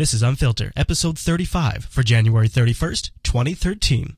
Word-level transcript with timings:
This 0.00 0.14
is 0.14 0.22
Unfiltered, 0.22 0.72
episode 0.78 1.18
35 1.18 1.84
for 1.84 2.02
January 2.02 2.48
31st, 2.48 3.10
2013. 3.22 4.16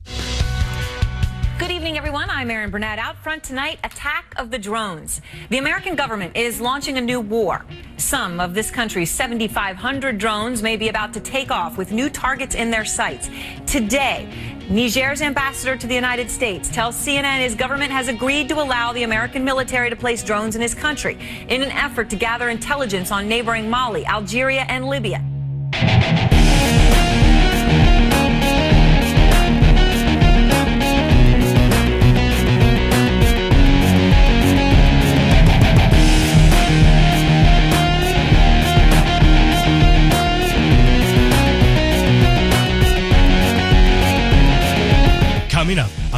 Good 1.59 1.71
evening, 1.71 1.97
everyone. 1.97 2.29
I'm 2.29 2.49
Erin 2.49 2.69
Burnett. 2.69 2.99
Out 2.99 3.17
front 3.17 3.43
tonight, 3.43 3.79
attack 3.83 4.33
of 4.37 4.49
the 4.49 4.57
drones. 4.57 5.19
The 5.49 5.57
American 5.57 5.97
government 5.97 6.37
is 6.37 6.61
launching 6.61 6.97
a 6.97 7.01
new 7.01 7.19
war. 7.19 7.65
Some 7.97 8.39
of 8.39 8.53
this 8.53 8.71
country's 8.71 9.11
7,500 9.11 10.17
drones 10.17 10.63
may 10.63 10.77
be 10.77 10.87
about 10.87 11.13
to 11.15 11.19
take 11.19 11.51
off 11.51 11.77
with 11.77 11.91
new 11.91 12.09
targets 12.09 12.55
in 12.55 12.71
their 12.71 12.85
sights. 12.85 13.29
Today, 13.67 14.29
Niger's 14.69 15.21
ambassador 15.21 15.75
to 15.75 15.85
the 15.85 15.95
United 15.95 16.31
States 16.31 16.69
tells 16.69 16.95
CNN 16.95 17.41
his 17.41 17.55
government 17.55 17.91
has 17.91 18.07
agreed 18.07 18.47
to 18.47 18.55
allow 18.61 18.93
the 18.93 19.03
American 19.03 19.43
military 19.43 19.89
to 19.89 19.97
place 19.97 20.23
drones 20.23 20.55
in 20.55 20.61
his 20.61 20.73
country 20.73 21.17
in 21.49 21.61
an 21.61 21.71
effort 21.71 22.09
to 22.11 22.15
gather 22.15 22.47
intelligence 22.47 23.11
on 23.11 23.27
neighboring 23.27 23.69
Mali, 23.69 24.05
Algeria, 24.05 24.65
and 24.69 24.87
Libya. 24.87 25.21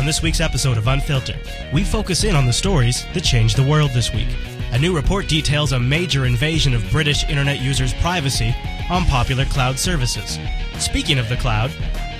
On 0.05 0.07
this 0.07 0.21
week's 0.21 0.39
episode 0.39 0.77
of 0.77 0.85
Unfiltered, 0.87 1.39
we 1.73 1.83
focus 1.83 2.23
in 2.25 2.35
on 2.35 2.45
the 2.45 2.53
stories 2.53 3.07
that 3.15 3.23
changed 3.23 3.57
the 3.57 3.63
world 3.63 3.89
this 3.89 4.13
week. 4.13 4.27
A 4.71 4.77
new 4.77 4.95
report 4.95 5.27
details 5.27 5.71
a 5.71 5.79
major 5.79 6.27
invasion 6.27 6.75
of 6.75 6.87
British 6.91 7.27
internet 7.27 7.59
users' 7.59 7.95
privacy 7.95 8.53
on 8.91 9.05
popular 9.05 9.45
cloud 9.45 9.79
services. 9.79 10.37
Speaking 10.77 11.17
of 11.17 11.27
the 11.27 11.37
cloud, 11.37 11.71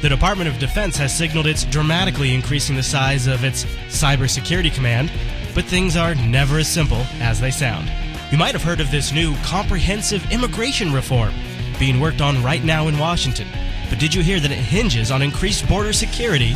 the 0.02 0.10
Department 0.10 0.50
of 0.50 0.58
Defense 0.58 0.98
has 0.98 1.16
signaled 1.16 1.46
it's 1.46 1.64
dramatically 1.66 2.34
increasing 2.34 2.76
the 2.76 2.82
size 2.82 3.28
of 3.28 3.44
its 3.44 3.66
cybersecurity 3.90 4.74
command, 4.74 5.12
but 5.54 5.66
things 5.66 5.96
are 5.96 6.16
never 6.16 6.58
as 6.58 6.68
simple 6.68 7.06
as 7.20 7.40
they 7.40 7.52
sound. 7.52 7.88
You 8.32 8.40
might 8.40 8.56
have 8.56 8.64
heard 8.64 8.80
of 8.80 8.90
this 8.90 9.14
new 9.14 9.36
comprehensive 9.44 10.26
immigration 10.32 10.92
reform 10.92 11.36
being 11.78 12.00
worked 12.00 12.22
on 12.22 12.42
right 12.42 12.64
now 12.64 12.88
in 12.88 12.98
Washington. 12.98 13.48
But 13.92 14.00
did 14.00 14.16
you 14.16 14.24
hear 14.24 14.40
that 14.40 14.52
it 14.52 14.56
hinges 14.56 15.12
on 15.12 15.22
increased 15.22 15.68
border 15.68 15.94
security 15.94 16.56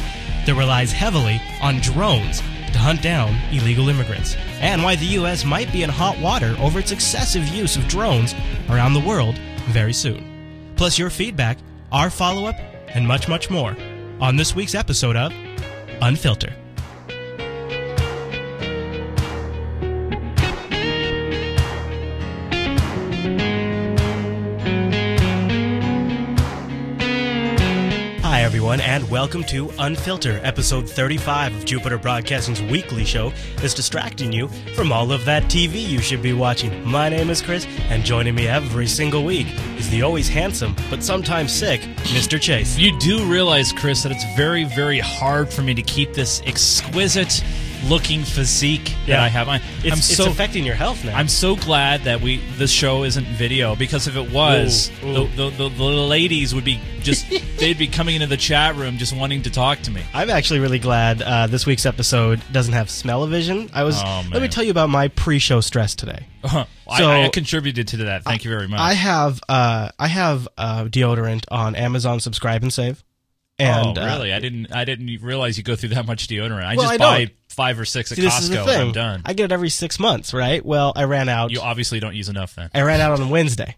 that 0.50 0.56
relies 0.56 0.92
heavily 0.92 1.40
on 1.62 1.80
drones 1.80 2.40
to 2.40 2.80
hunt 2.80 3.04
down 3.04 3.36
illegal 3.52 3.88
immigrants? 3.88 4.36
And 4.62 4.82
why 4.82 4.96
the 4.96 5.06
U.S. 5.06 5.46
might 5.46 5.72
be 5.72 5.84
in 5.84 5.92
hot 5.92 6.18
water 6.20 6.56
over 6.60 6.80
its 6.80 6.92
excessive 6.92 7.48
use 7.50 7.76
of 7.76 7.88
drones 7.88 8.34
around 8.68 8.96
the 8.96 9.00
world 9.00 9.38
very 9.68 9.94
soon. 9.94 10.74
Plus, 10.76 10.98
your 10.98 11.12
feedback, 11.12 11.60
our 11.92 12.10
follow 12.10 12.46
up, 12.46 12.56
and 12.96 13.08
much, 13.08 13.28
much 13.28 13.52
more 13.52 13.78
on 14.20 14.38
this 14.38 14.56
week's 14.56 14.74
episode 14.74 15.16
of 15.16 15.32
Unfilter. 16.02 16.54
Everyone, 28.70 28.88
and 28.88 29.10
welcome 29.10 29.44
to 29.44 29.66
Unfilter, 29.80 30.40
episode 30.44 30.88
35 30.88 31.56
of 31.56 31.66
Jupiter 31.66 31.98
Broadcasting's 31.98 32.62
weekly 32.62 33.04
show 33.04 33.34
that's 33.56 33.74
distracting 33.74 34.32
you 34.32 34.48
from 34.76 34.92
all 34.92 35.12
of 35.12 35.26
that 35.26 35.42
TV 35.46 35.82
you 35.82 35.98
should 35.98 36.22
be 36.22 36.34
watching. 36.34 36.86
My 36.88 37.10
name 37.10 37.32
is 37.32 37.42
Chris, 37.42 37.66
and 37.90 38.04
joining 38.04 38.36
me 38.36 38.48
every 38.48 38.86
single 38.86 39.26
week 39.26 39.48
is 39.78 39.90
the 39.90 40.04
always 40.04 40.30
handsome, 40.30 40.76
but 40.92 41.02
sometimes 41.02 41.52
sick, 41.52 41.82
Mr. 42.14 42.40
Chase. 42.40 42.78
You 42.78 42.96
do 43.00 43.26
realize, 43.26 43.74
Chris, 43.74 44.04
that 44.04 44.12
it's 44.12 44.26
very, 44.36 44.66
very 44.66 45.00
hard 45.00 45.50
for 45.50 45.64
me 45.64 45.74
to 45.74 45.82
keep 45.82 46.14
this 46.14 46.40
exquisite 46.46 47.44
looking 47.86 48.24
physique 48.24 48.94
that 49.08 49.20
I 49.20 49.28
have. 49.30 49.48
I, 49.48 49.56
It's, 49.58 49.86
I'm 49.86 49.92
it's 49.94 50.16
so 50.16 50.30
affecting 50.30 50.66
your 50.66 50.76
health 50.76 51.04
now. 51.06 51.16
I'm 51.16 51.28
so 51.28 51.56
glad 51.56 52.02
that 52.04 52.22
we 52.22 52.38
this 52.58 52.72
show 52.72 53.04
isn't 53.04 53.26
video 53.28 53.76
because 53.76 54.08
if 54.08 54.16
it 54.16 54.32
was, 54.32 54.92
Ooh, 55.04 55.08
ooh. 55.08 55.14
The, 55.14 55.50
the, 55.50 55.50
the, 55.50 55.70
the 55.70 55.84
ladies 55.84 56.54
would 56.54 56.66
be 56.66 56.80
just 57.02 57.30
they'd 57.60 57.78
be 57.78 57.88
coming 57.88 58.16
into 58.16 58.28
the 58.28 58.38
chat 58.38 58.76
room 58.76 58.98
just 58.98 59.16
wanting 59.16 59.42
to 59.44 59.50
talk 59.50 59.80
to 59.80 59.92
me. 59.92 60.04
I'm 60.14 60.30
actually 60.30 60.60
really 60.60 60.80
glad 60.80 61.22
uh, 61.22 61.48
this 61.48 61.66
week's 61.66 61.86
episode 61.86 62.42
doesn't 62.52 62.74
have 62.74 62.90
smell-o-vision. 62.90 63.70
I 63.74 63.84
was. 63.84 64.02
Oh, 64.04 64.24
let 64.32 64.42
me 64.42 64.48
tell 64.48 64.64
you 64.64 64.72
about 64.72 64.90
my 64.90 65.08
pre-show 65.10 65.62
stress 65.62 65.96
today. 65.96 66.26
I, 66.44 66.66
So- 66.98 67.10
I, 67.10 67.26
I 67.26 67.30
contributed 67.30 67.88
to 67.90 67.98
that. 67.98 68.24
Thank 68.24 68.44
you 68.44 68.50
very 68.52 68.68
much. 68.68 68.80
I 68.80 68.94
have 68.94 69.40
uh, 69.50 69.90
I 69.98 70.08
have 70.08 70.48
uh, 70.58 70.84
deodorant 70.86 71.46
on 71.52 71.76
Amazon 71.76 72.20
Subscribe 72.20 72.64
and 72.64 72.74
Save. 72.74 73.04
And 73.60 73.98
oh, 73.98 74.02
uh, 74.02 74.06
really? 74.06 74.34
I 74.34 74.40
didn't. 74.40 74.74
I 74.74 74.86
didn't 74.86 75.22
realize 75.22 75.58
you 75.58 75.64
go 75.64 75.76
through 75.76 75.90
that 75.90 76.06
much 76.06 76.28
deodorant. 76.28 76.64
I 76.64 76.76
Well, 76.76 76.90
just 76.90 76.94
I 76.94 76.98
buy 76.98 77.32
five 77.50 77.80
or 77.80 77.86
six 77.86 78.12
at 78.12 78.16
see, 78.16 78.22
this 78.22 78.40
is 78.42 78.50
the 78.50 78.56
Costco. 78.56 78.68
and 78.70 78.82
I'm 78.82 78.92
done. 78.94 79.22
I 79.26 79.34
get 79.34 79.46
it 79.46 79.52
every 79.52 79.70
six 79.70 80.00
months, 80.00 80.34
right? 80.34 80.66
Well, 80.66 80.94
I 80.96 81.04
ran 81.04 81.28
out. 81.28 81.52
you 81.52 81.60
obviously 81.60 82.00
don't 82.00 82.16
use 82.16 82.30
enough 82.30 82.56
then. 82.56 82.70
I 82.74 82.82
ran 82.82 83.02
out 83.02 83.20
on 83.20 83.30
Wednesday, 83.30 83.76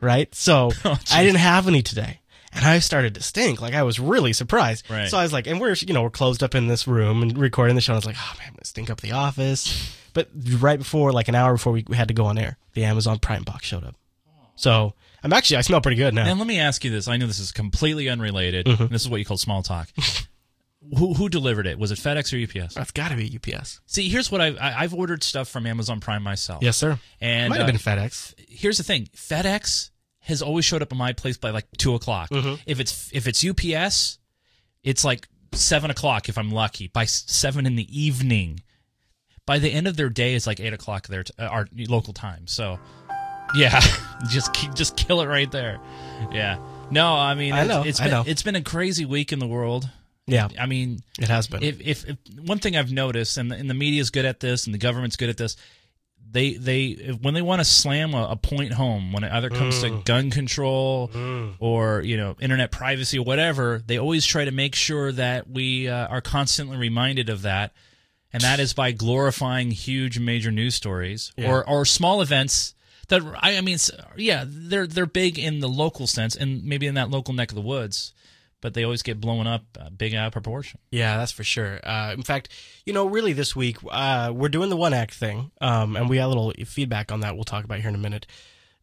right? 0.00 0.32
So 0.34 0.70
Oh, 0.84 0.98
I 1.12 1.24
didn't 1.24 1.38
have 1.40 1.66
any 1.66 1.82
today. 1.82 2.20
And 2.52 2.64
I 2.64 2.78
started 2.78 3.14
to 3.16 3.22
stink. 3.22 3.60
Like 3.60 3.74
I 3.74 3.82
was 3.82 3.98
really 4.00 4.32
surprised. 4.32 4.88
Right. 4.90 5.08
So 5.08 5.18
I 5.18 5.22
was 5.22 5.32
like, 5.32 5.46
and 5.46 5.60
we're 5.60 5.74
you 5.74 5.92
know 5.94 6.02
we're 6.02 6.10
closed 6.10 6.42
up 6.42 6.54
in 6.54 6.66
this 6.68 6.86
room 6.86 7.22
and 7.22 7.36
recording 7.38 7.74
the 7.74 7.80
show. 7.82 7.92
And 7.92 7.96
I 7.96 7.98
was 7.98 8.06
like, 8.06 8.16
oh 8.18 8.34
man, 8.38 8.48
I'm 8.48 8.54
gonna 8.54 8.64
stink 8.64 8.90
up 8.90 9.00
the 9.00 9.12
office. 9.12 9.94
But 10.16 10.30
right 10.60 10.78
before, 10.78 11.12
like 11.12 11.28
an 11.28 11.34
hour 11.34 11.52
before 11.52 11.74
we 11.74 11.84
had 11.92 12.08
to 12.08 12.14
go 12.14 12.24
on 12.24 12.38
air, 12.38 12.56
the 12.72 12.84
Amazon 12.84 13.18
Prime 13.18 13.42
box 13.42 13.66
showed 13.66 13.84
up. 13.84 13.96
So 14.54 14.94
I'm 15.26 15.32
actually 15.32 15.56
I 15.56 15.60
smell 15.62 15.80
pretty 15.80 15.96
good 15.96 16.14
now. 16.14 16.24
And 16.26 16.38
let 16.38 16.46
me 16.46 16.60
ask 16.60 16.84
you 16.84 16.90
this. 16.90 17.08
I 17.08 17.16
know 17.16 17.26
this 17.26 17.40
is 17.40 17.50
completely 17.52 18.08
unrelated. 18.08 18.66
Mm-hmm. 18.66 18.86
This 18.92 19.02
is 19.02 19.08
what 19.08 19.16
you 19.18 19.24
call 19.24 19.36
small 19.36 19.62
talk. 19.62 19.88
who, 20.96 21.14
who 21.14 21.28
delivered 21.28 21.66
it? 21.66 21.78
Was 21.78 21.90
it 21.90 21.98
FedEx 21.98 22.32
or 22.32 22.62
UPS? 22.62 22.74
That's 22.74 22.92
got 22.92 23.10
to 23.10 23.16
be 23.16 23.36
UPS. 23.36 23.80
See, 23.86 24.08
here's 24.08 24.30
what 24.30 24.40
I've 24.40 24.56
I- 24.58 24.74
I've 24.78 24.94
ordered 24.94 25.22
stuff 25.24 25.48
from 25.48 25.66
Amazon 25.66 25.98
Prime 26.00 26.22
myself. 26.22 26.62
Yes, 26.62 26.76
sir. 26.76 26.98
and 27.20 27.50
Might 27.50 27.58
have 27.58 27.68
uh, 27.68 27.72
been 27.72 27.80
FedEx. 27.80 28.34
here's 28.48 28.78
the 28.78 28.84
thing: 28.84 29.08
FedEx 29.16 29.90
has 30.20 30.42
always 30.42 30.64
showed 30.64 30.82
up 30.82 30.92
at 30.92 30.98
my 30.98 31.12
place 31.12 31.36
by 31.36 31.50
like 31.50 31.66
two 31.76 31.94
o'clock. 31.94 32.30
Mm-hmm. 32.30 32.54
If 32.66 32.78
it's 32.80 33.10
if 33.12 33.26
it's 33.26 33.44
UPS, 33.44 34.18
it's 34.84 35.04
like 35.04 35.28
seven 35.52 35.90
o'clock 35.90 36.28
if 36.28 36.38
I'm 36.38 36.52
lucky. 36.52 36.86
By 36.88 37.04
seven 37.06 37.66
in 37.66 37.74
the 37.76 38.00
evening, 38.00 38.60
by 39.44 39.58
the 39.58 39.70
end 39.72 39.88
of 39.88 39.96
their 39.96 40.08
day, 40.08 40.34
it's 40.34 40.46
like 40.46 40.60
eight 40.60 40.72
o'clock 40.72 41.08
their 41.08 41.24
t- 41.24 41.32
uh, 41.38 41.46
our 41.46 41.66
local 41.88 42.12
time. 42.12 42.46
So, 42.46 42.78
yeah, 43.56 43.80
just 44.28 44.54
just 44.74 44.96
kill 44.96 45.20
it 45.20 45.26
right 45.26 45.50
there. 45.50 45.80
Yeah. 46.32 46.58
No, 46.90 47.14
I 47.14 47.34
mean, 47.34 47.52
I 47.52 47.64
know, 47.64 47.82
it's 47.82 48.00
I 48.00 48.04
been 48.04 48.10
know. 48.12 48.24
it's 48.26 48.42
been 48.42 48.56
a 48.56 48.62
crazy 48.62 49.04
week 49.04 49.32
in 49.32 49.38
the 49.38 49.46
world. 49.46 49.88
Yeah, 50.28 50.48
I 50.58 50.66
mean, 50.66 51.00
it 51.20 51.28
has 51.28 51.46
been. 51.46 51.62
if, 51.62 51.80
if, 51.80 52.08
if 52.08 52.16
one 52.40 52.58
thing 52.58 52.76
I've 52.76 52.90
noticed, 52.90 53.38
and 53.38 53.50
the, 53.50 53.54
and 53.54 53.70
the 53.70 53.74
media's 53.74 54.10
good 54.10 54.24
at 54.24 54.40
this, 54.40 54.66
and 54.66 54.74
the 54.74 54.78
government's 54.78 55.14
good 55.14 55.28
at 55.28 55.36
this, 55.36 55.56
they 56.28 56.54
they 56.54 56.86
if, 56.86 57.20
when 57.20 57.34
they 57.34 57.42
want 57.42 57.60
to 57.60 57.64
slam 57.64 58.12
a, 58.14 58.30
a 58.30 58.36
point 58.36 58.72
home, 58.72 59.12
when 59.12 59.22
it 59.22 59.32
either 59.32 59.50
comes 59.50 59.82
to 59.82 60.02
gun 60.04 60.30
control 60.30 61.10
or 61.60 62.02
you 62.02 62.16
know 62.16 62.36
internet 62.40 62.70
privacy 62.72 63.18
or 63.18 63.24
whatever, 63.24 63.82
they 63.86 63.98
always 63.98 64.24
try 64.26 64.44
to 64.44 64.50
make 64.50 64.74
sure 64.74 65.12
that 65.12 65.48
we 65.48 65.88
uh, 65.88 66.08
are 66.08 66.20
constantly 66.20 66.76
reminded 66.76 67.28
of 67.28 67.42
that, 67.42 67.72
and 68.32 68.42
that 68.42 68.58
is 68.58 68.74
by 68.74 68.90
glorifying 68.92 69.70
huge 69.70 70.18
major 70.18 70.50
news 70.50 70.74
stories 70.74 71.32
or 71.38 71.68
or 71.68 71.84
small 71.84 72.20
events. 72.20 72.74
That 73.08 73.22
I, 73.40 73.56
I 73.56 73.60
mean, 73.60 73.78
yeah, 74.16 74.44
they're 74.46 74.86
they're 74.86 75.06
big 75.06 75.38
in 75.38 75.60
the 75.60 75.68
local 75.68 76.06
sense, 76.06 76.34
and 76.34 76.64
maybe 76.64 76.86
in 76.86 76.94
that 76.94 77.10
local 77.10 77.34
neck 77.34 77.50
of 77.50 77.54
the 77.54 77.60
woods, 77.60 78.12
but 78.60 78.74
they 78.74 78.82
always 78.82 79.02
get 79.02 79.20
blown 79.20 79.46
up 79.46 79.62
uh, 79.80 79.90
big 79.90 80.14
out 80.14 80.26
of 80.28 80.32
proportion. 80.32 80.80
Yeah, 80.90 81.16
that's 81.16 81.30
for 81.32 81.44
sure. 81.44 81.78
Uh, 81.84 82.12
in 82.14 82.22
fact, 82.22 82.48
you 82.84 82.92
know, 82.92 83.06
really 83.06 83.32
this 83.32 83.54
week 83.54 83.76
uh, 83.90 84.32
we're 84.34 84.48
doing 84.48 84.70
the 84.70 84.76
one 84.76 84.92
act 84.92 85.14
thing, 85.14 85.52
um, 85.60 85.94
and 85.96 86.08
we 86.08 86.16
got 86.16 86.26
a 86.26 86.28
little 86.28 86.52
feedback 86.66 87.12
on 87.12 87.20
that. 87.20 87.36
We'll 87.36 87.44
talk 87.44 87.64
about 87.64 87.78
here 87.80 87.88
in 87.90 87.94
a 87.94 87.98
minute. 87.98 88.26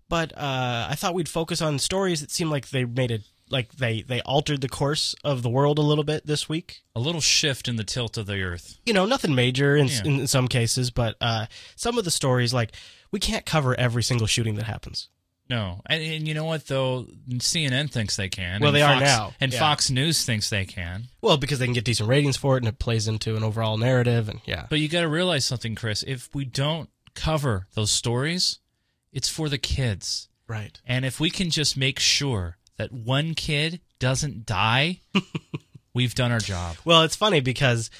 But 0.09 0.31
uh, 0.37 0.87
I 0.89 0.95
thought 0.95 1.13
we'd 1.15 1.29
focus 1.29 1.61
on 1.61 1.79
stories 1.79 2.21
that 2.21 2.29
seemed 2.31 2.51
like 2.51 2.69
they 2.69 2.85
made 2.85 3.09
it, 3.09 3.23
like 3.49 3.73
they 3.73 4.03
they 4.03 4.21
altered 4.21 4.61
the 4.61 4.69
course 4.69 5.15
of 5.23 5.41
the 5.41 5.49
world 5.49 5.79
a 5.79 5.81
little 5.81 6.03
bit 6.03 6.25
this 6.27 6.47
week. 6.47 6.83
a 6.95 6.99
little 6.99 7.21
shift 7.21 7.67
in 7.67 7.75
the 7.77 7.83
tilt 7.83 8.15
of 8.17 8.25
the 8.27 8.41
earth. 8.41 8.77
You 8.85 8.93
know, 8.93 9.05
nothing 9.05 9.33
major 9.33 9.75
in, 9.75 9.87
Yeah. 9.87 10.03
in 10.05 10.27
some 10.27 10.47
cases, 10.47 10.91
but 10.91 11.15
uh, 11.19 11.47
some 11.75 11.97
of 11.97 12.05
the 12.05 12.11
stories, 12.11 12.53
like 12.53 12.73
we 13.13 13.19
can't 13.19 13.45
cover 13.45 13.79
every 13.79 14.01
single 14.03 14.25
shooting 14.27 14.55
that 14.55 14.65
happens. 14.65 15.07
No, 15.49 15.81
and, 15.85 16.01
and 16.01 16.27
you 16.27 16.33
know 16.33 16.45
what 16.45 16.65
though, 16.67 17.05
CNN 17.29 17.91
thinks 17.91 18.15
they 18.15 18.27
can. 18.27 18.59
Well, 18.59 18.71
they 18.71 18.81
are 18.81 18.99
now, 18.99 19.33
and 19.39 19.53
yeah. 19.53 19.59
Fox 19.59 19.91
News 19.91 20.25
thinks 20.25 20.49
they 20.49 20.65
can. 20.65 21.09
Well, 21.21 21.37
because 21.37 21.59
they 21.59 21.65
can 21.65 21.75
get 21.75 21.85
decent 21.85 22.09
ratings 22.09 22.37
for 22.37 22.55
it, 22.55 22.63
and 22.63 22.67
it 22.67 22.79
plays 22.79 23.07
into 23.07 23.35
an 23.35 23.43
overall 23.43 23.77
narrative, 23.77 24.29
and 24.29 24.41
yeah, 24.45 24.65
But 24.69 24.79
you 24.79 24.89
got 24.89 25.01
to 25.01 25.07
realize 25.07 25.45
something, 25.45 25.75
Chris. 25.75 26.03
If 26.07 26.33
we 26.33 26.43
don't 26.43 26.89
cover 27.13 27.67
those 27.75 27.91
stories, 27.91 28.59
it's 29.11 29.29
for 29.29 29.47
the 29.47 29.59
kids. 29.59 30.27
right. 30.47 30.79
And 30.87 31.05
if 31.05 31.19
we 31.19 31.29
can 31.29 31.51
just 31.51 31.77
make 31.77 31.99
sure 31.99 32.57
that 32.77 32.91
one 32.91 33.35
kid 33.35 33.79
doesn't 33.99 34.45
die, 34.47 35.01
we've 35.93 36.15
done 36.15 36.31
our 36.31 36.39
job. 36.39 36.77
Well, 36.83 37.03
it's 37.03 37.15
funny 37.15 37.41
because 37.41 37.91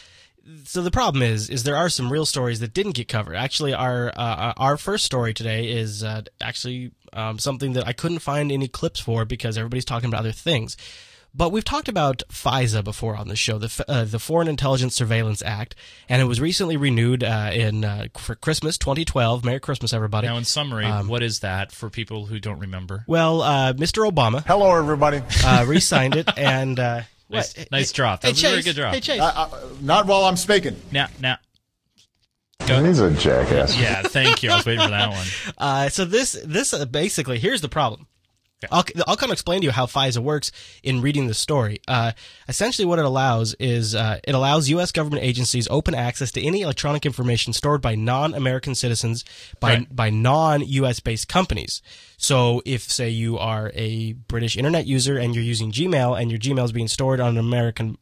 so 0.66 0.82
the 0.82 0.92
problem 0.92 1.22
is 1.22 1.50
is 1.50 1.64
there 1.64 1.76
are 1.76 1.90
some 1.90 2.12
real 2.12 2.26
stories 2.26 2.60
that 2.60 2.74
didn't 2.74 2.96
get 2.96 3.08
covered. 3.08 3.36
Actually, 3.36 3.74
our 3.74 4.10
uh, 4.16 4.54
our 4.58 4.78
first 4.78 5.06
story 5.06 5.34
today 5.34 5.72
is 5.72 6.04
uh, 6.04 6.22
actually 6.42 6.92
um, 7.14 7.40
something 7.40 7.74
that 7.74 7.88
I 7.88 7.94
couldn't 7.94 8.20
find 8.20 8.52
any 8.52 8.68
clips 8.68 9.00
for 9.00 9.26
because 9.26 9.58
everybody's 9.58 9.86
talking 9.86 10.10
about 10.10 10.22
other 10.22 10.32
things. 10.32 10.76
But 11.36 11.52
we've 11.52 11.64
talked 11.64 11.88
about 11.88 12.22
FISA 12.30 12.84
before 12.84 13.16
on 13.16 13.28
the 13.28 13.36
show, 13.36 13.58
the 13.58 13.86
uh, 13.88 14.04
the 14.04 14.20
Foreign 14.20 14.48
Intelligence 14.48 14.96
Surveillance 14.96 15.42
Act, 15.42 15.76
and 16.08 16.22
it 16.22 16.26
was 16.26 16.40
recently 16.40 16.78
renewed 16.78 17.24
uh, 17.24 17.50
in 17.52 17.84
uh, 17.84 18.08
for 18.16 18.36
Christmas 18.36 18.78
2012. 18.78 19.44
Merry 19.44 19.60
Christmas, 19.60 19.94
everybody! 19.94 20.28
Now, 20.28 20.38
in 20.38 20.46
summary, 20.46 20.86
um, 20.86 21.08
what 21.08 21.24
is 21.24 21.40
that 21.40 21.72
for 21.72 21.90
people 21.90 22.28
who 22.28 22.40
don't 22.40 22.60
remember? 22.60 23.04
Well, 23.08 23.42
uh, 23.42 23.74
Mr. 23.74 24.08
Obama, 24.08 24.46
hello, 24.46 24.76
everybody, 24.76 25.24
uh, 25.44 25.66
re-signed 25.66 26.16
it, 26.16 26.30
and 26.38 27.06
uh, 27.32 27.36
nice, 27.36 27.72
nice 27.72 27.92
drop. 27.92 28.22
That 28.22 28.28
hey, 28.28 28.32
was 28.32 28.42
Chase, 28.42 28.50
a 28.50 28.54
very 28.54 28.64
good 28.64 28.76
drop. 28.76 28.94
Hey, 28.94 29.00
Chase. 29.00 29.82
not 29.82 30.06
while 30.06 30.26
I'm 30.26 30.38
speaking. 30.38 30.76
Now, 30.92 31.08
now. 31.20 31.38
He's 32.66 33.00
a 33.00 33.12
jackass. 33.12 33.78
Yeah, 33.78 34.04
thank 34.04 34.42
you. 34.42 34.52
I 34.52 34.56
was 34.56 34.66
waiting 34.66 34.84
for 34.84 34.92
that 34.92 35.10
one. 35.10 35.28
Uh, 35.58 35.90
so 35.90 36.06
this 36.06 36.34
this 36.46 36.74
basically 36.86 37.40
here's 37.40 37.62
the 37.62 37.70
problem. 37.70 38.08
I'll, 38.72 38.84
I'll 39.08 39.18
kind 39.18 39.32
of 39.32 39.34
explain 39.34 39.62
to 39.62 39.66
you 39.66 39.72
how 39.72 39.86
FISA 39.86 40.20
works 40.20 40.52
in 40.84 41.02
reading 41.02 41.28
the 41.28 41.34
story. 41.34 41.80
Uh, 41.88 42.14
essentially, 42.48 42.86
what 42.86 43.00
it 43.00 43.06
allows 43.06 43.54
is 43.56 43.96
uh, 43.96 44.20
it 44.24 44.36
allows 44.36 44.70
U.S. 44.70 44.92
government 44.92 45.24
agencies 45.24 45.68
open 45.70 45.96
access 45.96 46.32
to 46.34 46.42
any 46.42 46.62
electronic 46.62 47.06
information 47.06 47.54
stored 47.54 47.82
by 47.82 47.96
non-American 47.96 48.76
citizens 48.76 49.24
by 49.60 49.76
right. 49.76 49.96
by 49.96 50.10
non-U.S. 50.10 51.00
based 51.00 51.28
companies. 51.28 51.82
So, 52.18 52.62
if 52.66 52.84
say 52.84 53.10
you 53.10 53.38
are 53.38 53.72
a 53.74 54.14
British 54.14 54.58
internet 54.58 54.86
user 54.86 55.18
and 55.18 55.36
you're 55.36 55.44
using 55.44 55.72
Gmail 55.72 56.20
and 56.20 56.32
your 56.32 56.40
Gmail 56.40 56.66
is 56.66 56.72
being 56.72 56.88
stored 56.88 57.20
on 57.20 57.30
an 57.30 57.38
American 57.38 57.98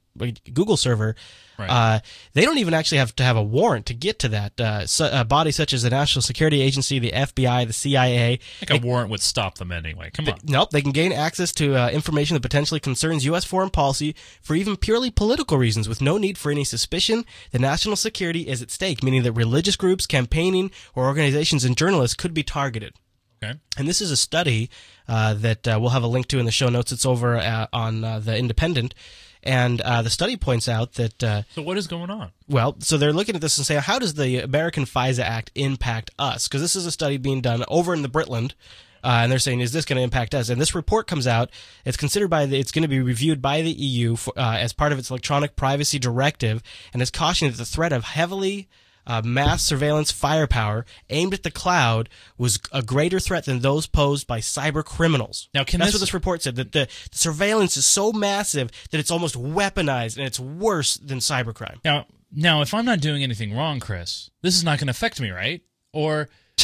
Google 0.54 0.78
server, 0.78 1.16
Right. 1.62 1.70
Uh, 1.70 2.00
they 2.34 2.42
don't 2.42 2.58
even 2.58 2.74
actually 2.74 2.98
have 2.98 3.16
to 3.18 3.24
have 3.24 3.38
a 3.38 3.44
warrant 3.44 3.86
to 3.88 3.94
get 3.94 4.20
to 4.20 4.30
that. 4.30 4.60
Uh, 4.60 4.86
so, 4.88 5.06
uh, 5.06 5.24
bodies 5.24 5.56
such 5.56 5.74
as 5.74 5.84
the 5.84 5.90
National 5.90 6.22
Security 6.22 6.62
Agency, 6.62 7.00
the 7.00 7.12
FBI, 7.12 7.68
the 7.68 7.74
CIA. 7.74 8.40
I 8.62 8.66
think 8.66 8.84
a 8.84 8.86
warrant 8.86 9.10
would 9.10 9.22
stop 9.22 9.58
them 9.58 9.72
anyway. 9.72 10.10
Come 10.14 10.26
they, 10.26 10.32
on. 10.32 10.40
Nope. 10.44 10.72
They 10.72 10.82
can 10.82 10.92
gain 10.92 11.12
access 11.12 11.52
to 11.54 11.76
uh, 11.76 11.90
information 11.90 12.34
that 12.34 12.42
potentially 12.42 12.80
concerns 12.80 13.26
U.S. 13.26 13.46
foreign 13.46 13.70
policy 13.70 14.16
for 14.42 14.56
even 14.56 14.76
purely 14.76 15.12
political 15.12 15.58
reasons 15.58 15.88
with 15.88 16.02
no 16.02 16.18
need 16.18 16.38
for 16.38 16.52
any 16.52 16.64
suspicion. 16.64 17.26
The 17.52 17.60
national 17.60 17.96
security 17.96 18.48
is 18.48 18.62
at 18.62 18.72
stake, 18.72 19.04
meaning 19.04 19.24
that 19.24 19.34
religious 19.34 19.76
groups, 19.76 20.08
campaigning, 20.08 20.72
or 20.96 21.06
organizations 21.06 21.64
and 21.64 21.78
journalists 21.78 22.16
could 22.16 22.34
be 22.34 22.44
targeted. 22.44 22.94
Okay. 23.44 23.60
And 23.78 23.88
this 23.88 24.02
is 24.02 24.12
a 24.12 24.18
study 24.18 24.70
uh, 25.08 25.34
that 25.36 25.68
uh, 25.68 25.78
we'll 25.82 25.90
have 25.90 26.04
a 26.04 26.08
link 26.08 26.28
to 26.28 26.40
in 26.40 26.46
the 26.46 26.52
show 26.52 26.70
notes. 26.70 26.92
It's 26.92 27.06
over 27.06 27.38
uh, 27.38 27.68
on 27.74 28.04
uh, 28.04 28.20
the 28.20 28.38
Independent. 28.38 28.94
And 29.44 29.82
uh, 29.82 30.02
the 30.02 30.10
study 30.10 30.38
points 30.38 30.68
out 30.68 30.94
that. 30.94 31.24
Uh, 31.24 31.42
so, 31.56 31.62
what 31.62 31.78
is 31.78 31.88
going 31.88 32.10
on? 32.10 32.32
Well, 32.48 32.76
so 32.80 32.98
they're 32.98 33.14
looking 33.14 33.36
at 33.36 33.42
this 33.42 33.58
and 33.58 33.66
saying, 33.66 33.82
how 33.82 33.98
does 33.98 34.14
the 34.14 34.40
American 34.40 34.86
FISA 34.86 35.24
Act 35.24 35.52
impact 35.56 36.12
us? 36.20 36.48
Because 36.48 36.62
this 36.62 36.76
is 36.76 36.86
a 36.86 36.92
study 36.92 37.18
being 37.18 37.42
done 37.42 37.64
over 37.68 37.94
in 37.94 38.02
the 38.02 38.10
Britland. 38.10 38.54
Uh, 39.04 39.22
and 39.24 39.32
they're 39.32 39.40
saying, 39.40 39.62
is 39.62 39.72
this 39.72 39.86
going 39.86 39.98
to 39.98 40.04
impact 40.04 40.36
us? 40.36 40.50
And 40.50 40.62
this 40.62 40.76
report 40.76 41.08
comes 41.08 41.26
out. 41.26 41.50
It's 41.86 41.98
considered 41.98 42.28
by 42.28 42.46
the, 42.46 42.60
it's 42.60 42.72
going 42.72 42.84
to 42.84 42.88
be 42.88 43.00
reviewed 43.00 43.42
by 43.42 43.64
the 43.64 43.72
EU 43.72 44.16
for, 44.16 44.32
uh, 44.38 44.58
as 44.58 44.74
part 44.74 44.92
of 44.92 45.00
its 45.00 45.10
electronic 45.10 45.56
privacy 45.56 45.98
directive, 45.98 46.62
and 46.94 47.02
it's 47.02 47.10
cautioning 47.10 47.52
that 47.52 47.58
the 47.58 47.66
threat 47.66 47.94
of 47.94 48.04
heavily 48.04 48.70
uh, 49.06 49.22
mass 49.24 49.64
surveillance 49.64 50.12
firepower 50.12 50.86
aimed 51.10 51.34
at 51.34 51.44
the 51.44 51.52
cloud 51.52 52.10
was 52.38 52.60
a 52.72 52.82
greater 52.82 53.20
threat 53.20 53.46
than 53.46 53.60
those 53.60 53.88
posed 53.88 54.28
by 54.28 54.40
cyber 54.40 54.84
criminals. 54.84 55.50
Now, 55.54 55.64
that's 55.64 55.78
this... 55.78 55.94
what 55.94 56.00
this 56.00 56.14
report 56.14 56.42
said 56.42 56.56
that 56.56 56.72
the, 56.72 56.86
the, 56.86 57.18
surveillance 57.18 57.78
is 57.78 57.86
so 57.86 58.12
massive 58.12 58.72
that 58.92 59.00
it's 59.00 59.12
almost 59.12 59.36
weaponized 59.36 60.18
and 60.18 60.26
it's 60.26 60.40
worse 60.40 60.96
than 60.96 61.20
cybercrime. 61.20 61.78
Now, 61.84 62.06
now, 62.32 62.62
if 62.62 62.74
I'm 62.74 62.86
not 62.86 63.02
doing 63.02 63.24
anything 63.24 63.56
wrong, 63.56 63.80
Chris, 63.80 64.30
this 64.42 64.56
is 64.56 64.64
not 64.64 64.80
going 64.80 64.88
to 64.88 64.92
affect 64.92 65.20
me, 65.20 65.32
right? 65.32 65.62
Or 65.92 66.30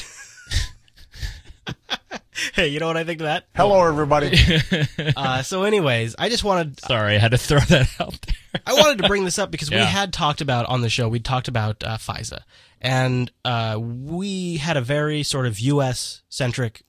hey, 2.54 2.68
you 2.68 2.80
know 2.80 2.88
what 2.88 2.98
I 2.98 3.04
think 3.04 3.20
of 3.22 3.26
that? 3.26 3.48
Hello, 3.56 3.84
everybody. 3.88 4.38
uh, 5.16 5.42
so, 5.44 5.64
anyways, 5.64 6.16
I 6.18 6.30
just 6.30 6.44
wanted. 6.44 6.80
Sorry, 6.80 7.16
I 7.16 7.20
had 7.20 7.32
to 7.32 7.38
throw 7.38 7.60
that 7.60 7.90
out 8.00 8.16
there. 8.22 8.62
I 8.66 8.74
wanted 8.74 9.02
to 9.02 9.08
bring 9.08 9.24
this 9.26 9.40
up 9.40 9.52
because 9.52 9.70
Yeah. 9.72 9.80
we 9.82 9.86
had 9.86 10.14
talked 10.14 10.42
about 10.42 10.66
on 10.68 10.82
the 10.82 10.90
show. 10.90 11.08
We 11.10 11.20
talked 11.20 11.48
about 11.48 11.84
uh, 11.84 11.98
FISA, 11.98 12.40
and 12.82 13.32
uh, 13.46 13.78
we 13.80 14.58
had 14.58 14.78
a 14.78 14.82
very 14.82 15.24
sort 15.24 15.46
of 15.46 15.60
U.S. 15.60 16.22
centric 16.30 16.84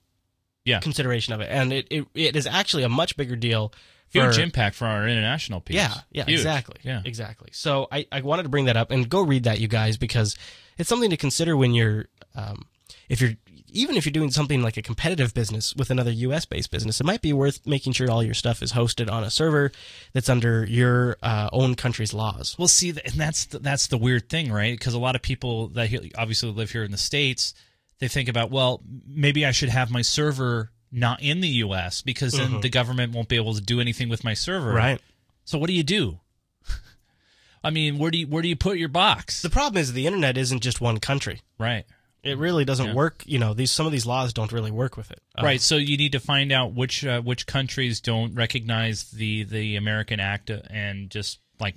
Yeah. 0.65 0.79
consideration 0.79 1.33
of 1.33 1.41
it, 1.41 1.49
and 1.51 1.71
it, 1.73 1.87
it 1.89 2.05
it 2.13 2.35
is 2.35 2.45
actually 2.47 2.83
a 2.83 2.89
much 2.89 3.17
bigger 3.17 3.35
deal. 3.35 3.73
For, 4.11 4.23
Huge 4.23 4.39
impact 4.39 4.75
for 4.75 4.85
our 4.87 5.07
international 5.07 5.61
piece. 5.61 5.75
yeah, 5.75 5.93
yeah, 6.11 6.25
Huge. 6.25 6.39
exactly. 6.39 6.77
Yeah. 6.81 7.03
exactly. 7.05 7.49
So 7.51 7.87
I, 7.91 8.07
I 8.11 8.21
wanted 8.21 8.41
to 8.41 8.49
bring 8.49 8.65
that 8.65 8.75
up 8.75 8.89
and 8.89 9.07
go 9.07 9.21
read 9.21 9.43
that, 9.43 9.59
you 9.59 9.67
guys, 9.67 9.97
because 9.97 10.35
it's 10.79 10.89
something 10.89 11.11
to 11.11 11.17
consider 11.17 11.55
when 11.55 11.75
you're, 11.75 12.07
um, 12.33 12.65
if 13.07 13.21
you're, 13.21 13.33
even 13.71 13.95
if 13.95 14.05
you're 14.05 14.11
doing 14.11 14.31
something 14.31 14.61
like 14.61 14.77
a 14.77 14.81
competitive 14.81 15.33
business 15.33 15.75
with 15.75 15.89
another 15.89 16.11
U.S. 16.11 16.45
based 16.45 16.71
business, 16.71 16.99
it 16.99 17.05
might 17.05 17.21
be 17.21 17.33
worth 17.33 17.65
making 17.65 17.93
sure 17.93 18.09
all 18.09 18.23
your 18.23 18.33
stuff 18.33 18.61
is 18.61 18.73
hosted 18.73 19.11
on 19.11 19.23
a 19.23 19.29
server 19.29 19.71
that's 20.13 20.29
under 20.29 20.65
your 20.65 21.17
uh, 21.21 21.49
own 21.51 21.75
country's 21.75 22.13
laws. 22.13 22.55
Well, 22.57 22.67
see, 22.67 22.89
and 22.89 23.15
that's 23.15 23.45
the, 23.45 23.59
that's 23.59 23.87
the 23.87 23.97
weird 23.97 24.29
thing, 24.29 24.51
right? 24.51 24.77
Because 24.77 24.93
a 24.93 24.99
lot 24.99 25.15
of 25.15 25.21
people 25.21 25.67
that 25.69 25.89
obviously 26.17 26.51
live 26.51 26.71
here 26.71 26.83
in 26.83 26.91
the 26.91 26.97
states, 26.97 27.53
they 27.99 28.07
think 28.07 28.29
about, 28.29 28.51
well, 28.51 28.81
maybe 29.07 29.45
I 29.45 29.51
should 29.51 29.69
have 29.69 29.91
my 29.91 30.01
server 30.01 30.71
not 30.91 31.21
in 31.21 31.41
the 31.41 31.47
U.S. 31.47 32.01
because 32.01 32.33
then 32.33 32.61
the 32.61 32.69
government 32.69 33.13
won't 33.13 33.27
be 33.27 33.35
able 33.35 33.53
to 33.53 33.61
do 33.61 33.79
anything 33.79 34.09
with 34.09 34.23
my 34.23 34.33
server. 34.33 34.73
Right. 34.73 34.99
So 35.45 35.57
what 35.57 35.67
do 35.67 35.73
you 35.73 35.83
do? 35.83 36.19
I 37.63 37.69
mean, 37.69 37.97
where 37.97 38.11
do 38.11 38.17
you 38.17 38.27
where 38.27 38.41
do 38.41 38.47
you 38.47 38.55
put 38.55 38.77
your 38.77 38.89
box? 38.89 39.41
The 39.41 39.49
problem 39.49 39.79
is 39.79 39.93
the 39.93 40.07
internet 40.07 40.37
isn't 40.37 40.61
just 40.61 40.81
one 40.81 40.99
country. 40.99 41.41
right. 41.57 41.85
It 42.23 42.37
really 42.37 42.65
doesn't 42.65 42.87
Yeah. 42.87 42.93
work. 42.93 43.23
You 43.25 43.39
know, 43.39 43.53
these 43.53 43.71
some 43.71 43.85
of 43.85 43.91
these 43.91 44.05
laws 44.05 44.33
don't 44.33 44.51
really 44.51 44.71
work 44.71 44.97
with 44.97 45.09
it. 45.11 45.21
Uh, 45.37 45.43
Right, 45.43 45.61
so 45.61 45.77
you 45.77 45.95
need 45.97 46.11
to 46.11 46.19
find 46.19 46.51
out 46.51 46.73
which 46.73 47.05
uh, 47.05 47.21
which 47.21 47.45
countries 47.47 48.01
don't 48.01 48.33
recognize 48.35 49.05
the 49.11 49.43
the 49.43 49.75
American 49.77 50.19
Act 50.19 50.49
uh, 50.51 50.59
and 50.69 51.09
just 51.09 51.39
like 51.59 51.75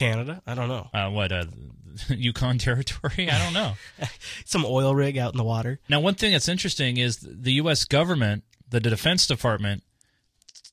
Canada, 0.00 0.42
I 0.46 0.54
don't 0.54 0.68
know. 0.68 0.88
uh, 0.92 1.08
what 1.10 1.30
uh, 1.30 1.44
Yukon 2.08 2.58
territory. 2.58 3.30
I 3.30 3.38
don't 3.38 3.52
know. 3.52 3.74
Some 4.44 4.64
oil 4.66 4.94
rig 4.94 5.16
out 5.16 5.32
in 5.32 5.38
the 5.38 5.44
water. 5.44 5.78
Now, 5.88 6.00
one 6.00 6.14
thing 6.16 6.32
that's 6.32 6.48
interesting 6.48 6.96
is 6.96 7.18
the 7.18 7.52
U.S. 7.54 7.84
government, 7.84 8.42
the 8.68 8.80
Defense 8.80 9.26
Department, 9.28 9.84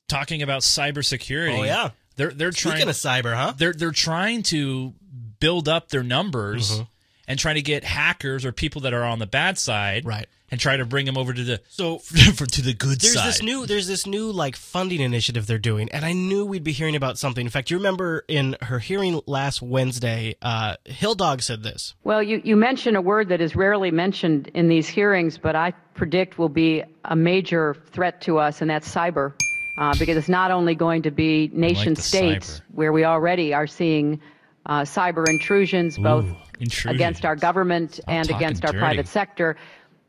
talking 0.08 0.42
about 0.42 0.62
cybersecurity. 0.62 1.58
Oh, 1.60 1.62
yeah. 1.62 1.90
they're 2.16 2.32
they're 2.32 2.50
trying 2.50 2.76
Speaking 2.78 2.88
of 2.90 2.96
cyber, 2.96 3.34
huh? 3.34 3.52
they're 3.56 3.72
they're 3.72 3.90
trying 3.92 4.42
to 4.44 4.94
build 5.40 5.68
up 5.68 5.88
their 5.90 6.02
numbers 6.02 6.72
Mm-hmm. 6.72 6.82
And 7.32 7.38
trying 7.40 7.54
to 7.54 7.62
get 7.62 7.82
hackers 7.82 8.44
or 8.44 8.52
people 8.52 8.82
that 8.82 8.92
are 8.92 9.04
on 9.04 9.18
the 9.18 9.26
bad 9.26 9.56
side, 9.56 10.04
Right. 10.04 10.26
and 10.50 10.60
try 10.60 10.76
to 10.76 10.84
bring 10.84 11.06
them 11.06 11.16
over 11.16 11.32
to 11.32 11.42
the 11.42 11.60
So 11.70 11.96
for, 12.36 12.44
to 12.44 12.60
the 12.62 12.74
good 12.74 13.00
there's 13.00 13.14
side. 13.14 13.26
this 13.28 13.42
new 13.42 13.64
there's 13.64 13.86
this 13.86 14.06
new 14.06 14.30
like 14.30 14.54
funding 14.54 15.00
initiative 15.00 15.46
they're 15.46 15.56
doing 15.72 15.88
and 15.92 16.04
i 16.04 16.12
knew 16.12 16.44
we'd 16.44 16.62
be 16.62 16.72
hearing 16.72 16.94
about 16.94 17.16
something 17.18 17.46
in 17.46 17.50
fact 17.50 17.70
you 17.70 17.78
remember 17.78 18.22
in 18.28 18.54
her 18.60 18.78
hearing 18.78 19.22
last 19.26 19.62
wednesday 19.62 20.36
uh 20.42 20.76
hill 20.84 21.14
dog 21.14 21.40
said 21.40 21.62
this 21.62 21.94
Well, 22.04 22.22
you, 22.22 22.42
you 22.44 22.54
mention 22.56 22.96
a 22.96 23.00
word 23.00 23.30
that 23.30 23.40
is 23.40 23.56
rarely 23.56 23.90
mentioned 23.90 24.50
in 24.52 24.68
these 24.68 24.86
hearings, 24.88 25.38
but 25.38 25.56
I 25.56 25.70
predict 25.94 26.38
will 26.38 26.50
be 26.50 26.82
a 27.06 27.16
major 27.16 27.74
threat 27.92 28.20
to 28.22 28.38
us, 28.38 28.60
and 28.60 28.68
that's 28.70 28.88
cyber. 28.94 29.32
Uh, 29.78 29.94
because 29.98 30.18
it's 30.18 30.28
not 30.28 30.50
only 30.50 30.74
going 30.74 31.00
to 31.02 31.10
be 31.10 31.50
nation 31.54 31.94
the 31.94 32.02
states, 32.02 32.60
cyber. 32.60 32.74
where 32.74 32.92
we 32.92 33.04
already 33.04 33.54
are 33.54 33.66
seeing 33.66 34.20
uh, 34.66 34.82
cyber 34.82 35.28
intrusions, 35.28 35.98
both 35.98 36.26
intrusions. 36.60 36.94
against 36.94 37.24
our 37.24 37.36
government 37.36 38.00
and 38.06 38.30
against 38.30 38.64
our 38.64 38.72
dirty. 38.72 38.80
private 38.80 39.08
sector. 39.08 39.56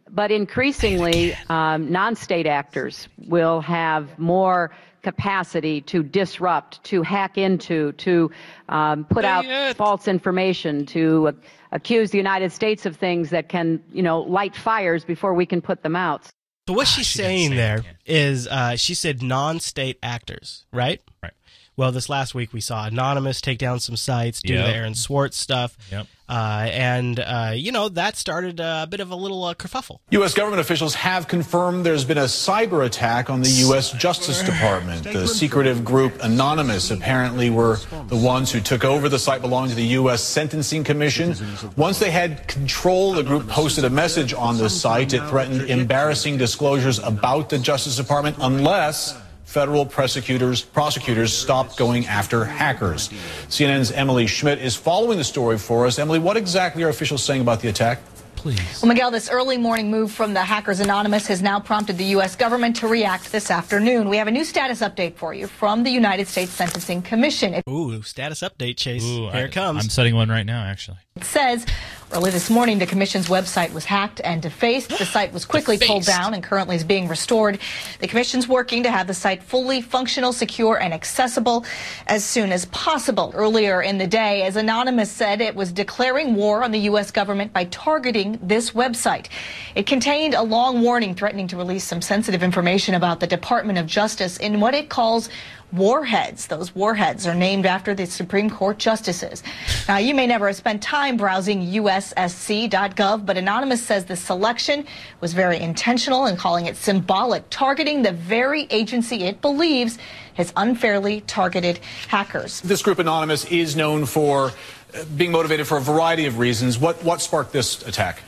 But 0.10 0.32
increasingly, 0.32 1.34
um, 1.50 1.92
non 1.92 2.16
state 2.16 2.46
actors 2.46 3.08
will 3.28 3.62
have 3.62 4.18
more 4.20 4.72
capacity 5.02 5.82
to 5.82 6.04
disrupt, 6.04 6.84
to 6.86 7.02
hack 7.02 7.38
into, 7.38 7.92
to 7.94 8.32
um, 8.70 9.06
put 9.06 9.26
out 9.26 9.46
it. 9.46 9.76
false 9.76 10.08
information, 10.08 10.86
to 10.88 11.30
uh, 11.30 11.32
accuse 11.72 12.12
the 12.12 12.18
United 12.18 12.52
States 12.52 12.86
of 12.86 12.96
things 12.96 13.32
that 13.32 13.50
can, 13.50 13.82
you 13.92 14.02
know, 14.04 14.22
light 14.22 14.56
fires 14.56 15.04
before 15.04 15.34
we 15.34 15.46
can 15.46 15.62
put 15.62 15.82
them 15.84 15.96
out. 15.96 16.28
so 16.68 16.74
what 16.74 16.88
she's 16.88 17.06
she 17.08 17.18
saying 17.18 17.50
say 17.50 17.56
there 17.56 17.78
that, 17.80 17.96
is 18.06 18.48
uh 18.48 18.76
she 18.78 18.94
said 18.94 19.22
non-state 19.22 19.98
actors 20.04 20.66
right 20.72 21.02
Right. 21.22 21.34
Well 21.78 21.92
this 21.92 22.10
last 22.10 22.34
week 22.36 22.54
we 22.54 22.62
saw 22.62 22.86
anonymous 22.86 23.42
take 23.42 23.58
down 23.58 23.80
some 23.80 23.96
sites 23.96 24.42
do 24.42 24.54
Yep. 24.54 24.66
the 24.66 24.76
aaron 24.76 24.96
swartz 24.96 25.38
stuff 25.38 25.78
Yep. 25.92 26.08
uh 26.30 26.68
and 26.72 27.20
uh 27.20 27.52
you 27.56 27.72
know 27.72 27.90
that 27.90 28.16
started 28.16 28.60
uh, 28.62 28.82
a 28.84 28.88
bit 28.88 29.00
of 29.00 29.12
a 29.12 29.16
little 29.16 29.44
uh, 29.44 29.54
kerfuffle 29.54 30.00
U.S. 30.12 30.34
government 30.34 30.62
officials 30.62 30.94
have 30.96 31.28
confirmed 31.28 31.86
there's 31.86 32.06
been 32.06 32.18
a 32.18 32.24
cyber 32.26 32.86
attack 32.86 33.30
on 33.30 33.42
the 33.42 33.50
U.S. 33.68 33.92
Justice 33.94 34.42
Department. 34.44 35.04
The 35.04 35.28
secretive 35.28 35.84
group 35.84 36.14
Anonymous 36.22 36.92
apparently 36.92 37.50
were 37.50 37.78
the 38.08 38.16
ones 38.16 38.52
who 38.52 38.60
took 38.60 38.86
over 38.86 39.10
the 39.10 39.18
site 39.18 39.42
belonging 39.42 39.70
to 39.72 39.76
the 39.76 39.84
U.S. 40.02 40.24
Sentencing 40.24 40.84
Commission. 40.84 41.36
Once 41.76 41.98
they 42.00 42.12
had 42.12 42.48
control, 42.48 43.14
the 43.14 43.24
group 43.24 43.48
posted 43.48 43.86
a 43.86 43.90
message 43.90 44.34
on 44.34 44.58
the 44.58 44.70
site. 44.70 45.14
It 45.14 45.28
threatened 45.30 45.62
embarrassing 45.70 46.38
disclosures 46.38 47.00
about 47.00 47.50
the 47.50 47.58
Justice 47.58 47.96
Department 47.96 48.38
unless 48.40 49.18
federal 49.54 49.86
prosecutors 49.86 50.64
prosecutors 50.64 51.32
stop 51.32 51.78
going 51.78 52.08
after 52.08 52.44
hackers. 52.44 53.10
CNN's 53.50 53.92
Emily 53.92 54.26
Schmidt 54.26 54.58
is 54.58 54.76
following 54.76 55.20
the 55.20 55.24
story 55.24 55.60
for 55.60 55.86
us. 55.86 56.00
Emily, 56.00 56.18
what 56.18 56.38
exactly 56.38 56.82
are 56.82 56.90
officials 56.90 57.24
saying 57.24 57.42
about 57.42 57.62
the 57.62 57.70
attack? 57.70 58.00
please. 58.44 58.82
Well, 58.82 58.90
Miguel, 58.90 59.10
this 59.10 59.30
early 59.30 59.58
morning 59.58 59.90
move 59.90 60.12
from 60.12 60.34
the 60.34 60.42
Hackers 60.42 60.82
Anonymous 60.82 61.28
has 61.28 61.42
now 61.42 61.62
prompted 61.62 61.98
the 61.98 62.04
U.S. 62.18 62.36
government 62.36 62.76
to 62.78 62.88
react 62.88 63.32
this 63.32 63.50
afternoon. 63.50 64.10
We 64.10 64.18
have 64.18 64.28
a 64.28 64.32
new 64.32 64.44
status 64.44 64.82
update 64.82 65.16
for 65.16 65.34
you 65.34 65.48
from 65.48 65.84
the 65.84 65.90
United 65.90 66.28
States 66.28 66.52
Sentencing 66.52 67.04
Commission. 67.04 67.62
Ooh, 67.70 68.02
status 68.02 68.42
update, 68.42 68.76
Chase. 68.76 69.02
Ooh, 69.02 69.30
Here 69.30 69.32
I, 69.34 69.40
it 69.44 69.54
comes. 69.54 69.82
I'm 69.82 69.90
setting 69.90 70.14
one 70.16 70.28
right 70.28 70.46
now, 70.46 70.62
actually. 70.66 70.98
Says 71.22 71.66
early 72.12 72.32
this 72.32 72.50
morning 72.50 72.80
the 72.80 72.86
commission's 72.86 73.28
website 73.28 73.72
was 73.74 73.86
hacked 73.86 74.20
and 74.24 74.42
defaced. 74.42 74.90
The 74.90 75.06
site 75.06 75.32
was 75.34 75.46
quickly 75.46 75.78
pulled 75.78 76.06
down 76.06 76.34
and 76.34 76.44
currently 76.44 76.76
is 76.76 76.84
being 76.84 77.08
restored. 77.08 77.60
The 78.00 78.08
commission's 78.08 78.48
working 78.48 78.84
to 78.84 78.92
have 78.92 79.08
the 79.08 79.14
site 79.14 79.42
fully 79.42 79.82
functional, 79.82 80.34
secure, 80.34 80.80
and 80.80 80.94
accessible 80.94 81.66
as 82.08 82.24
soon 82.24 82.52
as 82.52 82.66
possible. 82.66 83.32
Earlier 83.36 83.82
in 83.82 83.98
the 83.98 84.08
day, 84.08 84.44
as 84.44 84.56
Anonymous 84.56 85.12
said, 85.12 85.42
it 85.42 85.56
was 85.56 85.72
declaring 85.72 86.36
war 86.36 86.64
on 86.64 86.72
the 86.72 86.80
U.S. 86.82 87.12
government 87.12 87.54
by 87.54 87.66
targeting 87.66 88.40
this 88.42 88.72
website. 88.72 89.28
It 89.76 89.86
contained 89.86 90.34
a 90.34 90.44
long 90.44 90.82
warning 90.82 91.16
threatening 91.16 91.48
to 91.50 91.58
release 91.58 91.84
some 91.84 92.02
sensitive 92.02 92.44
information 92.44 92.96
about 92.96 93.20
the 93.20 93.28
Department 93.28 93.80
of 93.80 93.88
Justice 93.88 94.38
in 94.38 94.60
what 94.60 94.76
it 94.76 94.90
calls 94.90 95.30
warheads. 95.74 96.48
Those 96.48 96.76
warheads 96.76 97.26
are 97.26 97.34
named 97.34 97.66
after 97.66 97.94
the 97.96 98.06
Supreme 98.06 98.50
Court 98.50 98.78
justices. 98.78 99.44
Now, 99.88 99.98
you 99.98 100.14
may 100.14 100.28
never 100.28 100.48
have 100.48 100.56
spent 100.56 100.82
time 100.82 101.18
browsing 101.18 101.66
USSC.gov, 101.66 103.26
but 103.26 103.38
Anonymous 103.38 103.84
says 103.84 104.06
the 104.06 104.16
selection 104.16 104.86
was 105.20 105.34
very 105.34 105.58
intentional 105.58 106.26
and 106.26 106.38
calling 106.38 106.68
it 106.68 106.78
symbolic, 106.78 107.44
targeting 107.50 108.04
the 108.04 108.12
very 108.12 108.68
agency 108.70 109.24
it 109.24 109.42
believes 109.42 109.98
has 110.36 110.54
unfairly 110.56 111.22
targeted 111.22 111.80
hackers. 112.08 112.62
This 112.62 112.82
group, 112.82 113.00
Anonymous, 113.00 113.46
is 113.46 113.76
known 113.76 114.06
for 114.06 114.52
uh, 114.94 115.04
being 115.16 115.32
motivated 115.32 115.68
for 115.68 115.78
a 115.78 115.82
variety 115.82 116.26
of 116.26 116.40
reasons. 116.40 116.80
What, 116.80 117.04
what 117.04 117.22
sparked 117.22 117.52
this 117.52 117.86
attack? 117.88 118.22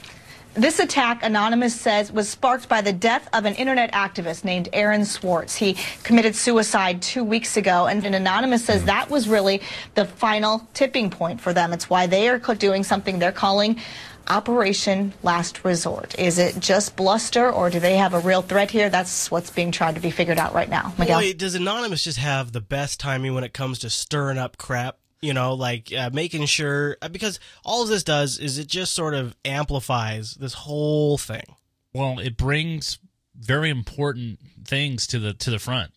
This 0.55 0.79
attack, 0.79 1.21
Anonymous 1.21 1.75
says, 1.75 2.13
was 2.13 2.29
sparked 2.29 2.69
by 2.69 2.79
the 2.79 2.93
death 2.93 3.27
of 3.33 3.43
an 3.43 3.55
internet 3.55 3.91
activist 3.91 4.45
named 4.45 4.69
Aaron 4.71 5.03
Swartz. 5.03 5.57
He 5.57 5.75
committed 6.03 6.33
suicide 6.33 7.01
two 7.01 7.25
weeks 7.25 7.57
ago, 7.57 7.87
and, 7.87 8.05
and 8.05 8.15
Anonymous 8.15 8.63
says 8.63 8.85
that 8.85 9.09
was 9.09 9.27
really 9.27 9.61
the 9.95 10.05
final 10.05 10.65
tipping 10.73 11.09
point 11.09 11.41
for 11.41 11.51
them. 11.51 11.73
It's 11.73 11.89
why 11.89 12.07
they 12.07 12.29
are 12.29 12.39
doing 12.39 12.85
something 12.85 13.19
they're 13.19 13.33
calling 13.33 13.81
Operation 14.29 15.13
Last 15.23 15.65
Resort. 15.65 16.17
Is 16.17 16.39
it 16.39 16.57
just 16.61 16.95
bluster, 16.95 17.51
or 17.51 17.69
do 17.69 17.81
they 17.81 17.97
have 17.97 18.13
a 18.13 18.19
real 18.19 18.41
threat 18.41 18.71
here? 18.71 18.89
That's 18.89 19.29
what's 19.29 19.49
being 19.49 19.73
tried 19.73 19.95
to 19.95 20.01
be 20.01 20.09
figured 20.09 20.39
out 20.39 20.53
right 20.53 20.69
now. 20.69 20.93
Miguel. 20.97 21.19
Boy, 21.19 21.33
does 21.33 21.55
Anonymous 21.55 22.05
just 22.05 22.17
have 22.19 22.53
the 22.53 22.61
best 22.61 23.01
timing 23.01 23.33
when 23.33 23.43
it 23.43 23.53
comes 23.53 23.79
to 23.79 23.89
stirring 23.89 24.37
up 24.37 24.57
crap? 24.57 24.99
You 25.21 25.33
know, 25.33 25.53
like 25.53 25.91
uh, 25.93 26.09
making 26.13 26.45
sure 26.45 26.97
uh, 27.01 27.07
because 27.07 27.39
all 27.63 27.83
of 27.83 27.89
this 27.89 28.03
does 28.03 28.37
is 28.37 28.57
it 28.59 28.67
just 28.67 28.93
sort 28.93 29.13
of 29.13 29.35
amplifies 29.43 30.35
this 30.35 30.53
whole 30.53 31.17
thing. 31.17 31.55
Well, 31.93 32.19
it 32.19 32.37
brings 32.37 32.99
very 33.37 33.69
important 33.69 34.39
things 34.65 35.07
to 35.07 35.19
the 35.19 35.33
to 35.33 35.49
the 35.49 35.59
front. 35.59 35.91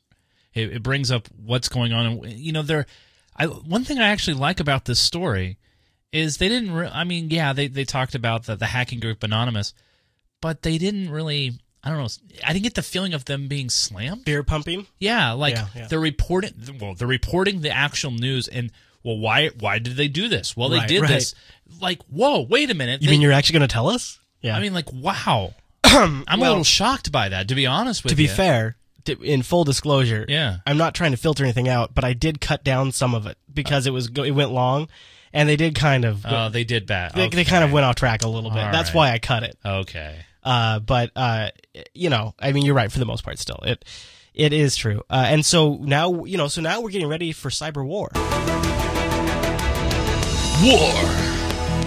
It, 0.55 0.73
it 0.73 0.83
brings 0.83 1.11
up 1.11 1.29
what's 1.37 1.69
going 1.69 1.93
on, 1.93 2.07
and 2.07 2.33
you 2.33 2.53
know, 2.53 2.63
there. 2.63 2.87
I 3.37 3.47
one 3.47 3.85
thing 3.85 3.99
I 3.99 4.09
actually 4.09 4.35
like 4.35 4.61
about 4.61 4.85
this 4.87 4.99
story 4.99 5.59
is 6.13 6.39
they 6.39 6.49
didn't. 6.49 6.73
Re- 6.73 6.91
I 6.93 7.05
mean, 7.05 7.31
yeah, 7.31 7.53
they 7.53 7.69
they 7.69 7.85
talked 7.85 8.15
about 8.15 8.45
the 8.47 8.57
the 8.57 8.67
hacking 8.67 9.01
group 9.01 9.23
Anonymous, 9.23 9.75
but 10.41 10.63
they 10.63 10.79
didn't 10.79 11.11
really. 11.11 11.59
I 11.83 11.91
don't 11.91 11.99
know. 11.99 12.09
I 12.45 12.53
didn't 12.53 12.65
get 12.65 12.75
the 12.75 12.83
feeling 12.83 13.15
of 13.15 13.27
them 13.27 13.47
being 13.47 13.71
slammed. 13.71 14.25
Beer 14.25 14.43
pumping. 14.43 14.89
Yeah, 14.99 15.33
like 15.33 15.55
Yeah, 15.55 15.67
yeah. 15.77 15.87
they're 15.87 16.01
reporting. 16.01 16.55
Well, 16.81 16.95
they're 16.95 17.07
reporting 17.07 17.61
the 17.61 17.71
actual 17.71 18.11
news, 18.11 18.49
and 18.49 18.73
well, 19.05 19.19
why 19.19 19.49
why 19.61 19.79
did 19.79 19.97
they 19.97 20.09
do 20.09 20.29
this? 20.29 20.57
Well, 20.57 20.69
they 20.69 20.79
Right, 20.79 20.89
did 20.89 21.03
right. 21.03 21.09
this. 21.11 21.35
Like, 21.81 22.03
whoa, 22.05 22.41
wait 22.43 22.71
a 22.71 22.75
minute. 22.75 23.03
You 23.03 23.07
They- 23.09 23.13
mean 23.13 23.21
you're 23.21 23.33
actually 23.33 23.59
going 23.59 23.69
to 23.69 23.73
tell 23.73 23.89
us? 23.89 24.19
Yeah. 24.41 24.57
I 24.57 24.61
mean, 24.61 24.73
like, 24.75 24.93
wow. 24.93 25.55
I'm 25.85 26.25
a 26.29 26.37
little 26.37 26.65
shocked 26.65 27.11
by 27.13 27.29
that, 27.31 27.49
to 27.49 27.55
be 27.55 27.67
honest 27.67 28.03
with 28.05 28.13
you. 28.13 28.15
to 28.15 28.17
be 28.17 28.23
you. 28.25 28.29
fair, 28.29 28.77
to, 29.05 29.21
in 29.23 29.43
full 29.43 29.65
disclosure, 29.65 30.25
Yeah. 30.29 30.59
I'm 30.67 30.77
not 30.77 30.95
trying 30.95 31.11
to 31.13 31.17
filter 31.17 31.45
anything 31.45 31.69
out, 31.69 31.95
but 31.95 32.05
I 32.05 32.13
did 32.13 32.41
cut 32.41 32.63
down 32.65 32.93
some 32.93 33.15
of 33.15 33.27
it 33.27 33.37
because 33.53 33.87
it 33.87 33.93
was 33.93 34.09
it 34.17 34.31
went 34.33 34.51
long, 34.53 34.89
and 35.33 35.49
they 35.49 35.57
did 35.57 35.75
kind 35.75 36.05
of 36.05 36.25
Oh, 36.27 36.49
they 36.49 36.65
did 36.65 36.87
bad. 36.87 37.13
they, 37.15 37.29
they 37.29 37.45
kind 37.45 37.65
of 37.65 37.73
went 37.73 37.85
off 37.87 37.95
track 37.97 38.23
a 38.25 38.29
little 38.29 38.51
bit. 38.51 38.63
All 38.65 38.73
That's 38.73 38.91
right. 38.91 38.95
why 38.97 39.11
I 39.13 39.19
cut 39.19 39.43
it. 39.45 39.57
Okay. 39.65 40.17
Uh, 40.43 40.79
but 40.81 41.11
uh, 41.17 41.51
you 41.95 42.11
know, 42.11 42.35
I 42.39 42.53
mean, 42.53 42.65
you're 42.65 42.75
right 42.75 42.91
for 42.91 42.99
the 42.99 43.07
most 43.07 43.25
part. 43.25 43.39
Still, 43.39 43.59
it 43.65 43.85
it 44.35 44.53
is 44.53 44.77
true. 44.77 45.03
Uh, 45.11 45.27
and 45.29 45.45
so 45.45 45.75
now, 45.81 46.25
you 46.25 46.37
know, 46.39 46.49
so 46.49 46.61
now 46.61 46.81
we're 46.81 46.91
getting 46.91 47.09
ready 47.09 47.33
for 47.33 47.51
cyber 47.51 47.85
war. 47.85 48.11
War 50.61 50.75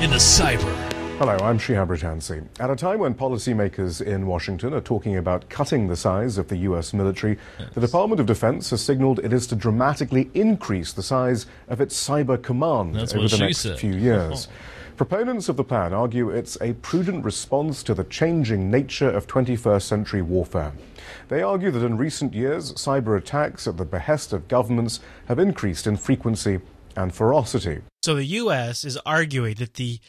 in 0.02 0.12
the 0.12 0.16
cyber. 0.16 0.74
Hello, 1.18 1.36
I'm 1.42 1.60
Shihab 1.60 1.90
Rattansi. 1.90 2.48
At 2.58 2.70
a 2.70 2.76
time 2.78 3.00
when 3.00 3.14
policymakers 3.14 4.02
in 4.02 4.26
Washington 4.28 4.74
are 4.74 4.80
talking 4.80 5.18
about 5.18 5.50
cutting 5.50 5.90
the 5.90 5.98
size 5.98 6.38
of 6.38 6.48
the 6.48 6.56
U.S. 6.60 6.94
military, 6.94 7.38
the 7.74 7.82
Department 7.82 8.22
of 8.22 8.28
Defense 8.28 8.70
has 8.70 8.82
signaled 8.82 9.20
it 9.20 9.34
is 9.34 9.46
to 9.48 9.58
dramatically 9.58 10.32
increase 10.34 10.94
the 10.94 11.04
size 11.04 11.48
of 11.68 11.82
its 11.82 12.02
cyber 12.02 12.42
command 12.42 12.96
That's 12.96 13.14
over 13.14 13.28
the 13.28 13.40
next 13.40 13.58
said. 13.58 13.78
few 13.78 13.94
years. 13.94 14.48
Proponents 14.96 15.50
of 15.50 15.58
the 15.58 15.66
plan 15.66 15.92
argue 15.92 16.30
it's 16.30 16.58
a 16.62 16.72
prudent 16.76 17.26
response 17.26 17.84
to 17.84 17.94
the 17.94 18.06
changing 18.06 18.72
nature 18.72 19.10
of 19.10 19.28
21st 19.28 19.82
century 19.82 20.22
warfare. 20.22 20.72
They 21.28 21.42
argue 21.42 21.72
that 21.72 21.84
in 21.84 21.98
recent 21.98 22.34
years, 22.34 22.72
cyber 22.76 23.18
attacks 23.18 23.68
at 23.68 23.76
the 23.76 23.84
behest 23.84 24.32
of 24.32 24.48
governments 24.48 25.02
have 25.26 25.40
increased 25.40 25.88
in 25.88 25.98
frequency 25.98 26.62
and 26.96 27.14
ferocity. 27.14 27.82
So 28.04 28.16
the 28.16 28.26
U.S. 28.26 28.84
is 28.84 28.98
arguing 29.06 29.56
that 29.56 29.76
the 29.76 30.00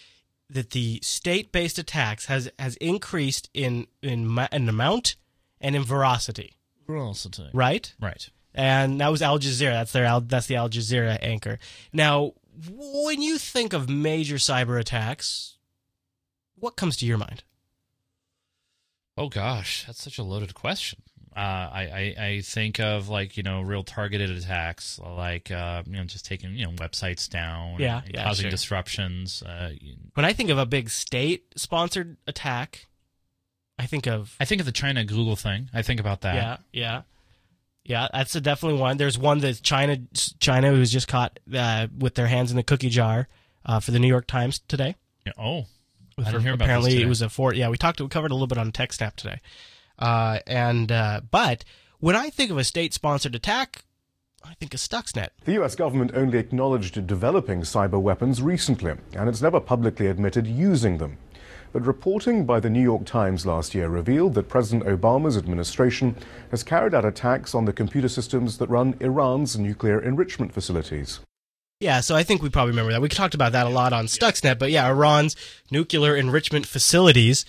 that 0.51 0.71
the 0.71 1.01
state-based 1.03 1.79
attacks 1.79 2.27
has 2.27 2.51
has 2.59 2.77
increased 2.77 3.49
in 3.55 3.87
in, 4.03 4.39
in 4.53 4.69
amount 4.69 5.17
and 5.61 5.75
in 5.77 5.83
veracity, 5.85 6.57
Velocity. 6.87 7.49
right? 7.53 7.95
Right. 8.01 8.29
and 8.55 9.01
that 9.01 9.09
was 9.09 9.23
Al 9.23 9.39
Jazeera. 9.39 9.73
That's 9.73 9.93
their 9.93 10.21
that's 10.21 10.47
the 10.47 10.57
Al 10.57 10.69
Jazeera 10.69 11.19
anchor. 11.23 11.59
Now, 11.93 12.33
when 12.69 13.23
you 13.23 13.39
think 13.39 13.73
of 13.73 13.89
major 13.89 14.37
cyber 14.37 14.79
attacks, 14.79 15.57
what 16.57 16.77
comes 16.77 16.97
to 16.99 17.07
your 17.07 17.19
mind? 17.19 17.45
Oh 19.17 19.29
gosh, 19.29 19.85
that's 19.87 20.03
such 20.03 20.19
a 20.19 20.23
loaded 20.23 20.55
question. 20.55 21.03
Uh, 21.35 21.39
I, 21.41 22.15
I 22.19 22.25
I 22.27 22.41
think 22.43 22.79
of 22.79 23.09
like 23.09 23.37
you 23.37 23.43
know 23.43 23.63
real 23.63 23.83
targeted 23.83 24.31
attacks, 24.31 24.99
like 24.99 25.51
uh, 25.51 25.83
you 25.87 25.93
know 25.93 26.05
just 26.05 26.27
taking 26.27 26.55
you 26.55 26.67
know 26.67 26.73
websites 26.73 27.29
down, 27.29 27.77
Yeah, 27.79 28.03
and 28.05 28.15
yeah, 28.15 28.25
causing 28.25 28.45
sure. 28.45 28.51
disruptions. 28.51 29.43
Uh, 29.43 29.71
When 30.15 30.25
I 30.27 30.33
think 30.35 30.51
of 30.51 30.59
a 30.59 30.67
big 30.67 30.91
state-sponsored 30.91 32.17
attack, 32.27 32.87
I 33.79 33.87
think 33.87 34.07
of 34.07 34.37
I 34.41 34.45
think 34.45 34.61
of 34.61 34.67
the 34.67 34.73
China 34.73 35.05
Google 35.05 35.37
thing. 35.37 35.71
I 35.73 35.83
think 35.83 36.01
about 36.01 36.21
that. 36.21 36.35
yeah, 36.35 36.57
yeah, 36.73 37.03
yeah. 37.85 38.09
That's 38.13 38.35
a 38.37 38.41
definitely 38.41 38.79
one. 38.79 38.97
There's 38.99 39.19
one 39.19 39.39
that 39.41 39.63
China 39.63 39.99
China 40.39 40.71
who 40.73 40.79
was 40.81 40.93
just 40.93 41.09
caught 41.09 41.39
uh, 41.55 41.87
with 41.97 42.15
their 42.15 42.27
hands 42.27 42.51
in 42.51 42.57
the 42.59 42.63
cookie 42.63 42.91
jar 42.91 43.29
uh, 43.65 43.81
for 43.81 43.91
the 43.91 43.99
New 43.99 44.09
York 44.09 44.27
Times 44.27 44.59
today. 44.69 44.97
Yeah, 45.27 45.33
Oh, 45.39 45.65
I 46.19 46.25
didn't 46.25 46.43
hear 46.43 46.53
about 46.53 46.67
apparently 46.67 46.95
this 46.95 47.03
it 47.05 47.09
was 47.09 47.23
a 47.23 47.29
four. 47.31 47.55
Yeah, 47.55 47.71
we 47.71 47.79
talked. 47.79 48.01
We 48.01 48.09
covered 48.09 48.31
a 48.33 48.35
little 48.35 48.47
bit 48.47 48.59
on 48.59 48.71
TechSnap 48.71 49.17
today. 49.17 49.41
Uh, 50.03 50.41
and 50.49 50.91
uh, 50.91 51.21
but 51.31 51.65
when 52.01 52.17
I 52.17 52.29
think 52.29 52.51
of 52.51 52.59
a 52.59 52.65
state-sponsored 52.65 53.37
attack, 53.37 53.85
I 54.45 54.55
think 54.55 54.75
of 54.75 54.81
Stuxnet. 54.81 55.29
The 55.45 55.63
US 55.63 55.77
government 55.77 56.11
only 56.15 56.39
acknowledged 56.39 57.07
developing 57.07 57.61
cyber 57.61 58.01
weapons 58.03 58.43
recently, 58.43 58.95
and 59.15 59.29
it's 59.29 59.41
never 59.41 59.61
publicly 59.61 60.09
admitted 60.09 60.49
using 60.49 60.99
them. 60.99 61.19
But 61.73 61.87
reporting 61.87 62.45
by 62.45 62.59
the 62.59 62.69
New 62.69 62.83
York 62.83 63.05
Times 63.05 63.47
last 63.47 63.77
year 63.77 63.89
revealed 63.89 64.35
that 64.35 64.49
President 64.49 64.85
Obama's 64.87 65.37
administration 65.37 66.17
has 66.51 66.65
carried 66.65 66.95
out 66.95 67.05
attacks 67.05 67.55
on 67.55 67.65
the 67.65 67.73
computer 67.73 68.09
systems 68.09 68.59
that 68.59 68.69
run 68.69 68.97
Iran's 68.99 69.57
nuclear 69.57 70.01
enrichment 70.01 70.53
facilities. 70.53 71.21
Yeah, 71.79 72.01
so 72.01 72.17
I 72.17 72.25
think 72.25 72.43
we 72.43 72.51
probably 72.51 72.73
remember 72.73 72.91
that. 72.91 73.03
We 73.03 73.09
talked 73.09 73.35
about 73.35 73.53
that 73.53 73.67
a 73.67 73.71
lot 73.71 73.93
on 73.93 74.07
Stuxnet, 74.07 74.59
but 74.59 74.73
yeah, 74.73 74.89
Iran's 74.89 75.37
nuclear 75.71 76.17
enrichment 76.17 76.67
facilities 76.67 77.45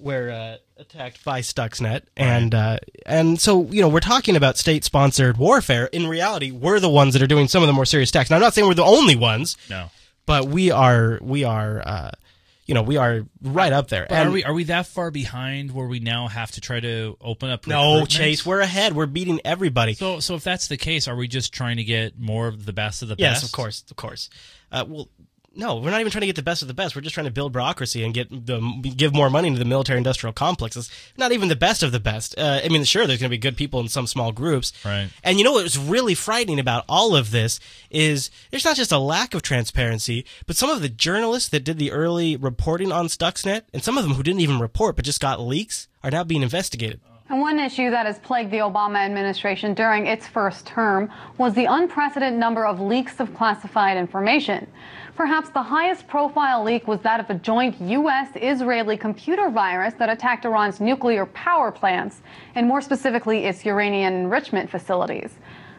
were 0.00 0.30
uh, 0.30 0.56
attacked 0.80 1.24
by 1.24 1.40
Stuxnet, 1.40 2.02
and 2.16 2.54
uh, 2.54 2.78
and 3.06 3.40
so 3.40 3.64
you 3.70 3.80
know 3.82 3.88
we're 3.88 4.00
talking 4.00 4.36
about 4.36 4.56
state-sponsored 4.58 5.36
warfare. 5.36 5.86
In 5.86 6.06
reality, 6.06 6.50
we're 6.50 6.80
the 6.80 6.88
ones 6.88 7.12
that 7.14 7.22
are 7.22 7.26
doing 7.26 7.48
some 7.48 7.62
of 7.62 7.66
the 7.66 7.72
more 7.72 7.84
serious 7.84 8.10
attacks. 8.10 8.30
Now, 8.30 8.36
I'm 8.36 8.42
not 8.42 8.54
saying 8.54 8.66
we're 8.66 8.74
the 8.74 8.82
only 8.84 9.16
ones, 9.16 9.56
no. 9.68 9.90
but 10.26 10.46
we 10.48 10.70
are 10.70 11.18
we 11.22 11.44
are 11.44 11.82
uh, 11.86 12.10
you 12.66 12.74
know 12.74 12.82
we 12.82 12.96
are 12.96 13.26
right 13.42 13.72
up 13.72 13.88
there. 13.88 14.06
But 14.08 14.14
And 14.16 14.28
are 14.28 14.32
we 14.32 14.44
are 14.44 14.54
we 14.54 14.64
that 14.64 14.86
far 14.86 15.10
behind 15.10 15.72
where 15.72 15.86
we 15.86 15.98
now 16.00 16.28
have 16.28 16.50
to 16.52 16.60
try 16.60 16.80
to 16.80 17.16
open 17.20 17.50
up? 17.50 17.66
no. 17.66 18.06
Chase, 18.06 18.46
we're 18.46 18.60
ahead. 18.60 18.94
We're 18.94 19.06
beating 19.06 19.40
everybody. 19.44 19.94
So 19.94 20.20
so 20.20 20.34
if 20.36 20.44
that's 20.44 20.68
the 20.68 20.76
case, 20.76 21.08
are 21.08 21.16
we 21.16 21.28
just 21.28 21.52
trying 21.52 21.76
to 21.76 21.84
get 21.84 22.18
more 22.18 22.48
of 22.48 22.64
the 22.66 22.72
best 22.72 23.02
of 23.02 23.08
the 23.08 23.16
Yes, 23.18 23.36
best? 23.40 23.44
of 23.46 23.52
course, 23.52 23.84
of 23.90 23.96
course. 23.96 24.30
Uh, 24.72 24.84
well, 24.86 25.08
no, 25.54 25.76
we're 25.76 25.90
not 25.90 26.00
even 26.00 26.12
trying 26.12 26.20
to 26.20 26.26
get 26.26 26.36
the 26.36 26.42
best 26.42 26.62
of 26.62 26.68
the 26.68 26.74
best. 26.74 26.94
We're 26.94 27.02
just 27.02 27.14
trying 27.14 27.26
to 27.26 27.32
build 27.32 27.52
bureaucracy 27.52 28.04
and 28.04 28.14
get 28.14 28.28
the 28.30 28.60
give 28.96 29.12
more 29.12 29.28
money 29.28 29.50
to 29.50 29.58
the 29.58 29.64
military-industrial 29.64 30.32
complexes. 30.32 30.90
Not 31.16 31.32
even 31.32 31.48
the 31.48 31.56
best 31.56 31.82
of 31.82 31.90
the 31.90 31.98
best. 31.98 32.38
Uh, 32.38 32.60
I 32.64 32.68
mean, 32.68 32.84
sure, 32.84 33.06
there's 33.06 33.18
going 33.20 33.30
to 33.30 33.34
be 33.34 33.38
good 33.38 33.56
people 33.56 33.80
in 33.80 33.88
some 33.88 34.06
small 34.06 34.32
groups, 34.32 34.72
Right. 34.84 35.08
And 35.24 35.38
you 35.38 35.44
know 35.44 35.52
what 35.52 35.64
was 35.64 35.78
really 35.78 36.14
frightening 36.14 36.60
about 36.60 36.84
all 36.88 37.16
of 37.16 37.30
this 37.32 37.58
is 37.90 38.30
there's 38.50 38.64
not 38.64 38.76
just 38.76 38.92
a 38.92 38.98
lack 38.98 39.34
of 39.34 39.42
transparency, 39.42 40.24
but 40.46 40.56
some 40.56 40.70
of 40.70 40.82
the 40.82 40.88
journalists 40.88 41.48
that 41.48 41.64
did 41.64 41.78
the 41.78 41.90
early 41.90 42.36
reporting 42.36 42.92
on 42.92 43.06
Stuxnet, 43.06 43.62
and 43.72 43.82
some 43.82 43.98
of 43.98 44.04
them 44.04 44.14
who 44.14 44.22
didn't 44.22 44.40
even 44.40 44.60
report 44.60 44.96
but 44.96 45.04
just 45.04 45.20
got 45.20 45.40
leaks, 45.40 45.88
are 46.02 46.10
now 46.10 46.24
being 46.24 46.42
investigated. 46.42 47.00
And 47.28 47.40
one 47.40 47.60
issue 47.60 47.90
that 47.90 48.06
has 48.06 48.18
plagued 48.18 48.50
the 48.50 48.58
Obama 48.58 48.98
administration 48.98 49.72
during 49.74 50.06
its 50.08 50.26
first 50.26 50.66
term 50.66 51.10
was 51.38 51.54
the 51.54 51.66
unprecedented 51.66 52.38
number 52.38 52.66
of 52.66 52.80
leaks 52.80 53.20
of 53.20 53.32
classified 53.36 53.96
information. 53.96 54.66
Perhaps 55.20 55.50
the 55.50 55.62
highest 55.62 56.08
profile 56.08 56.64
leak 56.64 56.88
was 56.88 56.98
that 57.00 57.20
of 57.20 57.28
a 57.28 57.34
joint 57.34 57.78
U.S. 57.78 58.30
Israeli 58.36 58.96
computer 58.96 59.50
virus 59.50 59.92
that 59.98 60.08
attacked 60.08 60.46
Iran's 60.46 60.80
nuclear 60.80 61.26
power 61.26 61.70
plants, 61.70 62.22
and 62.54 62.66
more 62.66 62.80
specifically, 62.80 63.44
its 63.44 63.62
uranium 63.66 64.14
enrichment 64.14 64.70
facilities. 64.70 65.30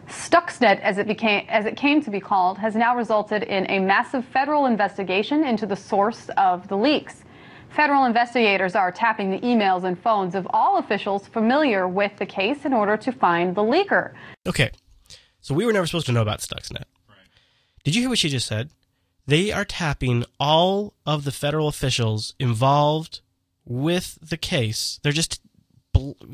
Stuxnet, 0.08 0.80
as 0.82 1.00
it, 1.00 1.08
became, 1.08 1.48
as 1.50 1.66
it 1.66 1.76
came 1.76 2.04
to 2.04 2.12
be 2.12 2.20
called, 2.20 2.60
has 2.60 2.76
now 2.76 2.96
resulted 2.96 3.42
in 3.42 3.66
a 3.72 3.80
massive 3.80 4.24
federal 4.26 4.68
investigation 4.68 5.44
into 5.44 5.66
the 5.66 5.76
source 5.76 6.30
of 6.38 6.68
the 6.68 6.78
leaks. 6.78 7.24
Federal 7.70 8.06
investigators 8.06 8.76
are 8.76 8.92
tapping 8.92 9.32
the 9.32 9.40
emails 9.40 9.86
and 9.86 9.98
phones 9.98 10.36
of 10.36 10.46
all 10.52 10.78
officials 10.78 11.28
familiar 11.28 11.88
with 11.88 12.16
the 12.18 12.28
case 12.28 12.64
in 12.64 12.74
order 12.74 12.96
to 12.96 13.12
find 13.12 13.56
the 13.56 13.64
leaker. 13.64 14.14
Okay, 14.46 14.70
so 15.40 15.56
we 15.56 15.66
were 15.66 15.74
never 15.74 15.88
supposed 15.88 16.06
to 16.06 16.12
know 16.12 16.22
about 16.22 16.42
Stuxnet. 16.42 16.84
Right. 17.10 17.18
Did 17.84 17.96
you 17.96 18.04
hear 18.04 18.10
what 18.10 18.20
she 18.20 18.30
just 18.30 18.46
said? 18.46 18.70
They 19.32 19.50
are 19.54 19.64
tapping 19.64 20.26
all 20.42 20.94
of 21.06 21.24
the 21.24 21.32
federal 21.32 21.70
officials 21.70 22.34
involved 22.38 23.22
with 23.64 24.18
the 24.22 24.36
case. 24.36 25.00
They're 25.04 25.14
just, 25.14 25.40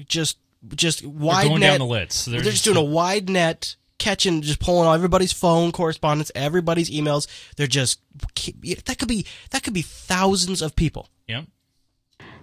just, 0.08 0.40
just 0.74 1.06
wide 1.06 1.48
going 1.48 1.60
net. 1.60 1.74
down 1.74 1.88
the 1.88 1.94
list. 1.94 2.26
They're, 2.26 2.42
They're 2.42 2.52
just 2.52 2.64
just- 2.64 2.66
doing 2.66 2.78
a 2.78 2.90
wide 2.90 3.30
net, 3.30 3.76
catching, 4.00 4.42
just 4.42 4.60
pulling 4.60 4.88
all 4.88 4.96
everybody's 4.96 5.32
phone 5.32 5.72
correspondence, 5.72 6.32
everybody's 6.34 6.90
emails. 6.90 7.28
They're 7.56 7.68
just 7.68 8.00
that 8.18 8.98
could 8.98 9.08
be 9.08 9.28
that 9.52 9.62
could 9.62 9.74
be 9.74 9.84
thousands 9.84 10.64
of 10.64 10.76
people. 10.76 11.08
Yeah. 11.28 11.44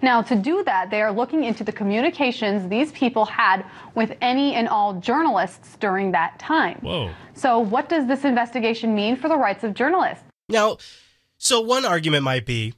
Now, 0.03 0.23
to 0.23 0.37
do 0.37 0.63
that, 0.65 0.91
they 0.91 1.01
are 1.01 1.11
looking 1.11 1.45
into 1.45 1.65
the 1.65 1.73
communications 1.73 2.69
these 2.69 2.93
people 2.93 3.25
had 3.25 3.65
with 3.95 4.17
any 4.21 4.55
and 4.55 4.69
all 4.69 5.01
journalists 5.01 5.77
during 5.81 6.13
that 6.13 6.39
time. 6.39 6.79
Whoa. 6.83 7.11
So, 7.33 7.59
what 7.59 7.89
does 7.89 8.07
this 8.07 8.25
investigation 8.25 8.95
mean 8.95 9.17
for 9.17 9.29
the 9.29 9.37
rights 9.37 9.65
of 9.65 9.73
journalists? 9.73 10.24
Now, 10.49 10.79
so 11.39 11.61
one 11.61 11.85
argument 11.85 12.25
might 12.25 12.47
be, 12.47 12.75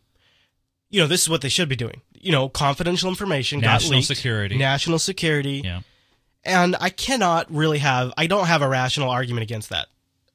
you 0.91 1.01
know, 1.01 1.07
this 1.07 1.23
is 1.23 1.29
what 1.29 1.41
they 1.41 1.49
should 1.49 1.69
be 1.69 1.77
doing. 1.77 2.01
You 2.13 2.33
know, 2.33 2.49
confidential 2.49 3.09
information, 3.09 3.61
got 3.61 3.75
National 3.75 3.99
leaked, 3.99 4.09
security. 4.09 4.57
national 4.57 4.99
security. 4.99 5.63
Yeah. 5.65 5.81
And 6.45 6.77
I 6.81 6.91
cannot 6.91 7.53
really 7.53 7.79
have, 7.79 8.13
I 8.17 8.27
don't 8.27 8.47
have 8.47 8.63
a 8.63 8.69
rational 8.69 9.11
argument 9.11 9.43
against 9.43 9.69
that. 9.71 9.89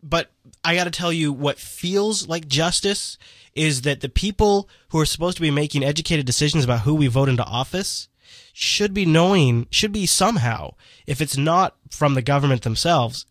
But 0.04 0.32
I 0.64 0.76
got 0.76 0.86
to 0.86 0.92
tell 0.92 1.14
you, 1.14 1.32
what 1.32 1.58
feels 1.58 2.28
like 2.28 2.48
justice 2.48 3.18
is 3.56 3.84
that 3.84 4.02
the 4.02 4.10
people 4.10 4.70
who 4.90 5.00
are 5.00 5.06
supposed 5.06 5.38
to 5.38 5.42
be 5.42 5.52
making 5.52 5.84
educated 5.84 6.26
decisions 6.26 6.64
about 6.64 6.82
who 6.82 6.96
we 6.96 7.08
vote 7.08 7.30
into 7.30 7.44
office 7.44 8.08
should 8.54 8.94
be 8.94 9.06
knowing, 9.06 9.68
should 9.70 9.92
be 9.92 10.06
somehow, 10.06 10.74
if 11.08 11.22
it's 11.22 11.38
not 11.38 11.76
from 11.90 12.16
the 12.16 12.22
government 12.22 12.64
themselves, 12.64 13.26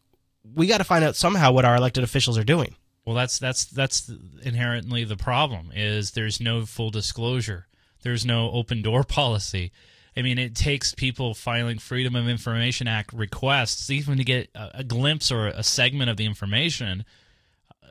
we 0.54 0.66
got 0.66 0.78
to 0.78 0.84
find 0.84 1.04
out 1.04 1.16
somehow 1.16 1.52
what 1.52 1.64
our 1.64 1.76
elected 1.76 2.04
officials 2.04 2.38
are 2.38 2.44
doing. 2.44 2.74
Well, 3.10 3.16
that's 3.16 3.40
that's 3.40 3.64
that's 3.64 4.08
inherently 4.44 5.02
the 5.02 5.16
problem. 5.16 5.72
Is 5.74 6.12
there's 6.12 6.40
no 6.40 6.64
full 6.64 6.90
disclosure. 6.90 7.66
There's 8.04 8.24
no 8.24 8.52
open 8.52 8.82
door 8.82 9.02
policy. 9.18 9.72
I 10.16 10.22
mean, 10.22 10.38
it 10.38 10.54
takes 10.54 10.94
people 10.94 11.34
filing 11.34 11.80
Freedom 11.80 12.14
of 12.14 12.28
Information 12.28 12.86
Act 12.86 13.12
requests 13.12 13.90
even 13.90 14.16
to 14.18 14.22
get 14.22 14.48
a, 14.54 14.70
a 14.78 14.84
glimpse 14.84 15.32
or 15.32 15.48
a 15.48 15.64
segment 15.64 16.08
of 16.08 16.18
the 16.18 16.24
information. 16.24 17.04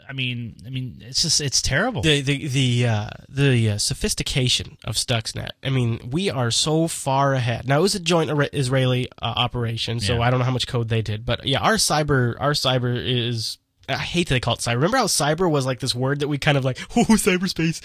I 0.07 0.13
mean, 0.13 0.55
I 0.65 0.69
mean, 0.69 1.03
it's 1.05 1.23
just 1.23 1.41
it's 1.41 1.61
terrible. 1.61 2.01
the 2.01 2.21
the 2.21 2.47
the 2.47 2.88
uh, 2.88 3.09
the 3.27 3.71
uh, 3.71 3.77
sophistication 3.77 4.77
of 4.85 4.95
Stuxnet. 4.95 5.49
I 5.61 5.69
mean, 5.69 6.11
we 6.11 6.29
are 6.29 6.49
so 6.49 6.88
far 6.88 7.33
ahead. 7.33 7.67
Now 7.67 7.79
it 7.79 7.81
was 7.81 7.93
a 7.93 7.99
joint 7.99 8.31
Israeli 8.53 9.09
uh, 9.21 9.33
operation, 9.35 9.99
so 9.99 10.13
Yeah. 10.13 10.21
I 10.21 10.29
don't 10.29 10.39
know 10.39 10.45
how 10.45 10.51
much 10.51 10.65
code 10.65 10.88
they 10.88 11.01
did, 11.01 11.25
but 11.25 11.45
yeah, 11.45 11.59
our 11.59 11.73
cyber 11.73 12.38
our 12.39 12.53
cyber 12.53 12.95
is. 12.95 13.57
I 13.89 13.98
hate 13.98 14.27
that 14.27 14.36
they 14.36 14.39
call 14.39 14.53
it 14.55 14.60
cyber. 14.60 14.75
Remember 14.75 14.98
how 14.98 15.05
cyber 15.05 15.49
was 15.49 15.65
like 15.65 15.80
this 15.80 15.95
word 15.95 16.19
that 16.19 16.28
we 16.28 16.38
kind 16.38 16.58
of 16.58 16.65
like, 16.65 16.80
oh, 16.95 17.04
cyberspace. 17.06 17.80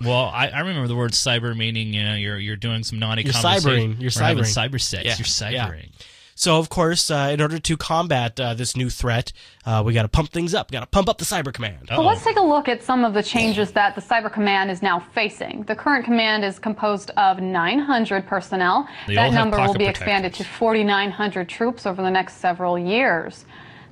Well, 0.04 0.26
I, 0.26 0.48
I 0.48 0.60
remember 0.60 0.86
the 0.86 0.96
word 0.96 1.12
cyber 1.12 1.56
meaning 1.56 1.92
you 1.92 2.02
know 2.02 2.14
you're 2.14 2.38
you're 2.38 2.56
doing 2.56 2.84
some 2.84 2.98
naughty 2.98 3.22
You're 3.22 3.32
cybering. 3.32 4.00
You're 4.00 4.10
cybering. 4.10 4.40
cyber 4.40 4.80
sex. 4.80 5.04
Yeah, 5.04 5.16
You're 5.18 5.52
yeah. 5.52 5.68
cybering. 5.68 5.90
So 6.38 6.58
of 6.58 6.68
course, 6.68 7.10
uh, 7.10 7.30
in 7.32 7.40
order 7.40 7.58
to 7.58 7.76
combat 7.76 8.38
uh, 8.38 8.54
this 8.54 8.76
new 8.76 8.90
threat, 8.90 9.32
uh, 9.66 9.82
we 9.84 9.92
got 9.92 10.02
to 10.02 10.08
pump 10.08 10.30
things 10.30 10.54
up. 10.54 10.70
We 10.70 10.74
got 10.74 10.80
to 10.80 10.86
pump 10.86 11.08
up 11.08 11.18
the 11.18 11.24
cyber 11.24 11.52
command. 11.52 11.88
So 11.88 12.00
let's 12.00 12.22
take 12.22 12.36
a 12.36 12.42
look 12.42 12.68
at 12.68 12.80
some 12.80 13.04
of 13.04 13.12
the 13.12 13.24
changes 13.24 13.72
that 13.72 13.96
the 13.96 14.00
Cyber 14.00 14.32
Command 14.32 14.70
is 14.70 14.80
now 14.80 15.00
facing. 15.00 15.64
The 15.64 15.74
current 15.74 16.04
command 16.04 16.44
is 16.44 16.60
composed 16.60 17.10
of 17.16 17.40
900 17.40 18.24
personnel. 18.28 18.88
They 19.08 19.16
that 19.16 19.32
number 19.32 19.56
will 19.56 19.66
pocket 19.66 19.78
be 19.80 19.86
expanded 19.86 20.32
to 20.34 20.44
4,900 20.44 21.48
troops 21.48 21.86
over 21.86 22.02
the 22.02 22.10
next 22.10 22.36
several 22.36 22.78
years. 22.78 23.44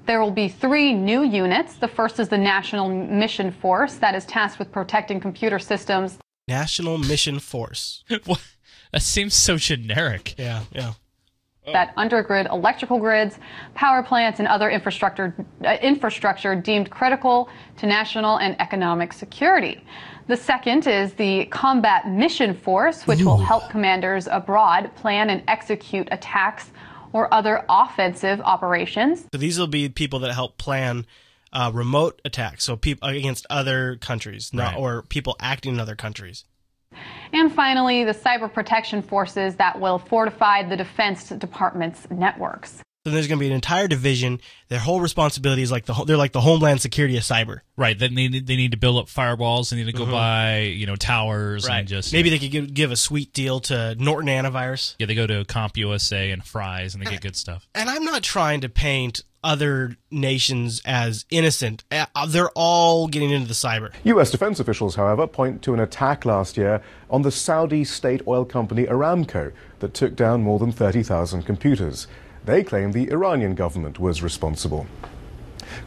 There 0.06 0.20
will 0.20 0.30
be 0.30 0.48
three 0.48 0.94
new 0.94 1.22
units. 1.22 1.74
The 1.74 1.88
first 1.88 2.20
is 2.20 2.28
the 2.28 2.38
National 2.38 2.88
Mission 2.88 3.50
Force 3.50 3.96
that 3.96 4.14
is 4.14 4.24
tasked 4.24 4.60
with 4.60 4.70
protecting 4.70 5.18
computer 5.20 5.58
systems 5.58 6.18
National 6.48 6.96
Mission 6.96 7.40
Force. 7.40 8.04
What? 8.24 8.40
That 8.92 9.02
seems 9.02 9.34
so 9.34 9.56
generic. 9.56 10.36
Yeah, 10.38 10.62
yeah. 10.70 10.92
that 11.72 11.94
undergrid 11.96 12.48
electrical 12.52 12.98
grids, 12.98 13.40
power 13.74 14.00
plants, 14.00 14.38
and 14.38 14.46
other 14.46 14.70
infrastructure, 14.70 15.34
uh, 15.64 15.76
infrastructure 15.82 16.54
deemed 16.54 16.88
critical 16.88 17.48
to 17.78 17.86
national 17.86 18.36
and 18.38 18.58
economic 18.60 19.12
security. 19.12 19.84
The 20.28 20.36
second 20.36 20.86
is 20.86 21.14
the 21.14 21.46
Combat 21.46 22.08
Mission 22.08 22.54
Force, 22.54 23.06
which 23.08 23.22
will 23.22 23.38
help 23.38 23.68
commanders 23.70 24.28
abroad 24.28 24.94
plan 24.94 25.30
and 25.30 25.42
execute 25.48 26.06
attacks 26.12 26.70
or 27.12 27.32
other 27.32 27.64
offensive 27.68 28.40
operations. 28.40 29.24
So 29.32 29.38
these 29.38 29.58
will 29.58 29.66
be 29.66 29.88
people 29.88 30.18
that 30.20 30.32
help 30.32 30.58
plan 30.58 31.06
uh, 31.52 31.70
remote 31.72 32.20
attacks, 32.24 32.64
so 32.64 32.76
people 32.76 33.08
against 33.08 33.46
other 33.48 33.96
countries, 33.96 34.50
not 34.52 34.72
Right. 34.74 34.80
or 34.80 35.02
people 35.02 35.36
acting 35.40 35.74
in 35.74 35.80
other 35.80 35.96
countries. 35.96 36.44
And 37.32 37.52
finally, 37.52 38.04
the 38.04 38.12
cyber 38.12 38.52
protection 38.52 39.02
forces 39.02 39.56
that 39.56 39.80
will 39.80 39.98
fortify 39.98 40.62
the 40.68 40.76
Defense 40.76 41.28
Department's 41.30 42.08
networks. 42.10 42.82
So 43.06 43.12
there's 43.12 43.28
going 43.28 43.38
to 43.38 43.40
be 43.40 43.46
an 43.46 43.52
entire 43.52 43.86
division. 43.86 44.40
Their 44.66 44.80
whole 44.80 45.00
responsibility 45.00 45.62
is 45.62 45.70
like 45.70 45.84
the 45.84 45.94
they're 45.94 46.16
like 46.16 46.32
the 46.32 46.40
Homeland 46.40 46.80
Security 46.80 47.16
of 47.16 47.22
cyber. 47.22 47.60
Right. 47.76 47.96
Then 47.96 48.16
they 48.16 48.26
need, 48.26 48.48
they 48.48 48.56
need 48.56 48.72
to 48.72 48.76
build 48.76 48.98
up 48.98 49.06
firewalls. 49.06 49.70
They 49.70 49.76
need 49.76 49.86
to 49.86 49.92
go 49.92 50.06
buy 50.06 50.62
you 50.62 50.86
know 50.86 50.96
towers 50.96 51.68
and 51.68 51.86
just 51.86 52.12
maybe 52.12 52.30
they 52.30 52.40
could 52.40 52.50
give, 52.50 52.74
give 52.74 52.90
a 52.90 52.96
sweet 52.96 53.32
deal 53.32 53.60
to 53.60 53.94
Norton 53.94 54.28
Antivirus. 54.28 54.96
yeah 54.98 55.06
they 55.06 55.14
go 55.14 55.24
to 55.24 55.44
CompUSA 55.44 56.32
and 56.32 56.44
Fry's 56.44 56.96
and 56.96 57.06
they 57.06 57.08
get 57.08 57.20
good 57.20 57.36
stuff. 57.36 57.68
And 57.76 57.88
I'm 57.88 58.02
not 58.02 58.24
trying 58.24 58.62
to 58.62 58.68
paint 58.68 59.22
other 59.44 59.96
nations 60.10 60.82
as 60.84 61.26
innocent. 61.30 61.84
Uh, 61.92 62.06
They're 62.26 62.50
all 62.56 63.06
getting 63.06 63.30
into 63.30 63.46
the 63.46 63.54
cyber. 63.54 63.94
US 64.02 64.32
defense 64.32 64.58
officials, 64.58 64.96
however, 64.96 65.28
point 65.28 65.62
to 65.62 65.74
an 65.74 65.78
attack 65.78 66.24
last 66.24 66.56
year 66.56 66.82
on 67.08 67.22
the 67.22 67.30
Saudi 67.30 67.84
state 67.84 68.22
oil 68.26 68.44
company 68.44 68.86
Aramco 68.86 69.52
that 69.78 69.94
took 69.94 70.16
down 70.16 70.42
more 70.42 70.58
than 70.58 70.72
30,000 70.72 71.44
computers. 71.44 72.08
They 72.46 72.62
claim 72.62 72.92
the 72.92 73.10
Iranian 73.10 73.56
government 73.56 73.98
was 73.98 74.22
responsible. 74.22 74.86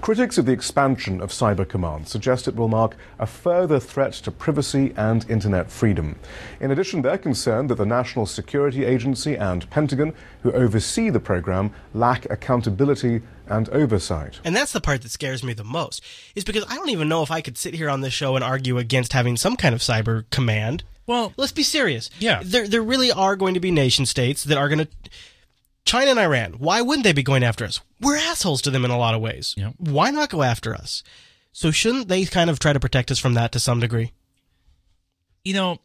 Critics 0.01 0.37
of 0.37 0.45
the 0.45 0.51
expansion 0.51 1.21
of 1.21 1.31
Cyber 1.31 1.67
Command 1.67 2.07
suggest 2.07 2.47
it 2.47 2.55
will 2.55 2.67
mark 2.67 2.95
a 3.17 3.25
further 3.25 3.79
threat 3.79 4.13
to 4.13 4.31
privacy 4.31 4.93
and 4.95 5.29
internet 5.29 5.71
freedom. 5.71 6.17
In 6.59 6.69
addition, 6.71 7.01
they're 7.01 7.17
concerned 7.17 7.69
that 7.69 7.75
the 7.75 7.85
National 7.85 8.25
Security 8.25 8.83
Agency 8.83 9.35
and 9.35 9.69
Pentagon, 9.69 10.13
who 10.43 10.51
oversee 10.51 11.09
the 11.09 11.19
program, 11.19 11.71
lack 11.93 12.29
accountability 12.29 13.21
and 13.47 13.69
oversight. 13.69 14.39
And 14.43 14.55
that's 14.55 14.73
the 14.73 14.81
part 14.81 15.01
that 15.01 15.11
scares 15.11 15.43
me 15.43 15.53
the 15.53 15.63
most, 15.63 16.03
is 16.35 16.43
because 16.43 16.65
I 16.69 16.75
don't 16.75 16.89
even 16.89 17.09
know 17.09 17.23
if 17.23 17.31
I 17.31 17.41
could 17.41 17.57
sit 17.57 17.73
here 17.73 17.89
on 17.89 18.01
this 18.01 18.13
show 18.13 18.35
and 18.35 18.43
argue 18.43 18.77
against 18.77 19.13
having 19.13 19.37
some 19.37 19.55
kind 19.55 19.73
of 19.73 19.81
cyber 19.81 20.25
command. 20.29 20.83
Well, 21.07 21.33
Let's 21.37 21.51
be 21.51 21.63
serious. 21.63 22.09
Yeah. 22.19 22.41
There, 22.43 22.67
there 22.67 22.83
really 22.83 23.11
are 23.11 23.35
going 23.35 23.53
to 23.55 23.59
be 23.59 23.71
nation 23.71 24.05
states 24.05 24.43
that 24.43 24.57
are 24.57 24.67
going 24.67 24.79
to. 24.79 24.87
China 25.89 26.11
and 26.11 26.19
Iran, 26.19 26.53
why 26.53 26.81
wouldn't 26.81 27.03
they 27.03 27.13
be 27.13 27.23
going 27.23 27.43
after 27.43 27.65
us? 27.65 27.81
We're 27.99 28.17
assholes 28.17 28.61
to 28.63 28.71
them 28.71 28.85
in 28.85 28.91
a 28.91 28.97
lot 28.97 29.15
of 29.15 29.21
ways. 29.21 29.55
Yep. 29.57 29.73
Why 29.77 30.11
not 30.11 30.29
go 30.29 30.43
after 30.43 30.73
us? 30.73 31.03
So 31.51 31.71
shouldn't 31.71 32.07
they 32.07 32.25
kind 32.25 32.49
of 32.49 32.59
try 32.59 32.73
to 32.73 32.79
protect 32.79 33.11
us 33.11 33.19
from 33.19 33.33
that 33.33 33.51
to 33.53 33.59
some 33.59 33.79
degree? 33.79 34.13
you 35.43 35.53
know 35.53 35.79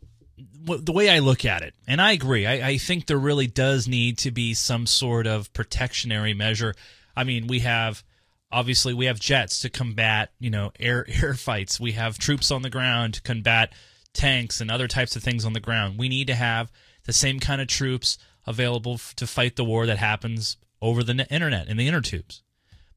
the 0.67 0.93
way 0.93 1.11
I 1.11 1.19
look 1.19 1.45
at 1.45 1.63
it, 1.63 1.75
and 1.87 2.01
I 2.01 2.13
agree. 2.13 2.47
I, 2.47 2.71
I 2.71 2.79
think 2.79 3.07
there 3.07 3.19
really 3.19 3.47
does 3.47 3.87
need 3.87 4.19
to 4.19 4.31
be 4.31 4.55
some 4.55 4.87
sort 4.87 5.27
of 5.27 5.53
protectionary 5.53 6.35
measure. 6.35 6.75
I 7.15 7.25
mean, 7.25 7.47
we 7.47 7.61
have 7.61 8.03
obviously 8.51 8.95
we 8.95 9.07
have 9.07 9.21
jets 9.21 9.61
to 9.61 9.71
combat 9.71 10.31
you 10.39 10.51
know 10.51 10.73
air 10.81 11.07
air 11.23 11.35
fights. 11.35 11.79
We 11.79 11.93
have 11.93 12.19
troops 12.19 12.51
on 12.51 12.63
the 12.63 12.71
ground 12.71 13.15
to 13.15 13.23
combat 13.23 13.73
tanks 14.13 14.61
and 14.61 14.71
other 14.71 14.89
types 14.89 15.17
of 15.17 15.23
things 15.23 15.45
on 15.45 15.53
the 15.53 15.61
ground. 15.61 15.99
We 15.99 16.09
need 16.09 16.27
to 16.29 16.35
have 16.35 16.71
the 17.05 17.13
same 17.13 17.41
kind 17.41 17.61
of 17.61 17.69
troops 17.69 18.19
available 18.47 18.95
f- 18.95 19.15
to 19.17 19.27
fight 19.27 19.57
the 19.57 19.65
war 19.65 19.87
that 19.87 19.99
happens 19.99 20.57
over 20.83 21.03
the 21.03 21.15
ne- 21.15 21.27
internet 21.31 21.69
in 21.69 21.77
the 21.77 21.89
inner 21.89 22.01
tubes. 22.01 22.43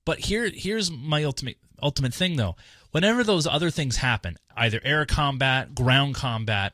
But 0.05 0.19
here 0.19 0.49
here's 0.53 0.89
my 0.91 1.23
ultimate 1.23 1.57
ultimate 1.81 2.13
thing 2.13 2.35
though. 2.37 2.55
Whenever 2.91 3.23
those 3.23 3.45
other 3.45 3.69
things 3.69 3.97
happen, 3.97 4.37
either 4.55 4.79
air 4.83 5.05
combat, 5.05 5.75
ground 5.75 6.15
combat, 6.15 6.73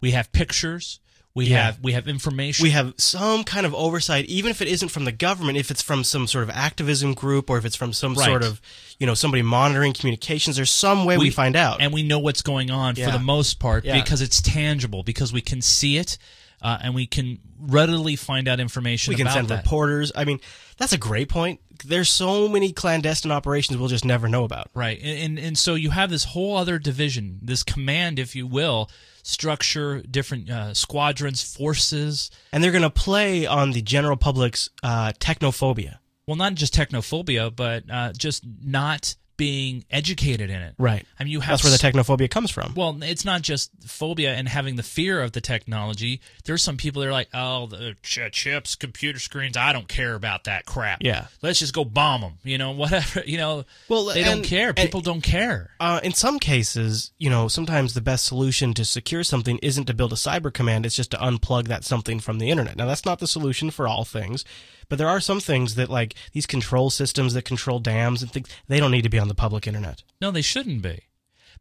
we 0.00 0.12
have 0.12 0.32
pictures, 0.32 0.98
we 1.34 1.46
Yeah. 1.46 1.66
have 1.66 1.80
we 1.80 1.92
have 1.92 2.08
information. 2.08 2.62
we 2.64 2.70
have 2.70 2.94
some 2.96 3.44
kind 3.44 3.64
of 3.66 3.74
oversight, 3.74 4.24
even 4.26 4.50
if 4.50 4.60
it 4.62 4.68
isn't 4.68 4.88
from 4.88 5.04
the 5.04 5.12
government, 5.12 5.58
if 5.58 5.70
it's 5.70 5.82
from 5.82 6.02
some 6.02 6.26
sort 6.26 6.42
of 6.44 6.50
activism 6.50 7.14
group 7.14 7.48
or 7.50 7.58
if 7.58 7.64
it's 7.64 7.76
from 7.76 7.92
some 7.92 8.14
Right. 8.14 8.24
sort 8.26 8.42
of, 8.42 8.60
you 8.98 9.06
know, 9.06 9.14
somebody 9.14 9.42
monitoring 9.42 9.92
communications, 9.92 10.56
there's 10.56 10.72
some 10.72 11.04
way 11.04 11.18
we, 11.18 11.30
find 11.30 11.54
out. 11.56 11.80
and 11.80 11.92
we 11.92 12.02
know 12.02 12.18
what's 12.18 12.42
going 12.42 12.70
on 12.70 12.94
for 12.96 13.10
the 13.10 13.18
most 13.18 13.58
part 13.60 13.84
Yeah. 13.84 14.00
because 14.02 14.20
it's 14.22 14.40
tangible 14.40 15.02
because 15.02 15.32
we 15.32 15.40
can 15.42 15.60
see 15.62 15.98
it 15.98 16.18
uh, 16.62 16.78
and 16.82 16.94
we 16.94 17.06
can 17.06 17.38
readily 17.58 18.16
find 18.16 18.48
out 18.48 18.60
information 18.60 19.12
we 19.12 19.16
can 19.16 19.30
send 19.30 19.48
that. 19.48 19.64
reporters. 19.64 20.12
I 20.14 20.24
mean, 20.24 20.40
that's 20.78 20.92
a 20.92 20.98
great 20.98 21.28
point. 21.28 21.60
There's 21.84 22.10
so 22.10 22.48
many 22.48 22.72
clandestine 22.72 23.32
operations 23.32 23.78
we'll 23.78 23.88
just 23.88 24.04
never 24.04 24.28
know 24.28 24.44
about. 24.44 24.70
Right, 24.74 25.00
and, 25.02 25.18
and 25.18 25.38
and 25.38 25.58
so 25.58 25.74
you 25.74 25.90
have 25.90 26.10
this 26.10 26.24
whole 26.24 26.56
other 26.56 26.78
division, 26.78 27.38
this 27.42 27.62
command, 27.62 28.18
if 28.18 28.36
you 28.36 28.46
will, 28.46 28.90
structure, 29.22 30.02
different 30.02 30.50
uh, 30.50 30.74
squadrons, 30.74 31.42
forces. 31.42 32.30
And 32.52 32.62
they're 32.62 32.72
going 32.72 32.82
to 32.82 32.90
play 32.90 33.46
on 33.46 33.72
the 33.72 33.82
general 33.82 34.16
public's 34.16 34.68
uh, 34.82 35.12
technophobia. 35.18 35.98
Well, 36.26 36.36
not 36.36 36.54
just 36.54 36.74
technophobia, 36.74 37.54
but 37.54 37.84
uh, 37.90 38.12
just 38.12 38.44
not 38.62 39.16
being 39.40 39.86
educated 39.90 40.50
in 40.50 40.60
it. 40.60 40.74
Right. 40.76 41.06
I 41.18 41.24
mean, 41.24 41.32
you 41.32 41.40
have 41.40 41.62
That's 41.62 41.64
where 41.82 41.92
the 41.92 41.98
technophobia 41.98 42.30
comes 42.30 42.50
from. 42.50 42.74
Well, 42.74 42.98
it's 43.02 43.24
not 43.24 43.40
just 43.40 43.70
phobia 43.86 44.34
and 44.34 44.46
having 44.46 44.76
the 44.76 44.82
fear 44.82 45.22
of 45.22 45.32
the 45.32 45.40
technology. 45.40 46.20
There's 46.44 46.62
some 46.62 46.76
people 46.76 47.00
that 47.00 47.08
are 47.08 47.12
like, 47.12 47.28
"Oh, 47.32 47.66
the 47.66 47.96
ch- 48.02 48.30
chips, 48.32 48.74
computer 48.74 49.18
screens. 49.18 49.56
I 49.56 49.72
don't 49.72 49.88
care 49.88 50.14
about 50.14 50.44
that 50.44 50.66
crap. 50.66 50.98
Yeah. 51.00 51.28
let's 51.40 51.58
just 51.58 51.72
go 51.72 51.86
bomb 51.86 52.20
them. 52.20 52.34
You 52.44 52.58
know, 52.58 52.70
whatever. 52.82 53.22
You 53.24 53.38
know, 53.38 53.64
Well, 53.88 54.04
they 54.04 54.22
don't 54.24 54.34
and- 54.38 54.44
care. 54.44 54.68
and- 54.68 54.76
People 54.76 55.00
don't 55.00 55.22
care. 55.22 55.70
Uh, 55.80 56.00
in 56.02 56.12
some 56.12 56.38
cases, 56.38 57.10
you 57.16 57.30
know, 57.30 57.48
sometimes 57.48 57.94
the 57.94 58.02
best 58.02 58.26
solution 58.26 58.74
to 58.74 58.84
secure 58.84 59.24
something 59.24 59.56
isn't 59.62 59.86
to 59.86 59.94
build 59.94 60.12
a 60.12 60.16
cyber 60.16 60.52
command, 60.52 60.84
it's 60.84 60.96
just 60.96 61.12
to 61.12 61.16
unplug 61.16 61.68
that 61.68 61.82
something 61.84 62.20
from 62.20 62.38
the 62.38 62.50
internet. 62.50 62.76
Now, 62.76 62.84
that's 62.84 63.06
not 63.06 63.20
the 63.20 63.26
solution 63.26 63.70
for 63.70 63.88
all 63.88 64.04
things, 64.04 64.44
but 64.90 64.98
there 64.98 65.08
are 65.08 65.20
some 65.20 65.40
things 65.40 65.76
that, 65.76 65.88
like 65.88 66.14
these 66.32 66.44
control 66.44 66.90
systems 66.90 67.32
that 67.32 67.46
control 67.46 67.78
dams 67.78 68.20
and 68.22 68.30
things, 68.30 68.48
they 68.68 68.78
don't 68.78 68.90
need 68.90 69.02
to 69.04 69.08
be 69.08 69.18
on 69.18 69.28
the 69.28 69.34
public 69.34 69.66
internet. 69.66 70.02
No, 70.20 70.30
they 70.30 70.42
shouldn't 70.42 70.82
be. 70.82 71.04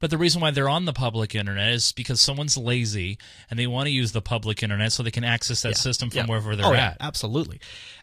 But 0.01 0.11
the 0.11 0.17
reason 0.17 0.41
why 0.41 0.51
they're 0.51 0.69
on 0.69 0.85
the 0.85 0.93
public 0.93 1.35
internet 1.35 1.73
is 1.73 1.91
because 1.91 2.21
someone's 2.21 2.57
lazy 2.57 3.17
and 3.49 3.59
they 3.59 3.67
want 3.67 3.87
to 3.87 3.91
use 3.91 4.11
the 4.13 4.21
public 4.21 4.63
internet 4.63 4.91
so 4.93 5.03
they 5.03 5.11
can 5.11 5.25
access 5.25 5.61
that 5.63 5.75
system 5.77 6.09
from 6.09 6.17
Yeah. 6.19 6.25
wherever 6.27 6.55
they're 6.55 6.65
Oh, 6.65 6.71
yeah, 6.73 6.87
at. 6.91 6.97
absolutely. 7.01 7.59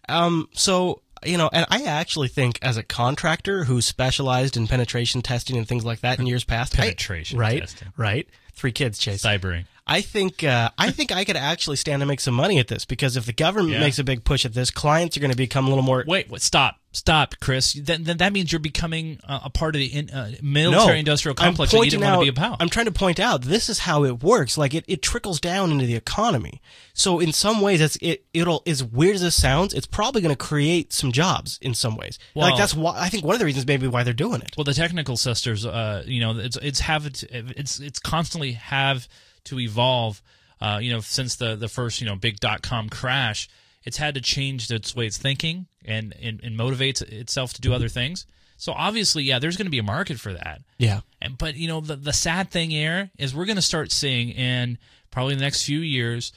Um, 0.08 0.48
so 0.52 1.02
you 1.24 1.38
know, 1.38 1.48
and 1.50 1.64
I 1.70 1.84
actually 1.84 2.28
think 2.28 2.58
as 2.60 2.76
a 2.76 2.82
contractor 2.82 3.64
who 3.64 3.80
specialized 3.80 4.56
in 4.56 4.66
penetration 4.66 5.22
testing 5.22 5.56
and 5.56 5.66
things 5.66 5.82
like 5.84 6.00
that 6.00 6.18
in 6.18 6.26
years 6.26 6.44
past, 6.44 6.74
I- 6.78 6.82
Penetration 6.82 7.38
right, 7.38 7.60
testing. 7.60 7.88
right, 7.96 8.28
three 8.52 8.70
kids, 8.72 8.98
Chase, 8.98 9.22
Cybering. 9.22 9.64
I 9.88 10.00
think 10.00 10.42
uh, 10.42 10.70
I 10.76 10.90
think 10.90 11.12
I 11.12 11.24
could 11.24 11.36
actually 11.36 11.76
stand 11.76 12.00
to 12.00 12.06
make 12.06 12.20
some 12.20 12.34
money 12.34 12.58
at 12.58 12.66
this 12.68 12.84
because 12.84 13.16
if 13.16 13.24
the 13.26 13.32
government 13.32 13.74
Yeah. 13.74 13.80
makes 13.80 13.98
a 14.00 14.04
big 14.04 14.24
push 14.24 14.44
at 14.44 14.52
this, 14.52 14.70
clients 14.70 15.16
are 15.16 15.20
going 15.20 15.30
to 15.30 15.36
become 15.36 15.66
a 15.66 15.68
little 15.68 15.84
more. 15.84 16.02
Wait, 16.06 16.28
wait, 16.28 16.42
stop, 16.42 16.80
stop, 16.90 17.36
Chris. 17.40 17.72
Then, 17.74 18.02
then 18.02 18.16
that 18.16 18.32
means 18.32 18.50
you're 18.50 18.58
becoming 18.58 19.20
uh, 19.28 19.40
a 19.44 19.50
part 19.50 19.76
of 19.76 19.78
the 19.78 19.86
in, 19.86 20.10
uh, 20.10 20.32
military-industrial 20.42 21.36
complex 21.36 21.70
that 21.70 21.78
you 21.84 21.90
didn't 21.90 22.02
want 22.02 22.14
to 22.14 22.18
out- 22.18 22.22
be 22.22 22.28
about. 22.28 22.56
I'm 22.60 22.68
trying 22.68 22.86
to 22.86 22.92
point 22.92 23.20
out 23.20 23.42
this 23.42 23.68
is 23.68 23.78
how 23.80 24.02
it 24.02 24.24
works. 24.24 24.58
Like 24.58 24.74
it, 24.74 24.84
it 24.88 25.02
trickles 25.02 25.38
down 25.40 25.70
into 25.70 25.86
the 25.86 25.94
economy. 25.94 26.60
So 26.92 27.20
in 27.20 27.32
some 27.32 27.60
ways, 27.60 27.80
it's 27.80 27.96
it 28.02 28.24
it'll 28.34 28.62
as 28.66 28.82
weird 28.82 29.14
as 29.14 29.22
this 29.22 29.40
sounds, 29.40 29.72
it's 29.72 29.86
probably 29.86 30.20
going 30.20 30.34
to 30.34 30.36
create 30.44 30.92
some 30.92 31.12
jobs 31.12 31.58
in 31.62 31.74
some 31.74 31.96
ways. 31.96 32.18
Well- 32.34 32.48
like 32.48 32.58
that's 32.58 32.74
why 32.74 32.98
I 32.98 33.08
think 33.08 33.24
one 33.24 33.34
of 33.34 33.38
the 33.38 33.44
reasons 33.44 33.66
maybe 33.68 33.86
why 33.86 34.02
they're 34.02 34.12
doing 34.12 34.40
it. 34.42 34.50
Well, 34.56 34.64
the 34.64 34.74
technical 34.74 35.16
sisters, 35.16 35.64
uh, 35.64 36.02
you 36.06 36.20
know, 36.20 36.36
it's 36.38 36.56
it's 36.56 36.80
have 36.80 37.06
it's 37.06 37.78
it's 37.78 38.00
constantly 38.00 38.52
have 38.52 39.06
to 39.46 39.58
evolve. 39.60 40.22
Uh, 40.60 40.78
you 40.80 40.92
know, 40.92 41.00
since 41.00 41.36
the 41.36 41.56
the 41.56 41.68
first 41.68 42.00
you 42.00 42.06
know 42.06 42.16
big 42.16 42.40
dot 42.40 42.62
com 42.62 42.88
crash, 42.88 43.48
it's 43.84 43.96
had 43.98 44.14
to 44.14 44.20
change 44.20 44.70
its 44.70 44.94
way 44.96 45.06
it's 45.06 45.18
thinking 45.18 45.66
and 45.84 46.14
and, 46.22 46.40
and 46.42 46.58
motivates 46.58 47.02
itself 47.02 47.52
to 47.54 47.60
do 47.60 47.74
other 47.74 47.88
things. 47.88 48.26
So 48.58 48.72
obviously, 48.72 49.22
yeah, 49.24 49.38
there's 49.38 49.58
going 49.58 49.66
to 49.66 49.70
be 49.70 49.78
a 49.78 49.82
market 49.82 50.18
for 50.18 50.32
that. 50.32 50.62
Yeah. 50.78 51.00
And 51.20 51.36
but 51.36 51.56
you 51.56 51.68
know, 51.68 51.80
the 51.82 51.96
the 51.96 52.12
sad 52.14 52.50
thing 52.50 52.70
here 52.70 53.10
is 53.18 53.34
we're 53.34 53.44
going 53.44 53.56
to 53.56 53.62
start 53.62 53.92
seeing 53.92 54.30
in 54.30 54.78
probably 55.10 55.34
the 55.34 55.42
next 55.42 55.64
few 55.64 55.80
years, 55.80 56.32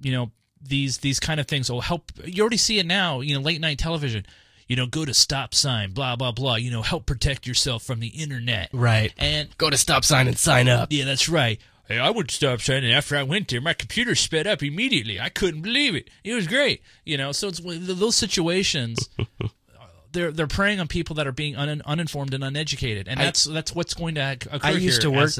you 0.00 0.12
know, 0.12 0.30
these 0.62 0.98
these 0.98 1.20
kind 1.20 1.38
of 1.38 1.46
things 1.46 1.70
will 1.70 1.82
help. 1.82 2.12
You 2.24 2.40
already 2.42 2.56
see 2.56 2.78
it 2.78 2.86
now. 2.86 3.20
You 3.20 3.34
know, 3.34 3.40
late 3.40 3.60
night 3.60 3.78
television. 3.78 4.24
You 4.68 4.76
know, 4.76 4.86
go 4.86 5.04
to 5.04 5.12
stop 5.12 5.52
sign, 5.52 5.90
blah 5.90 6.16
blah 6.16 6.32
blah. 6.32 6.54
You 6.54 6.70
know, 6.70 6.80
help 6.82 7.04
protect 7.04 7.46
yourself 7.46 7.82
from 7.82 8.00
the 8.00 8.06
internet. 8.08 8.70
Right. 8.72 9.12
And 9.18 9.48
Go 9.58 9.68
to 9.68 9.76
stop 9.76 10.04
sign 10.04 10.28
and 10.28 10.38
sign 10.38 10.68
up. 10.68 10.88
yeah, 10.92 11.04
that's 11.04 11.28
right. 11.28 11.60
Hey, 11.90 11.98
I 11.98 12.12
to 12.12 12.32
stop 12.32 12.60
sign, 12.60 12.84
and 12.84 12.92
after 12.94 13.16
I 13.16 13.24
went 13.24 13.48
there, 13.48 13.60
my 13.60 13.74
computer 13.74 14.14
sped 14.14 14.46
up 14.46 14.62
immediately. 14.62 15.18
I 15.18 15.28
couldn't 15.28 15.62
believe 15.62 15.96
it. 15.96 16.08
It 16.22 16.34
was 16.34 16.46
great. 16.46 16.82
You 17.04 17.18
know, 17.18 17.32
so 17.32 17.48
it's 17.48 17.60
those 17.64 18.14
situations. 18.14 19.08
They're 20.12 20.32
they're 20.32 20.48
preying 20.48 20.80
on 20.80 20.88
people 20.88 21.14
that 21.16 21.28
are 21.28 21.32
being 21.32 21.54
un, 21.54 21.82
uninformed 21.86 22.34
and 22.34 22.42
uneducated, 22.42 23.06
and 23.06 23.20
I- 23.20 23.26
that's 23.26 23.44
that's 23.44 23.72
what's 23.72 23.94
going 23.94 24.16
to 24.16 24.38
occur 24.50 24.58
I 24.60 24.70
used 24.72 25.02
to 25.02 25.10
work 25.10 25.30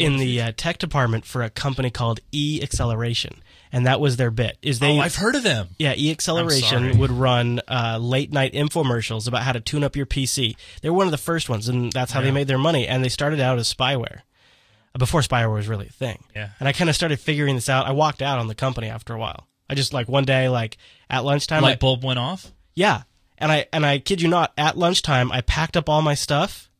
in 0.00 0.16
the 0.16 0.42
uh, 0.42 0.52
tech 0.56 0.78
department 0.78 1.24
for 1.24 1.42
a 1.44 1.50
company 1.50 1.90
called 1.90 2.18
E 2.32 2.58
Acceleration, 2.60 3.40
and 3.70 3.86
that 3.86 4.00
was 4.00 4.16
their 4.16 4.32
bit. 4.32 4.58
Is 4.62 4.80
they 4.80 4.98
oh, 4.98 5.00
I've 5.00 5.14
heard 5.14 5.36
of 5.36 5.44
them. 5.44 5.68
Yeah, 5.78 5.94
E. 5.96 6.10
Acceleration 6.10 6.98
would 6.98 7.12
run 7.12 7.60
uh, 7.68 7.98
late 8.00 8.32
night 8.32 8.52
infomercials 8.52 9.28
about 9.28 9.44
how 9.44 9.52
to 9.52 9.60
tune 9.60 9.84
up 9.84 9.94
your 9.94 10.06
PC. 10.06 10.56
They 10.82 10.90
were 10.90 10.96
one 10.96 11.06
of 11.06 11.12
the 11.12 11.18
first 11.18 11.48
ones, 11.48 11.68
and 11.68 11.92
that's 11.92 12.10
how 12.10 12.20
they 12.20 12.32
made 12.32 12.48
their 12.48 12.58
money. 12.58 12.88
And 12.88 13.04
they 13.04 13.08
started 13.08 13.38
out 13.38 13.60
as 13.60 13.72
spyware 13.72 14.22
before 14.98 15.20
spyware 15.20 15.52
was 15.52 15.68
really 15.68 15.86
a 15.86 15.92
thing. 15.92 16.24
Yeah. 16.34 16.50
And 16.60 16.68
I 16.68 16.72
kind 16.72 16.88
of 16.90 16.96
started 16.96 17.18
figuring 17.20 17.54
this 17.54 17.68
out. 17.68 17.86
I 17.86 17.92
walked 17.92 18.22
out 18.22 18.38
on 18.38 18.46
the 18.48 18.54
company 18.54 18.88
after 18.88 19.14
a 19.14 19.18
while. 19.18 19.46
I 19.68 19.74
just 19.74 19.92
like 19.92 20.08
one 20.08 20.24
day, 20.24 20.48
like 20.48 20.76
at 21.10 21.24
lunchtime, 21.24 21.64
I, 21.64 21.68
Light 21.70 21.80
bulb 21.80 22.04
went 22.04 22.18
off. 22.18 22.52
yeah, 22.74 23.02
and 23.38 23.50
I 23.50 23.66
and 23.72 23.84
I 23.84 23.98
kid 23.98 24.20
you 24.22 24.28
not, 24.28 24.52
at 24.56 24.78
lunchtime, 24.78 25.32
I 25.32 25.40
packed 25.40 25.76
up 25.76 25.88
all 25.88 26.02
my 26.02 26.14
stuff, 26.14 26.70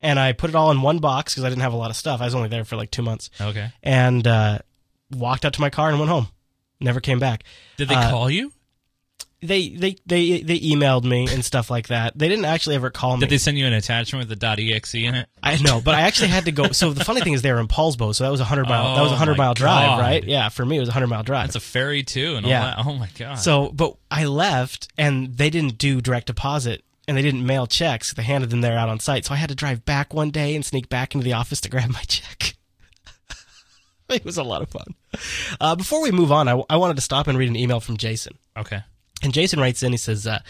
and 0.00 0.18
I 0.18 0.32
put 0.32 0.48
it 0.50 0.56
all 0.56 0.70
in 0.70 0.80
one 0.80 0.98
box 1.00 1.34
because 1.34 1.44
I 1.44 1.48
didn't 1.50 1.62
have 1.62 1.72
a 1.74 1.76
lot 1.76 1.90
of 1.90 1.96
stuff. 1.96 2.20
I 2.20 2.24
was 2.24 2.34
only 2.34 2.48
there 2.48 2.64
for 2.64 2.76
like 2.76 2.90
two 2.90 3.02
months, 3.02 3.28
Okay. 3.40 3.70
and 3.82 4.26
uh, 4.26 4.58
walked 5.10 5.44
out 5.44 5.52
to 5.54 5.60
my 5.60 5.68
car 5.70 5.90
and 5.90 5.98
went 5.98 6.10
home. 6.10 6.28
Never 6.80 7.00
came 7.00 7.18
back. 7.18 7.44
Did 7.76 7.88
they 7.88 7.94
Uh, 7.94 8.10
call 8.10 8.30
you? 8.30 8.52
They 9.40 9.68
they 9.68 9.96
they 10.04 10.40
they 10.40 10.58
emailed 10.58 11.04
me 11.04 11.28
and 11.30 11.44
stuff 11.44 11.70
like 11.70 11.88
that. 11.88 12.18
They 12.18 12.26
didn't 12.28 12.44
actually 12.46 12.74
ever 12.74 12.90
call 12.90 13.16
me. 13.16 13.20
Did 13.20 13.30
they 13.30 13.38
send 13.38 13.56
you 13.56 13.66
an 13.66 13.72
attachment 13.72 14.28
with 14.28 14.36
the 14.40 14.46
.exe 14.74 14.94
in 14.96 15.14
it? 15.14 15.28
I 15.42 15.58
know, 15.58 15.80
but 15.80 15.94
I 15.94 16.00
actually 16.00 16.28
had 16.30 16.46
to 16.46 16.52
go. 16.52 16.72
So 16.72 16.92
the 16.92 17.04
funny 17.04 17.20
thing 17.20 17.34
is, 17.34 17.42
they 17.42 17.52
were 17.52 17.60
in 17.60 17.68
Poulsbo, 17.68 18.12
so 18.14 18.24
that 18.24 18.30
was 18.30 18.40
a 18.40 18.44
hundred 18.44 18.68
mile. 18.68 18.96
that 18.96 19.02
was 19.02 19.12
Oh, 19.12 19.14
a 19.14 19.18
hundred 19.18 19.36
my 19.38 19.44
mile 19.44 19.54
drive, 19.54 19.86
God. 19.90 20.00
right? 20.00 20.24
Yeah, 20.24 20.48
for 20.48 20.64
me, 20.66 20.76
it 20.78 20.80
was 20.80 20.88
a 20.88 20.92
hundred 20.92 21.06
mile 21.06 21.22
drive. 21.22 21.46
That's 21.46 21.56
a 21.56 21.60
ferry 21.60 22.02
too, 22.02 22.34
and 22.34 22.44
Yeah. 22.46 22.74
all 22.74 22.84
that. 22.84 22.90
Oh 22.90 22.94
my 22.98 23.08
god. 23.16 23.36
so, 23.36 23.68
but 23.70 23.96
I 24.10 24.24
left, 24.24 24.88
and 24.98 25.36
they 25.36 25.50
didn't 25.50 25.78
do 25.78 26.00
direct 26.00 26.26
deposit, 26.26 26.82
and 27.06 27.16
they 27.16 27.22
didn't 27.22 27.46
mail 27.46 27.68
checks. 27.68 28.12
They 28.12 28.24
handed 28.24 28.50
them 28.50 28.60
there 28.60 28.76
out 28.76 28.88
on 28.88 28.98
site. 28.98 29.24
So 29.24 29.34
I 29.34 29.36
had 29.36 29.50
to 29.50 29.54
drive 29.54 29.84
back 29.84 30.12
one 30.12 30.30
day 30.30 30.56
and 30.56 30.64
sneak 30.64 30.88
back 30.88 31.14
into 31.14 31.24
the 31.24 31.34
office 31.34 31.60
to 31.60 31.68
grab 31.68 31.90
my 31.90 32.02
check. 32.08 32.54
it 34.08 34.24
was 34.24 34.36
a 34.36 34.42
lot 34.42 34.62
of 34.62 34.68
fun. 34.70 34.94
Uh, 35.60 35.76
before 35.76 36.02
we 36.02 36.10
move 36.10 36.32
on, 36.32 36.48
I, 36.48 36.60
I 36.68 36.76
wanted 36.76 36.96
to 36.96 37.02
stop 37.02 37.28
and 37.28 37.38
read 37.38 37.48
an 37.48 37.56
email 37.56 37.78
from 37.78 37.98
Jason. 37.98 38.36
okay. 38.56 38.80
And 39.22 39.32
Jason 39.32 39.60
writes 39.60 39.82
in, 39.82 39.92
he 39.92 39.98
says, 39.98 40.26
uh, 40.26 40.40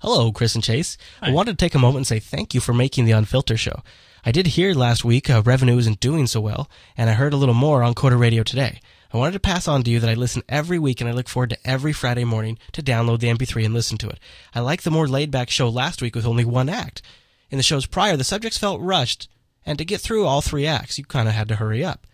Hello, 0.00 0.32
Chris 0.32 0.54
and 0.54 0.62
Chase. 0.62 0.98
I 1.22 1.30
wanted 1.30 1.58
to 1.58 1.64
take 1.64 1.74
a 1.74 1.78
moment 1.78 1.98
and 1.98 2.06
say 2.06 2.18
thank 2.18 2.52
you 2.52 2.60
for 2.60 2.74
making 2.74 3.06
the 3.06 3.12
Unfilter 3.12 3.58
show. 3.58 3.82
I 4.26 4.32
did 4.32 4.48
hear 4.48 4.74
last 4.74 5.04
week 5.04 5.30
uh, 5.30 5.42
revenue 5.42 5.78
isn't 5.78 6.00
doing 6.00 6.26
so 6.26 6.40
well, 6.40 6.68
and 6.96 7.08
I 7.08 7.14
heard 7.14 7.32
a 7.32 7.38
little 7.38 7.54
more 7.54 7.82
on 7.82 7.94
Coder 7.94 8.18
Radio 8.18 8.42
today. 8.42 8.80
I 9.12 9.16
wanted 9.16 9.32
to 9.32 9.40
pass 9.40 9.68
on 9.68 9.82
to 9.82 9.90
you 9.90 10.00
that 10.00 10.10
I 10.10 10.14
listen 10.14 10.42
every 10.48 10.78
week 10.78 11.00
and 11.00 11.08
I 11.08 11.12
look 11.12 11.28
forward 11.28 11.50
to 11.50 11.66
every 11.66 11.92
Friday 11.92 12.24
morning 12.24 12.58
to 12.72 12.82
download 12.82 13.20
the 13.20 13.28
MP3 13.28 13.64
and 13.64 13.72
listen 13.72 13.96
to 13.98 14.08
it. 14.08 14.18
I 14.54 14.60
like 14.60 14.82
the 14.82 14.90
more 14.90 15.06
laid 15.06 15.30
back 15.30 15.50
show 15.50 15.68
last 15.68 16.02
week 16.02 16.14
with 16.14 16.26
only 16.26 16.44
one 16.44 16.68
act. 16.68 17.00
In 17.48 17.56
the 17.56 17.62
shows 17.62 17.86
prior, 17.86 18.16
the 18.16 18.24
subjects 18.24 18.58
felt 18.58 18.80
rushed, 18.80 19.28
and 19.64 19.78
to 19.78 19.84
get 19.84 20.00
through 20.00 20.26
all 20.26 20.40
three 20.40 20.66
acts, 20.66 20.98
you 20.98 21.04
kind 21.04 21.28
of 21.28 21.34
had 21.34 21.48
to 21.48 21.56
hurry 21.56 21.84
up. 21.84 22.06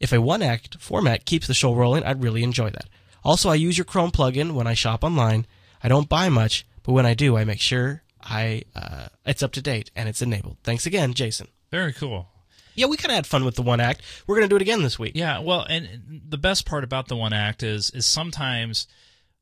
If 0.00 0.12
a 0.12 0.20
one 0.20 0.42
act 0.42 0.76
format 0.78 1.24
keeps 1.24 1.46
the 1.46 1.54
show 1.54 1.74
rolling, 1.74 2.04
I'd 2.04 2.22
really 2.22 2.42
enjoy 2.42 2.70
that. 2.70 2.88
Also, 3.24 3.48
I 3.48 3.54
use 3.54 3.76
your 3.76 3.86
Chrome 3.86 4.12
plugin 4.12 4.52
when 4.52 4.66
I 4.66 4.74
shop 4.74 5.02
online. 5.02 5.46
I 5.84 5.88
don't 5.88 6.08
buy 6.08 6.28
much, 6.30 6.66
but 6.82 6.92
when 6.92 7.06
I 7.06 7.14
do, 7.14 7.36
I 7.36 7.44
make 7.44 7.60
sure 7.60 8.02
I 8.20 8.62
uh, 8.74 9.06
it's 9.26 9.42
up 9.42 9.52
to 9.52 9.62
date 9.62 9.90
and 9.94 10.08
it's 10.08 10.22
enabled. 10.22 10.56
Thanks 10.64 10.86
again, 10.86 11.14
Jason. 11.14 11.46
Very 11.70 11.92
cool. 11.92 12.28
Yeah, 12.74 12.86
we 12.86 12.96
kind 12.96 13.12
of 13.12 13.16
had 13.16 13.26
fun 13.26 13.44
with 13.44 13.54
the 13.54 13.62
one 13.62 13.78
act. 13.80 14.00
We're 14.26 14.34
gonna 14.36 14.48
do 14.48 14.56
it 14.56 14.62
again 14.62 14.82
this 14.82 14.98
week. 14.98 15.12
Yeah, 15.14 15.38
well, 15.40 15.60
and- 15.68 16.22
the 16.28 16.38
best 16.38 16.66
part 16.66 16.82
about 16.82 17.06
the 17.08 17.14
one 17.16 17.32
act 17.32 17.62
is 17.62 17.90
is 17.90 18.04
sometimes 18.06 18.88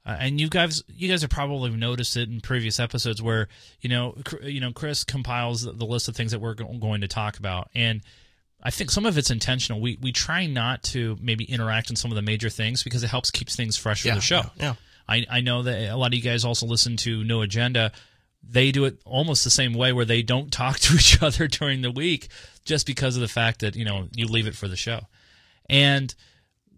Uh, 0.05 0.17
and 0.19 0.41
you 0.41 0.49
guys, 0.49 0.83
you 0.89 1.09
guys 1.09 1.21
have 1.23 1.31
probably 1.31 1.71
noticed 1.71 2.17
it 2.17 2.29
in 2.29 2.41
previous 2.41 2.81
episodes 2.81 3.23
where 3.23 3.47
you 3.81 3.89
know, 3.89 4.17
cr- 4.25 4.43
you 4.43 4.59
know, 4.59 4.73
Chris 4.73 5.05
compiles 5.05 5.63
the, 5.63 5.87
list 5.87 6.09
of 6.09 6.17
things 6.17 6.33
that 6.33 6.41
we're 6.41 6.55
go- 6.55 6.67
going 6.81 7.03
to 7.03 7.07
talk 7.09 7.39
about, 7.39 7.71
and 7.73 8.03
I 8.65 8.71
think 8.73 8.91
some 8.91 9.07
of 9.07 9.17
it's 9.17 9.31
intentional. 9.31 9.81
We 9.81 9.97
we 10.01 10.11
try 10.11 10.47
not 10.47 10.83
to 10.95 11.17
maybe 11.21 11.45
interact 11.45 11.89
in 11.89 11.95
some 11.95 12.11
of 12.11 12.17
the 12.17 12.23
major 12.23 12.51
things 12.51 12.83
because 12.83 13.05
it 13.05 13.11
helps 13.11 13.31
keeps 13.31 13.55
things 13.55 13.77
fresh 13.77 14.03
for 14.03 14.09
Yeah, 14.09 14.17
the 14.17 14.21
show. 14.21 14.43
yeah, 14.57 14.65
yeah. 14.65 14.75
I 15.09 15.27
I 15.31 15.41
know 15.41 15.63
that 15.63 15.91
a 15.91 15.97
lot 15.97 16.09
of 16.09 16.15
you 16.15 16.23
guys 16.23 16.45
also 16.45 16.67
listen 16.67 16.97
to 16.99 17.25
No 17.25 17.43
Agenda. 17.43 17.93
They 18.43 18.73
do 18.73 18.85
it 18.87 19.01
almost 19.05 19.45
the 19.45 19.51
same 19.51 19.75
way 19.75 19.93
where 19.93 20.05
they 20.05 20.23
don't 20.23 20.53
talk 20.53 20.79
to 20.81 20.95
each 20.95 21.23
other 21.23 21.47
during 21.49 21.83
the 21.83 21.91
week 21.91 22.29
just 22.65 22.87
because 22.87 23.17
of 23.17 23.23
the 23.23 23.29
fact 23.29 23.61
that 23.61 23.77
you 23.77 23.85
know 23.85 24.09
you 24.15 24.27
leave 24.27 24.47
it 24.47 24.55
for 24.55 24.69
the 24.69 24.77
show. 24.77 25.01
And 25.69 26.15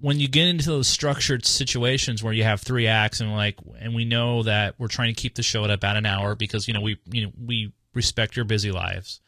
when 0.01 0.21
you 0.21 0.29
get 0.29 0.49
into 0.49 0.67
those 0.67 0.89
structured 0.89 1.47
situations 1.47 2.23
where 2.23 2.33
you 2.33 2.45
have 2.45 2.61
three 2.61 2.87
acts 2.87 3.21
and 3.21 3.33
like 3.33 3.59
and 3.79 3.95
we 3.95 4.05
know 4.05 4.43
that 4.43 4.75
we're 4.79 4.89
trying 4.89 5.15
to 5.15 5.21
keep 5.21 5.35
the 5.35 5.43
show 5.43 5.65
at 5.65 5.71
about 5.71 5.97
an 5.97 6.07
hour 6.07 6.35
because 6.35 6.69
you 6.69 6.75
know 6.75 6.81
we 6.81 6.99
you 7.11 7.25
know 7.25 7.33
we 7.43 7.73
respect 7.95 8.37
your 8.37 8.45
busy 8.45 8.71
lives 8.71 9.21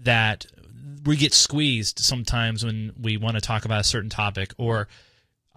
that 0.00 0.46
we 1.04 1.16
get 1.16 1.34
squeezed 1.34 1.98
sometimes 1.98 2.64
when 2.64 2.92
we 3.00 3.16
want 3.16 3.34
to 3.34 3.40
talk 3.40 3.64
about 3.64 3.80
a 3.80 3.84
certain 3.84 4.10
topic 4.10 4.52
or 4.58 4.88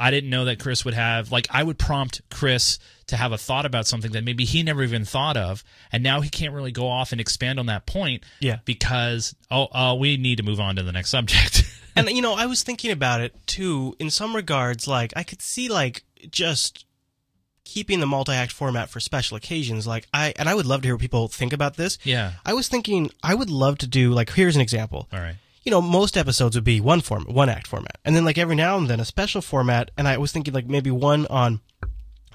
I 0.01 0.09
didn't 0.09 0.31
know 0.31 0.45
that 0.45 0.57
Chris 0.59 0.83
would 0.83 0.95
have 0.95 1.31
like 1.31 1.47
I 1.51 1.61
would 1.61 1.77
prompt 1.77 2.21
Chris 2.31 2.79
to 3.07 3.15
have 3.15 3.31
a 3.31 3.37
thought 3.37 3.65
about 3.67 3.85
something 3.85 4.11
that 4.13 4.23
maybe 4.23 4.45
he 4.45 4.63
never 4.63 4.81
even 4.83 5.05
thought 5.05 5.37
of 5.37 5.63
and 5.91 6.01
now 6.01 6.21
he 6.21 6.29
can't 6.29 6.53
really 6.53 6.71
go 6.71 6.87
off 6.87 7.11
and 7.11 7.21
expand 7.21 7.59
on 7.59 7.67
that 7.67 7.85
point 7.85 8.23
Yeah. 8.39 8.59
because 8.65 9.35
oh, 9.51 9.67
oh 9.73 9.95
we 9.95 10.17
need 10.17 10.37
to 10.37 10.43
move 10.43 10.59
on 10.59 10.77
to 10.77 10.83
the 10.83 10.91
next 10.91 11.11
subject. 11.11 11.63
and 11.95 12.09
you 12.09 12.21
know, 12.21 12.33
I 12.33 12.47
was 12.47 12.63
thinking 12.63 12.89
about 12.91 13.21
it 13.21 13.35
too. 13.45 13.95
In 13.99 14.09
some 14.09 14.35
regards, 14.35 14.87
like 14.87 15.13
I 15.15 15.23
could 15.23 15.41
see 15.41 15.69
like 15.69 16.03
just 16.31 16.85
keeping 17.63 17.99
the 17.99 18.07
multi-act 18.07 18.51
format 18.51 18.89
for 18.89 18.99
special 18.99 19.37
occasions. 19.37 19.85
Like 19.85 20.07
I 20.13 20.33
and 20.37 20.49
I 20.49 20.55
would 20.55 20.65
love 20.65 20.81
to 20.81 20.87
hear 20.87 20.95
what 20.95 21.01
people 21.01 21.27
think 21.27 21.53
about 21.53 21.77
this. 21.77 21.97
Yeah. 22.03 22.33
I 22.43 22.53
was 22.53 22.67
thinking 22.67 23.11
I 23.21 23.35
would 23.35 23.49
love 23.51 23.77
to 23.79 23.87
do 23.87 24.13
like 24.13 24.31
here's 24.31 24.55
an 24.55 24.61
example. 24.61 25.07
All 25.13 25.19
right. 25.19 25.35
You 25.63 25.71
know, 25.71 25.81
most 25.81 26.17
episodes 26.17 26.55
would 26.55 26.63
be 26.63 26.81
one 26.81 27.01
form, 27.01 27.25
one 27.25 27.49
act 27.49 27.67
format, 27.67 27.97
and 28.03 28.15
then 28.15 28.25
like 28.25 28.37
every 28.37 28.55
now 28.55 28.77
and 28.77 28.89
then 28.89 28.99
a 28.99 29.05
special 29.05 29.41
format. 29.41 29.91
And 29.97 30.07
I 30.07 30.17
was 30.17 30.31
thinking 30.31 30.53
like 30.53 30.67
maybe 30.67 30.89
one 30.91 31.27
on 31.27 31.61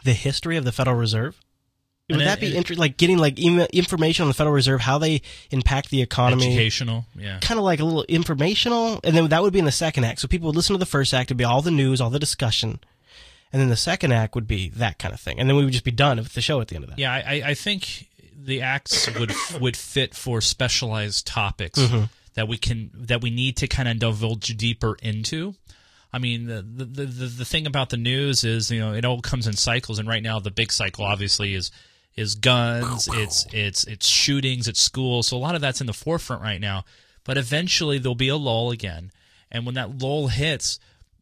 the 0.04 0.12
history 0.12 0.56
of 0.56 0.64
the 0.64 0.70
Federal 0.72 0.96
Reserve. 0.96 1.40
Would 2.08 2.20
And 2.20 2.28
that 2.28 2.38
it- 2.38 2.52
be 2.52 2.56
interesting? 2.56 2.78
Like 2.80 2.96
getting 2.98 3.18
like 3.18 3.42
em- 3.42 3.66
information 3.72 4.22
on 4.22 4.28
the 4.28 4.34
Federal 4.34 4.54
Reserve, 4.54 4.80
how 4.82 4.98
they 4.98 5.22
impact 5.50 5.90
the 5.90 6.02
economy, 6.02 6.46
Educational, 6.46 7.04
yeah. 7.18 7.40
kind 7.40 7.58
of 7.58 7.64
like 7.64 7.80
a 7.80 7.84
little 7.84 8.04
informational, 8.04 9.00
and 9.02 9.16
then 9.16 9.26
that 9.28 9.42
would 9.42 9.52
be 9.52 9.58
in 9.58 9.64
the 9.64 9.72
second 9.72 10.04
act. 10.04 10.20
So 10.20 10.28
people 10.28 10.46
would 10.46 10.54
listen 10.54 10.74
to 10.74 10.78
the 10.78 10.86
first 10.86 11.12
act, 11.12 11.28
it'd 11.28 11.36
be 11.36 11.42
all 11.42 11.62
the 11.62 11.72
news, 11.72 12.00
all 12.00 12.10
the 12.10 12.20
discussion, 12.20 12.78
and 13.52 13.60
then 13.60 13.70
the 13.70 13.76
second 13.76 14.12
act 14.12 14.36
would 14.36 14.46
be 14.46 14.68
that 14.68 15.00
kind 15.00 15.12
of 15.12 15.18
thing, 15.20 15.40
and 15.40 15.48
then 15.48 15.56
we 15.56 15.64
would 15.64 15.72
just 15.72 15.82
be 15.84 15.90
done 15.90 16.18
with 16.18 16.34
the 16.34 16.40
show 16.40 16.60
at 16.60 16.68
the 16.68 16.76
end 16.76 16.84
of 16.84 16.90
that. 16.90 16.98
Yeah, 17.00 17.12
I, 17.12 17.42
I- 17.44 17.54
think 17.54 18.06
the 18.38 18.62
acts 18.62 19.12
would 19.18 19.32
would 19.60 19.76
fit 19.76 20.14
for 20.14 20.40
specialized 20.40 21.26
topics 21.26 21.80
Mhm. 21.80 22.08
That 22.36 22.46
we 22.46 22.56
can 22.56 22.90
that 22.94 23.20
we 23.20 23.30
need 23.30 23.56
to 23.56 23.66
kind 23.66 23.88
of 23.88 23.98
divulge 23.98 24.56
deeper 24.56 24.96
into. 25.02 25.54
I 26.12 26.18
mean, 26.18 26.46
the, 26.46 26.62
the 26.62 26.84
the 26.84 27.26
the 27.26 27.44
thing 27.44 27.66
about 27.66 27.90
the 27.90 27.96
news 27.96 28.44
is 28.44 28.70
you 28.70 28.78
know 28.78 28.94
it 28.94 29.04
all 29.04 29.20
comes 29.20 29.46
in 29.46 29.54
cycles, 29.54 29.98
and 29.98 30.08
right 30.08 30.22
now 30.22 30.38
the 30.38 30.50
big 30.52 30.70
cycle 30.70 31.04
obviously 31.04 31.54
is 31.54 31.72
is 32.14 32.34
guns, 32.36 33.08
it's 33.12 33.46
it's 33.52 33.84
it's 33.84 34.06
shootings 34.06 34.68
at 34.68 34.76
school. 34.76 35.22
So 35.22 35.36
a 35.36 35.38
lot 35.38 35.54
of 35.54 35.60
that's 35.60 35.80
in 35.80 35.86
the 35.86 35.92
forefront 35.92 36.42
right 36.42 36.60
now. 36.60 36.84
But 37.24 37.36
eventually 37.36 37.98
there'll 37.98 38.14
be 38.14 38.28
a 38.28 38.36
lull 38.36 38.70
again, 38.70 39.10
and 39.50 39.66
when 39.66 39.74
that 39.74 39.98
lull 39.98 40.28
hits, 40.28 40.78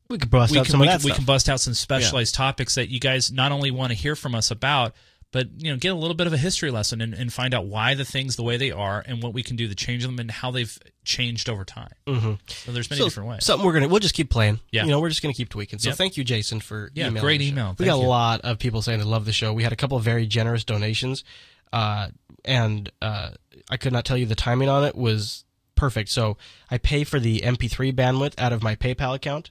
We 0.08 0.18
could 0.18 0.30
bust 0.30 0.52
we 0.52 0.58
out 0.58 0.66
can, 0.66 0.72
some 0.72 0.80
we 0.80 0.86
can, 0.86 1.00
we 1.02 1.12
can 1.12 1.24
bust 1.24 1.48
out 1.48 1.60
some 1.60 1.74
specialized 1.74 2.34
topics 2.34 2.74
that 2.74 2.90
you 2.90 3.00
guys 3.00 3.32
not 3.32 3.52
only 3.52 3.70
want 3.70 3.90
to 3.90 3.96
hear 3.96 4.14
from 4.14 4.34
us 4.34 4.50
about, 4.50 4.94
but 5.32 5.48
you 5.58 5.72
know, 5.72 5.78
get 5.78 5.88
a 5.92 5.96
little 5.96 6.14
bit 6.14 6.26
of 6.26 6.32
a 6.32 6.36
history 6.38 6.70
lesson 6.70 7.00
and, 7.00 7.14
and 7.14 7.32
find 7.32 7.54
out 7.54 7.66
why 7.66 7.94
the 7.94 8.04
things 8.04 8.36
the 8.36 8.42
way 8.42 8.56
they 8.56 8.70
are 8.70 9.02
and 9.06 9.22
what 9.22 9.32
we 9.32 9.42
can 9.42 9.56
do 9.56 9.66
to 9.66 9.74
change 9.74 10.04
them 10.04 10.18
and 10.18 10.30
how 10.30 10.50
they've 10.50 10.78
changed 11.04 11.48
over 11.48 11.64
time. 11.64 11.92
Mhm. 12.06 12.38
So 12.48 12.72
there's 12.72 12.88
many 12.90 12.98
So, 13.00 13.06
different 13.06 13.28
ways. 13.28 13.44
Something 13.44 13.66
we're 13.66 13.72
gonna 13.74 13.88
we'll 13.88 14.00
just 14.00 14.14
keep 14.14 14.30
playing. 14.30 14.60
Yeah. 14.70 14.84
You 14.84 14.90
know, 14.90 15.00
we're 15.00 15.08
just 15.10 15.22
gonna 15.22 15.34
keep 15.34 15.48
tweaking. 15.48 15.78
So 15.78 15.88
Yep. 15.90 15.98
thank 15.98 16.16
you, 16.16 16.24
Jason, 16.24 16.60
for 16.60 16.90
Yeah, 16.94 17.10
great 17.10 17.42
email. 17.42 17.74
We 17.78 17.84
got 17.86 17.98
you. 17.98 18.04
a 18.04 18.06
lot 18.06 18.40
of 18.42 18.58
people 18.58 18.82
saying 18.82 18.98
they 19.00 19.04
love 19.04 19.24
the 19.24 19.32
show. 19.32 19.52
We 19.52 19.62
had 19.62 19.72
a 19.72 19.76
couple 19.76 19.96
of 19.96 20.04
very 20.04 20.26
generous 20.26 20.64
donations, 20.64 21.24
uh, 21.72 22.08
and 22.44 22.90
uh, 23.02 23.30
I 23.70 23.76
could 23.76 23.92
not 23.92 24.04
tell 24.04 24.16
you 24.16 24.26
the 24.26 24.34
timing 24.34 24.68
on 24.68 24.84
it 24.84 24.94
was 24.96 25.44
perfect. 25.74 26.08
So 26.10 26.36
I 26.70 26.78
pay 26.78 27.04
for 27.04 27.18
the 27.18 27.42
MP3 27.42 27.92
bandwidth 27.92 28.34
out 28.38 28.52
of 28.52 28.62
my 28.62 28.76
PayPal 28.76 29.14
account, 29.14 29.50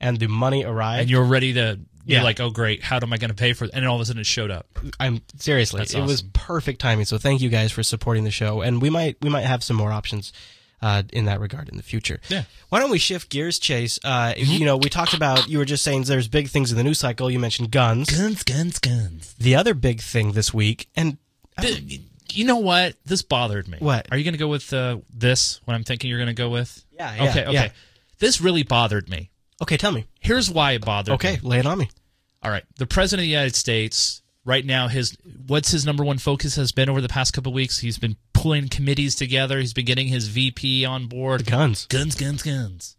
and 0.00 0.18
the 0.18 0.26
money 0.28 0.64
arrived. 0.64 1.02
and 1.02 1.10
you're 1.10 1.24
ready 1.24 1.52
to 1.54 1.80
you're 2.04 2.18
Yeah. 2.18 2.24
like, 2.24 2.40
oh 2.40 2.50
great, 2.50 2.82
how 2.82 2.96
am 3.00 3.12
I 3.12 3.16
going 3.16 3.30
to 3.30 3.36
pay 3.36 3.52
for 3.52 3.64
it? 3.66 3.70
And 3.72 3.84
then 3.84 3.88
all 3.88 3.94
of 3.94 4.02
a 4.02 4.04
sudden 4.04 4.20
it 4.20 4.26
showed 4.26 4.50
up. 4.50 4.66
I'm 4.98 5.22
seriously, 5.38 5.78
That's 5.78 5.94
it 5.94 6.00
was 6.00 6.22
perfect 6.32 6.80
timing. 6.80 7.04
So 7.04 7.16
thank 7.16 7.40
you 7.40 7.48
guys 7.48 7.70
for 7.70 7.84
supporting 7.84 8.24
the 8.24 8.32
show, 8.32 8.60
and 8.60 8.82
we 8.82 8.90
might 8.90 9.16
we 9.22 9.28
might 9.30 9.44
have 9.46 9.62
some 9.62 9.76
more 9.76 9.92
options 9.92 10.32
uh, 10.82 11.02
in 11.12 11.24
that 11.26 11.40
regard 11.40 11.68
in 11.68 11.76
the 11.78 11.82
future. 11.82 12.20
Yeah. 12.28 12.42
Why 12.68 12.80
don't 12.80 12.90
we 12.90 12.98
shift 12.98 13.30
gears, 13.30 13.58
Chase? 13.58 13.98
Uh, 14.04 14.34
You 14.36 14.64
know, 14.66 14.76
we 14.76 14.88
talked 14.90 15.14
about 15.14 15.48
you 15.48 15.58
were 15.58 15.64
just 15.64 15.84
saying 15.84 16.02
there's 16.04 16.28
big 16.28 16.48
things 16.48 16.70
in 16.72 16.76
the 16.76 16.84
news 16.84 16.98
cycle. 16.98 17.30
You 17.30 17.38
mentioned 17.38 17.70
guns, 17.70 18.10
guns, 18.10 18.42
guns, 18.42 18.78
guns. 18.78 19.34
The 19.38 19.54
other 19.54 19.72
big 19.74 20.00
thing 20.00 20.32
this 20.32 20.52
week, 20.52 20.88
and 20.96 21.16
The- 21.60 22.00
you 22.32 22.44
know 22.46 22.56
what? 22.56 22.96
This 23.04 23.22
bothered 23.22 23.68
me. 23.68 23.76
What? 23.78 24.08
Are 24.10 24.16
you 24.16 24.24
going 24.24 24.32
to 24.34 24.38
go 24.38 24.48
with 24.48 24.72
uh, 24.72 24.98
this? 25.12 25.60
What 25.66 25.74
I'm 25.74 25.84
thinking 25.84 26.08
you're 26.10 26.18
going 26.18 26.28
to 26.34 26.42
go 26.42 26.48
with? 26.48 26.82
Yeah, 26.92 27.14
yeah, 27.14 27.30
Okay. 27.30 27.42
Okay. 27.42 27.52
yeah. 27.52 27.68
This 28.18 28.40
really 28.40 28.62
bothered 28.62 29.08
me. 29.10 29.30
okay, 29.62 29.76
tell 29.76 29.92
me. 29.92 30.06
Here's 30.20 30.50
why 30.50 30.72
it 30.72 30.84
bothered 30.84 31.14
Okay, 31.14 31.34
me. 31.34 31.40
lay 31.42 31.58
it 31.58 31.66
on 31.66 31.76
me. 31.78 31.90
All 32.42 32.50
right. 32.50 32.64
The 32.78 32.86
president 32.86 33.20
of 33.20 33.24
the 33.26 33.30
United 33.30 33.54
States 33.54 34.21
right 34.44 34.64
now 34.64 34.88
his 34.88 35.16
what's 35.46 35.70
his 35.70 35.84
number 35.86 36.04
one 36.04 36.18
focus 36.18 36.56
has 36.56 36.72
been 36.72 36.88
over 36.88 37.00
the 37.00 37.08
past 37.08 37.32
couple 37.32 37.50
of 37.50 37.54
weeks. 37.54 37.78
He's 37.78 37.98
been 37.98 38.16
pulling 38.32 38.68
committees 38.68 39.14
together. 39.14 39.58
He's 39.60 39.72
been 39.72 39.84
getting 39.84 40.08
his 40.08 40.28
VP 40.28 40.84
on 40.84 41.06
board. 41.06 41.40
The 41.46 41.50
guns. 41.50 41.86
Guns, 41.86 42.14
guns, 42.14 42.42
guns. 42.42 42.96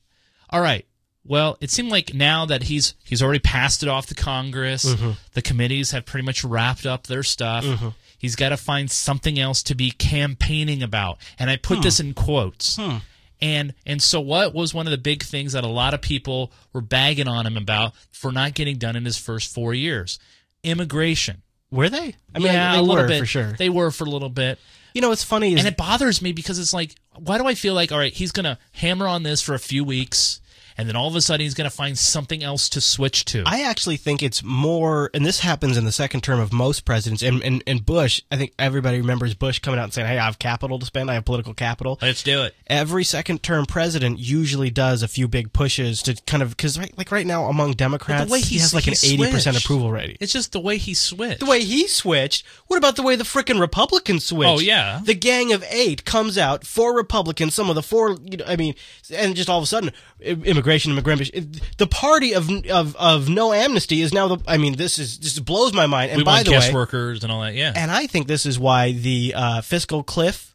All 0.49 0.61
right. 0.61 0.85
Well, 1.25 1.57
it 1.61 1.69
seemed 1.71 1.89
like 1.89 2.13
now 2.13 2.45
that 2.45 2.63
he's 2.63 2.95
he's 3.05 3.23
already 3.23 3.39
passed 3.39 3.81
it 3.83 3.89
off 3.89 4.07
to 4.07 4.15
Congress, 4.15 4.83
Mhm. 4.85 5.15
the 5.33 5.41
committees 5.41 5.91
have 5.91 6.05
pretty 6.05 6.25
much 6.25 6.43
wrapped 6.43 6.85
up 6.85 7.07
their 7.07 7.23
stuff. 7.23 7.63
Mhm. 7.63 7.93
He's 8.17 8.35
got 8.35 8.49
to 8.49 8.57
find 8.57 8.89
something 8.89 9.37
else 9.39 9.63
to 9.63 9.75
be 9.75 9.91
campaigning 9.91 10.81
about. 10.83 11.17
And 11.39 11.49
I 11.49 11.55
put 11.57 11.77
Hmm. 11.77 11.83
this 11.83 11.99
in 11.99 12.13
quotes. 12.13 12.75
Hmm. 12.77 12.97
And 13.41 13.73
and 13.85 14.01
so 14.01 14.19
what 14.21 14.53
was 14.53 14.73
one 14.73 14.87
of 14.87 14.91
the 14.91 14.97
big 14.97 15.23
things 15.23 15.51
that 15.53 15.63
a 15.65 15.67
lot 15.67 15.93
of 15.93 16.01
people 16.01 16.51
were 16.71 16.81
bagging 16.81 17.27
on 17.27 17.45
him 17.45 17.57
about 17.57 17.93
for 18.11 18.31
not 18.31 18.53
getting 18.53 18.77
done 18.77 18.95
in 18.95 19.03
his 19.05 19.17
first 19.17 19.53
4 19.53 19.73
years? 19.73 20.19
Immigration. 20.63 21.41
Were 21.71 21.89
they? 21.89 22.15
I 22.35 22.39
mean, 22.39 22.53
yeah, 22.53 22.73
they 22.73 22.79
a 22.79 22.81
little 22.81 23.07
bit 23.07 23.19
for 23.19 23.25
sure. 23.25 23.53
They 23.53 23.69
were 23.69 23.91
for 23.91 24.03
a 24.03 24.09
little 24.09 24.29
bit. 24.29 24.59
You 24.93 25.01
know, 25.01 25.09
what's 25.09 25.23
funny 25.23 25.55
And 25.57 25.67
it 25.67 25.75
bothers 25.75 26.21
me 26.21 26.31
because 26.33 26.59
it's 26.59 26.73
like, 26.73 26.95
why 27.17 27.39
do 27.39 27.47
I 27.47 27.55
feel 27.55 27.73
like, 27.73 27.91
all 27.91 27.97
right, 27.97 28.13
he's 28.13 28.31
going 28.31 28.43
to 28.43 28.59
hammer 28.73 29.07
on 29.07 29.23
this 29.23 29.41
for 29.41 29.55
a 29.55 29.59
few 29.59 29.83
weeks, 29.83 30.39
and 30.77 30.87
then 30.87 30.95
all 30.95 31.07
of 31.07 31.15
a 31.15 31.21
sudden 31.21 31.43
he's 31.43 31.53
going 31.53 31.69
to 31.69 31.75
find 31.75 31.97
something 31.97 32.43
else 32.43 32.69
to 32.69 32.81
switch 32.81 33.25
to? 33.25 33.43
I 33.45 33.61
actually 33.63 33.97
think 33.97 34.21
it's 34.23 34.43
more, 34.43 35.09
and 35.13 35.25
this 35.25 35.39
happens 35.39 35.77
in 35.77 35.85
the 35.85 35.91
second 35.91 36.21
term 36.21 36.39
of 36.39 36.51
most 36.53 36.85
presidents. 36.85 37.21
And, 37.23 37.41
and, 37.43 37.63
and 37.67 37.85
Bush, 37.85 38.21
I 38.31 38.37
think 38.37 38.53
everybody 38.57 38.97
remembers 38.97 39.33
Bush 39.33 39.59
coming 39.59 39.79
out 39.79 39.83
and 39.85 39.93
saying, 39.93 40.07
"Hey, 40.07 40.17
I 40.17 40.25
have 40.25 40.39
capital 40.39 40.79
to 40.79 40.85
spend. 40.85 41.09
I 41.09 41.15
have 41.15 41.25
political 41.25 41.53
capital." 41.53 41.99
Let's 42.01 42.23
do 42.23 42.43
it. 42.43 42.55
Every 42.67 43.03
second 43.03 43.43
term 43.43 43.65
president 43.65 44.19
usually 44.19 44.69
does 44.69 45.03
a 45.03 45.07
few 45.07 45.27
big 45.27 45.53
pushes 45.53 46.01
to 46.03 46.15
kind 46.25 46.41
of 46.43 46.49
because 46.55 46.77
right, 46.79 46.95
like 46.97 47.11
right 47.11 47.25
now 47.25 47.45
among 47.45 47.73
Democrats, 47.73 48.25
the 48.25 48.31
way 48.31 48.41
he 48.41 48.57
has 48.59 48.73
like 48.73 48.87
an 48.87 48.93
he 48.99 49.13
eighty 49.13 49.31
percent 49.31 49.57
approval 49.61 49.91
rating. 49.91 50.17
It's 50.19 50.33
just 50.33 50.51
the 50.51 50.59
way 50.59 50.77
he 50.77 50.93
switched. 50.93 51.39
The 51.39 51.45
way 51.45 51.63
he 51.63 51.87
switched. 51.87 52.45
What 52.67 52.77
about 52.77 52.95
the 52.95 53.03
way 53.03 53.15
the 53.15 53.23
frickin' 53.23 53.59
Republicans 53.59 54.25
switched? 54.25 54.49
Oh, 54.49 54.59
yeah. 54.59 55.01
The 55.03 55.13
gang 55.13 55.51
of 55.53 55.63
eight 55.69 56.05
comes 56.05 56.37
out, 56.37 56.65
four 56.65 56.95
Republicans, 56.95 57.53
some 57.53 57.69
of 57.69 57.75
the 57.75 57.83
four, 57.83 58.17
you 58.23 58.37
know, 58.37 58.45
I 58.47 58.55
mean, 58.55 58.75
and 59.13 59.35
just 59.35 59.49
all 59.49 59.57
of 59.59 59.63
a 59.63 59.67
sudden, 59.67 59.91
i- 60.25 60.29
immigration, 60.63 60.91
immigration. 60.91 61.51
The 61.77 61.87
party 61.87 62.33
of 62.33 62.49
of 62.67 62.95
of 62.95 63.29
no 63.29 63.53
amnesty 63.53 64.01
is 64.01 64.13
now 64.13 64.27
the. 64.35 64.43
I 64.47 64.57
mean, 64.57 64.75
this 64.75 64.99
is 64.99 65.19
this 65.19 65.37
blows 65.39 65.73
my 65.73 65.87
mind. 65.87 66.11
And 66.11 66.17
we 66.19 66.23
by 66.23 66.35
want 66.35 66.45
the 66.45 66.51
guest 66.51 66.69
way, 66.69 66.73
workers 66.75 67.23
and 67.23 67.31
all 67.31 67.41
that. 67.41 67.53
Yeah. 67.53 67.73
and 67.75 67.91
I 67.91 68.07
think 68.07 68.27
this 68.27 68.45
is 68.45 68.57
why 68.57 68.93
the 68.93 69.33
uh, 69.35 69.61
fiscal 69.61 70.03
cliff 70.03 70.52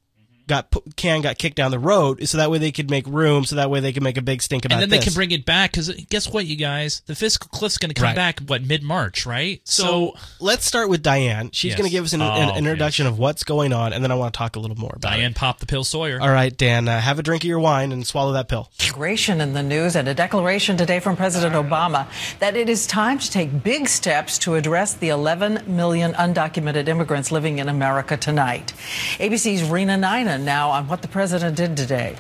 got 0.49 0.75
can 0.97 1.21
got 1.21 1.39
kicked 1.39 1.57
down 1.57 1.71
the 1.71 1.79
road, 1.79 2.27
so 2.29 2.39
that 2.39 2.51
way 2.51 2.59
they 2.59 2.73
could 2.73 2.91
make 2.91 3.07
room, 3.07 3.45
so 3.45 3.55
that 3.57 3.71
way 3.71 3.81
they 3.81 3.93
could 3.93 4.03
make 4.03 4.17
a 4.17 4.23
big 4.23 4.43
stink 4.43 4.65
about 4.65 4.75
and 4.75 4.83
then 4.83 4.89
they 4.99 5.05
can 5.05 5.13
bring 5.13 5.31
it 5.31 5.45
back 5.45 5.71
because 5.73 5.89
guess 6.11 6.29
what, 6.33 6.47
you 6.47 6.57
guys? 6.57 7.03
The 7.07 7.15
fiscal 7.15 7.49
cliff's 7.53 7.79
going 7.79 7.91
to 7.91 7.95
come 7.95 8.05
Right. 8.09 8.17
back 8.17 8.41
what 8.41 8.63
mid 8.65 8.83
March, 8.83 9.27
right? 9.27 9.61
So, 9.65 10.15
let's 10.41 10.65
start 10.65 10.89
with 10.89 11.03
Diane. 11.03 11.51
She's 11.53 11.71
Yes. 11.71 11.79
going 11.79 11.89
to 11.89 11.93
give 11.93 12.05
us 12.05 12.13
an, 12.13 12.23
an 12.23 12.51
Oh, 12.51 12.57
introduction 12.57 13.07
of 13.07 13.19
what's 13.19 13.45
going 13.45 13.73
on, 13.73 13.93
and 13.93 14.03
then 14.03 14.11
I 14.11 14.15
want 14.15 14.33
to 14.35 14.39
talk 14.39 14.57
a 14.57 14.61
little 14.61 14.77
more 14.77 14.95
about 14.97 15.13
Diane 15.13 15.31
it. 15.33 15.37
popped 15.37 15.61
the 15.61 15.67
pill 15.67 15.85
Sawyer. 15.85 16.21
All 16.21 16.31
right, 16.31 16.57
Dan, 16.57 16.89
uh, 16.89 17.01
have 17.01 17.19
a 17.19 17.23
drink 17.23 17.45
of 17.45 17.49
your 17.49 17.59
wine 17.61 17.93
and 17.93 18.07
swallow 18.07 18.33
that 18.33 18.49
pill. 18.49 18.71
Immigration 18.81 19.41
in 19.41 19.53
the 19.55 19.63
news 19.63 19.95
and 19.95 20.09
a 20.09 20.15
declaration 20.15 20.77
today 20.77 20.99
from 20.99 21.15
President 21.17 21.55
Obama 21.55 22.07
that 22.41 22.57
it 22.57 22.69
is 22.69 22.87
time 22.87 23.19
to 23.19 23.31
take 23.31 23.63
big 23.63 23.89
steps 23.89 24.39
to 24.39 24.55
address 24.57 24.95
the 24.95 25.09
11 25.11 25.63
million 25.67 26.15
undocumented 26.15 26.89
immigrants 26.89 27.31
living 27.31 27.59
in 27.59 27.69
America 27.69 28.17
tonight. 28.17 28.73
ABC's 29.19 29.63
Rena 29.69 29.97
Nina 30.38 30.44
now 30.44 30.70
on 30.70 30.88
what 30.88 31.03
the 31.03 31.09
president 31.09 31.57
did 31.57 31.77
today. 31.77 32.16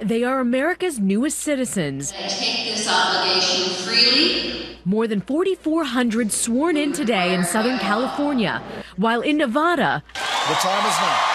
They 0.00 0.24
are 0.24 0.40
America's 0.40 0.98
newest 0.98 1.38
citizens, 1.38 2.12
I 2.12 2.26
take 2.26 2.74
this 2.74 2.88
obligation 2.88 3.72
freely 3.84 4.78
More 4.84 5.06
than 5.06 5.20
4,400 5.20 6.32
sworn 6.32 6.76
in 6.76 6.92
today 6.92 7.34
in 7.34 7.44
Southern 7.44 7.78
California, 7.78 8.62
while 8.96 9.20
in 9.20 9.36
Nevada, 9.36 10.02
The 10.14 10.54
time 10.54 10.86
is 10.86 10.96
now. 10.98 11.28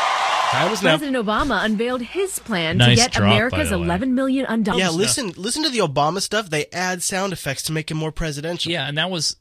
Time 0.52 0.72
is 0.72 0.84
now. 0.84 0.98
President 0.98 1.26
Obama 1.26 1.64
unveiled 1.64 2.02
his 2.02 2.40
plan 2.40 2.78
Nice 2.78 2.98
to 2.98 3.04
get 3.04 3.12
drop, 3.14 3.32
America's 3.32 3.72
11 3.72 4.16
million 4.16 4.46
undocumented. 4.46 4.80
Yeah, 4.80 4.90
listen, 4.90 5.32
listen 5.38 5.64
to 5.64 5.70
the 5.70 5.80
Obama 5.80 6.22
stuff. 6.22 6.50
They 6.50 6.66
add 6.74 7.04
sound 7.04 7.34
effects 7.34 7.64
to 7.64 7.72
make 7.72 7.90
it 7.92 7.96
more 7.96 8.12
presidential. 8.12 8.72
Yeah, 8.72 8.88
and 8.88 8.98
that 8.98 9.10
was 9.10 9.38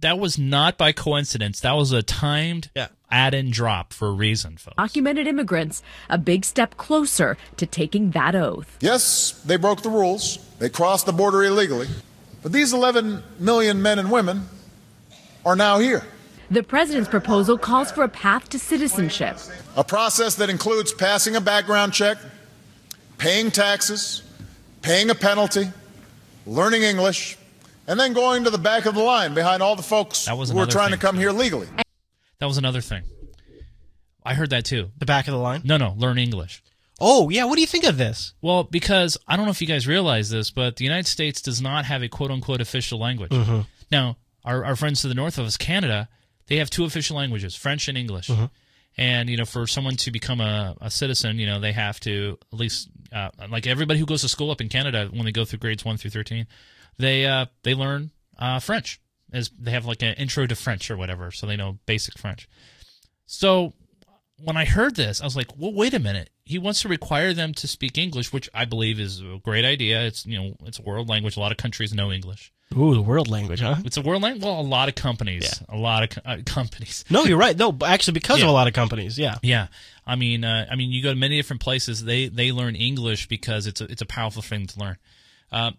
that 0.00 0.18
was 0.18 0.36
not 0.36 0.76
by 0.76 0.92
coincidence. 0.92 1.60
That 1.60 1.72
was 1.76 1.92
a 1.92 2.02
timed 2.02 2.70
Yeah. 2.74 2.88
Add 3.12 3.34
and 3.34 3.52
drop 3.52 3.92
for 3.92 4.08
a 4.08 4.12
reason, 4.12 4.56
folks. 4.56 4.76
Documented 4.76 5.28
immigrants, 5.28 5.82
a 6.08 6.18
big 6.18 6.44
step 6.44 6.76
closer 6.76 7.36
to 7.58 7.66
taking 7.66 8.10
that 8.12 8.34
oath. 8.34 8.76
Yes, 8.80 9.32
they 9.44 9.56
broke 9.56 9.82
the 9.82 9.90
rules. 9.90 10.38
They 10.58 10.70
crossed 10.70 11.06
the 11.06 11.12
border 11.12 11.44
illegally. 11.44 11.88
But 12.42 12.52
these 12.52 12.72
11 12.72 13.22
million 13.38 13.82
men 13.82 14.00
and 14.00 14.10
women 14.10 14.48
are 15.44 15.54
now 15.54 15.78
here. 15.78 16.02
The 16.50 16.62
president's 16.62 17.08
proposal 17.08 17.56
calls 17.56 17.92
for 17.92 18.02
a 18.02 18.08
path 18.08 18.48
to 18.50 18.58
citizenship. 18.58 19.38
A 19.76 19.84
process 19.84 20.34
that 20.36 20.50
includes 20.50 20.92
passing 20.92 21.36
a 21.36 21.40
background 21.40 21.92
check, 21.92 22.18
paying 23.16 23.50
taxes, 23.50 24.22
paying 24.82 25.08
a 25.08 25.14
penalty, 25.14 25.70
learning 26.46 26.82
English, 26.82 27.38
and 27.86 27.98
then 27.98 28.12
going 28.12 28.44
to 28.44 28.50
the 28.50 28.58
back 28.58 28.86
of 28.86 28.94
the 28.94 29.02
line 29.02 29.34
behind 29.34 29.62
all 29.62 29.76
the 29.76 29.82
folks 29.82 30.26
That 30.26 30.36
was 30.36 30.50
who 30.50 30.58
are 30.58 30.66
trying 30.66 30.90
thing, 30.90 30.98
to 30.98 31.06
come 31.06 31.16
here 31.16 31.30
legally. 31.30 31.68
That 32.42 32.48
was 32.48 32.58
another 32.58 32.80
thing. 32.80 33.04
I 34.24 34.34
heard 34.34 34.50
that 34.50 34.64
too. 34.64 34.90
The 34.98 35.06
back 35.06 35.28
of 35.28 35.32
the 35.32 35.38
line. 35.38 35.60
No, 35.62 35.76
no, 35.76 35.94
learn 35.96 36.18
English. 36.18 36.60
Oh, 37.00 37.30
yeah. 37.30 37.44
What 37.44 37.54
do 37.54 37.60
you 37.60 37.68
think 37.68 37.84
of 37.84 37.98
this? 37.98 38.34
Well, 38.42 38.64
because 38.64 39.16
I 39.28 39.36
don't 39.36 39.44
know 39.44 39.52
if 39.52 39.60
you 39.60 39.68
guys 39.68 39.86
realize 39.86 40.28
this, 40.28 40.50
but 40.50 40.74
the 40.74 40.82
United 40.82 41.06
States 41.06 41.40
does 41.40 41.62
not 41.62 41.84
have 41.84 42.02
a 42.02 42.08
quote 42.08 42.32
unquote 42.32 42.60
official 42.60 42.98
language. 42.98 43.30
Mm-hmm. 43.30 43.60
Now, 43.92 44.16
our, 44.44 44.64
our 44.64 44.74
friends 44.74 45.02
to 45.02 45.08
the 45.08 45.14
north 45.14 45.38
of 45.38 45.46
us, 45.46 45.56
Canada, 45.56 46.08
they 46.48 46.56
have 46.56 46.68
two 46.68 46.84
official 46.84 47.16
languages, 47.16 47.54
French 47.54 47.86
and 47.86 47.96
English. 47.96 48.26
Mm-hmm. 48.26 48.46
And, 48.96 49.30
you 49.30 49.36
know, 49.36 49.44
for 49.44 49.68
someone 49.68 49.94
to 49.98 50.10
become 50.10 50.40
a, 50.40 50.74
a 50.80 50.90
citizen, 50.90 51.38
you 51.38 51.46
know, 51.46 51.60
they 51.60 51.70
have 51.70 52.00
to 52.00 52.38
at 52.52 52.58
least, 52.58 52.88
uh, 53.12 53.30
like 53.50 53.68
everybody 53.68 54.00
who 54.00 54.06
goes 54.06 54.22
to 54.22 54.28
school 54.28 54.50
up 54.50 54.60
in 54.60 54.68
Canada, 54.68 55.08
when 55.12 55.26
they 55.26 55.32
go 55.32 55.44
through 55.44 55.60
grades 55.60 55.84
1 55.84 55.96
through 55.96 56.10
13, 56.10 56.48
they, 56.98 57.24
uh, 57.24 57.46
they 57.62 57.76
learn 57.76 58.10
uh, 58.36 58.58
French. 58.58 58.98
As 59.32 59.50
they 59.58 59.70
have 59.70 59.86
like 59.86 60.02
an 60.02 60.14
intro 60.14 60.46
to 60.46 60.54
French 60.54 60.90
or 60.90 60.96
whatever, 60.96 61.30
so 61.30 61.46
they 61.46 61.56
know 61.56 61.78
basic 61.86 62.18
French. 62.18 62.48
So 63.26 63.72
when 64.42 64.56
I 64.56 64.64
heard 64.64 64.96
this, 64.96 65.20
I 65.20 65.24
was 65.24 65.36
like, 65.36 65.56
well, 65.56 65.72
wait 65.72 65.94
a 65.94 65.98
minute. 65.98 66.30
He 66.44 66.58
wants 66.58 66.82
to 66.82 66.88
require 66.88 67.32
them 67.32 67.54
to 67.54 67.68
speak 67.68 67.96
English, 67.96 68.32
which 68.32 68.50
I 68.52 68.64
believe 68.64 68.98
is 68.98 69.20
a 69.20 69.40
great 69.42 69.64
idea. 69.64 70.02
It's 70.02 70.26
you 70.26 70.38
know, 70.38 70.56
it's 70.64 70.78
a 70.78 70.82
world 70.82 71.08
language. 71.08 71.36
A 71.36 71.40
lot 71.40 71.52
of 71.52 71.58
countries 71.58 71.94
know 71.94 72.10
English. 72.10 72.52
Ooh, 72.76 72.94
the 72.94 73.02
world 73.02 73.28
language, 73.28 73.60
huh? 73.60 73.76
It's 73.84 73.96
a 73.96 74.00
world 74.00 74.22
language. 74.22 74.42
Well, 74.44 74.58
a 74.58 74.62
lot 74.62 74.88
of 74.88 74.94
companies, 74.94 75.62
a 75.68 75.76
lot 75.76 76.04
of 76.04 76.10
co- 76.10 76.30
uh, 76.30 76.38
companies. 76.46 77.04
No, 77.10 77.24
you're 77.24 77.38
right. 77.38 77.56
No, 77.56 77.76
actually, 77.84 78.14
because 78.14 78.42
of 78.42 78.48
a 78.48 78.52
lot 78.52 78.66
of 78.66 78.72
companies, 78.72 79.18
yeah. 79.18 79.36
Yeah, 79.42 79.68
I 80.06 80.16
mean, 80.16 80.42
uh, 80.42 80.66
I 80.70 80.76
mean, 80.76 80.90
you 80.90 81.02
go 81.02 81.10
to 81.10 81.18
many 81.18 81.36
different 81.36 81.60
places. 81.60 82.04
They 82.04 82.28
they 82.28 82.50
learn 82.50 82.74
English 82.74 83.28
because 83.28 83.66
it's 83.66 83.80
a 83.80 83.84
it's 83.84 84.02
a 84.02 84.06
powerful 84.06 84.42
thing 84.42 84.66
to 84.66 84.80
learn. 84.80 84.96
Uh, 85.50 85.72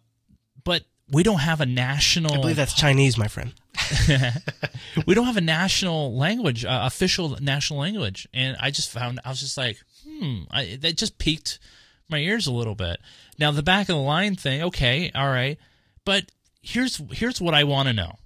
but 0.63 0.84
we 1.13 1.23
don't 1.23 1.39
have 1.39 1.62
a 1.62 1.65
national. 1.65 2.34
I 2.34 2.41
believe 2.41 2.56
that's 2.56 2.73
Chinese, 2.73 3.17
my 3.17 3.28
friend. 3.28 3.54
we 5.06 5.13
don't 5.13 5.26
have 5.26 5.38
a 5.38 5.41
national 5.41 6.17
language, 6.17 6.65
uh, 6.65 6.82
official 6.84 7.38
national 7.39 7.80
language, 7.80 8.28
and 8.34 8.58
I 8.60 8.71
just 8.71 8.89
found 8.89 9.19
I 9.23 9.30
was 9.30 9.39
just 9.39 9.56
like, 9.56 9.78
hmm, 10.06 10.41
I, 10.49 10.78
that 10.82 10.97
just 10.97 11.19
piqued 11.19 11.60
my 12.10 12.17
ears 12.17 12.47
a 12.47 12.52
little 12.52 12.76
bit. 12.76 12.99
Now 13.38 13.52
the 13.52 13.63
back 13.63 13.89
of 13.89 13.95
the 13.95 14.02
line 14.02 14.36
thing, 14.36 14.63
okay, 14.63 15.12
all 15.13 15.28
right, 15.28 15.58
but 16.04 16.32
here's 16.62 17.02
here's 17.12 17.39
what 17.39 17.54
I 17.54 17.63
want 17.63 17.88
to 17.88 17.93
know: 17.93 18.17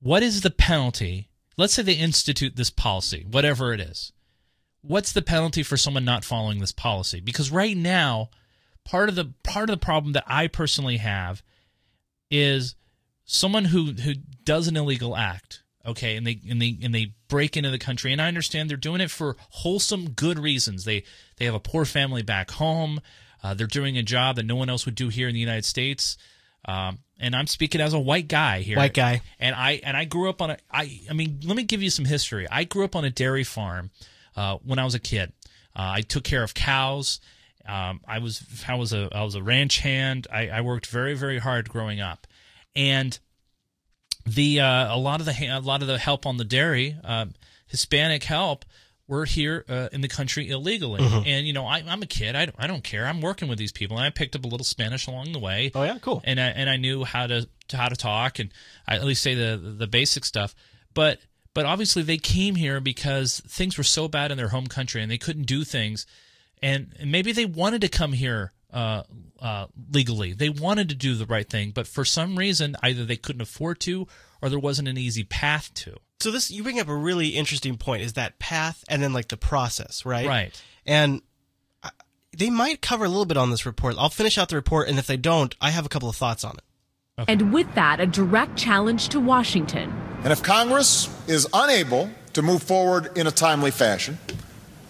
what 0.00 0.22
is 0.22 0.42
the 0.42 0.50
penalty? 0.50 1.28
Let's 1.56 1.72
say 1.72 1.82
they 1.82 1.94
institute 1.94 2.56
this 2.56 2.70
policy, 2.70 3.24
whatever 3.30 3.72
it 3.72 3.80
is. 3.80 4.12
What's 4.82 5.12
the 5.12 5.22
penalty 5.22 5.62
for 5.62 5.78
someone 5.78 6.04
not 6.04 6.24
following 6.24 6.60
this 6.60 6.72
policy? 6.72 7.20
Because 7.20 7.50
right 7.50 7.76
now, 7.76 8.28
part 8.84 9.08
of 9.08 9.14
the 9.14 9.32
part 9.42 9.70
of 9.70 9.80
the 9.80 9.84
problem 9.84 10.12
that 10.12 10.24
I 10.26 10.46
personally 10.46 10.98
have 10.98 11.42
is 12.30 12.74
someone 13.24 13.66
who 13.66 13.92
who 13.92 14.14
does 14.44 14.68
an 14.68 14.76
illegal 14.76 15.16
act 15.16 15.62
okay 15.84 16.16
and 16.16 16.26
they 16.26 16.40
and 16.48 16.60
they 16.60 16.78
and 16.82 16.94
they 16.94 17.12
break 17.28 17.56
into 17.56 17.70
the 17.70 17.78
country. 17.78 18.12
And 18.12 18.22
i 18.22 18.28
understand 18.28 18.70
they're 18.70 18.76
doing 18.76 19.00
it 19.00 19.10
for 19.10 19.36
wholesome 19.50 20.10
good 20.10 20.38
reasons. 20.38 20.84
They 20.84 21.04
they 21.36 21.44
have 21.44 21.54
a 21.54 21.60
poor 21.60 21.84
family 21.84 22.22
back 22.22 22.52
home. 22.52 23.00
Uh, 23.42 23.54
they're 23.54 23.66
doing 23.66 23.96
a 23.96 24.02
job 24.02 24.36
that 24.36 24.46
no 24.46 24.56
one 24.56 24.68
else 24.68 24.86
would 24.86 24.94
do 24.94 25.08
here 25.08 25.28
in 25.28 25.34
the 25.34 25.40
united 25.40 25.64
states. 25.64 26.16
Um, 26.64 26.98
and 27.18 27.34
i'm 27.36 27.46
speaking 27.46 27.80
as 27.80 27.94
a 27.94 27.98
white 28.00 28.28
guy 28.28 28.60
here. 28.60 28.76
White 28.76 28.94
guy. 28.94 29.22
and 29.38 29.54
i 29.54 29.80
and 29.84 29.96
i 29.96 30.04
grew 30.04 30.28
up 30.28 30.42
on 30.42 30.50
a 30.50 30.58
i 30.70 31.00
i 31.08 31.12
mean 31.12 31.40
let 31.44 31.56
me 31.56 31.62
give 31.64 31.82
you 31.82 31.90
some 31.90 32.04
history. 32.04 32.46
I 32.50 32.64
grew 32.64 32.84
up 32.84 32.96
on 32.96 33.04
a 33.04 33.10
dairy 33.10 33.44
farm 33.44 33.90
uh, 34.36 34.58
when 34.64 34.78
i 34.78 34.84
was 34.84 34.94
a 34.94 35.00
kid. 35.00 35.32
Uh, 35.74 35.92
i 35.96 36.00
took 36.00 36.24
care 36.24 36.42
of 36.42 36.54
cows 36.54 37.20
um, 37.68 38.00
I 38.06 38.18
was 38.18 38.42
I 38.68 38.74
was 38.74 38.92
a 38.92 39.08
I 39.12 39.22
was 39.24 39.34
a 39.34 39.42
ranch 39.42 39.78
hand. 39.80 40.26
I, 40.32 40.48
I 40.48 40.60
worked 40.60 40.86
very 40.86 41.14
very 41.14 41.38
hard 41.38 41.68
growing 41.68 42.00
up, 42.00 42.26
and 42.74 43.18
the 44.26 44.60
uh, 44.60 44.94
a 44.94 44.98
lot 44.98 45.20
of 45.20 45.26
the 45.26 45.46
a 45.46 45.60
lot 45.60 45.82
of 45.82 45.88
the 45.88 45.98
help 45.98 46.26
on 46.26 46.36
the 46.36 46.44
dairy, 46.44 46.96
uh, 47.04 47.26
Hispanic 47.66 48.24
help, 48.24 48.64
were 49.08 49.24
here 49.24 49.64
uh, 49.68 49.88
in 49.92 50.00
the 50.00 50.08
country 50.08 50.48
illegally. 50.50 51.00
Mhm. 51.00 51.26
And 51.26 51.46
you 51.46 51.52
know, 51.52 51.66
I, 51.66 51.82
I'm 51.86 52.02
a 52.02 52.06
kid. 52.06 52.34
I 52.34 52.46
don't, 52.46 52.56
I 52.58 52.66
don't 52.66 52.82
care. 52.82 53.06
I'm 53.06 53.20
working 53.20 53.48
with 53.48 53.58
these 53.58 53.72
people, 53.72 53.96
and 53.96 54.04
I 54.04 54.10
picked 54.10 54.34
up 54.34 54.44
a 54.44 54.48
little 54.48 54.64
Spanish 54.64 55.06
along 55.06 55.32
the 55.32 55.38
way. 55.38 55.70
Oh 55.74 55.82
yeah, 55.84 55.98
cool. 55.98 56.22
And 56.24 56.40
I 56.40 56.48
and 56.48 56.68
I 56.68 56.76
knew 56.76 57.04
how 57.04 57.26
to, 57.26 57.48
to 57.68 57.76
how 57.76 57.88
to 57.88 57.96
talk 57.96 58.38
and 58.38 58.50
I 58.86 58.96
at 58.96 59.04
least 59.04 59.22
say 59.22 59.34
the 59.34 59.56
the 59.56 59.86
basic 59.86 60.24
stuff. 60.24 60.54
But 60.92 61.20
but 61.54 61.64
obviously 61.66 62.02
they 62.02 62.18
came 62.18 62.56
here 62.56 62.80
because 62.80 63.40
things 63.46 63.78
were 63.78 63.84
so 63.84 64.08
bad 64.08 64.30
in 64.30 64.36
their 64.36 64.48
home 64.48 64.66
country 64.66 65.02
and 65.02 65.10
they 65.10 65.18
couldn't 65.18 65.44
do 65.46 65.62
things, 65.64 66.04
and, 66.62 66.94
and 66.98 67.10
maybe 67.12 67.32
they 67.32 67.46
wanted 67.46 67.80
to 67.82 67.88
come 67.88 68.12
here 68.12 68.52
uh, 68.72 69.02
uh, 69.40 69.66
legally. 69.92 70.32
They 70.32 70.48
wanted 70.48 70.88
to 70.90 70.94
do 70.94 71.14
the 71.14 71.26
right 71.26 71.48
thing, 71.48 71.70
but 71.70 71.86
for 71.86 72.04
some 72.04 72.36
reason 72.36 72.76
either 72.82 73.04
they 73.04 73.16
couldn't 73.16 73.42
afford 73.42 73.80
to 73.80 74.06
or 74.42 74.48
there 74.48 74.58
wasn't 74.58 74.88
an 74.88 74.98
easy 74.98 75.24
path 75.24 75.72
to. 75.74 75.96
So 76.20 76.30
this 76.30 76.50
you 76.50 76.62
bring 76.62 76.80
up 76.80 76.88
a 76.88 76.94
really 76.94 77.28
interesting 77.28 77.76
point 77.76 78.02
is 78.02 78.14
that 78.14 78.38
path 78.38 78.84
and 78.88 79.02
then 79.02 79.12
like 79.12 79.28
the 79.28 79.36
process, 79.36 80.04
right? 80.06 80.26
Right. 80.26 80.62
And 80.86 81.22
I- 81.82 81.90
they 82.36 82.50
might 82.50 82.82
cover 82.82 83.04
a 83.04 83.08
little 83.08 83.24
bit 83.26 83.36
on 83.36 83.50
this 83.50 83.64
report. 83.66 83.94
I'll 83.98 84.08
finish 84.10 84.36
out 84.38 84.48
the 84.48 84.56
report 84.56 84.88
and 84.88 84.98
if 84.98 85.06
they 85.06 85.16
don't, 85.16 85.54
I 85.60 85.70
have 85.70 85.86
a 85.86 85.88
couple 85.88 86.08
of 86.08 86.16
thoughts 86.16 86.44
on 86.44 86.56
it. 86.56 86.62
And 87.28 87.50
with 87.52 87.74
that, 87.76 87.98
a 87.98 88.06
direct 88.06 88.56
challenge 88.58 89.08
to 89.08 89.20
Washington. 89.20 89.90
And 90.22 90.32
if 90.32 90.42
Congress 90.42 91.08
is 91.26 91.48
unable 91.54 92.10
to 92.34 92.42
move 92.42 92.62
forward 92.62 93.16
in 93.16 93.26
a 93.26 93.30
timely 93.30 93.70
fashion, 93.70 94.18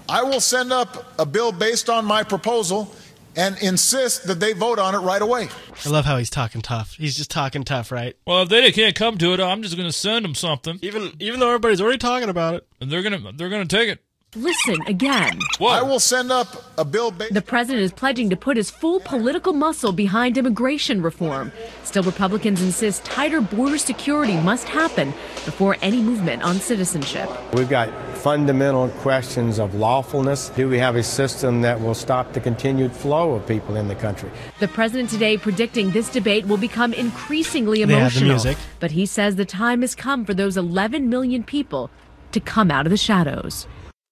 I 0.08 0.22
will 0.22 0.40
send 0.40 0.72
up 0.72 1.18
a 1.18 1.26
bill 1.26 1.52
based 1.52 1.90
on 1.90 2.04
my 2.04 2.22
proposal 2.22 2.92
and 3.34 3.58
insist 3.60 4.26
that 4.26 4.40
they 4.40 4.52
vote 4.52 4.78
on 4.78 4.94
it 4.94 4.98
right 4.98 5.20
away. 5.20 5.48
I 5.84 5.88
love 5.90 6.04
how 6.06 6.16
he's 6.16 6.30
talking 6.30 6.62
tough. 6.62 6.94
He's 6.94 7.16
just 7.16 7.30
talking 7.30 7.64
tough, 7.64 7.92
right? 7.92 8.16
Well, 8.26 8.42
if 8.42 8.48
they 8.48 8.72
can't 8.72 8.94
come 8.94 9.18
to 9.18 9.34
it, 9.34 9.40
I'm 9.40 9.62
just 9.62 9.76
going 9.76 9.88
to 9.88 9.92
send 9.92 10.24
them 10.24 10.34
something. 10.34 10.78
Even 10.82 11.12
even 11.20 11.40
though 11.40 11.48
everybody's 11.48 11.80
already 11.80 11.98
talking 11.98 12.28
about 12.28 12.54
it, 12.54 12.66
and 12.80 12.90
they're 12.90 13.02
gonna 13.02 13.32
they're 13.32 13.50
gonna 13.50 13.66
take 13.66 13.88
it. 13.88 14.02
Listen 14.36 14.76
again. 14.86 15.38
I 15.60 15.80
will 15.80 15.98
send 15.98 16.30
up 16.30 16.48
a 16.76 16.84
bill 16.84 17.10
based. 17.10 17.32
The 17.32 17.40
president 17.40 17.82
is 17.84 17.92
pledging 17.92 18.28
to 18.28 18.36
put 18.36 18.58
his 18.58 18.70
full 18.70 19.00
political 19.00 19.54
muscle 19.54 19.92
behind 19.92 20.36
immigration 20.36 21.00
reform. 21.00 21.52
Still, 21.84 22.02
Republicans 22.02 22.60
insist 22.60 23.02
tighter 23.06 23.40
border 23.40 23.78
security 23.78 24.36
must 24.36 24.68
happen 24.68 25.14
before 25.46 25.78
any 25.80 26.02
movement 26.02 26.42
on 26.42 26.56
citizenship. 26.60 27.30
We've 27.54 27.70
got 27.70 27.88
fundamental 28.18 28.90
questions 29.00 29.58
of 29.58 29.74
lawfulness. 29.74 30.50
Do 30.50 30.68
we 30.68 30.78
have 30.80 30.96
a 30.96 31.02
system 31.02 31.62
that 31.62 31.80
will 31.80 31.94
stop 31.94 32.34
the 32.34 32.40
continued 32.40 32.92
flow 32.92 33.32
of 33.32 33.46
people 33.46 33.76
in 33.76 33.88
the 33.88 33.94
country? 33.94 34.30
The 34.60 34.68
president 34.68 35.08
today 35.08 35.38
predicting 35.38 35.92
this 35.92 36.10
debate 36.10 36.44
will 36.46 36.58
become 36.58 36.92
increasingly 36.92 37.82
They 37.84 37.94
have 37.94 38.12
the 38.12 38.18
emotional. 38.18 38.28
music. 38.28 38.58
But 38.80 38.90
he 38.90 39.06
says 39.06 39.36
the 39.36 39.46
time 39.46 39.80
has 39.80 39.94
come 39.94 40.26
for 40.26 40.34
those 40.34 40.58
11 40.58 41.08
million 41.08 41.42
people 41.42 41.90
to 42.32 42.40
come 42.40 42.70
out 42.70 42.84
of 42.84 42.90
the 42.90 42.98
shadows. 42.98 43.66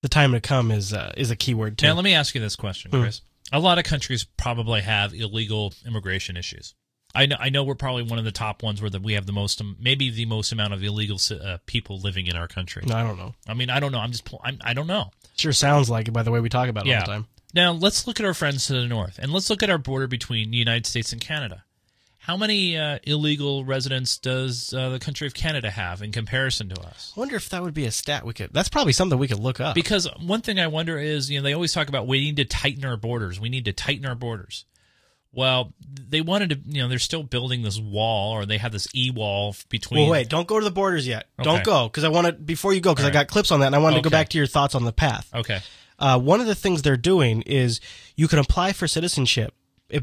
The 0.05 0.09
time 0.11 0.33
to 0.33 0.41
come 0.41 0.71
is 0.71 0.93
uh, 0.93 1.13
is 1.17 1.31
a 1.31 1.37
key 1.37 1.55
word 1.55 1.79
too. 1.79 1.87
Now, 1.87 1.95
let 1.95 2.05
me 2.05 2.13
ask 2.13 2.35
you 2.35 2.41
this 2.43 2.57
question, 2.57 2.91
Hmm. 2.91 3.01
Chris. 3.01 3.23
A 3.53 3.59
lot 3.59 3.79
of 3.79 3.85
countries 3.85 4.25
probably 4.37 4.83
have 4.83 5.15
illegal 5.15 5.73
immigration 5.87 6.37
issues. 6.37 6.75
I 7.15 7.25
know, 7.27 7.37
I 7.41 7.49
know 7.49 7.65
we're 7.65 7.75
probably 7.75 8.03
one 8.03 8.19
of 8.19 8.25
the 8.27 8.33
top 8.33 8.63
ones 8.63 8.83
where 8.83 8.91
the, 8.91 9.01
we 9.01 9.15
have 9.15 9.25
the 9.25 9.33
most, 9.33 9.61
um, 9.61 9.77
maybe 9.81 10.11
the 10.11 10.27
most 10.27 10.53
amount 10.53 10.75
of 10.75 10.83
illegal 10.83 11.19
uh, 11.31 11.59
people 11.65 11.99
living 11.99 12.27
in 12.27 12.37
our 12.37 12.49
country. 12.49 12.83
No, 12.87 12.97
I 12.97 13.03
don't 13.03 13.17
know. 13.17 13.35
I 13.49 13.55
mean, 13.55 13.71
I 13.71 13.81
don't 13.81 13.93
know. 13.93 14.01
I'm 14.01 14.11
just, 14.13 14.29
I'm, 14.43 14.59
I 14.63 14.75
don't 14.75 14.87
know. 14.89 15.11
Sure 15.37 15.53
sounds 15.53 15.89
like 15.89 16.09
it 16.09 16.11
by 16.13 16.23
the 16.23 16.31
way 16.31 16.41
we 16.41 16.49
talk 16.51 16.69
about 16.69 16.87
it 16.87 16.93
all 16.95 17.01
the 17.01 17.07
time. 17.07 17.27
Now, 17.55 17.73
let's 17.73 18.07
look 18.07 18.19
at 18.21 18.27
our 18.27 18.35
friends 18.35 18.67
to 18.67 18.75
the 18.75 18.87
north 18.87 19.19
and 19.23 19.33
let's 19.33 19.49
look 19.49 19.63
at 19.63 19.71
our 19.71 19.79
border 19.79 20.07
between 20.07 20.51
the 20.51 20.57
United 20.59 20.85
States 20.87 21.13
and 21.13 21.21
Canada. 21.21 21.64
How 22.25 22.39
many 22.39 22.79
uh, 22.79 23.01
illegal 23.03 23.67
residents 23.67 24.17
does 24.17 24.73
uh, 24.73 24.89
the 24.89 24.99
country 24.99 25.27
of 25.27 25.35
Canada 25.35 25.71
have 25.71 26.01
in 26.01 26.11
comparison 26.11 26.71
to 26.71 26.81
us? 26.81 27.13
I 27.15 27.21
wonder 27.21 27.37
if 27.37 27.51
that 27.51 27.63
would 27.63 27.75
be 27.75 27.85
a 27.85 27.91
stat 27.91 28.25
we 28.25 28.33
could. 28.33 28.49
That's 28.51 28.71
probably 28.71 28.95
something 28.95 29.19
we 29.19 29.29
could 29.29 29.41
look 29.41 29.61
up. 29.61 29.75
Because 29.75 30.09
one 30.23 30.41
thing 30.41 30.59
I 30.59 30.69
wonder 30.69 30.99
is, 30.99 31.31
you 31.31 31.39
know, 31.39 31.43
they 31.45 31.53
always 31.53 31.75
talk 31.75 31.91
about 31.91 32.07
we 32.07 32.21
need 32.21 32.37
to 32.37 32.47
tighten 32.47 32.83
our 32.87 32.97
borders. 32.97 33.39
We 33.39 33.51
need 33.51 33.67
to 33.67 33.75
tighten 33.75 34.07
our 34.07 34.15
borders. 34.15 34.65
Well, 35.33 35.75
they 36.09 36.23
wanted 36.23 36.49
to, 36.51 36.61
you 36.65 36.83
know, 36.83 36.89
they're 36.89 36.99
still 36.99 37.25
building 37.25 37.61
this 37.61 37.79
wall, 37.79 38.33
or 38.33 38.47
they 38.47 38.57
have 38.57 38.73
this 38.73 38.89
e-wall 38.95 39.55
between. 39.69 40.05
Well, 40.05 40.13
wait, 40.13 40.31
don't 40.31 40.49
go 40.49 40.59
to 40.59 40.65
the 40.65 40.71
borders 40.71 41.07
yet. 41.07 41.27
Okay. 41.39 41.45
Don't 41.45 41.63
go 41.63 41.89
because 41.89 42.05
I 42.05 42.09
want 42.09 42.27
to 42.29 42.33
before 42.33 42.73
you 42.73 42.81
go 42.81 42.93
because 42.93 43.05
All 43.05 43.11
I 43.11 43.13
got 43.13 43.29
clips 43.29 43.51
on 43.51 43.61
that 43.61 43.67
and 43.67 43.75
I 43.75 43.81
wanted 43.81 43.97
to 43.97 44.03
go 44.03 44.09
back 44.09 44.31
to 44.31 44.39
your 44.39 44.47
thoughts 44.47 44.75
on 44.75 44.85
the 44.85 44.93
path. 44.93 45.29
Okay. 45.35 45.61
Uh, 45.99 46.19
one 46.19 46.41
of 46.41 46.47
the 46.47 46.55
things 46.55 46.81
they're 46.81 46.97
doing 46.97 47.43
is 47.43 47.83
you 48.17 48.29
can 48.29 48.39
apply 48.39 48.73
for 48.73 48.89
citizenship, 48.89 49.53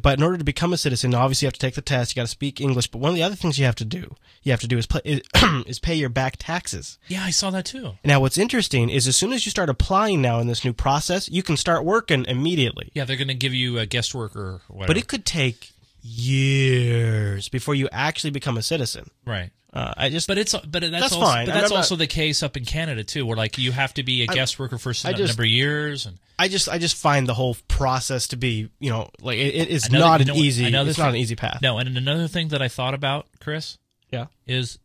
but 0.02 0.18
in 0.18 0.24
order 0.24 0.38
to 0.38 0.44
become 0.44 0.74
a 0.74 0.78
citizen, 0.78 1.14
obviously 1.14 1.46
you 1.46 1.48
have 1.48 1.54
to 1.54 1.60
take 1.60 1.76
the 1.76 1.82
test. 1.82 2.12
You 2.12 2.20
got 2.20 2.26
to 2.26 2.32
speak 2.32 2.62
English. 2.62 2.88
But 2.88 3.00
one 3.00 3.10
of 3.10 3.16
the 3.16 3.24
other 3.24 3.36
things 3.36 3.58
you 3.58 3.66
have 3.66 3.76
to 3.76 3.86
do, 3.86 4.16
you 4.44 4.52
have 4.52 4.62
to 4.62 4.68
do 4.68 4.78
is, 4.78 4.86
play, 4.86 5.02
is, 5.04 5.22
is 5.66 5.80
pay 5.80 5.96
your 5.96 6.10
back 6.10 6.36
taxes. 6.38 7.00
Yeah, 7.08 7.24
I 7.24 7.32
saw 7.32 7.50
that 7.52 7.66
too. 7.66 7.94
Now, 8.06 8.20
what's 8.20 8.38
interesting 8.38 8.90
is 8.90 9.08
as 9.08 9.16
soon 9.16 9.34
as 9.34 9.46
you 9.46 9.50
start 9.50 9.70
applying 9.70 10.22
now 10.22 10.40
in 10.40 10.48
this 10.48 10.64
new 10.64 10.74
process, 10.74 11.30
you 11.30 11.44
can 11.44 11.58
start 11.58 11.84
working 11.84 12.26
immediately. 12.26 12.92
Yeah, 12.94 13.06
they're 13.06 13.18
going 13.18 13.28
to 13.28 13.34
give 13.34 13.54
you 13.54 13.80
a 13.80 13.86
guest 13.86 14.14
worker 14.14 14.40
or 14.40 14.62
whatever. 14.68 14.88
But 14.88 14.98
it 14.98 15.08
could 15.08 15.26
take 15.26 15.72
years 16.04 17.50
before 17.50 17.76
you 17.76 17.88
actually 17.92 18.32
become 18.32 18.58
a 18.58 18.62
citizen. 18.62 19.10
right. 19.26 19.52
Uh, 19.74 19.94
I 19.96 20.10
just, 20.10 20.28
But 20.28 20.38
it's 20.38 20.54
but 20.54 20.82
that's, 20.82 20.92
That's 20.92 21.14
also, 21.14 21.26
fine. 21.26 21.46
But 21.46 21.54
that's 21.54 21.72
also 21.72 21.96
the 21.96 22.08
case 22.08 22.44
up 22.44 22.58
in 22.58 22.66
Canada 22.66 23.04
too, 23.06 23.26
where 23.26 23.38
like 23.38 23.58
you 23.58 23.72
have 23.72 23.94
to 23.94 24.04
be 24.04 24.22
a 24.24 24.28
guest 24.28 24.60
worker 24.60 24.78
for 24.78 24.90
a 24.90 24.92
I 24.92 24.94
certain 24.94 25.26
number 25.28 25.44
of 25.44 25.50
years, 25.50 26.06
and 26.06 26.18
I 26.38 26.50
just, 26.50 26.68
I 26.68 26.78
just 26.78 26.98
find 26.98 27.26
the 27.26 27.34
whole 27.34 27.56
process 27.70 28.28
to 28.30 28.36
be, 28.36 28.70
you 28.80 28.90
know, 28.90 29.10
like 29.22 29.38
it, 29.38 29.56
it 29.56 29.70
is 29.70 29.88
Another- 29.88 30.04
not 30.04 30.20
you 30.20 30.22
an 30.24 30.28
know 30.38 30.44
easy. 30.44 30.66
It's 30.66 30.98
not 30.98 31.10
an 31.10 31.16
easy 31.16 31.36
path. 31.38 31.62
No, 31.62 31.78
and 31.78 31.98
another 31.98 32.28
thing 32.28 32.50
that 32.50 32.62
I 32.62 32.68
thought 32.68 32.94
about, 32.94 33.28
Chris, 33.40 33.78
Yeah. 34.12 34.26
is 34.46 34.78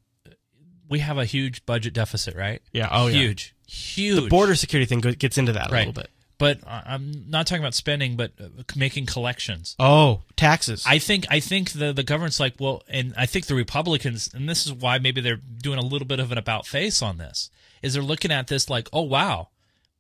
we 0.89 1.01
have 1.01 1.19
a 1.19 1.25
huge 1.25 1.67
budget 1.67 1.93
deficit, 1.93 2.37
right? 2.37 2.63
Yeah. 2.73 2.89
Oh, 2.93 3.09
yeah. 3.09 3.19
huge, 3.19 3.57
huge. 3.67 4.23
The 4.23 4.29
border 4.29 4.55
security 4.55 4.87
thing 4.87 5.01
gets 5.01 5.37
into 5.37 5.53
that 5.55 5.71
a 5.71 5.73
right. 5.73 5.87
little 5.89 6.01
bit. 6.01 6.11
But 6.39 6.61
I'm 6.67 7.25
not 7.29 7.47
talking 7.47 7.63
about 7.63 7.75
spending, 7.75 8.17
but 8.17 8.33
uh, 8.39 8.49
making 8.75 9.07
collections. 9.07 9.75
Oh, 9.79 10.21
taxes. 10.37 10.85
I 10.87 10.99
think 10.99 11.25
I 11.31 11.41
think 11.41 11.73
the 11.73 11.93
the 11.93 12.03
government's 12.03 12.39
like, 12.39 12.55
well, 12.61 12.83
and 12.89 13.15
I 13.17 13.25
think 13.25 13.47
the 13.47 13.55
Republicans, 13.55 14.31
and 14.35 14.49
this 14.49 14.67
is 14.67 14.73
why 14.73 14.99
maybe 14.99 15.23
they're 15.23 15.37
doing 15.37 15.79
a 15.79 15.83
little 15.83 16.07
bit 16.07 16.21
of 16.21 16.33
an 16.33 16.39
about 16.39 16.67
face 16.67 17.01
on 17.01 17.17
this, 17.17 17.51
is 17.83 17.95
they're 17.95 18.03
looking 18.03 18.31
at 18.31 18.49
this 18.49 18.69
like, 18.69 18.89
oh 18.93 19.03
wow, 19.03 19.49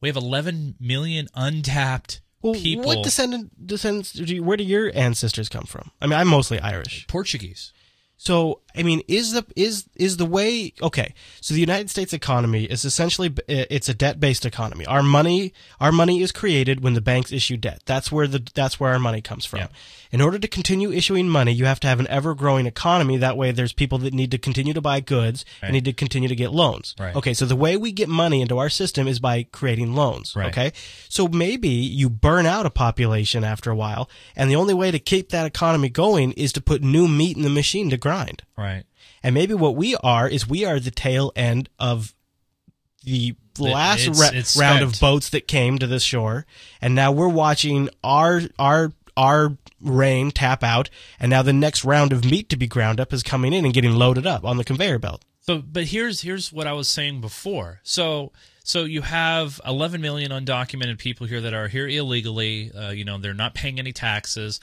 we 0.00 0.08
have 0.08 0.16
11 0.16 0.74
million 0.78 1.28
untapped 1.34 2.20
well, 2.42 2.54
people. 2.54 2.84
what 2.84 3.02
descendant 3.02 3.66
descendants? 3.66 4.20
Where 4.40 4.56
do 4.56 4.64
your 4.64 4.90
ancestors 4.94 5.48
come 5.48 5.64
from? 5.64 5.90
I 6.00 6.06
mean, 6.06 6.18
I'm 6.18 6.28
mostly 6.28 6.60
Irish. 6.60 7.06
Portuguese. 7.06 7.72
So, 8.18 8.60
I 8.76 8.82
mean, 8.82 9.02
is 9.08 9.32
the 9.32 9.44
is 9.56 9.88
is 9.96 10.16
the 10.16 10.26
way 10.26 10.72
okay? 10.82 11.14
So 11.40 11.54
the 11.54 11.60
United 11.60 11.90
States 11.90 12.12
economy 12.12 12.64
is 12.64 12.84
essentially 12.84 13.34
it's 13.48 13.88
a 13.88 13.94
debt 13.94 14.20
based 14.20 14.44
economy. 14.44 14.86
Our 14.86 15.02
money 15.02 15.52
our 15.80 15.92
money 15.92 16.22
is 16.22 16.32
created 16.32 16.82
when 16.82 16.94
the 16.94 17.00
banks 17.00 17.32
issue 17.32 17.56
debt. 17.56 17.82
That's 17.86 18.10
where 18.12 18.26
the 18.26 18.42
that's 18.54 18.78
where 18.80 18.92
our 18.92 18.98
money 18.98 19.20
comes 19.20 19.44
from. 19.44 19.60
Yeah. 19.60 19.68
In 20.12 20.20
order 20.20 20.38
to 20.38 20.46
continue 20.48 20.92
issuing 20.92 21.28
money, 21.28 21.52
you 21.52 21.64
have 21.64 21.80
to 21.80 21.88
have 21.88 21.98
an 22.00 22.06
ever 22.08 22.34
growing 22.34 22.66
economy. 22.66 23.16
That 23.16 23.36
way, 23.36 23.50
there's 23.50 23.72
people 23.72 23.98
that 23.98 24.14
need 24.14 24.30
to 24.30 24.38
continue 24.38 24.72
to 24.72 24.80
buy 24.80 25.00
goods 25.00 25.44
Right. 25.60 25.68
and 25.68 25.74
need 25.74 25.84
to 25.86 25.92
continue 25.92 26.28
to 26.28 26.36
get 26.36 26.52
loans. 26.52 26.94
Right. 26.98 27.14
Okay, 27.16 27.34
so 27.34 27.44
the 27.44 27.56
way 27.56 27.76
we 27.76 27.90
get 27.90 28.08
money 28.08 28.40
into 28.40 28.56
our 28.58 28.68
system 28.70 29.08
is 29.08 29.18
by 29.18 29.42
creating 29.50 29.94
loans. 29.94 30.34
Right. 30.36 30.46
Okay, 30.48 30.72
so 31.08 31.26
maybe 31.26 31.68
you 31.68 32.08
burn 32.08 32.46
out 32.46 32.66
a 32.66 32.70
population 32.70 33.42
after 33.42 33.70
a 33.70 33.74
while, 33.76 34.08
and 34.36 34.48
the 34.48 34.56
only 34.56 34.74
way 34.74 34.90
to 34.92 34.98
keep 35.00 35.30
that 35.30 35.44
economy 35.44 35.88
going 35.88 36.32
is 36.32 36.52
to 36.52 36.60
put 36.60 36.82
new 36.82 37.08
meat 37.08 37.36
in 37.36 37.42
the 37.42 37.50
machine 37.50 37.90
to 37.90 37.96
grind. 37.96 38.42
Right. 38.56 38.65
And 39.22 39.34
maybe 39.34 39.54
what 39.54 39.76
we 39.76 39.96
are 39.96 40.28
is 40.28 40.48
we 40.48 40.64
are 40.64 40.78
the 40.78 40.90
tail 40.90 41.32
end 41.34 41.68
of 41.78 42.14
the 43.04 43.34
last 43.58 44.02
it's- 44.02 44.20
ra- 44.20 44.30
it's 44.32 44.56
round 44.56 44.82
of 44.82 44.98
boats 45.00 45.30
that 45.30 45.48
came 45.48 45.78
to 45.78 45.86
this 45.86 46.02
shore, 46.02 46.46
and 46.80 46.94
now 46.94 47.12
we're 47.12 47.28
watching 47.28 47.88
our 48.04 48.42
our 48.58 48.92
our 49.16 49.56
rain 49.80 50.30
tap 50.30 50.62
out, 50.62 50.90
and 51.18 51.30
now 51.30 51.42
the 51.42 51.52
next 51.52 51.84
round 51.84 52.12
of 52.12 52.24
meat 52.24 52.48
to 52.50 52.56
be 52.56 52.66
ground 52.66 53.00
up 53.00 53.12
is 53.12 53.22
coming 53.22 53.52
in 53.52 53.64
and 53.64 53.72
getting 53.72 53.92
loaded 53.92 54.26
up 54.26 54.44
on 54.44 54.56
the 54.56 54.64
conveyor 54.64 54.98
belt. 54.98 55.24
So, 55.40 55.58
but 55.58 55.84
here's 55.84 56.22
here's 56.22 56.52
what 56.52 56.66
I 56.66 56.72
was 56.72 56.88
saying 56.88 57.20
before. 57.20 57.80
So, 57.84 58.32
so 58.64 58.84
you 58.84 59.02
have 59.02 59.60
11 59.64 60.00
million 60.00 60.32
undocumented 60.32 60.98
people 60.98 61.26
here 61.26 61.40
that 61.40 61.54
are 61.54 61.68
here 61.68 61.86
illegally. 61.86 62.72
Uh, 62.72 62.90
you 62.90 63.04
know, 63.04 63.16
they're 63.18 63.32
not 63.32 63.54
paying 63.54 63.78
any 63.78 63.92
taxes. 63.92 64.60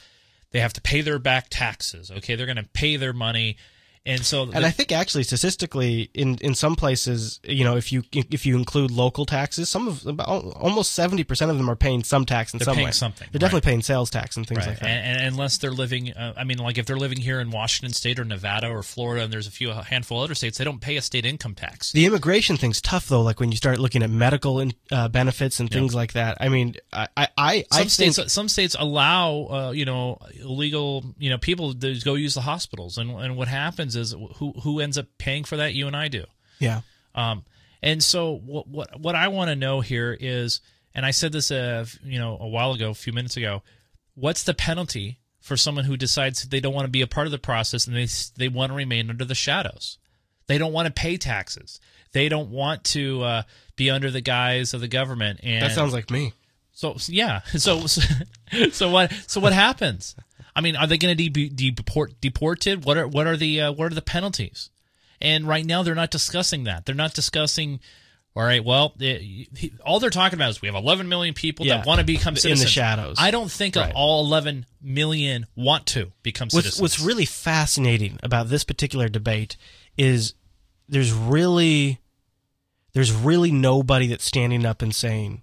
They 0.51 0.59
have 0.59 0.73
to 0.73 0.81
pay 0.81 1.01
their 1.01 1.19
back 1.19 1.47
taxes. 1.49 2.11
Okay, 2.11 2.35
they're 2.35 2.45
going 2.45 2.57
to 2.57 2.69
pay 2.73 2.97
their 2.97 3.13
money, 3.13 3.57
and 4.05 4.25
so 4.25 4.43
And 4.51 4.65
I 4.65 4.69
think 4.71 4.91
actually 4.91 5.23
statistically, 5.23 6.09
in, 6.13 6.37
in 6.41 6.55
some 6.55 6.75
places, 6.75 7.39
you 7.43 7.63
know, 7.63 7.77
if 7.77 7.91
you 7.91 8.03
if 8.11 8.45
you 8.45 8.57
include 8.57 8.91
local 8.91 9.25
taxes, 9.25 9.69
some 9.69 9.87
of 9.87 10.05
about 10.05 10.27
almost 10.55 10.91
seventy 10.91 11.23
percent 11.23 11.51
of 11.51 11.57
them 11.57 11.69
are 11.69 11.75
paying 11.75 12.03
some 12.03 12.25
tax 12.25 12.53
in 12.53 12.57
They're 12.59 12.65
some 12.65 12.75
paying 12.75 12.85
way. 12.87 12.91
something, 12.91 13.27
They're 13.31 13.39
definitely 13.39 13.57
right. 13.67 13.71
paying 13.71 13.81
sales 13.81 14.09
tax 14.09 14.35
and 14.35 14.47
things 14.47 14.59
right, 14.59 14.69
like 14.69 14.79
that. 14.79 14.87
and, 14.89 15.21
and 15.21 15.27
unless 15.33 15.57
they're 15.57 15.71
living, 15.71 16.11
uh, 16.13 16.33
I 16.35 16.43
mean, 16.43 16.57
like 16.57 16.77
if 16.77 16.85
they're 16.85 16.97
living 16.97 17.17
here 17.19 17.39
in 17.39 17.49
Washington 17.51 17.93
State 17.93 18.19
or 18.19 18.25
Nevada 18.25 18.67
or 18.67 18.83
Florida, 18.83 19.23
and 19.23 19.31
there's 19.31 19.47
a 19.47 19.51
few 19.51 19.71
a 19.71 19.83
handful 19.83 20.19
of 20.19 20.25
other 20.25 20.35
states, 20.35 20.57
they 20.57 20.63
don't 20.65 20.81
pay 20.81 20.97
a 20.97 21.01
state 21.01 21.25
income 21.25 21.55
tax. 21.55 21.91
The 21.93 22.05
immigration 22.05 22.57
thing's 22.57 22.81
tough 22.81 23.07
though. 23.07 23.21
Like 23.21 23.39
when 23.39 23.51
you 23.51 23.57
start 23.57 23.79
looking 23.79 24.03
at 24.03 24.09
medical 24.09 24.59
in, 24.59 24.73
uh, 24.91 25.07
benefits 25.07 25.59
and 25.59 25.69
Yeah. 25.71 25.79
things 25.79 25.95
like 25.95 26.13
that. 26.13 26.37
I 26.41 26.49
mean, 26.49 26.75
I 26.91 27.07
I 27.15 27.27
I, 27.37 27.53
some 27.53 27.65
I 27.71 27.77
think 27.85 27.89
states 28.13 28.33
some 28.33 28.49
states 28.49 28.75
allow 28.77 29.47
uh, 29.49 29.71
you 29.71 29.85
know 29.85 30.19
illegal 30.41 31.05
you 31.17 31.29
know 31.29 31.37
people 31.37 31.73
to 31.73 31.99
go 32.01 32.15
use 32.15 32.33
the 32.33 32.41
hospitals 32.41 32.97
and 32.97 33.09
and 33.11 33.37
what 33.37 33.47
happens 33.47 33.92
is 33.95 34.15
who 34.35 34.53
who 34.63 34.79
ends 34.79 34.97
up 34.97 35.07
paying 35.17 35.43
for 35.43 35.57
that 35.57 35.73
you 35.73 35.87
and 35.87 35.95
I 35.95 36.07
do 36.07 36.25
yeah. 36.59 36.81
um 37.15 37.43
and 37.81 38.03
so 38.03 38.35
what 38.45 38.67
what 38.67 38.99
what 38.99 39.15
I 39.15 39.27
want 39.27 39.49
to 39.49 39.55
know 39.55 39.81
here 39.81 40.17
is 40.19 40.61
and 40.95 41.05
I 41.05 41.11
said 41.11 41.31
this 41.31 41.51
uh 41.51 41.85
you 42.03 42.19
know 42.19 42.37
a 42.39 42.47
while 42.47 42.73
ago 42.73 42.89
a 42.89 42.95
few 42.95 43.13
minutes 43.13 43.37
ago 43.37 43.63
what's 44.15 44.43
the 44.43 44.53
penalty 44.53 45.19
for 45.39 45.57
someone 45.57 45.85
who 45.85 45.97
decides 45.97 46.43
they 46.43 46.59
don't 46.59 46.73
want 46.73 46.85
to 46.85 46.91
be 46.91 47.01
a 47.01 47.07
part 47.07 47.27
of 47.27 47.31
the 47.31 47.39
process 47.39 47.87
and 47.87 47.95
they 47.95 48.07
they 48.37 48.47
want 48.47 48.71
to 48.71 48.75
remain 48.75 49.09
under 49.09 49.25
the 49.25 49.35
shadows 49.35 49.97
they 50.47 50.57
don't 50.57 50.73
want 50.73 50.85
to 50.85 50.93
pay 50.93 51.17
taxes 51.17 51.79
they 52.13 52.29
don't 52.29 52.49
want 52.49 52.83
to 52.83 53.21
uh, 53.23 53.43
be 53.75 53.89
under 53.89 54.09
the 54.09 54.21
guise 54.21 54.73
of 54.73 54.81
the 54.81 54.87
government 54.87 55.39
and 55.43 55.63
That 55.63 55.71
sounds 55.71 55.93
like 55.93 56.09
me. 56.09 56.33
so 56.71 56.95
yeah. 57.07 57.41
So, 57.57 57.85
so 57.87 58.89
what? 58.89 59.11
So 59.27 59.41
what 59.41 59.51
happens? 59.53 60.15
I 60.55 60.61
mean, 60.61 60.75
are 60.75 60.85
they 60.87 60.97
going 60.97 61.17
to 61.17 61.29
be 61.31 61.49
deport 61.71 62.19
deported? 62.21 62.85
What 62.85 62.97
are 62.97 63.07
what 63.07 63.27
are 63.27 63.37
the 63.37 63.61
uh, 63.61 63.71
what 63.71 63.91
are 63.91 63.95
the 63.95 64.01
penalties? 64.01 64.69
And 65.21 65.47
right 65.47 65.65
now 65.65 65.83
they're 65.83 65.95
not 65.95 66.11
discussing 66.11 66.65
that. 66.65 66.85
They're 66.85 66.95
not 66.95 67.13
discussing. 67.13 67.79
All 68.35 68.43
right. 68.43 68.63
Well, 68.65 68.93
it, 68.99 69.21
he- 69.21 69.73
all 69.85 69.99
they're 69.99 70.09
talking 70.09 70.37
about 70.37 70.49
is 70.49 70.61
we 70.61 70.67
have 70.67 70.75
11 70.75 71.07
million 71.07 71.33
people 71.35 71.65
Yeah. 71.67 71.77
that 71.77 71.85
want 71.85 71.99
to 71.99 72.05
become 72.05 72.35
citizens. 72.35 72.61
In 72.61 72.65
the 72.65 72.69
shadows. 72.69 73.17
I 73.19 73.29
don't 73.31 73.51
think 73.51 73.75
Right. 73.75 73.93
all 73.95 74.25
11 74.25 74.65
million 74.81 75.45
want 75.55 75.85
to 75.87 76.11
become 76.23 76.47
What's 76.47 76.55
citizens. 76.65 76.81
what's 76.81 76.99
really 76.99 77.25
fascinating 77.25 78.19
about 78.23 78.49
this 78.49 78.63
particular 78.63 79.07
debate 79.07 79.55
is 79.97 80.33
there's 80.89 81.13
really 81.13 81.99
there's 82.93 83.11
really 83.11 83.51
nobody 83.51 84.07
that's 84.07 84.25
standing 84.25 84.65
up 84.65 84.81
and 84.81 84.93
saying 84.95 85.41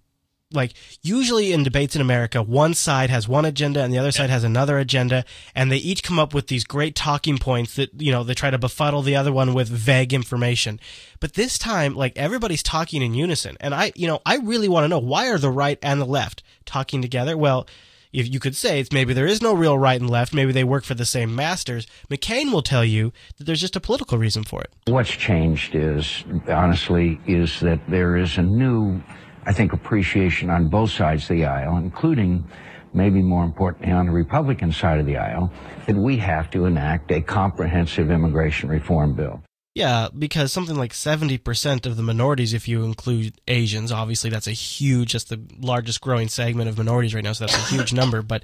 like 0.53 0.75
usually 1.03 1.53
in 1.53 1.63
debates 1.63 1.95
in 1.95 2.03
America, 2.03 2.43
one 2.43 2.75
side 2.75 3.11
has 3.11 3.29
one 3.29 3.45
agenda 3.45 3.83
and 3.83 3.93
the 3.93 3.99
other 3.99 4.11
side 4.11 4.31
has 4.31 4.45
another 4.45 4.79
agenda, 4.79 5.25
and 5.55 5.71
they 5.71 5.77
each 5.77 6.03
come 6.03 6.19
up 6.19 6.35
with 6.35 6.49
these 6.49 6.65
great 6.65 6.95
talking 6.95 7.39
points 7.39 7.77
that 7.77 7.91
you 8.01 8.11
know 8.11 8.25
they 8.25 8.35
try 8.35 8.51
to 8.51 8.59
befuddle 8.59 9.03
the 9.03 9.17
other 9.17 9.33
one 9.33 9.55
with 9.55 9.69
vague 9.69 10.13
information. 10.13 10.81
But 11.21 11.35
this 11.35 11.59
time, 11.59 11.95
like 11.95 12.17
everybody's 12.17 12.63
talking 12.63 13.03
in 13.03 13.15
unison, 13.15 13.57
and 13.61 13.75
I, 13.75 13.93
you 13.95 14.07
know, 14.07 14.21
I 14.27 14.37
really 14.37 14.69
want 14.69 14.85
to 14.85 14.89
know 14.89 14.99
why 14.99 15.29
are 15.31 15.39
the 15.39 15.51
right 15.51 15.79
and 15.83 16.01
the 16.01 16.07
left 16.07 16.43
talking 16.65 17.03
together? 17.03 17.37
Well. 17.37 17.67
If 18.13 18.29
you 18.29 18.41
could 18.41 18.57
say 18.57 18.81
it's 18.81 18.91
maybe 18.91 19.15
there 19.15 19.25
is 19.25 19.41
no 19.41 19.55
real 19.55 19.79
right 19.79 20.01
and 20.01 20.11
left, 20.11 20.35
maybe 20.35 20.51
they 20.51 20.65
work 20.65 20.83
for 20.83 20.95
the 20.95 21.05
same 21.05 21.33
masters. 21.33 21.87
McCain 22.11 22.53
will 22.53 22.61
tell 22.61 22.85
you 22.85 23.13
that 23.37 23.45
there's 23.45 23.61
just 23.61 23.77
a 23.77 23.81
political 23.81 24.19
reason 24.19 24.43
for 24.43 24.63
it. 24.63 24.73
What's 24.89 25.11
changed 25.11 25.77
is, 25.77 26.25
honestly, 26.49 27.21
is 27.29 27.61
that 27.61 27.79
there 27.89 28.17
is 28.17 28.37
a 28.37 28.43
new, 28.43 29.01
I 29.47 29.53
think, 29.53 29.73
appreciation 29.73 30.51
on 30.51 30.69
both 30.69 30.91
sides 30.91 31.23
of 31.25 31.37
the 31.37 31.47
aisle, 31.47 31.77
including, 31.77 32.45
maybe 32.93 33.23
more 33.23 33.45
importantly, 33.45 33.93
on 33.93 34.07
the 34.07 34.13
Republican 34.13 34.73
side 34.73 34.99
of 34.99 35.07
the 35.07 35.17
aisle, 35.17 35.53
that 35.87 35.97
we 35.97 36.19
have 36.19 36.51
to 36.51 36.67
enact 36.67 37.11
a 37.11 37.21
comprehensive 37.21 38.11
immigration 38.11 38.69
reform 38.69 39.15
bill. 39.15 39.43
Yeah, 39.75 40.09
because 40.17 40.53
something 40.53 40.77
like 40.77 40.93
70% 40.93 41.87
of 41.87 41.97
the 41.97 42.03
minorities, 42.03 42.53
if 42.53 42.67
you 42.67 42.85
include 42.85 43.41
Asians, 43.47 43.93
obviously 43.93 44.29
that's 44.29 44.49
a 44.49 44.53
huge, 44.53 45.13
that's 45.13 45.25
the 45.25 45.41
largest 45.59 46.01
growing 46.01 46.29
segment 46.29 46.69
of 46.69 46.77
minorities 46.77 47.15
right 47.15 47.23
now, 47.23 47.33
so 47.33 47.47
that's 47.47 47.57
a 47.57 47.75
huge 47.75 47.93
number. 47.93 48.23
But 48.31 48.43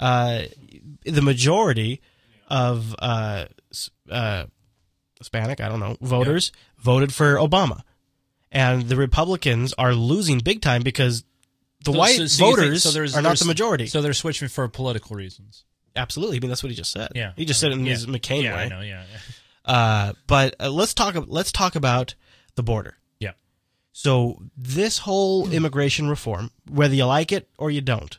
uh, 0.00 0.42
the 1.04 1.22
majority 1.22 2.00
of 2.48 2.94
uh, 2.98 3.46
uh, 4.10 4.44
Hispanic, 5.18 5.60
I 5.60 5.68
don't 5.68 5.80
know, 5.80 5.96
voters 6.00 6.52
voted 6.78 7.14
for 7.14 7.36
Obama. 7.36 7.82
And 8.54 8.88
the 8.88 8.96
Republicans 8.96 9.72
are 9.74 9.94
losing 9.94 10.38
big 10.38 10.62
time 10.62 10.82
because 10.82 11.24
the 11.84 11.92
So- 11.92 11.98
white 11.98 12.16
so- 12.16 12.26
so 12.26 12.44
you 12.46 12.56
think- 12.56 12.56
voters 12.66 12.82
so 12.82 12.90
there's- 12.92 13.14
are 13.14 13.22
not 13.22 13.30
there's- 13.30 13.40
the 13.40 13.46
majority. 13.46 13.86
So 13.88 14.00
they're 14.00 14.14
switching 14.14 14.48
for 14.48 14.66
political 14.68 15.16
reasons. 15.16 15.64
Absolutely. 15.96 16.36
I 16.38 16.40
mean, 16.40 16.48
that's 16.48 16.62
what 16.62 16.70
he 16.70 16.76
just 16.76 16.90
said. 16.92 17.12
Yeah. 17.14 17.32
He 17.36 17.44
just 17.44 17.60
said 17.60 17.70
it 17.70 17.74
in 17.74 17.84
Yeah. 17.86 17.92
his 17.92 18.06
McCain 18.06 18.42
Yeah, 18.44 18.56
way. 18.56 18.62
I 18.64 18.68
know, 18.68 18.80
yeah, 18.80 19.02
yeah. 19.12 19.72
Uh, 19.72 20.12
but 20.26 20.54
uh, 20.60 20.70
let's 20.70 20.92
talk. 20.94 21.14
Let's 21.28 21.52
talk 21.52 21.74
about 21.76 22.14
the 22.54 22.62
border. 22.62 22.96
Yeah. 23.20 23.32
So 23.92 24.42
this 24.56 24.98
whole 24.98 25.50
immigration 25.50 26.08
reform, 26.08 26.50
whether 26.68 26.94
you 26.94 27.04
like 27.06 27.32
it 27.32 27.48
or 27.58 27.70
you 27.70 27.80
don't, 27.80 28.18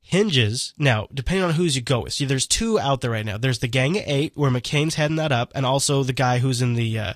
hinges 0.00 0.72
now 0.78 1.06
depending 1.12 1.44
on 1.44 1.52
who's 1.54 1.76
you 1.76 1.82
go 1.82 2.00
with 2.00 2.14
see 2.14 2.24
there's 2.24 2.46
two 2.46 2.78
out 2.80 3.02
there 3.02 3.10
right 3.10 3.26
now 3.26 3.36
there's 3.36 3.58
the 3.58 3.68
gang 3.68 3.94
of 3.98 4.02
eight 4.06 4.32
where 4.36 4.50
mccain's 4.50 4.94
heading 4.94 5.16
that 5.16 5.30
up 5.30 5.52
and 5.54 5.66
also 5.66 6.02
the 6.02 6.14
guy 6.14 6.38
who's 6.38 6.62
in 6.62 6.72
the 6.72 6.98
uh, 6.98 7.12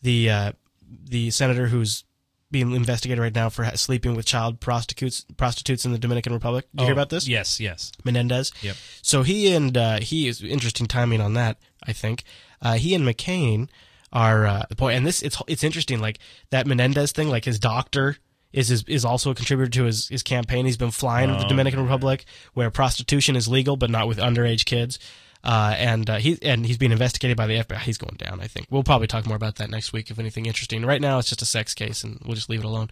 the 0.00 0.30
uh, 0.30 0.52
the 0.90 1.30
senator 1.30 1.68
who's 1.68 2.04
being 2.50 2.72
investigated 2.72 3.20
right 3.22 3.34
now 3.34 3.48
for 3.48 3.64
sleeping 3.76 4.14
with 4.16 4.26
child 4.26 4.58
prostitutes 4.60 5.24
prostitutes 5.36 5.84
in 5.84 5.92
the 5.92 5.98
dominican 5.98 6.32
republic 6.32 6.66
did 6.74 6.80
you 6.82 6.86
hear 6.86 6.92
Oh, 6.94 6.96
about 6.98 7.10
this 7.10 7.28
Yes, 7.28 7.60
yes. 7.60 7.92
menendez 8.04 8.50
Yep. 8.62 8.76
so 9.02 9.22
he 9.22 9.52
and 9.54 9.76
uh, 9.76 10.00
he 10.00 10.26
is 10.26 10.42
interesting 10.42 10.86
timing 10.86 11.20
on 11.20 11.34
that 11.34 11.58
i 11.84 11.92
think 11.92 12.24
uh, 12.60 12.74
he 12.74 12.94
and 12.94 13.04
mccain 13.06 13.68
are 14.12 14.46
uh, 14.46 14.62
boy 14.76 14.92
and 14.92 15.06
this 15.06 15.22
it's 15.22 15.40
it's 15.46 15.62
interesting 15.62 16.00
like 16.00 16.18
that 16.50 16.66
menendez 16.66 17.12
thing 17.12 17.28
like 17.28 17.44
his 17.44 17.58
doctor 17.60 18.16
is 18.52 18.68
is, 18.72 18.82
is 18.88 19.04
also 19.04 19.30
a 19.30 19.34
contributor 19.36 19.70
to 19.70 19.84
his, 19.84 20.08
his 20.08 20.24
campaign. 20.24 20.66
He's 20.66 20.76
been 20.76 20.90
flying 20.90 21.28
to 21.28 21.36
the 21.36 21.44
Oh, 21.44 21.48
Dominican 21.48 21.80
Republic, 21.84 22.24
where 22.52 22.68
prostitution 22.68 23.36
is 23.36 23.46
legal, 23.46 23.76
but 23.76 23.90
not 23.90 24.08
with 24.08 24.18
underage 24.18 24.64
kids. 24.64 24.98
Uh, 25.42 25.74
and 25.78 26.10
uh, 26.10 26.16
he 26.16 26.38
and 26.42 26.66
he's 26.66 26.76
being 26.76 26.92
investigated 26.92 27.36
by 27.36 27.46
the 27.46 27.56
FBI. 27.56 27.78
He's 27.78 27.98
going 27.98 28.16
down. 28.16 28.40
I 28.40 28.46
think 28.46 28.66
we'll 28.70 28.82
probably 28.82 29.06
talk 29.06 29.26
more 29.26 29.36
about 29.36 29.56
that 29.56 29.70
next 29.70 29.92
week 29.92 30.10
if 30.10 30.18
anything 30.18 30.46
interesting. 30.46 30.84
Right 30.84 31.00
now, 31.00 31.18
it's 31.18 31.28
just 31.28 31.42
a 31.42 31.46
sex 31.46 31.74
case, 31.74 32.04
and 32.04 32.20
we'll 32.24 32.34
just 32.34 32.50
leave 32.50 32.60
it 32.60 32.66
alone. 32.66 32.90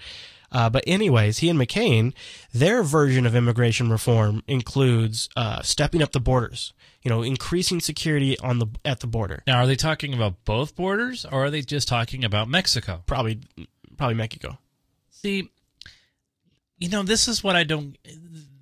Uh, 0.51 0.71
but 0.71 0.83
anyways, 0.87 1.39
he 1.39 1.51
and 1.51 1.59
McCain, 1.59 2.15
their 2.53 2.83
version 2.83 3.27
of 3.27 3.35
immigration 3.37 3.91
reform 3.91 4.43
includes 4.47 5.29
uh, 5.37 5.61
stepping 5.61 6.03
up 6.03 6.13
the 6.13 6.21
borders. 6.21 6.73
You 7.03 7.11
know, 7.11 7.23
increasing 7.23 7.81
security 7.81 8.39
on 8.41 8.59
the 8.59 8.67
at 8.85 9.01
the 9.01 9.07
border. 9.07 9.43
Now, 9.47 9.59
are 9.59 9.67
they 9.67 9.77
talking 9.77 10.15
about 10.15 10.45
both 10.45 10.75
borders, 10.75 11.25
or 11.25 11.45
are 11.45 11.51
they 11.51 11.63
just 11.63 11.87
talking 11.87 12.25
about 12.25 12.49
Mexico? 12.49 13.03
Probably, 13.07 13.41
probably 13.97 14.15
Mexico. 14.15 14.59
See, 15.11 15.51
you 16.79 16.89
know, 16.89 17.03
this 17.03 17.29
is 17.29 17.45
what 17.45 17.57
I 17.57 17.65
don't. 17.65 17.97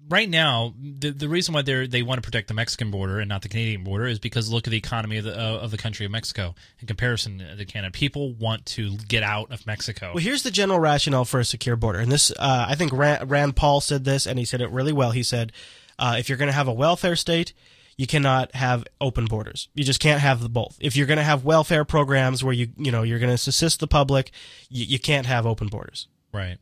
Right 0.09 0.29
now, 0.29 0.75
the 0.79 1.11
the 1.11 1.29
reason 1.29 1.53
why 1.55 1.63
they 1.63 1.87
they 1.87 2.03
want 2.03 2.19
to 2.19 2.23
protect 2.23 2.49
the 2.49 2.55
Mexican 2.55 2.91
border 2.91 3.19
and 3.19 3.29
not 3.29 3.43
the 3.43 3.49
Canadian 3.49 3.83
border 3.83 4.07
is 4.07 4.19
because 4.19 4.51
look 4.51 4.67
at 4.67 4.71
the 4.71 4.77
economy 4.77 5.19
of 5.19 5.25
the 5.25 5.37
uh, 5.37 5.59
of 5.59 5.71
the 5.71 5.79
country 5.79 6.07
of 6.07 6.13
Mexico 6.13 6.55
in 6.81 6.87
comparison 6.87 7.43
to 7.59 7.65
Canada. 7.65 7.91
People 7.91 8.33
want 8.35 8.67
to 8.67 8.97
get 9.09 9.23
out 9.23 9.51
of 9.51 9.67
Mexico. 9.67 10.13
Well, 10.15 10.23
here's 10.23 10.43
the 10.43 10.51
general 10.51 10.79
rationale 10.79 11.25
for 11.25 11.41
a 11.41 11.45
secure 11.45 11.77
border, 11.77 11.99
and 11.99 12.13
this 12.13 12.31
uh, 12.39 12.67
I 12.69 12.75
think 12.77 12.93
Rand, 12.93 13.31
Rand 13.31 13.57
Paul 13.57 13.81
said 13.81 14.05
this, 14.05 14.27
and 14.27 14.39
he 14.39 14.45
said 14.45 14.61
it 14.61 14.71
really 14.71 14.93
well. 14.93 15.11
He 15.11 15.23
said, 15.23 15.53
uh, 15.99 16.17
if 16.19 16.29
you're 16.29 16.39
going 16.39 16.51
to 16.51 16.53
have 16.53 16.69
a 16.69 16.73
welfare 16.73 17.17
state, 17.17 17.53
you 17.97 18.07
cannot 18.07 18.55
have 18.55 18.85
open 19.01 19.25
borders. 19.25 19.69
You 19.75 19.85
just 19.85 20.01
can't 20.01 20.21
have 20.21 20.41
the 20.41 20.49
both. 20.49 20.77
If 20.81 20.97
you're 20.97 21.07
going 21.07 21.19
to 21.19 21.25
have 21.25 21.45
welfare 21.45 21.85
programs 21.85 22.45
where 22.45 22.53
you 22.53 22.69
you 22.77 22.93
know 22.93 23.03
you're 23.03 23.19
going 23.19 23.37
to 23.37 23.51
assist 23.51 23.81
the 23.81 23.87
public, 23.87 24.31
you, 24.69 24.85
you 24.85 24.99
can't 24.99 25.27
have 25.27 25.47
open 25.47 25.69
borders. 25.69 26.09
Right. 26.33 26.59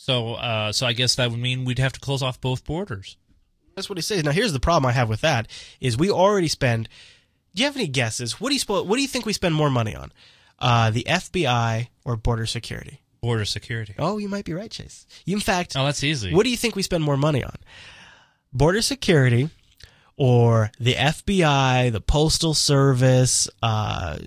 So, 0.00 0.34
uh, 0.34 0.70
so 0.70 0.86
I 0.86 0.92
guess 0.92 1.16
that 1.16 1.28
would 1.30 1.40
mean 1.40 1.64
we'd 1.64 1.80
have 1.80 1.92
to 1.92 1.98
close 2.00 2.22
off 2.22 2.40
both 2.40 2.62
borders. 2.64 3.16
That's 3.74 3.88
what 3.88 3.98
he 3.98 4.02
says. 4.02 4.22
Now, 4.22 4.30
here's 4.30 4.52
the 4.52 4.60
problem 4.60 4.88
I 4.88 4.92
have 4.92 5.08
with 5.08 5.22
that: 5.22 5.48
is 5.80 5.96
we 5.98 6.08
already 6.08 6.46
spend. 6.46 6.88
Do 7.54 7.62
you 7.62 7.66
have 7.66 7.76
any 7.76 7.88
guesses? 7.88 8.40
What 8.40 8.50
do 8.50 8.54
you 8.54 8.60
spo- 8.60 8.86
What 8.86 8.94
do 8.94 9.02
you 9.02 9.08
think 9.08 9.26
we 9.26 9.32
spend 9.32 9.56
more 9.56 9.70
money 9.70 9.96
on? 9.96 10.12
Uh, 10.60 10.90
the 10.90 11.04
FBI 11.08 11.88
or 12.04 12.16
border 12.16 12.46
security? 12.46 13.00
Border 13.20 13.44
security. 13.44 13.94
Oh, 13.98 14.18
you 14.18 14.28
might 14.28 14.44
be 14.44 14.54
right, 14.54 14.70
Chase. 14.70 15.04
You, 15.24 15.34
in 15.36 15.40
fact, 15.40 15.74
Oh, 15.76 15.84
that's 15.84 16.04
easy. 16.04 16.32
What 16.32 16.44
do 16.44 16.50
you 16.50 16.56
think 16.56 16.76
we 16.76 16.82
spend 16.82 17.02
more 17.02 17.16
money 17.16 17.42
on? 17.42 17.56
Border 18.52 18.82
security 18.82 19.50
or 20.16 20.70
the 20.78 20.94
FBI, 20.94 21.90
the 21.90 22.00
Postal 22.00 22.54
Service? 22.54 23.48
Uh, 23.62 24.18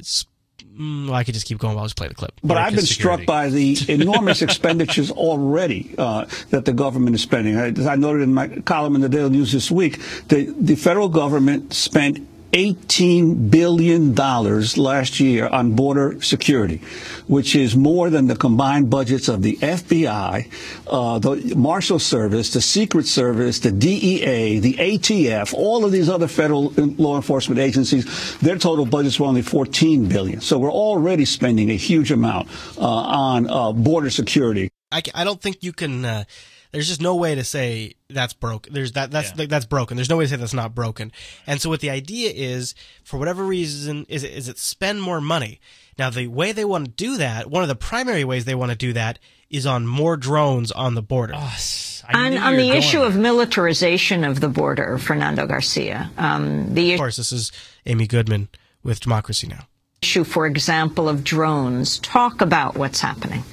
mm, 0.82 1.06
well, 1.06 1.16
I 1.16 1.24
could 1.24 1.34
just 1.34 1.46
keep 1.46 1.58
going 1.60 1.76
while 1.76 1.84
I 1.84 1.88
just 1.88 1.98
play 1.98 2.08
the 2.08 2.16
clip. 2.16 2.34
But 2.44 2.58
I've 2.58 2.76
been 2.76 2.86
struck 2.86 3.26
by 3.26 3.50
the 3.50 3.78
enormous 3.88 4.42
expenditures 4.42 5.12
already 5.12 5.94
uh, 5.98 6.26
that 6.50 6.66
the 6.66 6.74
government 6.74 7.16
is 7.16 7.22
spending. 7.22 7.58
I, 7.58 7.68
as 7.68 7.88
I 7.88 7.96
noted 7.96 8.24
in 8.24 8.34
my 8.34 8.48
column 8.48 8.96
in 8.96 9.02
the 9.02 9.10
Daily 9.10 9.30
News 9.30 9.52
this 9.52 9.70
week, 9.70 10.00
the, 10.28 10.54
the 10.60 10.76
federal 10.76 11.10
government 11.10 11.74
spent 11.74 12.28
$18 12.52 13.50
billion 13.50 14.14
last 14.14 15.20
year 15.20 15.48
on 15.48 15.76
border 15.76 16.22
security, 16.22 16.82
which 17.28 17.56
is 17.56 17.76
more 17.76 18.10
than 18.10 18.28
the 18.28 18.36
combined 18.36 18.90
budgets 18.90 19.28
of 19.28 19.42
the 19.42 19.56
FBI, 19.58 20.52
uh, 20.88 21.20
the 21.20 21.56
Marshal 21.56 22.00
Service, 22.00 22.52
the 22.54 22.62
Secret 22.62 23.08
Service, 23.08 23.60
the 23.60 23.72
DEA, 23.72 24.60
the 24.60 24.74
ATF, 24.74 25.54
all 25.54 25.86
of 25.86 25.92
these 25.92 26.10
other 26.10 26.28
federal 26.28 26.74
law 26.76 27.16
enforcement 27.16 27.60
agencies. 27.60 28.38
Their 28.40 28.58
total 28.58 28.86
budgets 28.86 29.20
were 29.20 29.28
only 29.28 29.42
14 29.42 30.08
billion. 30.08 30.42
So 30.42 30.60
we're 30.60 30.72
already 30.72 31.26
spending 31.26 31.70
a 31.70 31.78
huge 31.78 32.12
amount 32.12 32.50
uh, 32.78 32.82
on 32.82 33.50
uh, 33.50 33.72
border 33.72 34.10
security. 34.10 34.70
I, 34.92 35.02
I 35.16 35.24
don't 35.24 35.42
think 35.42 35.64
you 35.64 35.72
can. 35.72 36.26
There's 36.72 36.88
just 36.88 37.02
no 37.02 37.16
way 37.16 37.36
to 37.36 37.44
say 37.44 37.96
that's 38.10 38.34
broken. 38.34 38.74
There's 38.74 38.94
that 38.94 39.12
that's 39.12 39.32
that's 39.32 39.66
broken. 39.66 39.98
There's 39.98 40.10
no 40.10 40.18
way 40.18 40.26
to 40.26 40.30
say 40.30 40.36
that's 40.38 40.54
not 40.54 40.74
broken. 40.74 41.12
And 41.46 41.60
so 41.60 41.70
what 41.70 41.82
the 41.82 41.90
idea 41.90 42.32
is, 42.34 42.76
for 43.04 43.18
whatever 43.18 43.44
reason, 43.44 44.06
is 44.08 44.24
it, 44.24 44.32
is 44.32 44.48
it 44.48 44.58
spend 44.58 45.02
more 45.02 45.20
money. 45.20 45.60
Now 45.98 46.10
the 46.10 46.28
way 46.28 46.52
they 46.52 46.66
want 46.66 46.86
to 46.86 46.92
do 46.92 47.18
that, 47.18 47.50
one 47.50 47.62
of 47.62 47.70
the 47.70 47.76
primary 47.76 48.24
ways 48.24 48.46
they 48.46 48.56
want 48.56 48.72
to 48.72 48.78
do 48.78 48.94
that 48.94 49.20
is 49.50 49.66
on 49.66 49.86
more 49.86 50.16
drones 50.16 50.72
on 50.72 50.96
the 50.96 51.02
border. 51.02 51.34
on 51.34 52.38
on 52.38 52.56
the 52.56 52.72
issue 52.72 53.02
of 53.02 53.18
militarization 53.18 54.24
of 54.24 54.40
the 54.40 54.48
border, 54.48 54.98
Fernando 54.98 55.46
Garcia, 55.46 56.10
um, 56.18 56.74
the 56.74 56.94
of 56.94 57.00
course, 57.00 57.18
this 57.18 57.34
is 57.34 57.52
Amy 57.86 58.08
Goodman 58.08 58.48
with 58.82 59.02
Democracy 59.02 59.48
Now. 59.48 59.68
issue, 60.02 60.24
for 60.24 60.48
example, 60.48 61.10
of 61.10 61.24
drones. 61.24 62.00
Talk 62.00 62.42
about 62.42 62.76
what's 62.76 63.02
happening. 63.02 63.44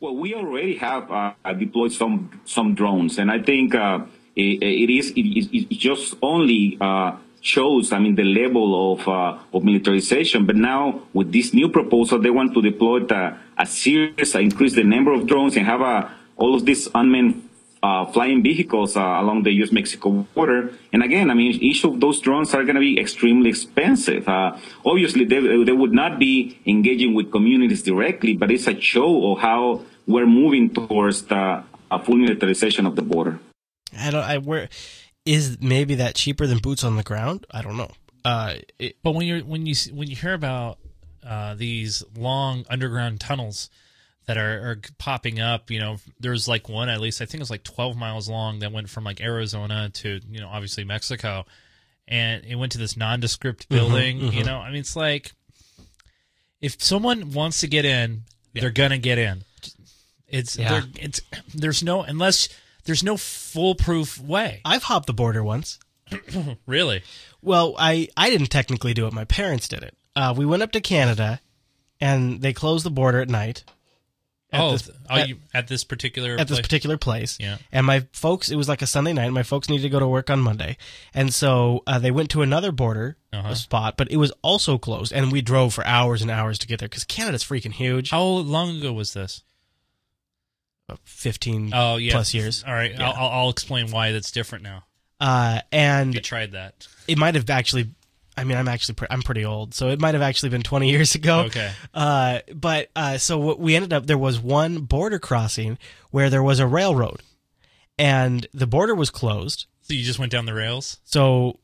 Well, 0.00 0.14
we 0.14 0.32
already 0.32 0.76
have 0.76 1.10
uh, 1.10 1.32
deployed 1.58 1.90
some 1.90 2.40
some 2.44 2.76
drones, 2.76 3.18
and 3.18 3.32
I 3.32 3.42
think 3.42 3.74
uh, 3.74 4.06
it, 4.36 4.62
it 4.62 4.90
is 4.90 5.10
it, 5.10 5.18
it, 5.18 5.70
just 5.76 6.14
only 6.22 6.78
uh, 6.80 7.16
shows, 7.40 7.90
I 7.92 7.98
mean, 7.98 8.14
the 8.14 8.22
level 8.22 8.92
of 8.92 9.08
uh, 9.08 9.38
of 9.52 9.64
militarization. 9.64 10.46
But 10.46 10.54
now 10.54 11.02
with 11.12 11.32
this 11.32 11.52
new 11.52 11.68
proposal, 11.68 12.20
they 12.20 12.30
want 12.30 12.54
to 12.54 12.62
deploy 12.62 13.00
the, 13.00 13.36
a 13.58 13.66
series, 13.66 14.36
uh, 14.36 14.38
increase 14.38 14.74
the 14.74 14.84
number 14.84 15.12
of 15.12 15.26
drones, 15.26 15.56
and 15.56 15.66
have 15.66 15.82
uh, 15.82 16.08
all 16.36 16.54
of 16.54 16.64
these 16.64 16.86
unmanned 16.94 17.47
uh, 17.82 18.04
flying 18.06 18.42
vehicles 18.42 18.96
uh, 18.96 19.00
along 19.00 19.42
the 19.44 19.52
U.S.-Mexico 19.52 20.26
border. 20.34 20.72
And 20.92 21.02
again, 21.02 21.30
I 21.30 21.34
mean, 21.34 21.52
each 21.52 21.84
of 21.84 22.00
those 22.00 22.20
drones 22.20 22.54
are 22.54 22.64
going 22.64 22.74
to 22.74 22.80
be 22.80 22.98
extremely 22.98 23.50
expensive. 23.50 24.28
Uh, 24.28 24.56
obviously, 24.84 25.24
they, 25.24 25.40
they 25.64 25.72
would 25.72 25.92
not 25.92 26.18
be 26.18 26.58
engaging 26.66 27.14
with 27.14 27.30
communities 27.30 27.82
directly, 27.82 28.34
but 28.36 28.50
it's 28.50 28.66
a 28.66 28.80
show 28.80 29.32
of 29.32 29.38
how 29.38 29.82
we're 30.06 30.26
moving 30.26 30.70
towards 30.70 31.22
the 31.22 31.62
a 31.90 31.98
full 32.02 32.16
militarization 32.16 32.86
of 32.86 32.96
the 32.96 33.02
border. 33.02 33.40
I 33.98 34.10
don't. 34.10 34.22
I 34.22 34.38
where 34.38 34.68
is 35.24 35.58
maybe 35.60 35.94
that 35.96 36.14
cheaper 36.14 36.46
than 36.46 36.58
boots 36.58 36.84
on 36.84 36.96
the 36.96 37.02
ground? 37.02 37.46
I 37.50 37.62
don't 37.62 37.76
know. 37.76 37.90
Uh, 38.24 38.56
it, 38.78 38.96
But 39.02 39.14
when 39.14 39.26
you're 39.26 39.40
when 39.40 39.66
you 39.66 39.74
when 39.92 40.08
you 40.08 40.16
hear 40.16 40.34
about 40.34 40.78
uh, 41.24 41.54
these 41.54 42.04
long 42.16 42.64
underground 42.68 43.20
tunnels 43.20 43.70
that 44.28 44.36
are, 44.36 44.70
are 44.70 44.80
popping 44.98 45.40
up, 45.40 45.70
you 45.70 45.80
know, 45.80 45.96
there's 46.20 46.46
like 46.46 46.68
one 46.68 46.90
at 46.90 47.00
least 47.00 47.22
I 47.22 47.24
think 47.24 47.36
it 47.36 47.40
was 47.40 47.50
like 47.50 47.64
12 47.64 47.96
miles 47.96 48.28
long 48.28 48.58
that 48.58 48.70
went 48.70 48.90
from 48.90 49.02
like 49.02 49.22
Arizona 49.22 49.88
to 49.94 50.20
you 50.30 50.38
know 50.40 50.48
obviously 50.48 50.84
Mexico, 50.84 51.46
and 52.06 52.44
it 52.44 52.54
went 52.56 52.72
to 52.72 52.78
this 52.78 52.94
nondescript 52.96 53.68
building. 53.70 54.20
mhm. 54.20 54.32
You 54.34 54.44
know, 54.44 54.58
I 54.58 54.68
mean 54.70 54.80
it's 54.80 54.94
like 54.94 55.32
if 56.60 56.82
someone 56.82 57.32
wants 57.32 57.60
to 57.60 57.66
get 57.68 57.84
in, 57.84 58.24
they're 58.52 58.70
gonna 58.70 58.98
get 58.98 59.18
in. 59.18 59.44
It's 60.26 60.58
Yeah. 60.58 60.82
it's 61.00 61.20
there's 61.54 61.82
no 61.82 62.02
unless 62.02 62.48
there's 62.84 63.02
no 63.02 63.16
foolproof 63.16 64.18
way. 64.20 64.60
I've 64.64 64.82
hopped 64.84 65.06
the 65.06 65.14
border 65.14 65.42
once. 65.42 65.78
really? 66.66 67.02
Well, 67.40 67.76
I 67.78 68.08
I 68.16 68.28
didn't 68.28 68.48
technically 68.48 68.92
do 68.94 69.06
it. 69.06 69.12
My 69.12 69.24
parents 69.24 69.68
did 69.68 69.82
it. 69.82 69.96
Uh, 70.14 70.34
we 70.36 70.44
went 70.44 70.62
up 70.62 70.72
to 70.72 70.80
Canada, 70.80 71.40
and 72.00 72.42
they 72.42 72.52
closed 72.52 72.84
the 72.84 72.90
border 72.90 73.20
at 73.22 73.28
night. 73.30 73.64
At 74.50 74.60
oh, 74.62 74.72
this- 74.72 74.90
oh, 75.10 75.14
at- 75.16 75.28
you, 75.28 75.38
at 75.52 75.68
this 75.68 75.84
particular 75.84 76.36
at 76.38 76.48
this 76.48 76.60
particular 76.60 76.96
place. 76.96 77.36
Yeah. 77.38 77.58
And 77.70 77.84
my 77.84 78.06
folks, 78.12 78.48
it 78.50 78.56
was 78.56 78.66
like 78.68 78.80
a 78.80 78.86
Sunday 78.86 79.12
night. 79.12 79.26
and 79.26 79.34
My 79.34 79.42
folks 79.42 79.68
needed 79.68 79.82
to 79.82 79.88
go 79.90 80.00
to 80.00 80.08
work 80.08 80.30
on 80.30 80.40
Monday, 80.40 80.78
and 81.12 81.34
so 81.34 81.82
uh, 81.86 81.98
they 81.98 82.10
went 82.10 82.30
to 82.30 82.40
another 82.40 82.72
border 82.72 83.18
Uh-huh. 83.30 83.54
spot, 83.54 83.98
but 83.98 84.10
it 84.10 84.16
was 84.16 84.32
also 84.40 84.78
closed. 84.78 85.12
And 85.12 85.30
we 85.30 85.42
drove 85.42 85.74
for 85.74 85.84
hours 85.86 86.22
and 86.22 86.30
hours 86.30 86.58
to 86.60 86.66
get 86.66 86.78
there 86.78 86.88
because 86.88 87.04
Canada's 87.04 87.44
freaking 87.44 87.72
huge. 87.72 88.08
How 88.10 88.22
long 88.24 88.78
ago 88.78 88.90
was 88.92 89.12
this? 89.12 89.42
Fifteen 91.04 91.70
Oh 91.74 91.96
yeah, 91.96 92.12
plus 92.12 92.32
years. 92.32 92.64
All 92.66 92.72
right, 92.72 92.92
Yeah. 92.92 93.10
I'll, 93.10 93.14
I'll 93.26 93.40
I'll 93.40 93.50
explain 93.50 93.90
why 93.90 94.12
that's 94.12 94.30
different 94.30 94.64
now. 94.64 94.84
Uh, 95.20 95.60
and 95.72 96.14
You 96.14 96.20
tried 96.20 96.52
that. 96.52 96.86
it 97.06 97.18
might 97.18 97.34
have 97.34 97.50
actually 97.50 97.90
i 98.38 98.44
mean 98.44 98.56
i'm 98.56 98.68
actually 98.68 98.94
pre- 98.94 99.08
i'm 99.10 99.22
pretty 99.22 99.44
old 99.44 99.74
so 99.74 99.88
it 99.88 100.00
might 100.00 100.14
have 100.14 100.22
actually 100.22 100.48
been 100.48 100.62
20 100.62 100.88
years 100.90 101.14
ago 101.14 101.40
Okay. 101.40 101.70
uh, 101.94 102.38
but 102.54 102.88
uh, 102.96 103.18
so 103.18 103.38
what 103.38 103.58
we 103.58 103.74
ended 103.76 103.92
up 103.92 104.06
there 104.06 104.18
was 104.18 104.38
one 104.40 104.78
border 104.80 105.18
crossing 105.18 105.78
where 106.10 106.30
there 106.30 106.42
was 106.42 106.58
a 106.60 106.66
railroad 106.66 107.20
and 107.98 108.46
the 108.52 108.66
border 108.66 108.94
was 108.94 109.10
closed 109.10 109.66
So 109.82 109.94
you 109.94 110.04
just 110.04 110.18
went 110.18 110.32
down 110.32 110.46
the 110.46 110.54
rails. 110.54 110.98
so 111.04 111.58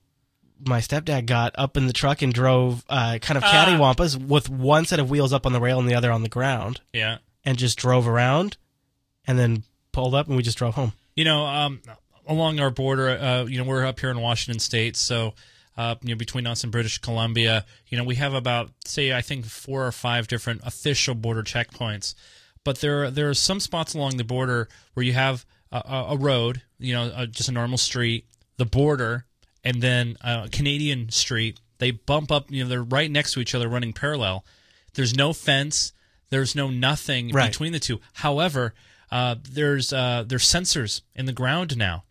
my 0.66 0.80
stepdad 0.80 1.26
got 1.26 1.52
up 1.56 1.76
in 1.76 1.86
the 1.88 1.92
truck 1.92 2.22
and 2.22 2.32
drove 2.32 2.84
uh, 2.88 3.18
kind 3.20 3.36
of 3.36 3.44
Ah. 3.44 3.52
cattywampus 3.66 4.16
with 4.16 4.48
one 4.48 4.84
set 4.86 4.98
of 5.00 5.10
wheels 5.10 5.32
up 5.32 5.46
on 5.46 5.52
the 5.52 5.60
rail 5.60 5.78
and 5.78 5.88
the 5.88 5.94
other 5.94 6.10
on 6.10 6.22
the 6.22 6.28
ground 6.28 6.80
Yeah. 6.92 7.18
and 7.44 7.58
just 7.58 7.76
drove 7.78 8.06
around 8.08 8.56
and 9.26 9.38
then 9.38 9.64
pulled 9.92 10.14
up 10.14 10.26
and 10.28 10.36
we 10.36 10.42
just 10.42 10.56
drove 10.58 10.74
home 10.74 10.92
You 11.16 11.24
know, 11.24 11.44
um, 11.46 11.80
along 12.26 12.58
our 12.60 12.70
border, 12.70 13.10
uh, 13.10 13.44
you 13.44 13.58
know, 13.58 13.64
we're 13.64 13.84
up 13.84 14.00
here 14.00 14.10
in 14.10 14.18
Washington 14.20 14.58
State, 14.58 14.96
so 14.96 15.34
uh, 15.76 15.94
you 16.02 16.10
know, 16.10 16.18
between 16.18 16.46
us 16.46 16.62
and 16.62 16.70
British 16.72 16.98
Columbia, 16.98 17.64
you 17.88 17.98
know, 17.98 18.04
we 18.04 18.14
have 18.16 18.34
about 18.34 18.70
say 18.84 19.12
I 19.12 19.20
think 19.20 19.44
four 19.46 19.86
or 19.86 19.92
five 19.92 20.28
different 20.28 20.60
official 20.64 21.14
border 21.14 21.42
checkpoints, 21.42 22.14
but 22.64 22.80
there 22.80 23.10
there 23.10 23.28
are 23.28 23.34
some 23.34 23.60
spots 23.60 23.94
along 23.94 24.16
the 24.16 24.24
border 24.24 24.68
where 24.94 25.04
you 25.04 25.12
have 25.14 25.44
a, 25.72 26.06
a 26.10 26.16
road, 26.16 26.62
you 26.78 26.92
know, 26.94 27.04
uh, 27.06 27.26
just 27.26 27.48
a 27.48 27.52
normal 27.52 27.78
street, 27.78 28.26
the 28.56 28.64
border, 28.64 29.26
and 29.64 29.82
then 29.82 30.16
a 30.20 30.48
Canadian 30.50 31.10
street. 31.10 31.58
They 31.78 31.90
bump 31.90 32.30
up, 32.30 32.50
you 32.52 32.62
know, 32.62 32.68
they're 32.68 32.82
right 32.82 33.10
next 33.10 33.32
to 33.32 33.40
each 33.40 33.54
other, 33.54 33.68
running 33.68 33.92
parallel. 33.92 34.44
There's 34.94 35.16
no 35.16 35.32
fence. 35.32 35.92
There's 36.30 36.54
no 36.54 36.70
nothing 36.70 37.30
Right. 37.32 37.50
between 37.50 37.72
the 37.72 37.80
two. 37.80 38.00
However, 38.14 38.74
uh, 39.10 39.34
there's 39.42 39.92
uh, 39.92 40.24
there's 40.26 40.44
sensors 40.44 41.02
in 41.16 41.26
the 41.26 41.32
ground 41.32 41.76
now, 41.76 42.04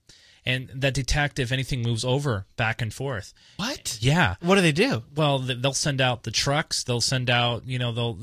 and 0.46 0.70
that 0.74 0.94
detect 0.94 1.40
if 1.40 1.52
anything 1.52 1.82
moves 1.82 2.04
over 2.04 2.46
back 2.58 2.82
and 2.82 2.94
forth. 2.94 3.34
What? 3.58 3.98
Yeah. 4.02 4.36
What 4.42 4.56
do 4.56 4.62
they 4.62 4.72
do? 4.72 5.04
Well, 5.16 5.40
they'll 5.40 5.74
send 5.74 6.02
out 6.02 6.24
the 6.24 6.32
trucks. 6.32 6.84
They'll 6.84 7.02
send 7.02 7.30
out, 7.30 7.66
you 7.66 7.80
know, 7.80 7.92
they'll 7.92 8.18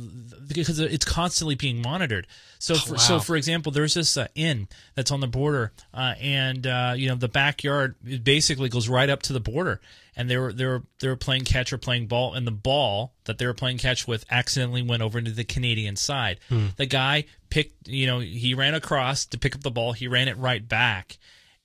because 0.47 0.79
it's 0.79 1.05
constantly 1.05 1.55
being 1.55 1.81
monitored. 1.81 2.27
So, 2.59 2.75
for, 2.75 2.99
so 2.99 3.15
wow. 3.15 3.21
for 3.21 3.37
example, 3.37 3.73
there's 3.73 3.95
this 3.95 4.19
uh, 4.19 4.29
inn 4.35 4.69
that's 4.95 5.11
on 5.11 5.21
the 5.21 5.27
border, 5.27 5.73
uh, 5.95 6.15
and 6.21 6.67
uh, 6.67 6.93
you 6.95 7.09
know 7.09 7.15
the 7.15 7.29
backyard 7.29 7.95
basically 8.23 8.69
goes 8.69 8.87
right 8.87 9.09
up 9.09 9.23
to 9.23 9.33
the 9.33 9.41
border, 9.41 9.81
and 10.15 10.29
they 10.29 10.37
were 10.37 10.53
they 10.53 10.67
were 10.67 10.83
they 10.99 11.09
were 11.09 11.17
playing 11.17 11.45
catch 11.45 11.73
or 11.73 11.79
playing 11.79 12.07
ball, 12.07 12.35
and 12.35 12.47
the 12.47 12.53
ball 12.53 13.15
that 13.25 13.39
they 13.39 13.47
were 13.47 13.55
playing 13.55 13.79
catch 13.79 14.07
with 14.07 14.27
accidentally 14.31 14.83
went 14.83 15.03
over 15.03 15.19
into 15.19 15.31
the 15.31 15.45
Canadian 15.45 15.97
side. 15.97 16.39
Hmm. 16.51 16.67
The 16.77 16.85
guy 16.85 17.25
picked, 17.49 17.89
you 17.89 18.07
know, 18.07 18.19
he 18.19 18.53
ran 18.53 18.75
across 18.75 19.25
to 19.27 19.39
pick 19.39 19.55
up 19.55 19.63
the 19.63 19.71
ball. 19.71 19.93
He 19.93 20.07
ran 20.07 20.29
it 20.29 20.37
right 20.37 20.67
back, 20.67 21.17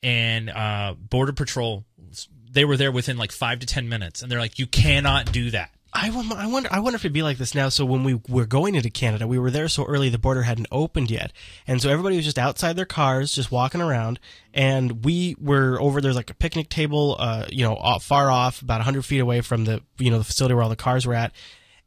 and 0.05 0.51
uh, 0.51 0.93
border 0.97 1.33
patrol 1.33 1.83
they 2.51 2.63
were 2.63 2.77
there 2.77 2.91
within 2.91 3.17
like 3.17 3.31
five 3.31 3.59
to 3.59 3.65
ten 3.65 3.89
minutes, 3.89 4.21
and 4.21 4.31
they're 4.31 4.39
like, 4.39 4.59
"You 4.59 4.67
cannot 4.67 5.31
do 5.31 5.51
that." 5.51 5.71
I 5.91 6.09
wonder, 6.09 6.35
I 6.35 6.45
wonder. 6.45 6.69
I 6.71 6.79
wonder 6.79 6.95
if 6.95 7.01
it'd 7.01 7.11
be 7.11 7.23
like 7.23 7.37
this 7.37 7.55
now. 7.55 7.69
So 7.69 7.85
when 7.85 8.03
we 8.03 8.21
were 8.29 8.45
going 8.45 8.75
into 8.75 8.89
Canada, 8.89 9.27
we 9.27 9.39
were 9.39 9.49
there 9.49 9.67
so 9.67 9.83
early 9.85 10.09
the 10.09 10.19
border 10.19 10.43
hadn't 10.43 10.67
opened 10.71 11.09
yet, 11.09 11.33
and 11.67 11.81
so 11.81 11.89
everybody 11.89 12.17
was 12.17 12.25
just 12.25 12.37
outside 12.37 12.75
their 12.75 12.85
cars, 12.85 13.33
just 13.33 13.51
walking 13.51 13.81
around. 13.81 14.19
And 14.53 15.03
we 15.03 15.35
were 15.39 15.81
over 15.81 16.01
there's 16.01 16.15
like 16.15 16.29
a 16.29 16.35
picnic 16.35 16.69
table, 16.69 17.15
uh, 17.17 17.47
you 17.49 17.63
know, 17.63 17.75
off, 17.75 18.03
far 18.03 18.29
off, 18.29 18.61
about 18.61 18.81
hundred 18.81 19.05
feet 19.05 19.19
away 19.19 19.41
from 19.41 19.65
the 19.65 19.81
you 19.97 20.11
know 20.11 20.19
the 20.19 20.23
facility 20.23 20.53
where 20.53 20.63
all 20.63 20.69
the 20.69 20.75
cars 20.75 21.07
were 21.07 21.15
at, 21.15 21.33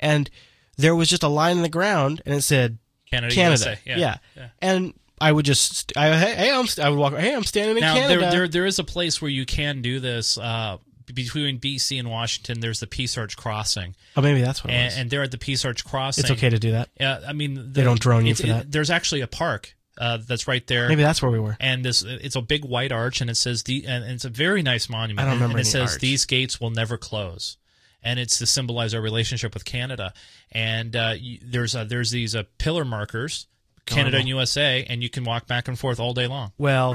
and 0.01 0.29
there 0.77 0.97
was 0.97 1.09
just 1.09 1.23
a 1.23 1.29
line 1.29 1.57
in 1.57 1.63
the 1.63 1.69
ground, 1.69 2.21
and 2.27 2.35
it 2.35 2.43
said 2.43 2.79
Canada, 3.11 3.33
Canada, 3.33 3.71
USA. 3.71 3.79
Yeah, 3.87 4.17
yeah. 4.37 4.49
And 4.61 4.95
I 5.21 5.33
would 5.33 5.45
just, 5.45 5.97
I, 5.97 6.17
hey, 6.19 6.51
I'm, 6.51 6.67
I 6.83 6.89
would 6.91 6.99
walk. 6.99 7.15
Hey, 7.15 7.35
I'm 7.35 7.45
standing 7.45 7.77
in 7.77 7.81
Now 7.81 7.95
Canada. 7.95 8.21
there, 8.21 8.31
there 8.31 8.49
there 8.49 8.67
is 8.67 8.79
a 8.79 8.85
place 8.85 9.21
where 9.23 9.31
you 9.31 9.45
can 9.47 9.83
do 9.83 10.01
this. 10.01 10.39
Uh, 10.39 10.79
between 11.15 11.59
BC 11.59 11.99
and 11.99 12.11
Washington, 12.11 12.61
there's 12.61 12.81
the 12.81 12.87
Peace 12.87 13.17
Arch 13.17 13.35
crossing. 13.37 13.95
Oh, 14.17 14.21
maybe 14.21 14.43
that's 14.43 14.63
what 14.63 14.73
it 14.73 14.77
and, 14.77 14.85
was. 14.87 14.97
and 14.99 15.11
they're 15.11 15.23
at 15.23 15.31
the 15.31 15.39
Peace 15.39 15.65
Arch 15.65 15.83
crossing. 15.85 16.23
It's 16.25 16.31
okay 16.33 16.51
to 16.51 16.59
do 16.59 16.73
that? 16.73 16.91
Yeah, 17.01 17.21
I 17.27 17.33
mean 17.33 17.73
They 17.73 17.83
don't 17.83 17.99
drone 17.99 18.27
you 18.27 18.35
for 18.35 18.45
it- 18.45 18.49
that? 18.49 18.73
there's 18.73 18.91
actually 18.91 19.23
a 19.23 19.27
park 19.27 19.75
uh, 19.97 20.19
that's 20.27 20.47
right 20.47 20.65
there. 20.67 20.87
Maybe 20.89 21.03
that's 21.03 21.23
where 21.23 21.31
we 21.31 21.39
were. 21.41 21.57
And 21.61 21.83
this 21.85 22.03
it's 22.03 22.37
a 22.37 22.43
big 22.43 22.65
white 22.65 22.93
arch, 22.93 23.21
and 23.23 23.31
it 23.31 23.37
says 23.37 23.63
the 23.63 23.87
and 23.87 24.05
it's 24.05 24.27
a 24.27 24.29
very 24.29 24.63
nice 24.63 24.89
monument. 24.91 25.21
I 25.21 25.23
don't 25.25 25.33
and- 25.33 25.41
remember 25.41 25.59
And 25.59 25.67
it 25.67 25.71
says 25.71 25.93
arch. 25.93 26.01
these 26.01 26.25
gates 26.27 26.61
will 26.61 26.71
never 26.71 26.97
close. 26.99 27.57
And 28.03 28.21
it's 28.21 28.39
to 28.39 28.47
symbolize 28.47 28.95
our 28.95 29.01
relationship 29.01 29.55
with 29.55 29.65
Canada. 29.65 30.13
And 30.53 30.95
uh, 30.95 31.15
there's 31.43 31.75
uh, 31.75 31.85
there's 31.85 32.11
these 32.13 32.37
uh, 32.37 32.45
pillar 32.59 32.85
markers, 32.85 33.47
Canada 33.89 34.17
Normal. 34.17 34.21
and 34.21 34.29
USA, 34.29 34.87
and 34.89 35.03
you 35.03 35.11
can 35.11 35.25
walk 35.25 35.47
back 35.47 35.69
and 35.69 35.79
forth 35.79 35.99
all 36.01 36.15
day 36.15 36.27
long. 36.27 36.53
Well, 36.59 36.93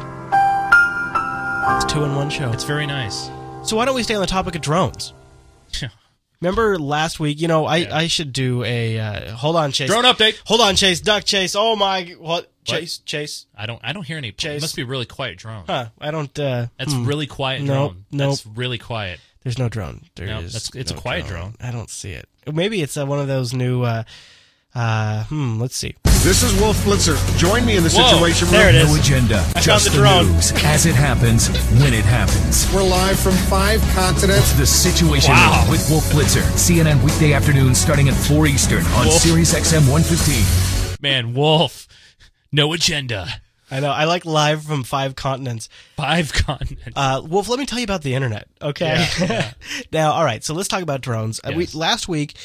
it's 1.75 1.85
two 1.91 2.03
in 2.03 2.15
one 2.15 2.29
show. 2.29 2.51
It's 2.51 2.63
very 2.63 2.85
nice. 2.85 3.29
So 3.63 3.77
why 3.77 3.85
don't 3.85 3.95
we 3.95 4.03
stay 4.03 4.15
on 4.15 4.21
the 4.21 4.27
topic 4.27 4.55
of 4.55 4.61
drones? 4.61 5.13
Remember 6.41 6.77
last 6.77 7.21
week? 7.21 7.39
You 7.39 7.47
know, 7.47 7.65
I, 7.65 7.87
I 7.89 8.07
should 8.07 8.33
do 8.33 8.65
a 8.65 8.99
uh, 8.99 9.31
hold 9.31 9.55
on, 9.55 9.71
Chase. 9.71 9.89
Drone 9.89 10.03
update. 10.03 10.37
Hold 10.45 10.59
on, 10.59 10.75
Chase. 10.75 10.99
Duck 10.99 11.23
Chase. 11.23 11.55
Oh 11.57 11.77
my, 11.77 12.15
what? 12.19 12.51
Chase, 12.65 12.97
Chase. 12.99 13.45
I 13.55 13.65
don't 13.65 13.79
I 13.81 13.93
don't 13.93 14.03
hear 14.05 14.17
any. 14.17 14.33
Chase. 14.33 14.57
It 14.57 14.61
must 14.61 14.75
be 14.75 14.83
really 14.83 15.05
quiet 15.05 15.37
drone. 15.37 15.63
Huh? 15.67 15.87
I 16.01 16.11
don't. 16.11 16.37
uh 16.37 16.67
That's 16.77 16.93
hmm. 16.93 17.05
really 17.05 17.27
quiet 17.27 17.61
Nope, 17.61 17.67
drone. 17.93 18.05
Nope. 18.11 18.29
That's 18.29 18.45
really 18.45 18.77
quiet. 18.77 19.21
There's 19.43 19.57
no 19.57 19.69
drone. 19.69 20.01
There 20.15 20.27
No, 20.27 20.39
is 20.39 20.71
it's 20.75 20.91
a 20.91 20.95
no 20.95 20.99
quiet 20.99 21.27
drone. 21.27 21.55
I 21.61 21.71
don't 21.71 21.89
see 21.89 22.11
it. 22.11 22.27
Maybe 22.51 22.81
it's 22.81 22.97
uh, 22.97 23.05
one 23.05 23.19
of 23.19 23.27
those 23.27 23.53
new. 23.53 23.83
Uh 24.76 25.24
Hmm. 25.26 25.59
Let's 25.59 25.76
see. 25.76 25.95
This 26.24 26.41
is 26.41 26.57
Wolf 26.61 26.78
Blitzer. 26.86 27.17
Join 27.38 27.65
me 27.65 27.76
in 27.76 27.84
the 27.84 27.89
Whoa, 27.89 28.07
situation 28.07 28.47
there 28.49 28.67
room. 28.67 28.76
it 28.76 28.82
is. 28.84 28.88
No 28.89 28.95
agenda, 28.99 29.45
I 29.55 29.59
just 29.61 29.86
the 29.86 29.91
the, 29.91 29.97
drone. 29.97 30.32
news 30.32 30.51
as 30.63 30.86
it 30.86 30.95
happens 30.95 31.49
when 31.82 31.93
it 31.93 32.05
happens. 32.05 32.71
We're 32.74 32.82
live 32.84 33.19
from 33.19 33.34
five 33.51 33.82
continents. 33.93 34.53
The 34.53 34.65
Situation 34.65 35.34
Wow. 35.34 35.63
Room 35.63 35.71
with 35.71 35.89
Wolf 35.89 36.05
Blitzer, 36.13 36.41
CNN 36.55 37.03
weekday 37.03 37.34
afternoons 37.34 37.78
starting 37.78 38.07
at 38.07 38.15
4 38.15 38.47
Eastern 38.47 38.86
on 38.95 39.07
Wolf. 39.07 39.19
Sirius 39.21 39.53
XM 39.53 39.82
115. 39.91 40.97
Man, 41.01 41.34
Wolf, 41.34 41.88
no 42.53 42.71
agenda. 42.71 43.28
I 43.69 43.80
know. 43.82 43.91
I 43.91 44.05
like 44.05 44.24
live 44.26 44.63
from 44.63 44.84
five 44.84 45.15
continents. 45.17 45.67
Five 45.97 46.32
continents. 46.32 46.93
Uh, 46.95 47.21
Wolf, 47.26 47.49
let 47.49 47.59
me 47.59 47.65
tell 47.65 47.80
you 47.80 47.84
about 47.86 48.01
the 48.03 48.13
internet. 48.15 48.47
Okay. 48.61 49.05
now, 49.91 50.13
all 50.13 50.24
right. 50.24 50.41
So 50.43 50.53
let's 50.53 50.69
talk 50.69 50.84
about 50.84 51.01
drones. 51.01 51.41
Uh, 51.43 51.51
we, 51.55 51.65
last 51.67 52.07
week, 52.07 52.36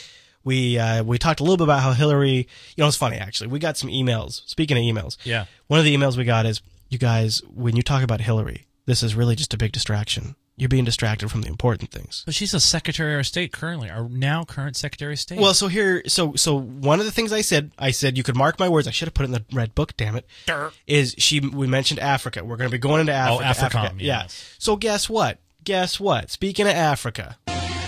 we 0.45 0.79
uh, 0.79 1.03
we 1.05 1.19
talked 1.19 1.41
a 1.41 1.43
little 1.43 1.57
bit 1.57 1.65
about 1.65 1.83
how 1.83 1.93
Hillary. 1.93 2.49
You 2.77 2.83
know, 2.83 2.87
it's 2.89 2.97
funny 2.97 3.17
actually. 3.17 3.49
We 3.49 3.59
got 3.59 3.77
some 3.77 3.91
emails. 3.91 4.43
Speaking 4.49 4.77
of 4.77 4.83
emails, 4.83 5.17
Yeah. 5.25 5.47
one 5.67 5.79
of 5.79 5.85
the 5.85 5.95
emails 5.97 6.17
we 6.17 6.25
got 6.25 6.47
is, 6.47 6.61
"You 6.89 6.99
guys, 6.99 7.43
when 7.55 7.77
you 7.77 7.83
talk 7.83 8.03
about 8.03 8.21
Hillary, 8.21 8.67
this 8.87 9.03
is 9.03 9.15
really 9.15 9.37
just 9.37 9.53
a 9.55 9.59
big 9.59 9.73
distraction. 9.73 10.37
You're 10.57 10.69
being 10.69 10.85
distracted 10.85 11.31
from 11.31 11.43
the 11.43 11.49
important 11.49 11.91
things." 11.93 12.23
But 12.27 12.35
she's 12.35 12.53
a 12.55 12.59
Secretary 12.61 13.19
of 13.19 13.27
State 13.27 13.53
currently, 13.53 13.91
our 13.91 14.09
now 14.09 14.45
current 14.45 14.77
Secretary 14.77 15.13
of 15.13 15.21
State. 15.21 15.39
Well, 15.39 15.55
so 15.55 15.69
here, 15.69 16.03
so 16.09 16.35
so 16.35 16.59
one 16.59 16.99
of 16.99 17.07
the 17.07 17.13
things 17.13 17.33
I 17.33 17.43
said, 17.43 17.71
I 17.79 17.91
said 17.93 18.17
you 18.17 18.23
could 18.25 18.37
mark 18.37 18.59
my 18.59 18.69
words. 18.69 18.89
I 18.89 18.91
should 18.91 19.07
have 19.09 19.15
put 19.15 19.23
it 19.25 19.27
in 19.27 19.33
the 19.33 19.45
red 19.53 19.75
book. 19.75 19.97
Damn 19.97 20.17
it! 20.17 20.27
Durr. 20.47 20.73
Is 20.87 21.15
she? 21.19 21.41
We 21.41 21.67
mentioned 21.67 22.01
Africa. 22.01 22.45
We're 22.45 22.57
going 22.57 22.71
to 22.71 22.75
be 22.75 22.79
going 22.79 23.01
into 23.03 23.13
Africa. 23.13 23.45
Oh, 23.45 23.47
Africa. 23.47 23.95
Yeah. 23.99 24.23
yes. 24.23 24.55
So 24.59 24.77
guess 24.77 25.09
what? 25.09 25.39
Guess 25.65 26.01
what? 26.01 26.31
Speaking 26.31 26.67
of 26.67 26.73
Africa, 26.73 27.37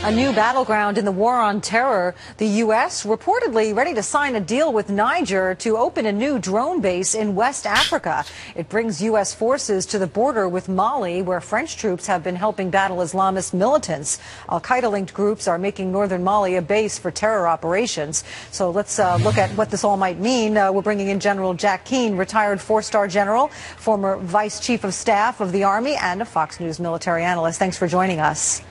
A 0.03 0.11
new 0.11 0.33
battleground 0.33 0.97
in 0.97 1.05
the 1.05 1.13
war 1.13 1.39
on 1.39 1.61
terror. 1.61 2.15
The 2.39 2.47
U.S. 2.65 3.05
reportedly 3.05 3.77
ready 3.77 3.93
to 3.93 4.03
sign 4.03 4.35
a 4.35 4.41
deal 4.41 4.73
with 4.73 4.89
Niger 4.89 5.55
to 5.57 5.77
open 5.77 6.07
a 6.07 6.11
new 6.11 6.39
drone 6.39 6.81
base 6.81 7.15
in 7.15 7.35
West 7.35 7.67
Africa. 7.67 8.25
It 8.55 8.71
brings 8.71 9.03
U.S. 9.03 9.35
forces 9.35 9.85
to 9.87 9.99
the 9.99 10.07
border 10.07 10.49
with 10.49 10.71
Mali, 10.71 11.21
where 11.21 11.43
French 11.43 11.77
troops 11.77 12.07
have 12.07 12.25
been 12.25 12.35
helping 12.35 12.71
battle 12.71 12.97
Islamist 12.97 13.53
militants. 13.53 14.19
Al 14.49 14.59
Qaeda 14.59 14.91
linked 14.91 15.13
groups 15.13 15.47
are 15.47 15.59
making 15.59 15.93
northern 15.93 16.25
Mali 16.25 16.57
a 16.57 16.63
base 16.63 16.99
for 16.99 17.11
terror 17.11 17.47
operations. 17.47 18.25
So 18.51 18.71
let's 18.71 18.99
uh, 18.99 19.17
look 19.17 19.37
at 19.37 19.51
what 19.51 19.71
this 19.71 19.85
all 19.85 19.99
might 19.99 20.19
mean. 20.19 20.57
Uh, 20.57 20.73
we're 20.73 20.81
bringing 20.81 21.09
in 21.09 21.21
General 21.21 21.53
Jack 21.53 21.85
Keane, 21.85 22.17
retired 22.17 22.59
four 22.59 22.81
star 22.81 23.07
general, 23.07 23.49
former 23.77 24.17
vice 24.17 24.61
chief 24.61 24.83
of 24.83 24.95
staff 24.95 25.43
of 25.43 25.53
the 25.53 25.65
Army, 25.65 25.95
and 25.97 26.23
a 26.23 26.25
Fox 26.25 26.59
News 26.59 26.81
military 26.81 27.23
analyst. 27.23 27.59
Thanks 27.59 27.77
for 27.77 27.87
joining 27.87 28.19
us. 28.19 28.63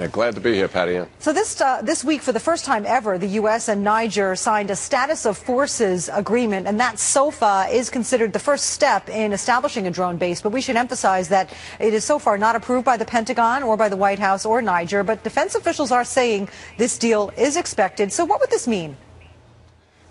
Yeah, 0.00 0.06
glad 0.06 0.34
to 0.36 0.40
be 0.40 0.54
here, 0.54 0.66
Patty. 0.66 0.98
So 1.18 1.34
this 1.34 1.60
uh, 1.60 1.82
this 1.82 2.02
week, 2.02 2.22
for 2.22 2.32
the 2.32 2.40
first 2.40 2.64
time 2.64 2.86
ever, 2.86 3.18
the 3.18 3.26
U.S. 3.42 3.68
and 3.68 3.84
Niger 3.84 4.34
signed 4.34 4.70
a 4.70 4.74
status 4.74 5.26
of 5.26 5.36
forces 5.36 6.08
agreement, 6.10 6.66
and 6.66 6.80
that 6.80 6.98
SOFA 6.98 7.66
is 7.70 7.90
considered 7.90 8.32
the 8.32 8.38
first 8.38 8.70
step 8.70 9.10
in 9.10 9.34
establishing 9.34 9.86
a 9.86 9.90
drone 9.90 10.16
base. 10.16 10.40
But 10.40 10.52
we 10.52 10.62
should 10.62 10.76
emphasize 10.76 11.28
that 11.28 11.52
it 11.78 11.92
is 11.92 12.02
so 12.02 12.18
far 12.18 12.38
not 12.38 12.56
approved 12.56 12.86
by 12.86 12.96
the 12.96 13.04
Pentagon 13.04 13.62
or 13.62 13.76
by 13.76 13.90
the 13.90 13.96
White 13.98 14.18
House 14.18 14.46
or 14.46 14.62
Niger. 14.62 15.04
But 15.04 15.22
defense 15.22 15.54
officials 15.54 15.92
are 15.92 16.06
saying 16.06 16.48
this 16.78 16.96
deal 16.96 17.30
is 17.36 17.58
expected. 17.58 18.10
So 18.10 18.24
what 18.24 18.40
would 18.40 18.48
this 18.48 18.66
mean? 18.66 18.96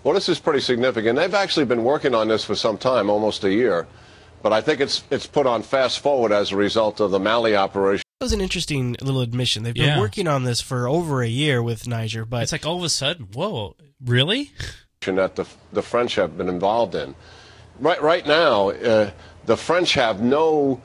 Well, 0.04 0.14
this 0.14 0.28
is 0.28 0.38
pretty 0.38 0.60
significant. 0.60 1.18
They've 1.18 1.34
actually 1.34 1.66
been 1.66 1.82
working 1.82 2.14
on 2.14 2.28
this 2.28 2.44
for 2.44 2.54
some 2.54 2.78
time, 2.78 3.10
almost 3.10 3.42
a 3.42 3.52
year. 3.52 3.88
But 4.40 4.52
I 4.52 4.60
think 4.60 4.78
it's 4.78 5.02
it's 5.10 5.26
put 5.26 5.48
on 5.48 5.64
fast 5.64 5.98
forward 5.98 6.30
as 6.30 6.52
a 6.52 6.56
result 6.56 7.00
of 7.00 7.10
the 7.10 7.18
Mali 7.18 7.56
operation. 7.56 8.04
That 8.20 8.26
was 8.26 8.32
an 8.34 8.42
interesting 8.42 8.94
little 9.00 9.22
admission. 9.22 9.62
They've 9.62 9.72
been 9.72 9.94
Yeah. 9.94 9.98
working 9.98 10.28
on 10.28 10.44
this 10.44 10.60
for 10.60 10.86
over 10.86 11.22
a 11.22 11.26
year 11.26 11.62
with 11.62 11.86
Niger, 11.88 12.26
but 12.26 12.42
it's 12.42 12.52
like 12.52 12.66
all 12.66 12.76
of 12.76 12.84
a 12.84 12.90
sudden, 12.90 13.28
whoa, 13.32 13.76
really? 14.04 14.52
that 15.06 15.36
the, 15.36 15.46
the 15.72 15.80
French 15.80 16.16
have 16.16 16.36
been 16.36 16.50
involved 16.50 16.94
in. 16.94 17.14
Right, 17.78 18.02
right 18.02 18.26
now, 18.26 18.68
uh, 18.72 19.12
the 19.46 19.56
French 19.56 19.94
have 19.94 20.20
no 20.20 20.82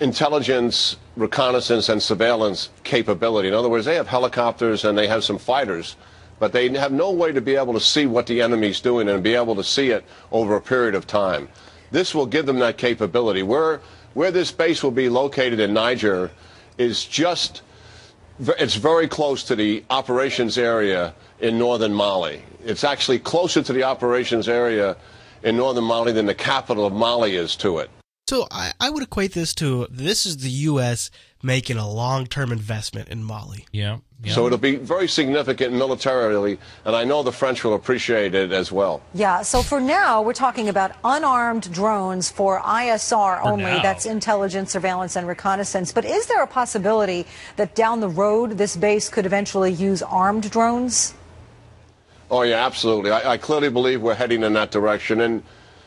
intelligence, 0.00 0.96
reconnaissance, 1.18 1.90
and 1.90 2.02
surveillance 2.02 2.70
capability. 2.82 3.48
In 3.48 3.52
other 3.52 3.68
words, 3.68 3.84
they 3.84 3.96
have 3.96 4.08
helicopters 4.08 4.86
and 4.86 4.96
they 4.96 5.06
have 5.06 5.22
some 5.22 5.36
fighters, 5.36 5.96
but 6.38 6.52
they 6.52 6.70
have 6.70 6.92
no 6.92 7.10
way 7.10 7.30
to 7.32 7.42
be 7.42 7.56
able 7.56 7.74
to 7.74 7.80
see 7.80 8.06
what 8.06 8.26
the 8.26 8.40
enemy's 8.40 8.80
doing 8.80 9.10
and 9.10 9.22
be 9.22 9.34
able 9.34 9.54
to 9.56 9.64
see 9.64 9.90
it 9.90 10.02
over 10.32 10.56
a 10.56 10.62
period 10.62 10.94
of 10.94 11.06
time. 11.06 11.50
This 11.90 12.14
will 12.14 12.24
give 12.24 12.46
them 12.46 12.58
that 12.60 12.78
capability. 12.78 13.42
Where, 13.42 13.82
where 14.14 14.30
this 14.30 14.50
base 14.50 14.82
will 14.82 14.90
be 14.92 15.10
located 15.10 15.60
in 15.60 15.74
Niger 15.74 16.30
is 16.78 17.04
just 17.04 17.62
it's 18.38 18.74
very 18.74 19.06
close 19.06 19.44
to 19.44 19.54
the 19.54 19.84
operations 19.90 20.58
area 20.58 21.14
in 21.40 21.58
northern 21.58 21.94
Mali. 21.94 22.42
It's 22.64 22.82
actually 22.82 23.20
closer 23.20 23.62
to 23.62 23.72
the 23.72 23.84
operations 23.84 24.48
area 24.48 24.96
in 25.42 25.56
northern 25.56 25.84
Mali 25.84 26.12
than 26.12 26.26
the 26.26 26.34
capital 26.34 26.86
of 26.86 26.92
Mali 26.92 27.36
is 27.36 27.54
to 27.56 27.78
it. 27.78 27.90
So 28.26 28.48
I, 28.50 28.72
I 28.80 28.90
would 28.90 29.02
equate 29.02 29.34
this 29.34 29.54
to 29.56 29.86
this 29.90 30.24
is 30.24 30.38
the 30.38 30.50
U.S. 30.50 31.10
making 31.44 31.76
a 31.76 31.88
long 31.88 32.26
term 32.26 32.50
investment 32.50 33.08
in 33.08 33.22
Mali. 33.22 33.66
Yeah. 33.70 33.98
So 34.30 34.46
it'll 34.46 34.56
be 34.56 34.76
very 34.76 35.06
significant 35.06 35.74
militarily, 35.74 36.58
and 36.86 36.96
I 36.96 37.04
know 37.04 37.22
the 37.22 37.30
French 37.30 37.62
will 37.62 37.74
appreciate 37.74 38.34
it 38.34 38.52
as 38.52 38.72
well. 38.72 39.02
Yeah, 39.12 39.42
so 39.42 39.62
for 39.62 39.82
now, 39.82 40.22
we're 40.22 40.32
talking 40.32 40.70
about 40.70 40.92
unarmed 41.04 41.70
drones 41.70 42.30
for 42.30 42.58
ISR 42.60 43.42
For 43.42 43.48
only. 43.48 43.64
now. 43.64 43.82
That's 43.82 44.06
intelligence, 44.06 44.72
surveillance, 44.72 45.16
and 45.16 45.28
reconnaissance. 45.28 45.92
But 45.92 46.06
is 46.06 46.26
there 46.26 46.42
a 46.42 46.46
possibility 46.46 47.26
that 47.56 47.74
down 47.74 48.00
the 48.00 48.08
road, 48.08 48.52
this 48.52 48.76
base 48.76 49.10
could 49.10 49.26
eventually 49.26 49.72
use 49.72 50.00
armed 50.02 50.50
drones? 50.50 51.12
Oh 52.30 52.42
yeah, 52.42 52.64
absolutely. 52.64 53.10
I, 53.10 53.32
I 53.32 53.36
clearly 53.36 53.68
believe 53.68 54.00
we're 54.00 54.14
heading 54.14 54.42
in 54.42 54.54
that 54.54 54.70
direction, 54.70 55.20
and 55.20 55.42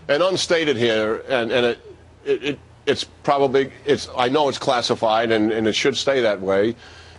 and 0.08 0.22
unstated 0.22 0.78
here, 0.78 1.24
and 1.28 1.52
and 1.52 1.66
it, 1.66 1.80
it, 2.24 2.44
it 2.44 2.60
it's 2.88 3.04
probably 3.04 3.72
it's 3.86 4.08
I 4.18 4.30
know 4.30 4.50
it's 4.50 4.58
classified, 4.58 5.32
and, 5.32 5.52
and 5.52 5.68
it 5.68 5.74
should 5.74 5.96
stay 5.98 6.22
that 6.22 6.42
way, 6.42 6.76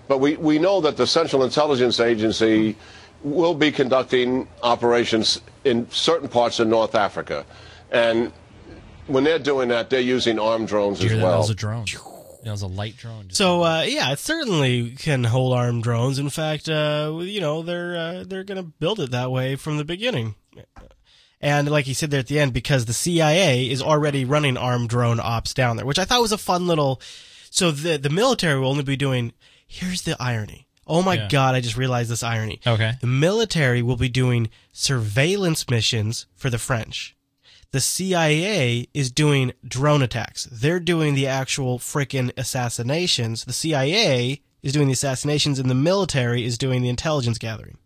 but 0.09 0.19
we 0.19 0.37
we 0.37 0.59
know 0.59 0.81
that 0.81 0.97
the 0.97 1.07
Central 1.07 1.45
Intelligence 1.45 2.01
Agency 2.01 2.77
will 3.23 3.55
be 3.55 3.71
conducting 3.71 4.49
operations 4.63 5.41
in 5.65 5.89
certain 5.91 6.29
parts 6.29 6.59
of 6.59 6.69
North 6.69 6.95
Africa, 6.95 7.45
and 7.91 8.33
when 9.07 9.25
they're 9.25 9.39
doing 9.39 9.69
that, 9.69 9.91
they're 9.91 10.01
using 10.01 10.39
armed 10.39 10.69
drones 10.69 11.05
as 11.05 11.13
well. 11.13 11.33
That 11.33 11.39
was 11.39 11.51
a 11.51 11.55
drone. 11.55 11.85
That 12.45 12.53
was 12.53 12.63
a 12.63 12.67
light 12.67 12.97
drone. 12.97 13.31
So 13.31 13.63
uh, 13.63 13.83
yeah, 13.83 14.13
it 14.13 14.19
certainly 14.19 14.93
can 14.93 15.25
hold 15.25 15.53
armed 15.53 15.83
drones. 15.83 16.19
In 16.19 16.31
fact, 16.31 16.69
uh, 16.69 17.19
you 17.21 17.41
know 17.41 17.63
they're 17.63 17.97
uh, 17.97 18.25
they're 18.27 18.45
going 18.45 18.63
to 18.63 18.71
build 18.81 19.01
it 19.01 19.11
that 19.11 19.31
way 19.31 19.57
from 19.57 19.77
the 19.77 19.85
beginning. 19.85 20.35
And 21.41 21.71
like 21.71 21.85
he 21.85 21.95
said 21.95 22.11
there 22.11 22.21
at 22.21 22.27
the 22.27 22.39
end, 22.41 22.53
because 22.53 22.87
the 22.87 22.93
CIA 22.93 23.69
is 23.71 23.81
already 23.81 24.25
running 24.25 24.57
armed 24.57 24.89
drone 24.89 25.21
ops 25.21 25.55
down 25.55 25.77
there, 25.77 25.87
which 25.87 25.99
I 25.99 26.05
thought 26.05 26.21
was 26.23 26.33
a 26.33 26.39
fun 26.39 26.67
little. 26.67 27.01
So 27.51 27.71
the 27.71 27.97
the 27.97 28.11
military 28.11 28.59
will 28.59 28.71
only 28.71 28.83
be 28.85 28.97
doing. 28.97 29.33
Here's 29.67 30.03
the 30.03 30.17
irony. 30.21 30.67
Oh 30.87 31.03
my 31.03 31.15
Yeah. 31.15 31.29
God! 31.29 31.55
I 31.55 31.61
just 31.61 31.77
realized 31.77 32.11
this 32.11 32.23
irony. 32.23 32.61
Okay. 32.67 32.95
The 33.01 33.07
military 33.07 33.83
will 33.83 33.97
be 33.97 34.09
doing 34.09 34.49
surveillance 34.73 35.69
missions 35.71 36.27
for 36.35 36.51
the 36.51 36.59
French. 36.59 37.15
The 37.71 37.81
CIA 37.81 38.89
is 38.95 39.11
doing 39.11 39.53
drone 39.67 40.01
attacks. 40.03 40.49
They're 40.51 40.81
doing 40.81 41.15
the 41.15 41.27
actual 41.27 41.79
frickin' 41.79 42.33
assassinations. 42.39 43.45
The 43.45 43.53
CIA 43.53 44.41
is 44.63 44.73
doing 44.73 44.87
the 44.87 44.95
assassinations, 44.95 45.59
and 45.59 45.69
the 45.71 45.75
military 45.75 46.45
is 46.45 46.57
doing 46.57 46.81
the 46.81 46.89
intelligence 46.89 47.37
gathering. 47.37 47.77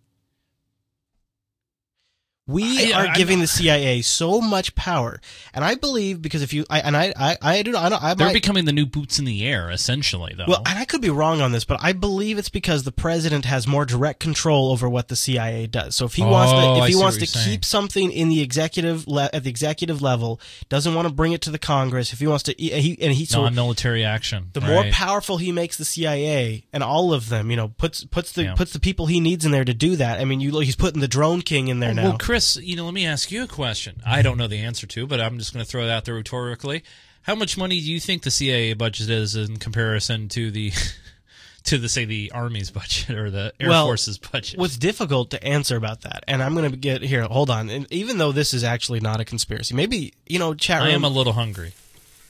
We 2.48 2.92
I- 2.92 2.98
are 3.02 3.06
I'm 3.06 3.14
giving 3.14 3.38
the 3.38 3.46
CIA 3.46 4.02
so 4.02 4.40
much 4.40 4.74
power, 4.74 5.20
and 5.54 5.64
I 5.64 5.76
believe 5.76 6.20
because 6.20 6.42
if 6.42 6.52
you, 6.52 6.64
I, 6.68 6.80
and 6.80 6.96
I, 6.96 7.12
I, 7.16 7.36
I 7.40 7.62
do, 7.62 7.76
I 7.76 7.88
don't, 7.88 8.02
I 8.02 8.14
They're 8.14 8.26
might, 8.26 8.32
becoming 8.32 8.64
the 8.64 8.72
new 8.72 8.84
boots 8.84 9.20
in 9.20 9.24
the 9.24 9.46
air, 9.46 9.70
essentially, 9.70 10.34
though. 10.36 10.46
well, 10.48 10.62
and 10.66 10.76
I 10.76 10.84
could 10.84 11.00
be 11.00 11.08
wrong 11.08 11.40
on 11.40 11.52
this, 11.52 11.64
but 11.64 11.78
I 11.80 11.92
believe 11.92 12.38
it's 12.38 12.48
because 12.48 12.82
the 12.82 12.90
president 12.90 13.44
has 13.44 13.68
more 13.68 13.84
direct 13.84 14.18
control 14.18 14.72
over 14.72 14.88
what 14.88 15.06
the 15.06 15.14
CIA 15.14 15.68
does. 15.68 15.94
So 15.94 16.04
if 16.04 16.14
he 16.14 16.22
wants 16.24 16.52
Oh, 16.52 16.74
to, 16.78 16.82
if 16.82 16.88
he 16.88 16.96
wants 16.96 17.18
to 17.18 17.26
saying. 17.26 17.46
keep 17.48 17.64
something 17.64 18.10
in 18.10 18.28
the 18.28 18.40
executive 18.40 19.06
le- 19.06 19.30
at 19.32 19.44
the 19.44 19.50
executive 19.50 20.02
level, 20.02 20.40
doesn't 20.68 20.94
want 20.96 21.06
to 21.06 21.14
bring 21.14 21.30
it 21.30 21.42
to 21.42 21.50
the 21.52 21.60
Congress. 21.60 22.12
If 22.12 22.18
he 22.18 22.26
wants 22.26 22.42
to, 22.44 22.54
he 22.58 22.98
and 23.00 23.12
he 23.12 23.24
so 23.24 23.42
non-military 23.44 24.04
action. 24.04 24.48
the 24.52 24.60
more 24.62 24.84
powerful 24.90 25.36
he 25.36 25.52
makes 25.52 25.76
the 25.76 25.84
CIA 25.84 26.64
and 26.72 26.82
all 26.82 27.12
of 27.14 27.28
them, 27.28 27.52
you 27.52 27.56
know, 27.56 27.68
puts 27.68 28.02
puts 28.04 28.32
the 28.32 28.42
Yeah. 28.42 28.54
puts 28.54 28.72
the 28.72 28.80
people 28.80 29.06
he 29.06 29.20
needs 29.20 29.44
in 29.44 29.52
there 29.52 29.64
to 29.64 29.74
do 29.74 29.94
that. 29.94 30.18
I 30.18 30.24
mean, 30.24 30.40
you 30.40 30.58
he's 30.58 30.74
putting 30.74 31.00
the 31.00 31.06
drone 31.08 31.40
king 31.42 31.68
in 31.68 31.78
there 31.78 31.94
now. 31.94 32.02
Well, 32.02 32.18
Chris, 32.32 32.56
you 32.56 32.76
know, 32.76 32.86
let 32.86 32.94
me 32.94 33.04
ask 33.04 33.30
you 33.30 33.44
a 33.44 33.46
question. 33.46 34.00
I 34.06 34.22
don't 34.22 34.38
know 34.38 34.46
the 34.46 34.60
answer 34.60 34.86
to, 34.86 35.06
but 35.06 35.20
I'm 35.20 35.36
just 35.36 35.52
going 35.52 35.62
to 35.62 35.70
throw 35.70 35.82
it 35.82 35.90
out 35.90 36.06
there 36.06 36.14
rhetorically. 36.14 36.82
How 37.20 37.34
much 37.34 37.58
money 37.58 37.78
do 37.78 37.92
you 37.92 38.00
think 38.00 38.22
the 38.22 38.30
CIA 38.30 38.72
budget 38.72 39.10
is 39.10 39.36
in 39.36 39.58
comparison 39.58 40.30
to 40.30 40.50
the 40.50 40.72
to 41.64 41.76
the 41.76 41.90
say 41.90 42.06
the 42.06 42.32
Army's 42.34 42.70
budget 42.70 43.18
or 43.18 43.30
the 43.30 43.52
Air 43.60 43.68
well, 43.68 43.84
Force's 43.84 44.16
budget? 44.16 44.58
What's 44.58 44.78
difficult 44.78 45.28
to 45.32 45.44
answer 45.44 45.76
about 45.76 46.00
that, 46.04 46.24
and 46.26 46.42
I'm 46.42 46.54
going 46.54 46.70
to 46.70 46.74
get 46.74 47.02
here. 47.02 47.22
Hold 47.24 47.50
on, 47.50 47.68
and 47.68 47.86
even 47.92 48.16
though 48.16 48.32
this 48.32 48.54
is 48.54 48.64
actually 48.64 49.00
not 49.00 49.20
a 49.20 49.26
conspiracy, 49.26 49.74
maybe 49.74 50.14
you 50.26 50.38
know, 50.38 50.54
chat 50.54 50.80
room. 50.80 50.90
I 50.90 50.94
am 50.94 51.04
a 51.04 51.10
little 51.10 51.34
hungry. 51.34 51.74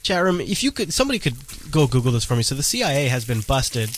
chat 0.02 0.20
room. 0.24 0.40
If 0.40 0.64
you 0.64 0.72
could, 0.72 0.92
somebody 0.92 1.20
could 1.20 1.36
go 1.70 1.86
Google 1.86 2.10
this 2.10 2.24
for 2.24 2.34
me. 2.34 2.42
So 2.42 2.56
the 2.56 2.64
CIA 2.64 3.06
has 3.06 3.24
been 3.24 3.42
busted 3.42 3.96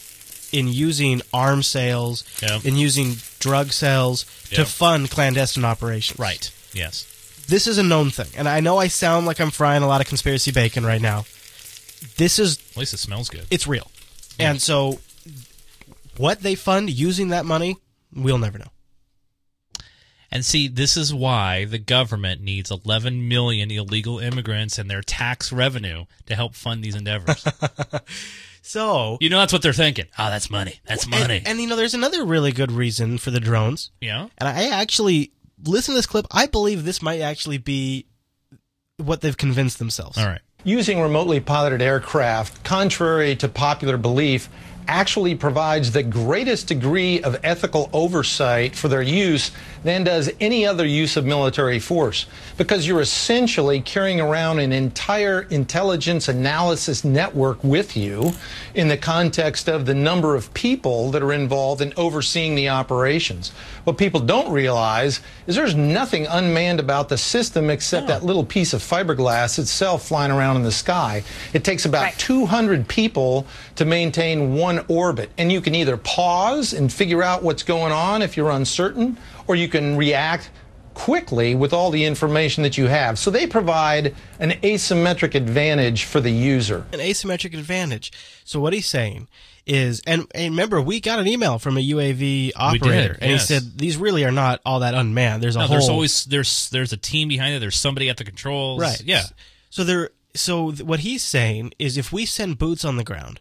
in 0.55 0.69
using 0.69 1.21
arms 1.33 1.67
sales, 1.67 2.25
Yep. 2.43 2.65
in 2.65 2.77
using 2.77 3.17
drug 3.41 3.73
sales 3.73 4.25
to 4.51 4.65
fund 4.65 5.11
clandestine 5.11 5.65
operations. 5.65 6.19
Right. 6.19 6.51
Yes. 6.73 7.05
This 7.49 7.67
is 7.67 7.77
a 7.77 7.83
known 7.83 8.11
thing, 8.11 8.29
and 8.37 8.49
I 8.49 8.61
know 8.61 8.79
I 8.79 8.89
sound 8.89 9.27
like 9.27 9.41
I'm 9.41 9.51
frying 9.51 9.83
a 9.83 9.87
lot 9.87 10.01
of 10.01 10.07
conspiracy 10.07 10.51
bacon 10.53 10.87
right 10.87 11.03
now. 11.03 11.25
This 12.17 12.39
is 12.39 12.59
At 12.73 12.77
least 12.79 12.95
it 12.95 12.99
smells 12.99 13.29
good. 13.29 13.47
it's 13.51 13.67
real, 13.67 13.91
and 14.39 14.63
so 14.63 15.01
what 16.17 16.41
they 16.41 16.55
fund 16.55 16.89
using 16.89 17.29
that 17.29 17.45
money, 17.45 17.77
we'll 18.15 18.39
never 18.39 18.59
know. 18.59 18.71
And 20.31 20.45
see, 20.45 20.67
this 20.69 20.97
is 20.97 21.13
why 21.15 21.65
the 21.65 21.79
government 21.79 22.41
needs 22.41 22.71
11 22.71 23.29
million 23.29 23.71
illegal 23.71 24.19
immigrants 24.19 24.79
and 24.79 24.91
their 24.91 25.03
tax 25.03 25.53
revenue 25.53 26.07
to 26.27 26.35
help 26.35 26.55
fund 26.57 26.83
these 26.83 26.95
endeavors. 26.97 27.45
So 28.67 29.19
you 29.21 29.29
know 29.29 29.39
that's 29.39 29.53
what 29.53 29.61
they're 29.61 29.75
thinking. 29.75 30.07
Oh, 30.19 30.31
that's 30.31 30.49
money. 30.49 30.81
That's 30.87 31.07
money. 31.07 31.39
And, 31.39 31.49
and 31.49 31.61
you 31.61 31.69
know, 31.69 31.77
there's 31.77 31.93
another 31.93 32.25
really 32.25 32.51
good 32.51 32.73
reason 32.73 33.19
for 33.19 33.31
the 33.31 33.39
drones. 33.39 33.91
Yeah. 34.01 34.29
And 34.39 34.49
I 34.49 34.71
actually 34.71 35.33
listen 35.63 35.93
to 35.93 35.99
this 35.99 36.07
clip. 36.07 36.27
I 36.31 36.47
believe 36.47 36.85
this 36.85 37.03
might 37.03 37.21
actually 37.21 37.59
be 37.59 38.07
what 38.97 39.21
they've 39.21 39.37
convinced 39.37 39.79
themselves. 39.79 40.17
All 40.17 40.27
right. 40.27 40.41
Using 40.65 40.99
remotely 41.01 41.41
piloted 41.41 41.83
aircraft, 41.83 42.65
contrary 42.65 43.37
to 43.37 43.49
popular 43.49 43.99
belief, 43.99 44.49
actually 44.89 45.35
provides 45.35 45.93
the 45.93 46.03
greatest 46.03 46.69
degree 46.69 47.23
of 47.23 47.39
ethical 47.43 47.91
oversight 47.93 48.75
for 48.75 48.89
their 48.89 49.03
use 49.03 49.51
than 49.83 50.05
does 50.05 50.31
any 50.41 50.67
other 50.67 50.87
use 50.87 51.17
of 51.17 51.25
military 51.25 51.79
force 51.79 52.27
because 52.57 52.87
you're 52.87 53.01
essentially 53.01 53.81
carrying 53.81 54.21
around 54.21 54.59
an 54.59 54.73
entire 54.73 55.43
intelligence 55.51 56.29
analysis 56.29 57.05
network 57.05 57.63
with 57.63 57.97
you 57.97 58.33
in 58.75 58.89
the 58.89 58.97
context 58.97 59.69
of 59.69 59.87
the 59.87 59.95
number 59.95 60.35
of 60.35 60.53
people 60.55 61.11
that 61.11 61.23
are 61.23 61.33
involved 61.33 61.81
in 61.81 61.93
overseeing 61.97 62.55
the 62.55 62.69
operations. 62.69 63.53
What 63.85 63.99
people 63.99 64.21
don't 64.21 64.51
realize 64.51 65.21
is 65.47 65.57
there's 65.57 65.75
nothing 65.75 66.27
unmanned 66.27 66.81
about 66.81 67.09
the 67.09 67.19
system 67.19 67.69
except 67.69 68.09
that 68.09 68.25
little 68.25 68.45
piece 68.45 68.73
of 68.73 68.81
fiberglass 68.83 69.59
itself 69.59 70.09
flying 70.09 70.33
around 70.33 70.57
in 70.57 70.63
the 70.63 70.73
sky. 70.73 71.23
It 71.53 71.65
takes 71.65 71.85
about 71.85 72.15
200 72.15 72.89
people 72.89 73.47
to 73.77 73.85
maintain 73.85 74.55
one 74.55 74.85
orbit. 74.89 75.31
And 75.37 75.53
you 75.53 75.61
can 75.61 75.75
either 75.75 75.99
pause 75.99 76.73
and 76.73 76.91
figure 76.93 77.23
out 77.23 77.43
what's 77.43 77.63
going 77.63 77.93
on 77.93 78.23
if 78.23 78.37
you're 78.37 78.51
uncertain, 78.51 79.19
or 79.47 79.55
you 79.55 79.69
can 79.69 79.97
react 79.97 80.51
quickly 80.95 81.55
with 81.55 81.73
all 81.73 81.91
the 81.91 82.05
information 82.05 82.63
that 82.63 82.79
you 82.79 82.87
have. 82.87 83.19
So 83.19 83.31
they 83.31 83.47
provide 83.47 84.15
an 84.39 84.53
asymmetric 84.63 85.35
advantage 85.35 86.05
for 86.05 86.21
the 86.21 86.31
user. 86.31 86.87
An 86.93 87.01
asymmetric 87.01 87.53
advantage. 87.53 88.13
So 88.45 88.61
what 88.61 88.73
he's 88.73 88.87
saying 88.87 89.29
is, 89.67 90.03
and, 90.07 90.27
and 90.35 90.53
remember, 90.53 90.81
we 90.81 91.01
got 91.01 91.19
an 91.19 91.27
email 91.27 91.59
from 91.59 91.77
a 91.77 91.81
UAV 91.81 92.53
operator, 92.57 93.17
and 93.21 93.31
yes. 93.31 93.49
he 93.49 93.55
said 93.55 93.79
these 93.79 93.97
really 93.97 94.25
are 94.25 94.33
not 94.33 94.61
all 94.65 94.81
that 94.81 94.95
unmanned. 94.95 95.43
There's 95.43 95.57
a 95.57 95.61
No, 95.61 95.67
whole 95.67 95.77
there's 95.77 95.89
always 95.89 96.25
there's 96.27 96.69
there's 96.71 96.93
a 96.93 96.97
team 96.97 97.29
behind 97.29 97.55
it. 97.55 97.61
There's 97.61 97.77
somebody 97.77 98.09
at 98.09 98.17
the 98.17 98.25
controls. 98.25 98.81
Right. 98.81 99.01
Yeah. 99.05 99.23
So 99.71 99.85
there. 99.85 100.11
So 100.35 100.73
th- 100.73 100.83
what 100.83 101.01
he's 101.01 101.23
saying 101.23 101.75
is, 101.79 101.97
if 101.97 102.13
we 102.13 102.27
send 102.27 102.59
boots 102.59 102.85
on 102.85 102.97
the 102.97 103.05
ground, 103.05 103.41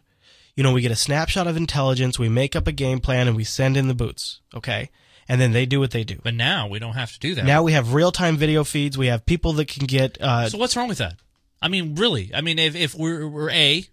you 0.54 0.62
know, 0.62 0.72
we 0.72 0.80
get 0.80 0.92
a 0.92 0.96
snapshot 0.96 1.46
of 1.46 1.56
intelligence, 1.56 2.18
we 2.18 2.28
make 2.28 2.54
up 2.54 2.66
a 2.66 2.72
game 2.72 3.00
plan, 3.00 3.26
and 3.26 3.36
we 3.36 3.44
send 3.44 3.76
in 3.76 3.88
the 3.88 3.94
boots. 3.94 4.40
Okay. 4.54 4.90
And 5.28 5.40
then 5.40 5.52
they 5.52 5.64
do 5.64 5.80
what 5.80 5.90
they 5.90 6.04
do. 6.04 6.20
But 6.22 6.34
now 6.34 6.68
we 6.68 6.78
don't 6.78 6.94
have 6.94 7.10
to 7.12 7.18
do 7.18 7.34
that. 7.34 7.46
Now 7.46 7.62
we 7.62 7.72
have 7.72 7.94
real 7.94 8.12
time 8.12 8.36
video 8.36 8.62
feeds. 8.62 8.96
We 8.96 9.06
have 9.06 9.24
people 9.26 9.54
that 9.54 9.68
can 9.68 9.86
get. 9.86 10.20
Uh, 10.20 10.48
so 10.48 10.58
what's 10.58 10.76
wrong 10.76 10.88
with 10.88 10.98
that? 10.98 11.16
I 11.60 11.68
mean, 11.68 11.94
really? 11.94 12.30
I 12.34 12.42
mean, 12.42 12.58
if 12.58 12.76
if 12.76 12.94
we're 12.94 13.26
we're 13.26 13.50
a 13.50 13.86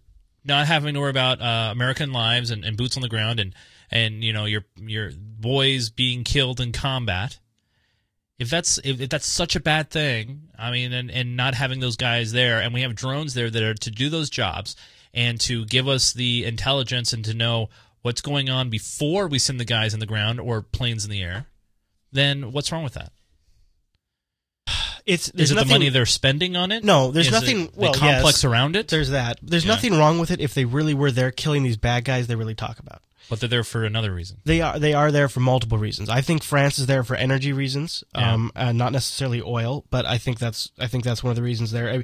not 0.44 0.68
having 0.68 0.94
to 0.94 1.00
worry 1.00 1.10
about 1.10 1.42
uh, 1.42 1.70
American 1.72 2.12
lives 2.12 2.52
and, 2.52 2.66
and 2.66 2.78
boots 2.78 2.96
on 2.96 3.02
the 3.02 3.10
ground 3.10 3.40
and 3.40 3.54
and 3.92 4.24
you 4.24 4.34
know 4.34 4.46
your 4.46 4.66
your 4.78 5.12
boys 5.16 5.90
being 5.90 6.24
killed 6.24 6.60
in 6.60 6.72
combat. 6.72 7.40
If 8.40 8.50
that's 8.50 8.80
if, 8.80 9.00
if 9.00 9.10
that's 9.10 9.28
such 9.28 9.56
a 9.56 9.60
bad 9.60 9.92
thing, 9.92 10.50
I 10.58 10.72
mean, 10.72 10.94
and, 10.94 11.12
and 11.12 11.38
not 11.38 11.54
having 11.54 11.80
those 11.80 11.96
guys 11.96 12.32
there, 12.32 12.60
and 12.60 12.74
we 12.74 12.82
have 12.82 12.96
drones 12.96 13.34
there 13.34 13.50
that 13.50 13.64
are 13.64 13.76
to 13.76 13.92
do 13.92 14.10
those 14.10 14.30
jobs 14.30 14.76
and 15.14 15.40
to 15.42 15.66
give 15.66 15.88
us 15.88 16.14
the 16.14 16.46
intelligence 16.46 17.14
and 17.14 17.24
to 17.26 17.34
know 17.34 17.70
what's 18.02 18.22
going 18.22 18.50
on 18.50 18.70
before 18.70 19.28
we 19.28 19.38
send 19.38 19.60
the 19.60 19.66
guys 19.66 19.94
in 19.94 20.00
the 20.00 20.06
ground 20.06 20.40
or 20.40 20.62
planes 20.62 21.04
in 21.04 21.12
the 21.12 21.22
air, 21.22 21.46
then 22.12 22.52
what's 22.52 22.72
wrong 22.72 22.84
with 22.84 22.94
that? 22.94 23.12
It's 25.06 25.28
Is 25.28 25.34
there's 25.34 25.52
it 25.52 25.56
nothing, 25.56 25.68
the 25.68 25.74
money 25.74 25.90
they're 25.90 26.06
spending 26.06 26.56
on 26.56 26.72
it? 26.72 26.84
No, 26.84 27.12
there's 27.12 27.28
Is 27.28 27.34
it 27.34 27.36
nothing. 27.36 27.66
the 27.68 27.72
well, 27.76 27.94
complex 27.94 28.44
yes, 28.44 28.46
around 28.46 28.76
it. 28.76 28.88
There's 28.88 29.10
that. 29.10 29.40
There's 29.42 29.66
Yeah. 29.66 29.72
nothing 29.74 29.98
wrong 29.98 30.20
with 30.20 30.32
it 30.32 30.40
if 30.40 30.54
they 30.54 30.66
really 30.66 30.94
were 30.94 31.12
there 31.12 31.32
killing 31.32 31.64
these 31.64 31.78
bad 31.78 32.04
guys. 32.06 32.28
They 32.28 32.36
really 32.36 32.56
talk 32.56 32.80
about. 32.80 33.02
But 33.30 33.40
they're 33.40 33.48
there 33.50 33.64
for 33.64 33.86
another 33.86 34.14
reason. 34.14 34.38
They 34.44 34.60
are 34.62 34.78
they 34.78 34.94
are 34.94 35.12
there 35.12 35.30
for 35.30 35.40
multiple 35.40 35.78
reasons. 35.78 36.10
I 36.10 36.22
think 36.22 36.44
France 36.44 36.78
is 36.80 36.86
there 36.88 37.04
for 37.04 37.16
energy 37.16 37.54
reasons, 37.54 38.04
Yeah. 38.14 38.34
um, 38.34 38.52
uh, 38.56 38.72
not 38.74 38.92
necessarily 38.92 39.42
oil, 39.42 39.86
but 39.90 40.06
I 40.06 40.18
think 40.18 40.38
that's 40.40 40.70
I 40.78 40.88
think 40.88 41.04
that's 41.06 41.24
one 41.24 41.30
of 41.32 41.36
the 41.38 41.44
reasons 41.44 41.72
there. 41.72 41.90
I- 41.90 42.04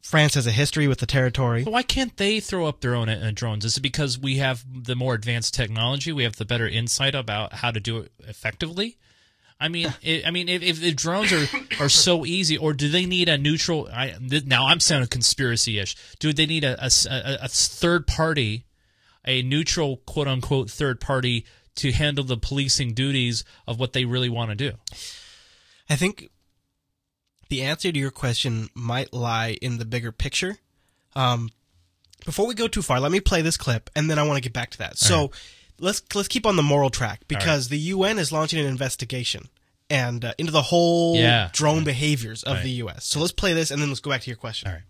France 0.00 0.34
has 0.34 0.46
a 0.46 0.50
history 0.52 0.86
with 0.86 0.98
the 0.98 1.06
territory. 1.06 1.64
Why 1.64 1.82
can't 1.82 2.14
they 2.18 2.38
throw 2.38 2.66
up 2.66 2.80
their 2.82 2.94
own 2.94 3.08
uh, 3.08 3.30
drones? 3.34 3.64
Is 3.64 3.78
it 3.78 3.80
because 3.80 4.18
we 4.18 4.36
have 4.36 4.62
the 4.70 4.94
more 4.94 5.14
advanced 5.14 5.54
technology? 5.54 6.12
We 6.12 6.24
have 6.24 6.36
the 6.36 6.44
better 6.44 6.68
insight 6.68 7.14
about 7.14 7.54
how 7.54 7.70
to 7.70 7.80
do 7.80 7.98
it 8.00 8.12
effectively? 8.28 8.98
I 9.60 9.68
mean, 9.68 9.94
it, 10.02 10.26
I 10.26 10.30
mean, 10.30 10.48
if, 10.48 10.62
if 10.62 10.80
the 10.80 10.92
drones 10.92 11.32
are, 11.32 11.46
are 11.80 11.88
so 11.88 12.26
easy, 12.26 12.58
or 12.58 12.72
do 12.72 12.88
they 12.88 13.06
need 13.06 13.28
a 13.28 13.38
neutral? 13.38 13.88
I, 13.90 14.14
now 14.44 14.66
I'm 14.66 14.80
sounding 14.80 15.08
conspiracy-ish. 15.08 15.96
Do 16.18 16.32
they 16.32 16.46
need 16.46 16.64
a, 16.64 16.84
a, 16.84 17.38
a 17.42 17.48
third 17.48 18.06
party, 18.06 18.66
a 19.24 19.42
neutral 19.42 19.98
quote 19.98 20.28
unquote 20.28 20.70
third 20.70 21.00
party 21.00 21.46
to 21.76 21.92
handle 21.92 22.24
the 22.24 22.36
policing 22.36 22.94
duties 22.94 23.44
of 23.66 23.78
what 23.78 23.92
they 23.92 24.04
really 24.04 24.28
want 24.28 24.50
to 24.50 24.56
do? 24.56 24.72
I 25.88 25.96
think 25.96 26.30
the 27.48 27.62
answer 27.62 27.92
to 27.92 27.98
your 27.98 28.10
question 28.10 28.68
might 28.74 29.12
lie 29.12 29.56
in 29.62 29.78
the 29.78 29.84
bigger 29.84 30.12
picture. 30.12 30.58
Um, 31.14 31.50
before 32.24 32.46
we 32.46 32.54
go 32.54 32.66
too 32.68 32.82
far, 32.82 33.00
let 33.00 33.12
me 33.12 33.20
play 33.20 33.40
this 33.40 33.56
clip, 33.56 33.88
and 33.94 34.10
then 34.10 34.18
I 34.18 34.24
want 34.24 34.36
to 34.36 34.42
get 34.42 34.52
back 34.52 34.70
to 34.70 34.78
that. 34.78 34.90
All 34.90 34.96
so. 34.96 35.20
Right 35.20 35.30
let's 35.78 36.02
let's 36.14 36.28
keep 36.28 36.46
on 36.46 36.56
the 36.56 36.62
moral 36.62 36.90
track 36.90 37.22
because 37.28 37.66
right. 37.66 37.70
the 37.70 37.78
UN 37.78 38.18
is 38.18 38.32
launching 38.32 38.58
an 38.58 38.66
investigation 38.66 39.48
and 39.90 40.24
uh, 40.24 40.32
into 40.38 40.52
the 40.52 40.62
whole 40.62 41.16
yeah. 41.16 41.50
drone 41.52 41.84
behaviors 41.84 42.42
of 42.42 42.56
right. 42.56 42.62
the 42.62 42.70
U.S. 42.70 43.04
So 43.04 43.20
let's 43.20 43.32
play 43.32 43.52
this 43.52 43.70
and 43.70 43.80
then 43.80 43.88
let's 43.88 44.00
go 44.00 44.10
back 44.10 44.22
to 44.22 44.30
your 44.30 44.36
question. 44.36 44.68
All 44.68 44.74
right. 44.74 44.82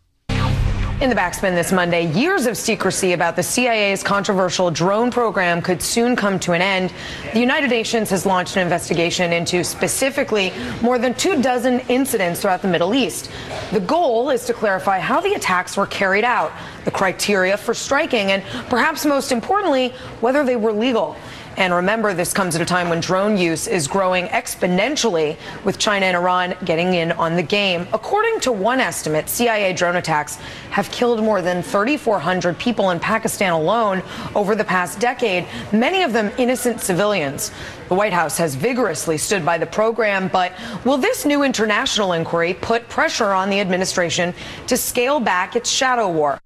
In 1.00 1.10
the 1.10 1.16
backspin 1.16 1.56
this 1.56 1.72
Monday, 1.72 2.06
years 2.12 2.46
of 2.46 2.56
secrecy 2.56 3.14
about 3.14 3.34
the 3.34 3.42
CIA's 3.42 4.04
controversial 4.04 4.70
drone 4.70 5.10
program 5.10 5.60
could 5.60 5.82
soon 5.82 6.14
come 6.14 6.38
to 6.38 6.52
an 6.52 6.62
end. 6.62 6.92
The 7.32 7.40
United 7.40 7.68
Nations 7.68 8.10
has 8.10 8.24
launched 8.24 8.54
an 8.54 8.62
investigation 8.62 9.32
into 9.32 9.64
specifically 9.64 10.52
more 10.82 11.00
than 11.00 11.12
two 11.14 11.42
dozen 11.42 11.80
incidents 11.88 12.40
throughout 12.40 12.62
the 12.62 12.68
Middle 12.68 12.94
East. 12.94 13.28
The 13.72 13.80
goal 13.80 14.30
is 14.30 14.44
to 14.44 14.54
clarify 14.54 15.00
how 15.00 15.20
the 15.20 15.34
attacks 15.34 15.76
were 15.76 15.88
carried 15.88 16.24
out, 16.24 16.52
the 16.84 16.92
criteria 16.92 17.56
for 17.56 17.74
striking, 17.74 18.30
and 18.30 18.44
perhaps 18.70 19.04
most 19.04 19.32
importantly, 19.32 19.88
whether 20.20 20.44
they 20.44 20.56
were 20.56 20.72
legal. 20.72 21.16
And 21.56 21.72
remember, 21.72 22.14
this 22.14 22.32
comes 22.32 22.56
at 22.56 22.62
a 22.62 22.64
time 22.64 22.88
when 22.88 23.00
drone 23.00 23.36
use 23.36 23.66
is 23.66 23.86
growing 23.86 24.26
exponentially, 24.26 25.36
with 25.64 25.78
China 25.78 26.06
and 26.06 26.16
Iran 26.16 26.54
getting 26.64 26.94
in 26.94 27.12
on 27.12 27.36
the 27.36 27.42
game. 27.42 27.86
According 27.92 28.40
to 28.40 28.52
one 28.52 28.80
estimate, 28.80 29.28
CIA 29.28 29.72
drone 29.72 29.96
attacks 29.96 30.36
have 30.70 30.90
killed 30.90 31.22
more 31.22 31.42
than 31.42 31.62
3,400 31.62 32.58
people 32.58 32.90
in 32.90 32.98
Pakistan 32.98 33.52
alone 33.52 34.02
over 34.34 34.54
the 34.54 34.64
past 34.64 34.98
decade, 34.98 35.46
many 35.72 36.02
of 36.02 36.12
them 36.12 36.32
innocent 36.38 36.80
civilians. 36.80 37.52
The 37.88 37.94
White 37.94 38.12
House 38.12 38.38
has 38.38 38.54
vigorously 38.54 39.18
stood 39.18 39.44
by 39.44 39.58
the 39.58 39.66
program, 39.66 40.28
but 40.28 40.52
will 40.84 40.98
this 40.98 41.24
new 41.24 41.42
international 41.42 42.12
inquiry 42.14 42.54
put 42.54 42.88
pressure 42.88 43.32
on 43.32 43.50
the 43.50 43.60
administration 43.60 44.34
to 44.66 44.76
scale 44.76 45.20
back 45.20 45.54
its 45.54 45.70
shadow 45.70 46.10
war? 46.10 46.40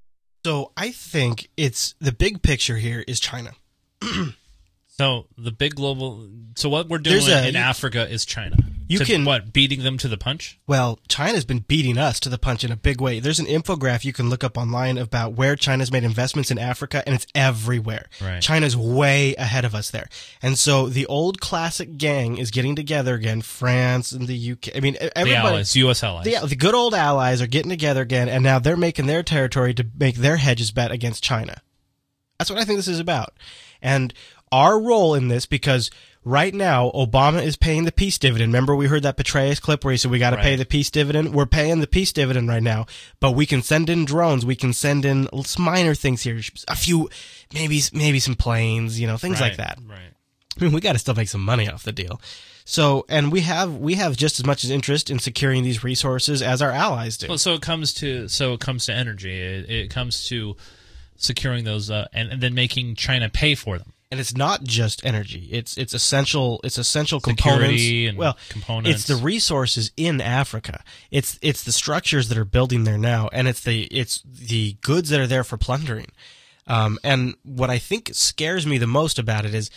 So 0.44 0.72
I 0.76 0.90
think 0.90 1.48
it's 1.56 1.94
the 2.00 2.12
big 2.12 2.42
picture 2.42 2.76
here 2.76 3.04
is 3.06 3.20
China. 3.20 3.52
So 4.98 5.26
the 5.36 5.52
big 5.52 5.76
global. 5.76 6.28
So 6.56 6.68
what 6.68 6.88
we're 6.88 6.98
doing 6.98 7.22
a, 7.28 7.48
in 7.48 7.56
Africa 7.56 8.08
is 8.08 8.24
China. 8.24 8.56
You 8.88 8.98
to, 8.98 9.04
can 9.04 9.24
what 9.26 9.52
beating 9.52 9.82
them 9.82 9.98
to 9.98 10.08
the 10.08 10.16
punch. 10.16 10.58
Well, 10.66 10.98
China's 11.08 11.44
been 11.44 11.58
beating 11.58 11.98
us 11.98 12.18
to 12.20 12.30
the 12.30 12.38
punch 12.38 12.64
in 12.64 12.72
a 12.72 12.76
big 12.76 13.02
way. 13.02 13.20
There's 13.20 13.38
an 13.38 13.44
infographic 13.44 14.06
you 14.06 14.14
can 14.14 14.30
look 14.30 14.42
up 14.42 14.56
online 14.56 14.96
about 14.96 15.34
where 15.34 15.56
China's 15.56 15.92
made 15.92 16.04
investments 16.04 16.50
in 16.50 16.58
Africa, 16.58 17.02
and 17.04 17.14
it's 17.14 17.26
everywhere. 17.34 18.06
Right. 18.20 18.40
China's 18.40 18.76
way 18.76 19.34
ahead 19.36 19.66
of 19.66 19.74
us 19.74 19.90
there, 19.90 20.08
and 20.42 20.58
so 20.58 20.88
the 20.88 21.04
old 21.06 21.38
classic 21.38 21.98
gang 21.98 22.38
is 22.38 22.50
getting 22.50 22.74
together 22.74 23.14
again. 23.14 23.42
France 23.42 24.10
and 24.10 24.26
the 24.26 24.52
UK. 24.52 24.74
I 24.74 24.80
mean, 24.80 24.96
everybody. 25.14 25.30
The 25.30 25.36
allies, 25.36 25.76
U.S. 25.76 26.02
allies. 26.02 26.24
The, 26.24 26.46
the 26.46 26.56
good 26.56 26.74
old 26.74 26.94
allies 26.94 27.42
are 27.42 27.46
getting 27.46 27.70
together 27.70 28.00
again, 28.00 28.28
and 28.30 28.42
now 28.42 28.58
they're 28.58 28.76
making 28.76 29.06
their 29.06 29.22
territory 29.22 29.74
to 29.74 29.86
make 29.98 30.16
their 30.16 30.38
hedges 30.38 30.72
bet 30.72 30.90
against 30.90 31.22
China. 31.22 31.60
That's 32.38 32.50
what 32.50 32.58
I 32.58 32.64
think 32.64 32.78
this 32.78 32.88
is 32.88 33.00
about, 33.00 33.34
and 33.82 34.14
our 34.52 34.80
role 34.80 35.14
in 35.14 35.28
this 35.28 35.46
because 35.46 35.90
right 36.24 36.54
now 36.54 36.90
Obama 36.90 37.42
is 37.42 37.56
paying 37.56 37.84
the 37.84 37.92
peace 37.92 38.18
dividend. 38.18 38.52
Remember 38.52 38.76
we 38.76 38.86
heard 38.86 39.02
that 39.02 39.16
Petraeus 39.16 39.60
clip 39.60 39.84
where 39.84 39.92
he 39.92 39.98
said 39.98 40.10
we 40.10 40.18
got 40.18 40.30
to 40.30 40.36
right. 40.36 40.42
pay 40.42 40.56
the 40.56 40.66
peace 40.66 40.90
dividend. 40.90 41.34
We're 41.34 41.46
paying 41.46 41.80
the 41.80 41.86
peace 41.86 42.12
dividend 42.12 42.48
right 42.48 42.62
now, 42.62 42.86
but 43.20 43.32
we 43.32 43.46
can 43.46 43.62
send 43.62 43.88
in 43.88 44.04
drones. 44.04 44.44
We 44.44 44.56
can 44.56 44.72
send 44.72 45.04
in 45.04 45.28
minor 45.58 45.94
things 45.94 46.22
here, 46.22 46.40
a 46.68 46.76
few, 46.76 47.08
maybe 47.52 47.80
maybe 47.92 48.20
some 48.20 48.34
planes, 48.34 49.00
you 49.00 49.06
know, 49.06 49.16
things 49.16 49.40
right. 49.40 49.48
like 49.48 49.56
that. 49.56 49.78
Right. 49.88 50.12
I 50.58 50.64
mean, 50.64 50.72
we 50.72 50.80
got 50.80 50.92
to 50.92 50.98
still 50.98 51.14
make 51.14 51.28
some 51.28 51.44
money 51.44 51.68
off 51.68 51.84
the 51.84 51.92
deal. 51.92 52.20
So, 52.64 53.06
and 53.08 53.32
we 53.32 53.42
have 53.42 53.76
we 53.76 53.94
have 53.94 54.16
just 54.16 54.38
as 54.38 54.44
much 54.44 54.64
as 54.64 54.70
interest 54.70 55.08
in 55.08 55.18
securing 55.18 55.62
these 55.62 55.82
resources 55.82 56.42
as 56.42 56.60
our 56.60 56.70
allies 56.70 57.16
do. 57.16 57.28
Well, 57.28 57.38
so 57.38 57.54
it 57.54 57.62
comes 57.62 57.94
to 57.94 58.28
so 58.28 58.52
it 58.52 58.60
comes 58.60 58.86
to 58.86 58.94
energy. 58.94 59.40
It, 59.40 59.70
it 59.70 59.90
comes 59.90 60.28
to 60.28 60.56
securing 61.16 61.64
those 61.64 61.90
uh, 61.90 62.08
and, 62.12 62.30
and 62.30 62.42
then 62.42 62.54
making 62.54 62.94
China 62.94 63.28
pay 63.28 63.54
for 63.54 63.78
them 63.78 63.92
and 64.10 64.20
it's 64.20 64.36
not 64.36 64.64
just 64.64 65.04
energy. 65.04 65.48
It's 65.52 65.76
it's 65.76 65.92
essential. 65.92 66.60
It's 66.64 66.78
essential 66.78 67.20
Security 67.20 68.06
components. 68.06 68.18
well, 68.18 68.38
components. 68.48 69.00
it's 69.00 69.06
the 69.06 69.16
resources 69.16 69.92
in 69.96 70.20
Africa. 70.20 70.82
It's 71.10 71.38
it's 71.42 71.62
the 71.62 71.72
structures 71.72 72.28
that 72.28 72.38
are 72.38 72.46
building 72.46 72.84
there 72.84 72.98
now, 72.98 73.28
and 73.32 73.46
it's 73.46 73.60
the 73.60 73.84
it's 73.84 74.22
the 74.24 74.76
goods 74.80 75.10
that 75.10 75.20
are 75.20 75.26
there 75.26 75.44
for 75.44 75.56
plundering. 75.58 76.06
Um, 76.66 76.98
and 77.02 77.34
what 77.44 77.70
I 77.70 77.78
think 77.78 78.10
scares 78.12 78.66
me 78.66 78.78
the 78.78 78.86
most 78.86 79.18
about 79.18 79.46
it 79.46 79.54
is, 79.54 79.70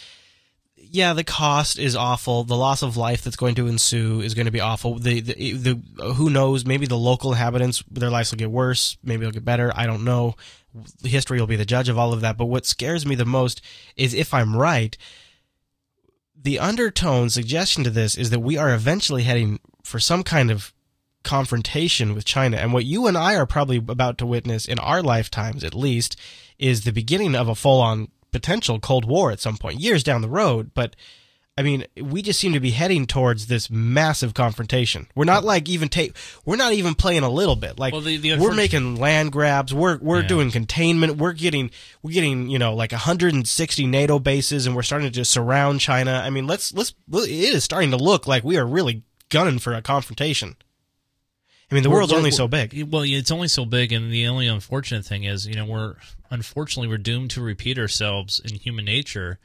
yeah, 0.76 1.14
the 1.14 1.24
cost 1.24 1.80
is 1.80 1.96
awful. 1.96 2.44
The 2.44 2.58
loss 2.58 2.84
of 2.84 2.98
life 2.98 3.22
that's 3.24 3.38
going 3.38 3.56
to 3.56 3.68
ensue 3.68 4.20
is 4.22 4.34
going 4.34 4.46
to 4.46 4.52
be 4.52 4.62
awful. 4.62 4.98
The 4.98 5.20
the, 5.20 5.54
the 5.54 6.04
who 6.14 6.30
knows? 6.30 6.66
Maybe 6.66 6.86
the 6.86 6.98
local 6.98 7.32
inhabitants 7.32 7.84
their 7.92 8.10
lives 8.10 8.32
will 8.32 8.38
get 8.38 8.52
worse. 8.52 8.98
Maybe 9.04 9.22
they'll 9.22 9.32
get 9.32 9.44
better. 9.46 9.74
I 9.76 9.88
don't 9.88 10.06
know 10.06 10.36
history 11.04 11.40
will 11.40 11.48
be 11.48 11.56
the 11.56 11.66
judge 11.66 11.90
of 11.90 11.98
all 11.98 12.14
of 12.14 12.22
that. 12.22 12.38
But 12.38 12.46
what 12.46 12.66
scares 12.66 13.06
me 13.06 13.16
the 13.16 13.26
most 13.26 13.62
is 13.96 14.14
if 14.14 14.34
I'm 14.34 14.56
right, 14.56 14.98
the 16.36 16.60
undertone 16.60 17.30
suggestion 17.30 17.84
to 17.84 17.90
this 17.90 18.18
is 18.18 18.30
that 18.30 18.40
we 18.40 18.58
are 18.58 18.74
eventually 18.74 19.24
heading 19.24 19.60
for 19.84 20.00
some 20.00 20.24
kind 20.24 20.50
of 20.50 20.74
confrontation 21.24 22.16
with 22.16 22.26
China. 22.26 22.58
And 22.58 22.74
what 22.74 22.86
you 22.86 23.08
and 23.08 23.18
I 23.18 23.36
are 23.36 23.46
probably 23.46 23.78
about 23.78 24.18
to 24.20 24.26
witness 24.26 24.66
in 24.66 24.80
our 24.80 25.04
lifetimes, 25.04 25.64
at 25.64 25.76
least, 25.76 26.16
is 26.58 26.84
the 26.84 26.92
beginning 26.92 27.36
of 27.36 27.48
a 27.48 27.56
full 27.56 27.80
on 27.80 28.10
potential 28.32 28.80
Cold 28.80 29.06
War 29.06 29.32
at 29.32 29.40
some 29.40 29.58
point, 29.58 29.80
years 29.80 30.04
down 30.04 30.22
the 30.22 30.30
road. 30.30 30.72
But 30.74 30.96
I 31.62 31.64
mean, 31.64 31.86
we 31.96 32.24
just 32.24 32.40
seem 32.40 32.54
to 32.54 32.60
be 32.60 32.72
heading 32.72 33.06
towards 33.06 33.46
this 33.46 33.70
massive 33.70 34.34
confrontation. 34.34 35.06
We're 35.14 35.26
not 35.26 35.44
like 35.44 35.70
even 35.70 35.90
take. 35.90 36.18
We're 36.44 36.56
not 36.56 36.74
even 36.74 36.96
playing 36.96 37.22
a 37.22 37.30
little 37.30 37.56
bit. 37.56 37.78
Like 37.78 37.94
well, 37.94 38.02
the, 38.02 38.18
the 38.18 38.40
we're 38.40 38.56
making 38.56 38.96
land 38.96 39.32
grabs. 39.32 39.72
We're 39.72 40.00
we're 40.00 40.22
yeah. 40.22 40.28
doing 40.28 40.50
containment. 40.50 41.18
We're 41.18 41.34
getting 41.34 41.70
we're 42.02 42.14
getting 42.14 42.50
you 42.50 42.58
know 42.58 42.74
like 42.74 42.94
160 42.94 43.86
NATO 43.86 44.18
bases, 44.18 44.66
and 44.66 44.76
we're 44.76 44.82
starting 44.82 45.08
to 45.08 45.14
just 45.14 45.32
surround 45.32 45.82
China. 45.82 46.14
I 46.14 46.32
mean, 46.32 46.48
let's 46.48 46.74
let's. 46.74 46.96
It 47.14 47.30
is 47.30 47.64
starting 47.64 47.92
to 47.92 47.98
look 47.98 48.26
like 48.26 48.44
we 48.44 48.58
are 48.58 48.66
really 48.66 49.04
gunning 49.30 49.60
for 49.60 49.74
a 49.74 49.84
confrontation. 49.84 50.56
I 51.70 51.76
mean, 51.76 51.84
the 51.84 51.92
we're, 51.92 51.98
world's 51.98 52.12
we're, 52.12 52.18
only 52.18 52.32
so 52.32 52.48
big. 52.48 52.92
Well, 52.92 53.04
it's 53.04 53.30
only 53.30 53.50
so 53.50 53.66
big, 53.66 53.92
and 53.92 54.12
the 54.12 54.26
only 54.26 54.48
unfortunate 54.48 55.06
thing 55.06 55.26
is, 55.26 55.46
you 55.46 55.54
know, 55.54 55.66
we're 55.66 55.98
unfortunately 56.32 56.88
we're 56.88 56.98
doomed 56.98 57.30
to 57.32 57.42
repeat 57.42 57.78
ourselves 57.78 58.42
in 58.44 58.56
human 58.56 58.86
nature 58.86 59.38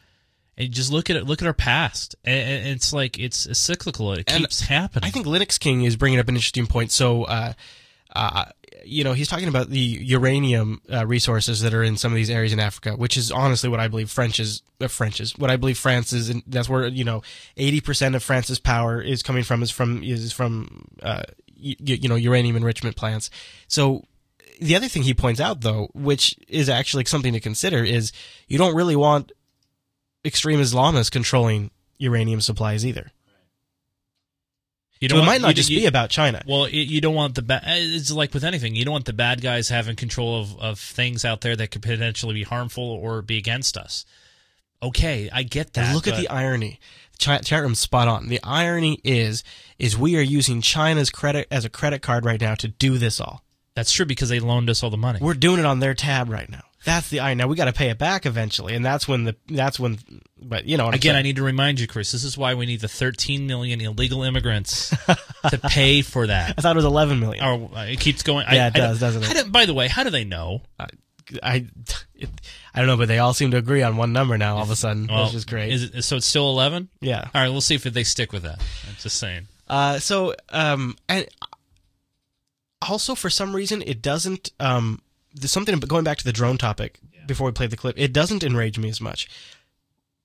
and 0.57 0.73
just 0.73 0.91
look 0.91 1.11
at 1.11 1.17
it. 1.17 1.25
Look 1.25 1.43
at 1.43 1.47
our 1.47 1.55
past. 1.55 2.17
And 2.25 2.67
it's 2.69 2.93
like 2.93 3.19
it's, 3.19 3.59
cyclical. 3.59 4.13
It 4.13 4.27
keeps 4.27 4.61
and 4.61 4.69
happening. 4.69 5.07
I 5.07 5.11
think 5.11 5.27
Linux 5.27 5.59
King 5.59 5.83
is 5.83 5.97
bringing 5.97 6.19
up 6.19 6.29
an 6.29 6.35
interesting 6.35 6.67
point. 6.67 6.93
So, 6.93 7.25
uh, 7.25 7.53
uh, 8.15 8.47
you 8.85 9.05
know, 9.05 9.13
he's 9.13 9.29
talking 9.29 9.49
about 9.49 9.69
the 9.69 9.79
uranium 9.79 10.81
uh, 10.93 11.07
resources 11.07 11.61
that 11.61 11.75
are 11.75 11.83
in 11.83 11.97
some 11.97 12.13
of 12.13 12.17
these 12.17 12.31
areas 12.31 12.53
in 12.53 12.61
Africa, 12.61 12.93
which 12.93 13.17
is 13.17 13.31
honestly 13.31 13.69
what 13.69 13.81
I 13.81 13.89
believe 13.89 14.11
French 14.11 14.41
is. 14.41 14.63
Uh, 14.81 14.89
French 14.89 15.21
is 15.21 15.37
what 15.37 15.51
I 15.51 15.57
believe 15.57 15.79
France 15.79 16.13
is, 16.13 16.31
and 16.31 16.43
that's 16.47 16.69
where 16.69 16.87
you 16.87 17.05
know, 17.05 17.23
eighty 17.57 17.81
percent 17.81 18.15
of 18.15 18.23
France's 18.23 18.59
power 18.59 19.01
is 19.03 19.23
coming 19.23 19.43
from 19.43 19.63
is 19.63 19.71
from 19.71 20.03
is 20.03 20.33
from 20.33 20.87
uh, 21.03 21.25
you, 21.47 21.77
you 21.79 22.09
know 22.09 22.15
uranium 22.15 22.57
enrichment 22.57 22.97
plants. 22.97 23.29
So 23.67 24.05
the 24.61 24.77
other 24.77 24.89
thing 24.89 25.03
he 25.03 25.15
points 25.15 25.41
out, 25.41 25.61
though, 25.61 25.91
which 25.93 26.37
is 26.49 26.69
actually 26.69 27.05
something 27.07 27.33
to 27.33 27.41
consider, 27.41 27.85
is 27.85 28.13
you 28.49 28.57
don't 28.57 28.75
really 28.75 28.97
want 28.97 29.33
extreme 30.27 30.61
Islamists 30.61 31.11
controlling 31.11 31.70
uranium 31.99 32.41
supplies 32.41 32.85
either. 32.85 33.11
You 35.01 35.09
don't 35.09 35.18
so 35.18 35.22
it 35.22 35.27
want, 35.27 35.43
might 35.43 35.47
not 35.47 35.55
just 35.55 35.68
you, 35.68 35.81
be 35.81 35.87
about 35.87 36.09
China. 36.09 36.43
Well, 36.47 36.68
you 36.68 37.01
don't 37.03 37.14
want 37.14 37.35
the 37.35 37.43
bad. 37.43 37.62
It's 37.66 38.11
like 38.11 38.33
with 38.33 38.45
anything. 38.45 38.74
You 38.74 38.85
don't 38.85 38.93
want 38.93 39.05
the 39.05 39.12
bad 39.12 39.43
guys 39.43 39.68
having 39.68 39.95
control 39.95 40.41
of, 40.41 40.59
of 40.59 40.79
things 40.79 41.24
out 41.24 41.43
there 41.43 41.55
that 41.55 41.70
could 41.70 41.83
potentially 41.83 42.33
be 42.33 42.45
harmful 42.45 42.85
or 42.85 43.20
be 43.20 43.37
against 43.37 43.77
us. 43.77 44.07
Okay, 44.83 45.29
I 45.33 45.43
get 45.43 45.74
that. 45.74 45.95
Look 45.95 46.07
at 46.07 46.16
the 46.16 46.29
irony. 46.29 46.81
Chat 47.18 47.51
room's 47.51 47.81
spot 47.81 48.09
on. 48.09 48.29
The 48.29 48.41
irony 48.43 49.01
is, 49.03 49.43
is 49.79 49.97
we 49.97 50.16
are 50.16 50.22
using 50.22 50.61
China's 50.61 51.11
credit 51.11 51.47
as 51.51 51.64
a 51.64 51.70
credit 51.70 52.03
card 52.03 52.24
right 52.24 52.41
now 52.41 52.55
to 52.57 52.68
do 52.68 52.99
this 52.99 53.20
all. 53.20 53.43
That's 53.74 53.93
true 53.93 54.07
because 54.07 54.29
they 54.29 54.41
loaned 54.41 54.70
us 54.70 54.83
all 54.83 54.91
the 54.91 54.97
money. 54.97 55.18
We're 55.20 55.35
doing 55.35 55.59
it 55.59 55.66
on 55.66 55.81
their 55.81 55.95
tab 55.95 56.29
right 56.31 56.49
now. 56.49 56.62
That's 56.87 57.09
the 57.11 57.18
I 57.18 57.34
now 57.34 57.49
we 57.49 57.57
got 57.57 57.64
to 57.64 57.72
pay 57.72 57.91
it 57.91 57.99
back 57.99 58.26
eventually, 58.26 58.76
and 58.76 58.84
that's 58.84 59.09
when 59.09 59.24
the 59.24 59.37
that's 59.49 59.78
when. 59.80 59.99
But 60.41 60.66
you 60.66 60.76
know, 60.76 60.89
again, 60.89 61.16
I 61.16 61.22
need 61.22 61.34
to 61.37 61.43
remind 61.43 61.80
you, 61.80 61.89
Chris. 61.89 62.12
This 62.12 62.22
is 62.22 62.39
why 62.39 62.55
we 62.55 62.64
need 62.64 62.80
the 62.80 62.87
13 62.87 63.45
million 63.49 63.80
illegal 63.80 64.22
immigrants 64.22 64.91
to 65.51 65.59
pay 65.64 66.03
for 66.03 66.28
that. 66.28 66.55
I 66.57 66.61
thought 66.61 66.76
it 66.76 66.78
was 66.78 66.84
11 66.84 67.18
million. 67.18 67.45
Or 67.45 67.76
uh, 67.76 67.87
it 67.87 67.99
keeps 67.99 68.22
going. 68.22 68.47
Yeah, 68.53 68.64
I, 68.64 68.66
it 68.68 68.76
I 68.76 68.78
does, 68.78 69.01
doesn't 69.01 69.24
it? 69.24 69.51
by 69.51 69.66
the 69.66 69.74
way, 69.74 69.89
how 69.89 70.05
do 70.05 70.11
they 70.11 70.22
know? 70.22 70.62
I, 70.78 70.87
I 71.43 71.66
don't 72.76 72.87
know, 72.87 72.97
but 72.97 73.09
they 73.09 73.18
all 73.18 73.34
seem 73.34 73.51
to 73.51 73.57
agree 73.57 73.82
on 73.82 73.97
one 73.97 74.12
number 74.12 74.39
now. 74.39 74.59
All 74.59 74.62
of 74.62 74.70
a 74.70 74.76
sudden, 74.76 75.09
Well, 75.11 75.24
which 75.24 75.34
is 75.34 75.45
great. 75.45 75.72
Is 75.72 75.82
it, 75.82 76.03
so 76.03 76.16
it's 76.16 76.26
still 76.26 76.49
eleven? 76.49 76.89
Yeah. 77.01 77.28
All 77.34 77.43
right, 77.43 77.49
we'll 77.49 77.61
see 77.61 77.74
if 77.74 77.82
they 77.82 78.05
stick 78.05 78.32
with 78.32 78.45
that. 78.45 78.61
I'm 78.61 78.95
just 79.01 79.18
saying. 79.18 79.49
Uh, 79.68 79.99
so, 79.99 80.34
um, 80.51 80.95
and 81.09 81.26
also 82.80 83.16
for 83.16 83.28
some 83.28 83.57
reason, 83.57 83.82
it 83.82 84.03
doesn't. 84.03 84.53
Um, 84.61 85.03
something 85.43 85.78
going 85.80 86.05
back 86.05 86.18
to 86.18 86.24
the 86.24 86.32
drone 86.32 86.59
topic 86.59 86.99
before 87.26 87.47
we 87.47 87.53
played 87.53 87.70
the 87.70 87.76
clip. 87.76 87.99
It 87.99 88.12
doesn't 88.12 88.45
enrage 88.45 88.78
me 88.78 88.89
as 88.89 89.01
much. 89.01 89.28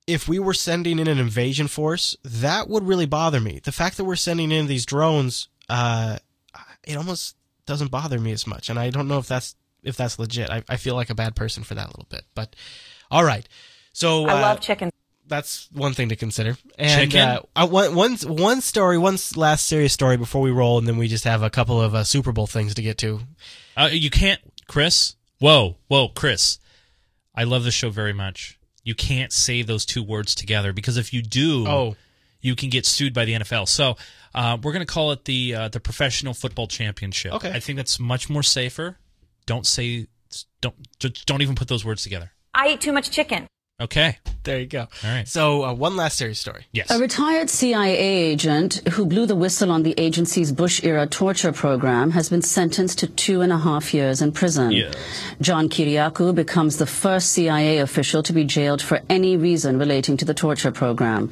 If 0.08 0.28
we 0.28 0.40
were 0.40 0.54
sending 0.54 1.00
in 1.00 1.08
an 1.08 1.20
invasion 1.20 1.68
force, 1.68 2.16
that 2.24 2.68
would 2.70 2.84
really 2.84 3.06
bother 3.06 3.40
me. 3.40 3.62
The 3.64 3.72
fact 3.72 3.98
that 3.98 4.06
we're 4.06 4.16
sending 4.16 4.52
in 4.52 4.68
these 4.68 4.86
drones, 4.86 5.48
uh, 5.70 6.18
it 6.84 6.98
almost 6.98 7.36
doesn't 7.66 7.92
bother 7.92 8.20
me 8.20 8.32
as 8.32 8.48
much, 8.48 8.70
and 8.70 8.80
I 8.80 8.90
don't 8.90 9.08
know 9.08 9.20
if 9.20 9.28
that's 9.28 9.56
if 9.84 9.96
that's 9.96 10.20
legit. 10.20 10.50
I, 10.50 10.64
I 10.68 10.78
feel 10.78 10.96
like 10.96 11.10
a 11.10 11.16
bad 11.16 11.36
person 11.36 11.64
for 11.64 11.76
that 11.76 11.86
a 11.86 11.90
little 11.90 12.08
bit, 12.10 12.24
but 12.36 12.56
all 13.10 13.24
right. 13.24 13.48
So 13.94 14.26
I 14.26 14.34
uh, 14.34 14.42
love 14.42 14.60
chicken. 14.60 14.92
that's 15.28 15.70
one 15.72 15.94
thing 15.94 16.10
to 16.10 16.16
consider. 16.16 16.58
And 16.78 17.12
Chicken? 17.12 17.28
Uh, 17.28 17.42
I, 17.56 17.64
one, 17.66 17.96
one, 17.96 18.16
one 18.16 18.62
story, 18.62 18.98
one 18.98 19.18
last 19.36 19.68
serious 19.68 19.94
story 19.94 20.18
before 20.18 20.42
we 20.42 20.52
roll, 20.52 20.78
and 20.78 20.88
then 20.88 20.98
we 20.98 21.08
just 21.08 21.24
have 21.24 21.44
a 21.44 21.50
couple 21.50 21.82
of 21.82 21.96
uh, 21.96 22.04
Super 22.04 22.32
Bowl 22.32 22.48
things 22.48 22.76
to 22.76 22.82
get 22.82 22.98
to. 23.00 23.22
Uh, 23.76 23.90
you 23.92 24.10
can't, 24.10 24.40
Chris. 24.72 25.18
Whoa, 25.40 25.76
whoa, 25.90 26.08
Chris. 26.08 26.58
I 27.36 27.44
love 27.44 27.66
the 27.66 27.72
show 27.72 27.90
very 27.90 28.14
much. 28.14 28.58
You 28.86 28.96
can't 28.96 29.34
say 29.34 29.64
those 29.64 29.86
two 29.86 30.02
words 30.02 30.34
together 30.34 30.72
because 30.72 30.96
if 30.96 31.14
you 31.14 31.22
do, 31.22 31.68
Oh. 31.68 31.96
you 32.40 32.56
can 32.56 32.70
get 32.70 32.86
sued 32.86 33.14
by 33.14 33.26
the 33.26 33.34
NFL. 33.34 33.68
So 33.68 33.98
uh, 34.34 34.58
we're 34.64 34.72
going 34.72 34.86
to 34.86 34.92
call 34.94 35.12
it 35.12 35.26
the 35.26 35.56
uh, 35.56 35.68
the 35.68 35.82
Professional 35.82 36.34
Football 36.34 36.68
Championship. 36.68 37.34
Okay. 37.34 37.52
I 37.52 37.60
think 37.60 37.76
that's 37.76 38.00
much 38.00 38.30
more 38.30 38.44
safer. 38.44 38.98
Don't 39.46 39.68
say, 39.68 40.08
don't 40.62 40.76
don't 41.26 41.42
even 41.42 41.56
put 41.56 41.68
those 41.68 41.84
words 41.84 42.02
together. 42.04 42.32
I 42.54 42.70
eat 42.70 42.80
too 42.80 42.94
much 42.94 43.12
chicken. 43.12 43.48
Okay. 43.82 44.18
There 44.44 44.60
you 44.60 44.66
go. 44.66 44.88
All 45.04 45.10
right. 45.10 45.28
So 45.28 45.64
uh, 45.64 45.74
one 45.74 45.96
last 45.96 46.18
serious 46.18 46.40
story. 46.40 46.66
Yes. 46.72 46.90
A 46.90 47.00
retired 47.00 47.50
CIA 47.50 47.96
agent 47.98 48.88
who 48.90 49.06
blew 49.06 49.28
the 49.28 49.36
whistle 49.36 49.72
on 49.72 49.84
the 49.84 49.94
agency's 50.00 50.52
Bush 50.52 50.84
era 50.84 51.06
torture 51.06 51.52
program 51.52 52.12
has 52.12 52.30
been 52.30 52.42
sentenced 52.42 53.00
to 53.00 53.08
two 53.08 53.42
and 53.42 53.52
a 53.52 53.58
half 53.58 53.94
years 53.94 54.22
in 54.22 54.32
prison. 54.32 54.72
Yes. 54.72 54.96
John 55.42 55.70
Kiriakou 55.70 56.34
becomes 56.34 56.78
the 56.78 56.88
first 56.88 57.32
CIA 57.32 57.80
official 57.80 58.24
to 58.24 58.34
be 58.34 58.44
jailed 58.44 58.82
for 58.82 59.00
any 59.10 59.38
reason 59.38 59.78
relating 59.78 60.18
to 60.18 60.26
the 60.26 60.34
torture 60.34 60.72
program. 60.72 61.32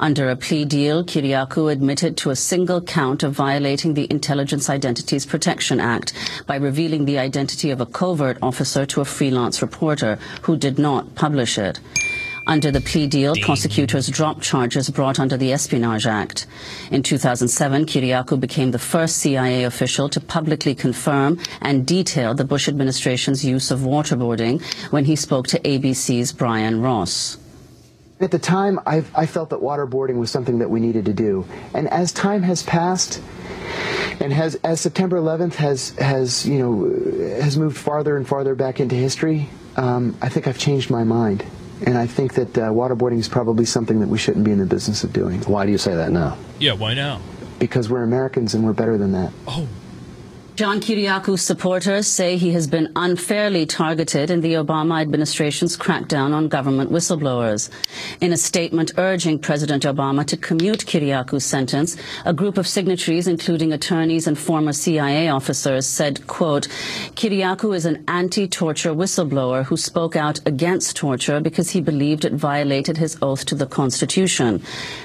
Under 0.00 0.28
a 0.28 0.36
plea 0.36 0.64
deal, 0.64 1.04
Kiriakou 1.04 1.70
admitted 1.70 2.16
to 2.18 2.30
a 2.30 2.36
single 2.36 2.80
count 2.80 3.22
of 3.22 3.32
violating 3.32 3.94
the 3.94 4.08
Intelligence 4.10 4.68
Identities 4.70 5.26
Protection 5.26 5.80
Act 5.80 6.12
by 6.46 6.56
revealing 6.56 7.04
the 7.04 7.18
identity 7.18 7.70
of 7.70 7.80
a 7.80 7.86
covert 7.86 8.38
officer 8.42 8.86
to 8.86 9.00
a 9.00 9.04
freelance 9.04 9.62
reporter 9.62 10.18
who 10.42 10.56
did 10.56 10.78
not 10.78 11.14
publish 11.14 11.58
it. 11.58 11.80
Under 12.48 12.70
the 12.70 12.80
plea 12.80 13.06
deal, 13.06 13.36
prosecutors 13.36 14.08
dropped 14.08 14.40
charges 14.40 14.88
brought 14.88 15.20
under 15.20 15.36
the 15.36 15.52
Espionage 15.52 16.06
Act. 16.06 16.46
In 16.90 17.02
2007, 17.02 17.84
Kiriakou 17.84 18.40
became 18.40 18.70
the 18.70 18.78
first 18.78 19.18
CIA 19.18 19.64
official 19.64 20.08
to 20.08 20.18
publicly 20.18 20.74
confirm 20.74 21.38
and 21.60 21.86
detail 21.86 22.32
the 22.32 22.46
Bush 22.46 22.66
administration's 22.66 23.44
use 23.44 23.70
of 23.70 23.80
waterboarding 23.80 24.62
when 24.90 25.04
he 25.04 25.14
spoke 25.14 25.46
to 25.48 25.60
ABC's 25.60 26.32
Brian 26.32 26.80
Ross. 26.80 27.36
At 28.18 28.30
the 28.30 28.38
time, 28.38 28.80
I, 28.86 29.04
I 29.14 29.26
felt 29.26 29.50
that 29.50 29.60
waterboarding 29.60 30.16
was 30.16 30.30
something 30.30 30.58
that 30.60 30.70
we 30.70 30.80
needed 30.80 31.04
to 31.04 31.12
do. 31.12 31.46
And 31.74 31.86
as 31.88 32.12
time 32.12 32.42
has 32.44 32.62
passed, 32.62 33.20
and 34.20 34.32
has 34.32 34.54
as 34.64 34.80
September 34.80 35.18
11th 35.18 35.54
has 35.54 35.90
has 35.98 36.44
you 36.46 36.58
know 36.58 37.40
has 37.40 37.56
moved 37.56 37.76
farther 37.76 38.16
and 38.16 38.26
farther 38.26 38.54
back 38.54 38.80
into 38.80 38.96
history, 38.96 39.48
um, 39.76 40.16
I 40.22 40.30
think 40.30 40.48
I've 40.48 40.58
changed 40.58 40.90
my 40.90 41.04
mind, 41.04 41.44
and 41.86 41.96
I 41.96 42.06
think 42.06 42.34
that 42.34 42.58
uh, 42.58 42.70
waterboarding 42.70 43.18
is 43.18 43.28
probably 43.28 43.64
something 43.64 44.00
that 44.00 44.08
we 44.08 44.18
shouldn't 44.18 44.44
be 44.44 44.50
in 44.50 44.58
the 44.58 44.66
business 44.66 45.04
of 45.04 45.12
doing. 45.12 45.40
Why 45.42 45.64
do 45.66 45.72
you 45.72 45.78
say 45.78 45.94
that 45.94 46.10
now? 46.10 46.36
Yeah. 46.58 46.72
Why 46.72 46.94
now? 46.94 47.20
Because 47.58 47.88
we're 47.88 48.02
Americans 48.02 48.54
and 48.54 48.64
we're 48.64 48.72
better 48.72 48.98
than 48.98 49.12
that. 49.12 49.32
John 50.58 50.80
Kiriakou's 50.80 51.42
supporters 51.42 52.08
say 52.08 52.36
he 52.36 52.50
has 52.50 52.66
been 52.66 52.90
unfairly 52.96 53.64
targeted 53.64 54.28
in 54.28 54.40
the 54.40 54.54
Obama 54.54 55.00
administration's 55.00 55.76
crackdown 55.76 56.34
on 56.34 56.48
government 56.48 56.90
whistleblowers. 56.90 57.70
In 58.20 58.32
a 58.32 58.36
statement 58.36 58.90
urging 58.98 59.38
President 59.38 59.84
Obama 59.84 60.26
to 60.26 60.36
commute 60.36 60.84
Kiriakou's 60.84 61.44
sentence, 61.44 61.96
a 62.24 62.32
group 62.32 62.58
of 62.58 62.66
signatories, 62.66 63.28
including 63.28 63.72
attorneys 63.72 64.26
and 64.26 64.36
former 64.36 64.72
CIA 64.72 65.28
officers, 65.28 65.86
said, 65.86 66.26
quote, 66.26 66.66
Kiriakou 67.14 67.72
is 67.76 67.84
an 67.84 68.02
anti-torture 68.08 68.90
whistleblower 68.90 69.64
who 69.64 69.76
spoke 69.76 70.16
out 70.16 70.40
against 70.44 70.96
torture 70.96 71.38
because 71.38 71.70
he 71.70 71.80
believed 71.80 72.24
it 72.24 72.32
violated 72.32 72.96
his 72.96 73.16
oath 73.22 73.44
to 73.44 73.54
the 73.54 73.66
Constitution. 73.66 74.60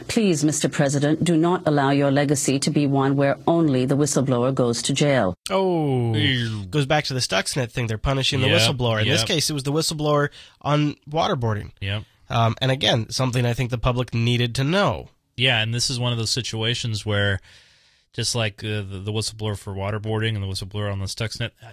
Please, 0.07 0.43
Mr. 0.43 0.71
President, 0.71 1.23
do 1.23 1.37
not 1.37 1.61
allow 1.67 1.91
your 1.91 2.09
legacy 2.09 2.57
to 2.57 2.71
be 2.71 2.87
one 2.87 3.15
where 3.15 3.37
only 3.45 3.85
the 3.85 3.95
whistleblower 3.95 4.51
goes 4.51 4.81
to 4.81 4.93
jail. 4.93 5.35
Oh, 5.49 6.13
goes 6.69 6.85
back 6.85 7.03
to 7.05 7.13
the 7.13 7.19
Stuxnet 7.19 7.71
thing. 7.71 7.87
They're 7.87 7.97
punishing 7.97 8.39
the 8.41 8.47
Yep, 8.47 8.61
whistleblower. 8.61 9.01
In 9.01 9.09
this 9.09 9.23
case, 9.23 9.49
it 9.49 9.53
was 9.53 9.63
the 9.63 9.73
whistleblower 9.73 10.29
on 10.61 10.95
waterboarding. 11.09 11.71
Yep. 11.81 12.03
Um, 12.29 12.55
and 12.61 12.71
again, 12.71 13.09
something 13.09 13.45
I 13.45 13.53
think 13.53 13.69
the 13.69 13.77
public 13.77 14.13
needed 14.13 14.55
to 14.55 14.63
know. 14.63 15.09
Yeah, 15.35 15.61
and 15.61 15.73
this 15.73 15.89
is 15.89 15.99
one 15.99 16.11
of 16.11 16.17
those 16.17 16.29
situations 16.29 17.05
where, 17.05 17.39
just 18.13 18.35
like 18.35 18.63
uh, 18.63 18.81
the, 18.81 19.01
the 19.03 19.11
whistleblower 19.11 19.57
for 19.57 19.73
waterboarding 19.73 20.35
and 20.35 20.43
the 20.43 20.47
whistleblower 20.47 20.91
on 20.91 20.99
the 20.99 21.05
Stuxnet, 21.05 21.51
uh, 21.65 21.71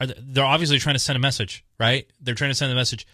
are 0.00 0.06
they, 0.06 0.14
they're 0.18 0.44
obviously 0.44 0.78
trying 0.78 0.94
to 0.94 1.00
send 1.00 1.16
a 1.16 1.20
message, 1.20 1.64
right? 1.78 2.06
They're 2.20 2.34
trying 2.34 2.50
to 2.50 2.54
send 2.54 2.72
a 2.72 2.74
message. 2.74 3.06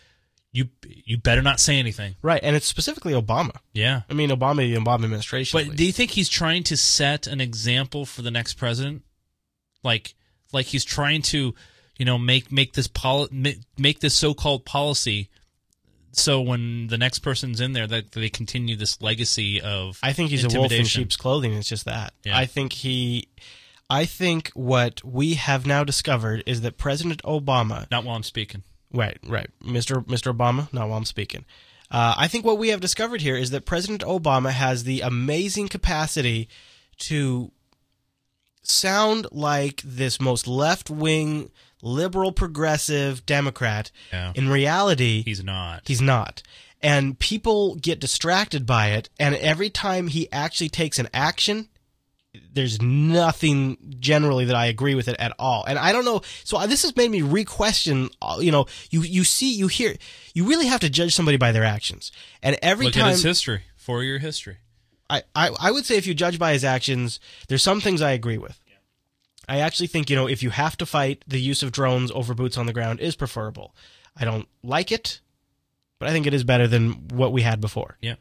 You 0.52 0.68
you 0.84 1.18
better 1.18 1.42
not 1.42 1.58
say 1.58 1.78
anything. 1.80 2.14
Right, 2.22 2.40
and 2.44 2.54
it's 2.54 2.66
specifically 2.66 3.12
Obama. 3.12 3.56
Yeah. 3.72 4.02
I 4.08 4.14
mean, 4.14 4.30
Obama, 4.30 4.58
the 4.58 4.76
Obama 4.76 5.04
administration. 5.04 5.58
But 5.58 5.76
do 5.76 5.84
you 5.84 5.90
think 5.92 6.12
he's 6.12 6.28
trying 6.28 6.62
to 6.64 6.76
set 6.76 7.26
an 7.26 7.40
example 7.40 8.06
for 8.06 8.22
the 8.22 8.30
next 8.30 8.54
president? 8.54 9.02
Like, 9.84 10.14
like 10.52 10.66
he's 10.66 10.84
trying 10.84 11.22
to, 11.22 11.54
you 11.98 12.04
know, 12.04 12.18
make 12.18 12.50
make 12.50 12.72
this 12.72 12.86
poli- 12.86 13.28
make, 13.30 13.60
make 13.78 14.00
this 14.00 14.14
so-called 14.14 14.64
policy, 14.64 15.28
so 16.16 16.40
when 16.40 16.86
the 16.86 16.98
next 16.98 17.20
person's 17.20 17.60
in 17.60 17.72
there, 17.72 17.86
that 17.86 18.12
they 18.12 18.28
continue 18.28 18.76
this 18.76 19.00
legacy 19.02 19.60
of. 19.60 19.98
I 20.02 20.12
think 20.12 20.30
he's 20.30 20.44
a 20.44 20.58
wolf 20.58 20.72
in 20.72 20.84
sheep's 20.84 21.16
clothing. 21.16 21.52
It's 21.54 21.68
just 21.68 21.84
that. 21.84 22.14
Yeah. 22.24 22.36
I 22.36 22.46
think 22.46 22.72
he. 22.72 23.28
I 23.90 24.06
think 24.06 24.50
what 24.54 25.04
we 25.04 25.34
have 25.34 25.66
now 25.66 25.84
discovered 25.84 26.42
is 26.46 26.62
that 26.62 26.78
President 26.78 27.22
Obama. 27.22 27.90
Not 27.90 28.04
while 28.04 28.16
I'm 28.16 28.22
speaking. 28.22 28.62
Right, 28.92 29.18
right, 29.26 29.50
Mr. 29.62 30.04
Mr. 30.06 30.34
Obama. 30.34 30.72
Not 30.72 30.88
while 30.88 30.98
I'm 30.98 31.04
speaking. 31.04 31.44
Uh, 31.90 32.14
I 32.16 32.28
think 32.28 32.44
what 32.44 32.58
we 32.58 32.68
have 32.68 32.80
discovered 32.80 33.20
here 33.20 33.36
is 33.36 33.50
that 33.50 33.66
President 33.66 34.02
Obama 34.02 34.50
has 34.50 34.84
the 34.84 35.00
amazing 35.00 35.68
capacity 35.68 36.48
to 36.98 37.52
sound 38.66 39.26
like 39.30 39.82
this 39.84 40.20
most 40.20 40.46
left 40.46 40.90
wing, 40.90 41.50
liberal, 41.82 42.32
progressive 42.32 43.24
Democrat. 43.26 43.90
Yeah. 44.12 44.32
In 44.34 44.48
reality, 44.48 45.22
He's 45.24 45.42
not. 45.44 45.82
He's 45.86 46.00
not. 46.00 46.42
And 46.82 47.18
people 47.18 47.76
get 47.76 47.98
distracted 47.98 48.66
by 48.66 48.88
it. 48.90 49.08
And 49.18 49.34
every 49.36 49.70
time 49.70 50.08
he 50.08 50.30
actually 50.30 50.68
takes 50.68 50.98
an 50.98 51.08
action, 51.14 51.68
there's 52.52 52.82
nothing 52.82 53.78
generally 54.00 54.44
that 54.46 54.56
I 54.56 54.66
agree 54.66 54.94
with 54.94 55.08
it 55.08 55.16
at 55.18 55.32
all. 55.38 55.64
And 55.64 55.78
I 55.78 55.92
don't 55.92 56.04
know. 56.04 56.20
So 56.42 56.58
this 56.66 56.82
has 56.82 56.94
made 56.94 57.10
me 57.10 57.22
re-question. 57.22 58.10
uh, 58.20 58.38
You 58.40 58.52
know, 58.52 58.66
you 58.90 59.02
you 59.02 59.24
see, 59.24 59.54
you 59.54 59.68
hear, 59.68 59.94
you 60.34 60.46
really 60.46 60.66
have 60.66 60.80
to 60.80 60.90
judge 60.90 61.14
somebody 61.14 61.38
by 61.38 61.52
their 61.52 61.64
actions. 61.64 62.12
And 62.42 62.58
every 62.60 62.86
Look 62.86 62.94
time 62.94 63.06
at 63.06 63.12
his 63.12 63.22
history, 63.22 63.62
four-year 63.76 64.18
history. 64.18 64.58
I, 65.14 65.22
I, 65.48 65.50
I 65.60 65.70
would 65.70 65.86
say 65.86 65.96
if 65.96 66.06
you 66.06 66.14
judge 66.14 66.38
by 66.38 66.52
his 66.52 66.64
actions, 66.64 67.20
there's 67.48 67.62
some 67.62 67.80
things 67.80 68.02
I 68.02 68.12
agree 68.12 68.38
with. 68.38 68.58
I 69.48 69.60
actually 69.60 69.88
think, 69.88 70.08
you 70.08 70.16
know, 70.16 70.26
if 70.26 70.42
you 70.42 70.50
have 70.50 70.76
to 70.78 70.86
fight, 70.86 71.22
the 71.26 71.40
use 71.40 71.62
of 71.62 71.70
drones 71.70 72.10
over 72.12 72.34
boots 72.34 72.56
on 72.56 72.66
the 72.66 72.72
ground 72.72 73.00
is 73.00 73.14
preferable. 73.14 73.74
I 74.16 74.24
don't 74.24 74.48
like 74.62 74.90
it, 74.90 75.20
but 75.98 76.08
I 76.08 76.12
think 76.12 76.26
it 76.26 76.34
is 76.34 76.44
better 76.44 76.66
than 76.66 77.08
what 77.08 77.32
we 77.32 77.42
had 77.42 77.60
before. 77.60 77.98
Yeah. 78.00 78.14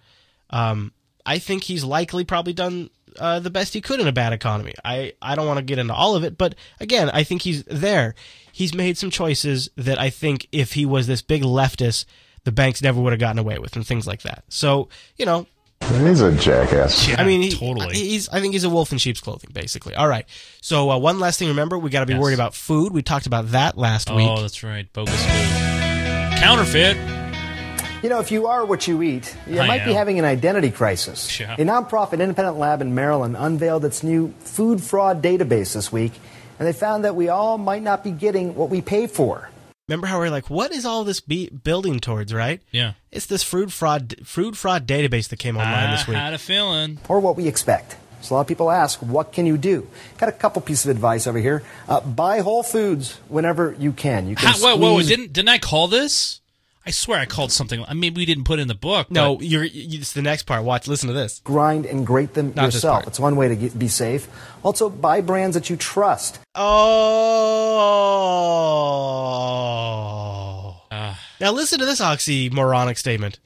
Um, 0.50 0.92
I 1.26 1.40
think 1.40 1.64
he's 1.64 1.84
likely 1.84 2.26
probably 2.26 2.54
done 2.54 2.90
uh, 3.18 3.40
the 3.40 3.50
best 3.50 3.74
he 3.74 3.82
could 3.82 4.02
in 4.02 4.08
a 4.08 4.12
bad 4.12 4.34
economy. 4.34 4.74
I, 4.84 5.14
I 5.22 5.36
don't 5.36 5.48
want 5.48 5.60
to 5.60 5.64
get 5.64 5.80
into 5.80 5.94
all 5.94 6.16
of 6.16 6.24
it, 6.24 6.38
but 6.38 6.56
again, 6.80 7.10
I 7.12 7.24
think 7.24 7.44
he's 7.44 7.64
there. 7.64 8.16
He's 8.52 8.74
made 8.74 8.98
some 8.98 9.10
choices 9.10 9.70
that 9.78 10.00
I 10.00 10.10
think 10.10 10.48
if 10.52 10.74
he 10.74 10.86
was 10.86 11.08
this 11.08 11.22
big 11.22 11.44
leftist, 11.44 12.06
the 12.44 12.52
banks 12.52 12.82
never 12.82 13.00
would 13.00 13.14
have 13.14 13.20
gotten 13.20 13.40
away 13.40 13.60
with 13.60 13.76
and 13.78 13.88
things 13.88 14.06
like 14.06 14.24
that. 14.24 14.44
So, 14.50 14.90
you 15.16 15.26
know, 15.26 15.48
He's 15.90 16.22
a 16.22 16.32
jackass. 16.32 17.10
I 17.18 17.24
mean, 17.24 17.42
he, 17.42 17.52
totally. 17.52 17.96
He's. 17.96 18.30
I 18.30 18.40
think 18.42 18.54
he's 18.54 18.64
a 18.64 18.70
wolf 18.70 18.92
in 18.92 18.98
sheep's 18.98 19.20
clothing, 19.20 19.52
basically. 19.54 19.96
All 19.96 20.08
right. 20.08 20.26
So 20.62 20.90
uh, 20.90 20.98
one 20.98 21.20
last 21.20 21.40
thing. 21.40 21.50
Remember, 21.50 21.78
we 21.78 21.90
got 21.90 22.00
to 22.00 22.06
be 22.06 22.18
worried 22.18 22.34
about 22.34 22.56
food. 22.56 22.94
We 22.94 23.02
talked 23.02 23.26
about 23.28 23.50
that 23.50 23.78
last 23.78 24.10
Oh, 24.10 24.16
week. 24.16 24.28
Oh, 24.30 24.42
that's 24.42 24.64
right. 24.64 24.92
Bogus 24.94 25.14
food. 25.24 26.40
Counterfeit. 26.40 26.98
You 28.04 28.10
know, 28.10 28.20
if 28.20 28.32
you 28.32 28.48
are 28.48 28.66
what 28.66 28.88
you 28.88 29.02
eat, 29.02 29.34
you 29.48 29.60
I 29.60 29.68
might 29.68 29.86
be 29.86 29.94
having 29.94 30.20
an 30.20 30.26
identity 30.26 30.72
crisis. 30.72 31.40
Yeah. 31.40 31.54
A 31.54 31.58
nonprofit 31.60 32.20
independent 32.20 32.58
lab 32.58 32.82
in 32.82 32.94
Maryland 32.96 33.36
unveiled 33.38 33.86
its 33.86 34.04
new 34.04 34.34
food 34.40 34.82
fraud 34.84 35.22
database 35.24 35.74
this 35.74 35.90
week, 35.92 36.12
and 36.60 36.68
they 36.68 36.74
found 36.74 37.06
that 37.06 37.16
we 37.16 37.30
all 37.30 37.58
might 37.58 37.82
not 37.82 38.04
be 38.04 38.12
getting 38.12 38.56
what 38.56 38.70
we 38.70 38.82
pay 38.82 39.08
for. 39.08 39.50
Remember 39.90 40.08
how 40.08 40.22
we 40.22 40.28
are 40.28 40.30
like, 40.30 40.50
what 40.50 40.72
is 40.72 40.86
all 40.86 41.04
this 41.04 41.20
be- 41.20 41.50
building 41.50 42.00
towards, 42.00 42.34
right? 42.34 42.62
Yeah. 42.72 42.94
It's 43.12 43.26
this 43.26 43.44
food 43.44 43.74
fraud 43.74 44.16
food 44.24 44.58
fraud 44.58 44.88
database 44.88 45.28
that 45.28 45.40
came 45.40 45.58
online 45.58 45.92
this 45.92 46.08
week. 46.08 46.16
I 46.16 46.22
had 46.22 46.34
a 46.34 46.38
feeling. 46.38 47.00
Or 47.10 47.20
what 47.20 47.36
we 47.36 47.48
expect. 47.50 47.98
So 48.22 48.34
a 48.34 48.36
lot 48.36 48.42
of 48.42 48.48
people 48.48 48.72
ask, 48.72 49.00
what 49.00 49.34
can 49.34 49.46
you 49.46 49.58
do? 49.58 49.86
Got 50.18 50.30
a 50.30 50.32
couple 50.32 50.62
pieces 50.62 50.86
of 50.86 50.92
advice 50.96 51.28
over 51.28 51.38
here. 51.38 51.64
Uh, 51.90 52.00
buy 52.00 52.40
Whole 52.40 52.64
Foods 52.64 53.16
whenever 53.28 53.76
you 53.78 53.92
can. 53.92 54.30
You 54.30 54.38
can 54.38 54.48
How, 54.54 54.58
whoa, 54.58 54.78
whoa, 54.78 54.94
squeeze- 55.02 55.08
didn't 55.10 55.34
didn't 55.34 55.50
I 55.50 55.58
call 55.58 55.90
this? 55.90 56.40
I 56.86 56.92
swear 56.92 57.18
I 57.20 57.26
called 57.26 57.52
something. 57.54 57.84
I 57.88 57.94
mean, 57.94 58.14
we 58.14 58.26
didn't 58.26 58.44
put 58.44 58.60
it 58.60 58.64
in 58.64 58.68
the 58.68 58.76
book. 58.76 59.10
No, 59.10 59.38
but- 59.38 59.46
you're, 59.46 59.64
you, 59.64 60.00
it's 60.00 60.12
the 60.12 60.22
next 60.22 60.44
part. 60.44 60.64
Watch, 60.64 60.88
listen 60.88 61.08
to 61.08 61.14
this. 61.14 61.40
grind 61.44 61.86
and 61.86 62.06
grate 62.06 62.34
them 62.34 62.54
Not 62.56 62.66
yourself. 62.66 63.08
It's 63.08 63.20
one 63.20 63.36
way 63.38 63.48
to 63.48 63.56
get, 63.56 63.78
be 63.80 63.88
safe. 63.88 64.28
Also, 64.64 64.90
buy 64.90 65.22
brands 65.22 65.54
that 65.56 65.70
you 65.70 65.78
trust. 65.78 66.40
Oh. 69.44 70.82
Ah. 70.92 71.20
now 71.40 71.52
listen 71.52 71.80
to 71.80 71.86
this 71.86 72.02
oxymoronic 72.02 72.98
statement. 72.98 73.40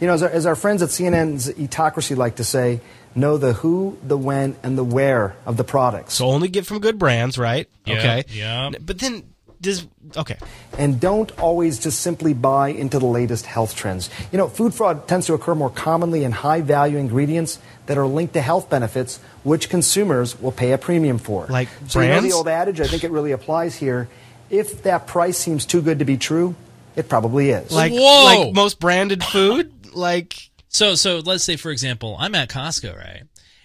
You 0.00 0.06
know, 0.06 0.14
as 0.14 0.22
our, 0.22 0.30
as 0.30 0.46
our 0.46 0.56
friends 0.56 0.82
at 0.82 0.88
CNN's 0.88 1.48
Eatocracy 1.50 2.16
like 2.16 2.36
to 2.36 2.44
say, 2.44 2.80
know 3.14 3.36
the 3.36 3.52
who, 3.52 3.98
the 4.02 4.16
when, 4.16 4.56
and 4.62 4.76
the 4.78 4.84
where 4.84 5.36
of 5.46 5.56
the 5.56 5.64
products. 5.64 6.14
So 6.14 6.26
only 6.26 6.48
get 6.48 6.64
from 6.66 6.78
good 6.80 6.98
brands, 6.98 7.36
right? 7.38 7.68
Yeah, 7.84 7.98
okay. 7.98 8.24
yeah. 8.30 8.70
But 8.80 8.98
then 8.98 9.24
does 9.60 9.86
okay. 10.16 10.36
And 10.78 11.00
don't 11.00 11.30
always 11.38 11.78
just 11.78 12.00
simply 12.00 12.32
buy 12.34 12.68
into 12.68 12.98
the 12.98 13.06
latest 13.06 13.46
health 13.46 13.74
trends. 13.74 14.08
You 14.32 14.38
know, 14.38 14.48
food 14.48 14.74
fraud 14.74 15.06
tends 15.06 15.26
to 15.26 15.34
occur 15.34 15.54
more 15.54 15.70
commonly 15.70 16.24
in 16.24 16.32
high 16.32 16.62
value 16.62 16.98
ingredients 16.98 17.58
that 17.86 17.98
are 17.98 18.06
linked 18.06 18.34
to 18.34 18.40
health 18.40 18.70
benefits, 18.70 19.18
which 19.42 19.68
consumers 19.68 20.40
will 20.40 20.52
pay 20.52 20.72
a 20.72 20.78
premium 20.78 21.18
for. 21.18 21.46
Like 21.46 21.68
so 21.88 22.00
you 22.00 22.08
know 22.08 22.20
the 22.20 22.32
old 22.32 22.48
adage, 22.48 22.80
I 22.80 22.86
think 22.86 23.04
it 23.04 23.10
really 23.10 23.32
applies 23.32 23.76
here. 23.76 24.08
If 24.48 24.82
that 24.84 25.06
price 25.06 25.38
seems 25.38 25.64
too 25.66 25.82
good 25.82 25.98
to 26.00 26.04
be 26.04 26.16
true, 26.16 26.54
it 26.96 27.08
probably 27.08 27.50
is. 27.50 27.70
Like 27.70 27.92
Whoa! 27.92 28.24
like 28.24 28.54
most 28.54 28.80
branded 28.80 29.22
food, 29.22 29.94
like 29.94 30.50
So, 30.68 30.94
so 30.94 31.18
let's 31.18 31.44
say, 31.44 31.56
for 31.56 31.70
example, 31.70 32.16
I'm 32.18 32.34
at 32.34 32.48
Costco, 32.48 32.96
right? 32.96 33.22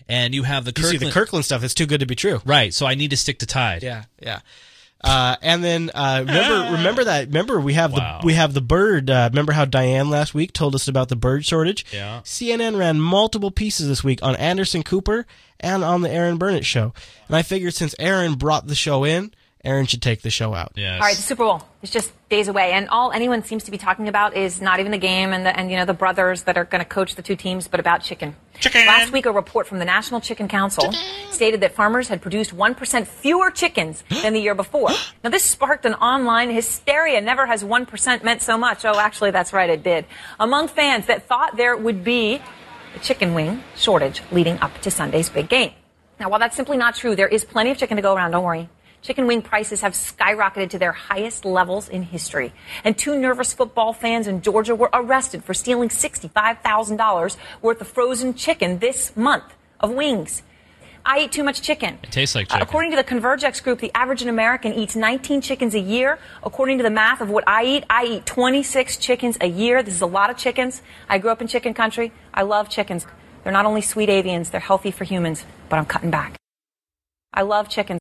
And 0.08 0.36
you 0.36 0.44
have 0.44 0.66
the 0.66 0.74
you 0.76 0.84
see 0.84 0.98
the 0.98 1.10
Kirkland 1.10 1.46
stuff. 1.46 1.64
It's 1.64 1.74
too 1.74 1.88
good 1.88 2.02
to 2.02 2.06
be 2.06 2.16
true. 2.16 2.42
right? 2.46 2.74
So 2.74 2.86
I 2.86 2.94
need 2.96 3.10
to 3.10 3.18
stick 3.18 3.40
to 3.40 3.48
Tide. 3.48 3.82
Yeah, 3.82 4.04
yeah. 4.22 4.42
Uh, 5.04 5.36
and 5.42 5.64
then 5.64 5.92
uh, 5.94 6.24
remember, 6.26 6.72
remember 6.78 7.04
that. 7.04 7.28
Remember 7.28 7.60
we 7.60 7.74
have 7.74 7.92
Wow. 7.94 8.20
the 8.22 8.26
we 8.26 8.34
have 8.34 8.54
the 8.54 8.62
bird. 8.62 9.10
Uh, 9.10 9.30
remember 9.32 9.52
how 9.52 9.66
Diane 9.66 10.10
last 10.10 10.34
week 10.34 10.52
told 10.54 10.74
us 10.74 10.88
about 10.88 11.10
the 11.10 11.16
bird 11.16 11.46
shortage? 11.46 11.86
Yeah. 11.94 12.22
CNN 12.24 12.78
ran 12.78 13.00
multiple 13.00 13.52
pieces 13.52 13.88
this 13.88 14.04
week 14.04 14.20
on 14.24 14.36
Anderson 14.38 14.82
Cooper 14.84 15.28
and 15.60 15.84
on 15.84 16.02
the 16.02 16.10
Erin 16.10 16.38
Burnett 16.38 16.66
show. 16.66 16.94
And 17.28 17.36
I 17.36 17.44
figured 17.44 17.74
since 17.76 17.94
Erin 18.00 18.34
brought 18.36 18.68
the 18.68 18.76
show 18.76 19.04
in, 19.04 19.32
Erin 19.66 19.88
should 19.88 20.02
take 20.02 20.22
the 20.22 20.30
show 20.30 20.54
out. 20.54 20.72
Yes. 20.76 21.02
All 21.02 21.08
right, 21.08 21.16
the 21.16 21.22
Super 21.22 21.44
Bowl 21.44 21.64
is 21.82 21.90
just 21.90 22.14
days 22.30 22.48
away, 22.48 22.72
and 22.72 22.88
all 22.90 23.12
anyone 23.12 23.44
seems 23.44 23.64
to 23.64 23.72
be 23.72 23.78
talking 23.78 24.08
about 24.08 24.38
is 24.38 24.62
not 24.62 24.80
even 24.80 24.92
the 24.92 24.98
game 24.98 25.34
and 25.34 25.46
the 25.46 25.58
and 25.58 25.72
you 25.72 25.78
know 25.78 25.86
the 25.86 25.94
brothers 25.94 26.44
that 26.44 26.58
are 26.58 26.66
going 26.66 26.84
to 26.84 26.90
coach 26.90 27.16
the 27.16 27.22
two 27.22 27.36
teams, 27.36 27.68
but 27.68 27.80
about 27.80 28.04
chicken. 28.04 28.36
Chicken. 28.60 28.86
Last 28.86 29.12
week, 29.12 29.26
a 29.26 29.32
report 29.32 29.68
from 29.68 29.80
the 29.80 29.86
National 29.86 30.22
Chicken 30.22 30.48
Council 30.48 30.94
stated 31.32 31.62
that 31.62 31.74
farmers 31.74 32.08
had 32.08 32.22
produced 32.22 32.54
one 32.54 32.76
percent 32.76 33.08
fewer 33.08 33.50
chickens 33.50 34.04
than 34.22 34.34
the 34.34 34.40
year 34.40 34.56
before. 34.56 34.90
now, 35.24 35.32
this 35.32 35.44
sparked 35.44 35.86
an 35.86 35.96
online 35.96 36.52
hysteria. 36.52 37.20
Never 37.20 37.46
has 37.48 37.64
one 37.64 37.86
percent 37.86 38.24
meant 38.24 38.42
so 38.42 38.58
much. 38.58 38.86
Oh, 38.86 39.00
actually, 39.00 39.32
that's 39.32 39.52
right, 39.52 39.70
it 39.70 39.84
did. 39.84 40.06
Among 40.40 40.68
fans 40.68 41.08
that 41.08 41.28
thought 41.28 41.58
there 41.58 41.76
would 41.76 42.04
be 42.04 42.42
a 42.96 43.00
chicken 43.00 43.34
wing 43.34 43.64
shortage 43.76 44.22
leading 44.32 44.60
up 44.60 44.80
to 44.82 44.92
Sunday's 44.92 45.30
big 45.30 45.50
game. 45.50 45.74
Now, 46.20 46.30
while 46.30 46.40
that's 46.40 46.56
simply 46.56 46.78
not 46.78 46.96
true, 46.96 47.16
there 47.16 47.28
is 47.28 47.44
plenty 47.44 47.72
of 47.72 47.78
chicken 47.78 47.98
to 47.98 48.02
go 48.02 48.16
around. 48.16 48.32
Don't 48.32 48.44
worry. 48.44 48.70
Chicken 49.06 49.28
wing 49.28 49.44
prices 49.44 49.82
have 49.82 49.94
skyrocketed 49.94 50.72
to 50.72 50.80
their 50.80 50.92
highest 50.92 51.46
levels 51.46 51.90
in 51.90 52.02
history. 52.02 52.52
And 52.84 52.98
two 52.98 53.16
nervous 53.20 53.54
football 53.54 53.94
fans 53.94 54.26
in 54.26 54.42
Georgia 54.42 54.74
were 54.74 54.90
arrested 54.94 55.44
for 55.44 55.54
stealing 55.54 55.90
$65,000 55.90 57.38
worth 57.62 57.82
of 57.82 57.88
frozen 57.88 58.34
chicken 58.34 58.80
this 58.80 59.16
month 59.16 59.44
of 59.80 59.92
wings. 59.92 60.42
I 61.06 61.20
eat 61.20 61.32
too 61.32 61.44
much 61.44 61.62
chicken. 61.62 62.00
It 62.02 62.12
tastes 62.12 62.34
like 62.34 62.48
Uh, 62.48 62.54
chicken. 62.56 62.68
according 62.68 62.90
to 62.90 62.98
the 62.98 63.04
Convergex 63.04 63.62
group, 63.64 63.78
the 63.80 63.92
average 63.94 64.24
American 64.24 64.74
eats 64.74 64.96
19 64.96 65.40
chickens 65.40 65.76
a 65.76 65.80
year. 65.80 66.18
According 66.42 66.80
to 66.80 66.84
the 66.84 66.90
math 66.90 67.22
of 67.22 67.30
what 67.30 67.44
I 67.46 67.64
eat, 67.64 67.84
I 67.88 68.06
eat 68.06 68.26
26 68.26 68.98
chickens 68.98 69.38
a 69.40 69.46
year. 69.48 69.84
This 69.84 69.94
is 69.94 70.02
a 70.02 70.08
lot 70.08 70.32
of 70.32 70.38
chickens. 70.38 70.82
I 71.08 71.20
grew 71.20 71.30
up 71.30 71.42
in 71.44 71.48
chicken 71.48 71.76
country. 71.76 72.12
I 72.34 72.42
love 72.42 72.70
chickens. 72.70 73.06
They're 73.44 73.54
not 73.54 73.68
only 73.68 73.82
sweet 73.82 74.10
avians, 74.10 74.50
they're 74.50 74.60
healthy 74.60 74.90
for 74.90 75.04
humans, 75.04 75.46
but 75.70 75.78
I'm 75.78 75.86
cutting 75.86 76.10
back. 76.10 76.38
I 77.32 77.44
love 77.44 77.70
chickens. 77.70 78.00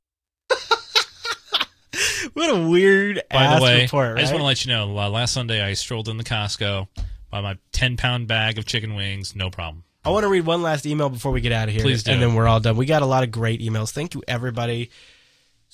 What 2.44 2.50
a 2.50 2.68
weird 2.68 3.22
By 3.30 3.44
ass 3.44 3.58
the 3.58 3.64
way, 3.64 3.82
report, 3.82 4.18
I 4.18 4.20
just 4.20 4.32
want 4.32 4.40
to 4.42 4.46
let 4.46 4.64
you 4.64 4.72
know. 4.72 4.98
Uh, 4.98 5.08
last 5.08 5.32
Sunday, 5.34 5.62
I 5.62 5.74
strolled 5.74 6.08
in 6.08 6.16
the 6.16 6.24
Costco, 6.24 6.88
bought 7.30 7.42
my 7.44 7.56
ten 7.70 7.96
pound 7.96 8.26
bag 8.26 8.58
of 8.58 8.64
chicken 8.64 8.94
wings. 8.96 9.36
No 9.36 9.50
problem. 9.50 9.84
I 10.04 10.10
want 10.10 10.24
to 10.24 10.28
read 10.28 10.44
one 10.44 10.60
last 10.60 10.84
email 10.84 11.08
before 11.08 11.32
we 11.32 11.40
get 11.40 11.52
out 11.52 11.68
of 11.68 11.74
here. 11.74 11.82
Please 11.82 12.02
do. 12.02 12.12
And 12.12 12.20
then 12.20 12.34
we're 12.34 12.46
all 12.46 12.60
done. 12.60 12.76
We 12.76 12.86
got 12.86 13.02
a 13.02 13.06
lot 13.06 13.22
of 13.22 13.30
great 13.30 13.60
emails. 13.60 13.90
Thank 13.90 14.14
you, 14.14 14.22
everybody. 14.28 14.90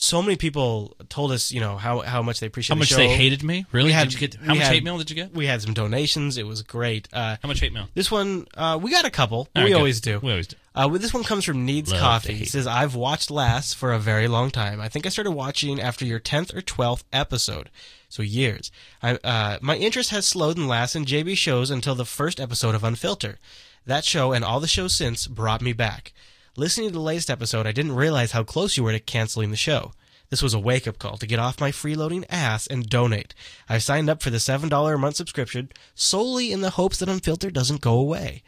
So 0.02 0.22
many 0.22 0.34
people 0.36 0.96
told 1.10 1.30
us, 1.30 1.52
you 1.52 1.60
know, 1.60 1.76
how, 1.76 2.00
how 2.00 2.22
much 2.22 2.40
they 2.40 2.46
appreciate 2.46 2.72
How 2.74 2.76
the 2.76 2.80
much 2.80 2.88
show. 2.88 2.96
they 2.96 3.08
hated 3.08 3.42
me? 3.44 3.66
Really? 3.70 3.92
Had- 3.92 4.08
Did 4.08 4.14
you 4.14 4.28
get- 4.28 4.40
how 4.40 4.54
much 4.54 4.64
had- 4.64 4.72
hate 4.72 4.82
mail 4.82 4.96
did 4.96 5.10
you 5.10 5.14
get? 5.16 5.34
We 5.34 5.44
had 5.44 5.60
some 5.60 5.74
donations. 5.74 6.38
It 6.38 6.46
was 6.46 6.62
great. 6.62 7.06
Uh, 7.12 7.36
How 7.42 7.46
much 7.48 7.60
hate 7.60 7.74
mail? 7.74 7.86
This 7.92 8.10
one, 8.10 8.46
uh, 8.56 8.78
we 8.80 8.90
got 8.90 9.04
a 9.04 9.10
couple. 9.10 9.48
Right, 9.54 9.64
we 9.64 9.70
good. 9.70 9.76
always 9.76 10.00
do. 10.00 10.18
We 10.20 10.30
always 10.30 10.46
do. 10.46 10.56
Uh, 10.74 10.88
this 10.88 11.12
one 11.12 11.22
comes 11.22 11.44
from 11.44 11.66
Needs 11.66 11.92
Love 11.92 12.00
Coffee. 12.00 12.32
He 12.32 12.46
says, 12.46 12.66
I've 12.66 12.94
watched 12.94 13.30
Last 13.30 13.76
for 13.76 13.92
a 13.92 13.98
very 13.98 14.26
long 14.26 14.50
time. 14.50 14.80
I 14.80 14.88
think 14.88 15.04
I 15.04 15.10
started 15.10 15.32
watching 15.32 15.78
after 15.78 16.06
your 16.06 16.18
10th 16.20 16.54
or 16.56 16.62
12th 16.62 17.02
episode. 17.12 17.68
So 18.08 18.22
years. 18.22 18.72
I, 19.02 19.16
uh, 19.22 19.58
my 19.60 19.76
interest 19.76 20.10
has 20.10 20.24
slowed 20.26 20.56
in 20.56 20.66
Last 20.66 20.94
and 20.94 21.06
JB 21.06 21.36
shows 21.36 21.70
until 21.70 21.94
the 21.94 22.06
first 22.06 22.40
episode 22.40 22.74
of 22.74 22.80
Unfilter. 22.82 23.36
That 23.84 24.04
show 24.06 24.32
and 24.32 24.44
all 24.46 24.60
the 24.60 24.66
shows 24.66 24.94
since 24.94 25.26
brought 25.26 25.60
me 25.60 25.72
back. 25.74 26.12
Listening 26.56 26.88
to 26.88 26.94
the 26.94 27.00
latest 27.00 27.30
episode, 27.30 27.64
I 27.64 27.70
didn't 27.70 27.94
realize 27.94 28.32
how 28.32 28.42
close 28.42 28.76
you 28.76 28.82
were 28.82 28.90
to 28.90 28.98
canceling 28.98 29.52
the 29.52 29.56
show. 29.56 29.92
This 30.30 30.42
was 30.42 30.52
a 30.52 30.58
wake 30.58 30.88
up 30.88 30.98
call 30.98 31.16
to 31.16 31.26
get 31.26 31.38
off 31.38 31.60
my 31.60 31.70
freeloading 31.70 32.24
ass 32.28 32.66
and 32.66 32.88
donate. 32.88 33.34
I 33.68 33.78
signed 33.78 34.10
up 34.10 34.20
for 34.20 34.30
the 34.30 34.38
$7 34.38 34.94
a 34.94 34.98
month 34.98 35.14
subscription 35.14 35.70
solely 35.94 36.50
in 36.50 36.60
the 36.60 36.70
hopes 36.70 36.98
that 36.98 37.08
Unfiltered 37.08 37.54
doesn't 37.54 37.80
go 37.80 37.94
away. 37.94 38.42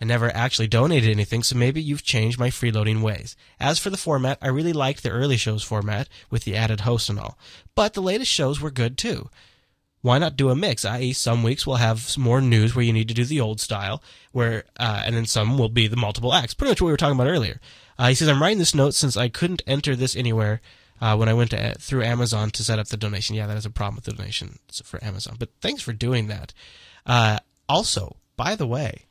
I 0.00 0.06
never 0.06 0.34
actually 0.34 0.66
donated 0.66 1.10
anything, 1.10 1.42
so 1.42 1.54
maybe 1.54 1.82
you've 1.82 2.02
changed 2.02 2.38
my 2.38 2.48
freeloading 2.48 3.02
ways. 3.02 3.36
As 3.60 3.78
for 3.78 3.90
the 3.90 3.98
format, 3.98 4.38
I 4.40 4.48
really 4.48 4.72
liked 4.72 5.02
the 5.02 5.10
early 5.10 5.36
shows 5.36 5.62
format 5.62 6.08
with 6.30 6.44
the 6.44 6.56
added 6.56 6.80
host 6.80 7.10
and 7.10 7.20
all. 7.20 7.38
But 7.74 7.92
the 7.92 8.02
latest 8.02 8.30
shows 8.30 8.62
were 8.62 8.70
good 8.70 8.96
too. 8.96 9.28
Why 10.02 10.18
not 10.18 10.36
do 10.36 10.50
a 10.50 10.56
mix? 10.56 10.84
I.e., 10.84 11.12
some 11.12 11.42
weeks 11.44 11.66
we'll 11.66 11.76
have 11.76 12.00
some 12.00 12.24
more 12.24 12.40
news 12.40 12.74
where 12.74 12.84
you 12.84 12.92
need 12.92 13.08
to 13.08 13.14
do 13.14 13.24
the 13.24 13.40
old 13.40 13.60
style, 13.60 14.02
where 14.32 14.64
uh, 14.78 15.02
and 15.04 15.16
then 15.16 15.26
some 15.26 15.56
will 15.58 15.68
be 15.68 15.86
the 15.86 15.96
multiple 15.96 16.34
acts. 16.34 16.54
Pretty 16.54 16.72
much 16.72 16.82
what 16.82 16.86
we 16.86 16.92
were 16.92 16.96
talking 16.96 17.18
about 17.18 17.30
earlier. 17.30 17.60
Uh, 17.98 18.08
he 18.08 18.14
says, 18.14 18.28
"I'm 18.28 18.42
writing 18.42 18.58
this 18.58 18.74
note 18.74 18.94
since 18.94 19.16
I 19.16 19.28
couldn't 19.28 19.62
enter 19.66 19.94
this 19.94 20.16
anywhere 20.16 20.60
uh, 21.02 21.16
when 21.16 21.28
I 21.28 21.34
went 21.34 21.50
to, 21.50 21.74
through 21.78 22.04
Amazon 22.04 22.50
to 22.50 22.64
set 22.64 22.78
up 22.78 22.86
the 22.86 22.96
donation. 22.96 23.34
Yeah, 23.34 23.46
that 23.48 23.56
is 23.56 23.66
a 23.66 23.70
problem 23.70 23.96
with 23.96 24.04
the 24.04 24.12
donation 24.12 24.60
for 24.84 25.02
Amazon. 25.04 25.36
But 25.38 25.50
thanks 25.60 25.82
for 25.82 25.92
doing 25.92 26.28
that. 26.28 26.52
Uh, 27.04 27.38
also, 27.68 28.16
by 28.36 28.54
the 28.54 28.66
way, 28.66 29.06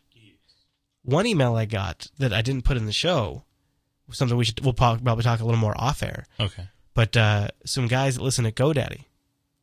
one 1.04 1.26
email 1.26 1.56
I 1.56 1.66
got 1.66 2.08
that 2.18 2.32
I 2.32 2.42
didn't 2.42 2.64
put 2.64 2.78
in 2.78 2.86
the 2.86 2.94
show, 2.94 3.44
something 4.12 4.38
we 4.38 4.46
should 4.46 4.64
we'll 4.64 4.74
probably 4.74 5.24
talk 5.24 5.42
a 5.42 5.46
little 5.46 5.60
more 5.60 5.76
off 5.78 6.02
air. 6.02 6.26
Okay. 6.40 6.68
But 6.94 7.16
uh, 7.16 7.48
some 7.66 7.88
guys 7.88 8.16
that 8.16 8.24
listen 8.24 8.46
at 8.46 8.56
GoDaddy 8.56 9.06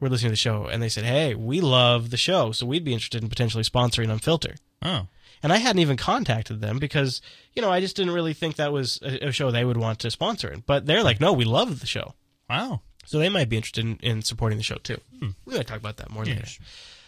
were 0.00 0.08
listening 0.08 0.28
to 0.28 0.32
the 0.32 0.36
show, 0.36 0.66
and 0.66 0.82
they 0.82 0.88
said, 0.88 1.04
"Hey, 1.04 1.34
we 1.34 1.60
love 1.60 2.10
the 2.10 2.16
show, 2.16 2.52
so 2.52 2.66
we'd 2.66 2.84
be 2.84 2.92
interested 2.92 3.22
in 3.22 3.28
potentially 3.28 3.64
sponsoring 3.64 4.08
Unfilter." 4.08 4.56
Oh. 4.82 5.06
And 5.42 5.52
I 5.52 5.58
hadn't 5.58 5.80
even 5.80 5.96
contacted 5.96 6.60
them 6.60 6.78
because 6.78 7.20
you 7.54 7.62
know 7.62 7.70
I 7.70 7.80
just 7.80 7.96
didn't 7.96 8.14
really 8.14 8.34
think 8.34 8.56
that 8.56 8.72
was 8.72 8.98
a, 9.02 9.28
a 9.28 9.32
show 9.32 9.50
they 9.50 9.64
would 9.64 9.76
want 9.76 10.00
to 10.00 10.10
sponsor 10.10 10.48
it. 10.48 10.66
But 10.66 10.86
they're 10.86 11.02
like, 11.04 11.20
"No, 11.20 11.32
we 11.32 11.44
love 11.44 11.80
the 11.80 11.86
show." 11.86 12.14
Wow. 12.50 12.80
So 13.04 13.18
they 13.18 13.28
might 13.28 13.48
be 13.48 13.56
interested 13.56 13.84
in, 13.84 13.96
in 14.02 14.22
supporting 14.22 14.58
the 14.58 14.64
show 14.64 14.76
too. 14.76 14.98
Hmm. 15.18 15.30
We 15.46 15.56
might 15.56 15.66
talk 15.66 15.78
about 15.78 15.96
that 15.96 16.10
more 16.10 16.24
Yeah, 16.24 16.34
later. 16.34 16.48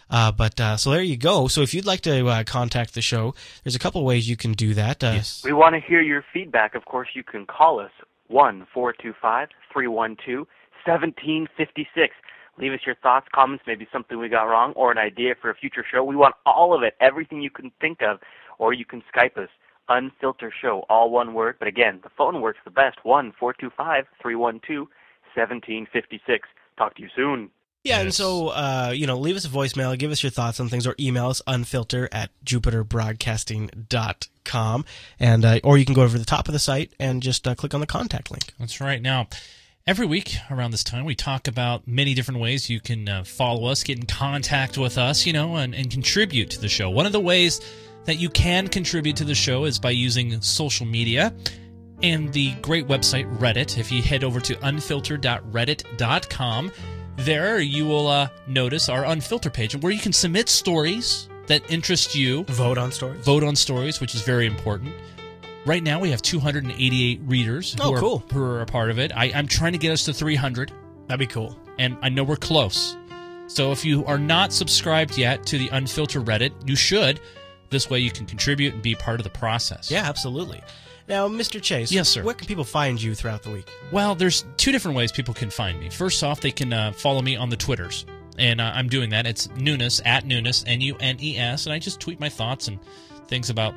Uh, 0.09 0.31
but 0.31 0.59
uh, 0.59 0.75
so 0.75 0.91
there 0.91 1.01
you 1.01 1.15
go. 1.15 1.47
So 1.47 1.61
if 1.61 1.73
you'd 1.73 1.85
like 1.85 2.01
to 2.01 2.27
uh, 2.27 2.43
contact 2.43 2.95
the 2.95 3.01
show, 3.01 3.33
there's 3.63 3.75
a 3.75 3.79
couple 3.79 4.03
ways 4.03 4.27
you 4.27 4.35
can 4.35 4.53
do 4.53 4.73
that. 4.73 5.03
Uh, 5.03 5.19
We 5.43 5.53
want 5.53 5.75
to 5.75 5.81
hear 5.81 6.01
your 6.01 6.25
feedback. 6.33 6.75
Of 6.75 6.85
course, 6.85 7.09
you 7.13 7.23
can 7.23 7.45
call 7.45 7.79
us 7.79 7.91
one 8.27 8.65
four 8.73 8.93
two 8.93 9.13
five 9.21 9.49
three 9.71 9.87
one 9.87 10.17
two 10.25 10.47
seventeen 10.85 11.47
fifty 11.55 11.87
six. 11.93 12.13
Leave 12.57 12.73
us 12.73 12.81
your 12.85 12.95
thoughts, 12.95 13.27
comments, 13.33 13.63
maybe 13.65 13.87
something 13.91 14.19
we 14.19 14.29
got 14.29 14.43
wrong, 14.43 14.73
or 14.73 14.91
an 14.91 14.97
idea 14.97 15.33
for 15.39 15.49
a 15.49 15.55
future 15.55 15.85
show. 15.89 16.03
We 16.03 16.15
want 16.15 16.35
all 16.45 16.75
of 16.75 16.83
it, 16.83 16.95
everything 16.99 17.41
you 17.41 17.49
can 17.49 17.71
think 17.79 18.01
of, 18.01 18.19
or 18.59 18.73
you 18.73 18.85
can 18.85 19.01
Skype 19.13 19.37
us. 19.37 19.49
Unfilter 19.89 20.51
Show, 20.61 20.83
all 20.89 21.09
one 21.09 21.33
word. 21.33 21.55
But 21.59 21.67
again, 21.67 21.99
the 22.03 22.09
phone 22.17 22.41
works 22.41 22.59
the 22.63 22.71
best. 22.71 22.99
One 23.03 23.33
four 23.37 23.53
two 23.53 23.69
five 23.75 24.05
three 24.21 24.35
one 24.35 24.61
two 24.65 24.87
seventeen 25.35 25.85
fifty 25.91 26.21
six. 26.25 26.47
Talk 26.77 26.95
to 26.95 27.01
you 27.01 27.09
soon. 27.13 27.49
Yeah, 27.83 28.01
and 28.01 28.13
so 28.13 28.49
uh, 28.49 28.93
you 28.95 29.07
know, 29.07 29.17
leave 29.17 29.35
us 29.35 29.43
a 29.43 29.49
voicemail, 29.49 29.97
give 29.97 30.11
us 30.11 30.21
your 30.23 30.29
thoughts 30.29 30.59
on 30.59 30.69
things, 30.69 30.85
or 30.85 30.93
email 30.99 31.29
us 31.29 31.41
unfilter 31.47 32.07
at 32.11 32.29
jupiterbroadcasting.com. 32.45 34.85
And 35.19 35.45
uh, 35.45 35.59
or 35.63 35.79
you 35.79 35.85
can 35.85 35.95
go 35.95 36.03
over 36.03 36.13
to 36.13 36.19
the 36.19 36.25
top 36.25 36.47
of 36.47 36.53
the 36.53 36.59
site 36.59 36.93
and 36.99 37.23
just 37.23 37.47
uh, 37.47 37.55
click 37.55 37.73
on 37.73 37.81
the 37.81 37.87
contact 37.87 38.29
link. 38.29 38.53
That's 38.59 38.79
right. 38.79 39.01
Now, 39.01 39.29
every 39.87 40.05
week 40.05 40.35
around 40.49 40.71
this 40.71 40.83
time, 40.83 41.05
we 41.05 41.15
talk 41.15 41.47
about 41.47 41.87
many 41.87 42.13
different 42.13 42.39
ways 42.39 42.69
you 42.69 42.79
can 42.79 43.09
uh, 43.09 43.23
follow 43.23 43.67
us, 43.67 43.83
get 43.83 43.97
in 43.97 44.05
contact 44.05 44.77
with 44.77 44.97
us, 44.97 45.25
you 45.25 45.33
know, 45.33 45.55
and, 45.55 45.75
and 45.75 45.89
contribute 45.89 46.49
to 46.51 46.61
the 46.61 46.69
show. 46.69 46.89
One 46.89 47.05
of 47.05 47.11
the 47.11 47.19
ways 47.19 47.59
that 48.05 48.15
you 48.15 48.29
can 48.29 48.67
contribute 48.67 49.15
to 49.17 49.25
the 49.25 49.35
show 49.35 49.65
is 49.65 49.79
by 49.79 49.91
using 49.91 50.41
social 50.41 50.85
media 50.85 51.33
and 52.01 52.31
the 52.33 52.53
great 52.61 52.87
website 52.87 53.31
Reddit. 53.37 53.77
If 53.77 53.91
you 53.91 54.01
head 54.01 54.23
over 54.23 54.39
to 54.39 54.55
unfiltered.reddit.com, 54.55 56.71
there 57.17 57.59
you 57.59 57.85
will 57.85 58.07
uh, 58.07 58.29
notice 58.47 58.89
our 58.89 59.05
unfiltered 59.05 59.53
page 59.53 59.75
where 59.75 59.91
you 59.91 59.99
can 59.99 60.13
submit 60.13 60.49
stories 60.49 61.29
that 61.47 61.69
interest 61.69 62.15
you. 62.15 62.43
Vote 62.45 62.77
on 62.77 62.91
stories. 62.91 63.23
Vote 63.23 63.43
on 63.43 63.55
stories, 63.55 64.01
which 64.01 64.15
is 64.15 64.21
very 64.21 64.47
important. 64.47 64.93
Right 65.65 65.83
now, 65.83 65.99
we 65.99 66.09
have 66.11 66.21
288 66.23 67.21
readers 67.25 67.73
who, 67.73 67.79
Oh, 67.83 67.93
are, 67.93 67.99
cool. 67.99 68.23
who 68.33 68.41
are 68.43 68.61
a 68.61 68.65
part 68.65 68.89
of 68.89 68.97
it. 68.97 69.11
I, 69.15 69.25
I'm 69.33 69.47
trying 69.47 69.73
to 69.73 69.77
get 69.77 69.91
us 69.91 70.05
to 70.05 70.13
300. 70.13 70.71
That'd 71.07 71.19
be 71.19 71.27
cool. 71.31 71.55
And 71.77 71.97
I 72.01 72.09
know 72.09 72.23
we're 72.23 72.35
close. 72.35 72.97
So 73.47 73.71
if 73.71 73.85
you 73.85 74.03
are 74.05 74.17
not 74.17 74.53
subscribed 74.53 75.17
yet 75.17 75.45
to 75.47 75.57
the 75.59 75.67
Unfiltered 75.69 76.25
Reddit, 76.25 76.51
you 76.67 76.75
should. 76.75 77.19
This 77.69 77.89
way 77.89 77.99
you 77.99 78.09
can 78.11 78.25
contribute 78.25 78.73
and 78.73 78.81
be 78.81 78.95
part 78.95 79.19
of 79.19 79.23
the 79.23 79.29
process. 79.29 79.91
Yeah, 79.91 80.07
absolutely. 80.07 80.61
Now, 81.07 81.27
Mr. 81.27 81.61
Chase. 81.61 81.91
Yes, 81.91 82.09
sir. 82.09 82.23
Where 82.23 82.33
can 82.33 82.47
people 82.47 82.63
find 82.63 83.01
you 83.01 83.13
throughout 83.13 83.43
the 83.43 83.51
week? 83.51 83.69
Well, 83.91 84.15
there's 84.15 84.45
two 84.57 84.71
different 84.71 84.97
ways 84.97 85.11
people 85.11 85.33
can 85.33 85.49
find 85.49 85.79
me. 85.79 85.89
First 85.89 86.23
off, 86.23 86.41
they 86.41 86.51
can 86.51 86.73
uh, 86.73 86.91
follow 86.93 87.21
me 87.21 87.35
on 87.35 87.49
the 87.49 87.57
Twitters, 87.57 88.05
and 88.37 88.61
uh, 88.61 88.71
I'm 88.73 88.87
doing 88.87 89.09
that. 89.09 89.25
It's 89.27 89.49
Nunes 89.55 90.01
at 90.05 90.25
Nunes 90.25 90.63
N 90.65 90.79
U 90.81 90.95
N 90.99 91.17
E 91.21 91.37
S, 91.37 91.65
and 91.65 91.73
I 91.73 91.79
just 91.79 91.99
tweet 91.99 92.19
my 92.19 92.29
thoughts 92.29 92.67
and 92.67 92.79
things 93.27 93.49
about 93.49 93.73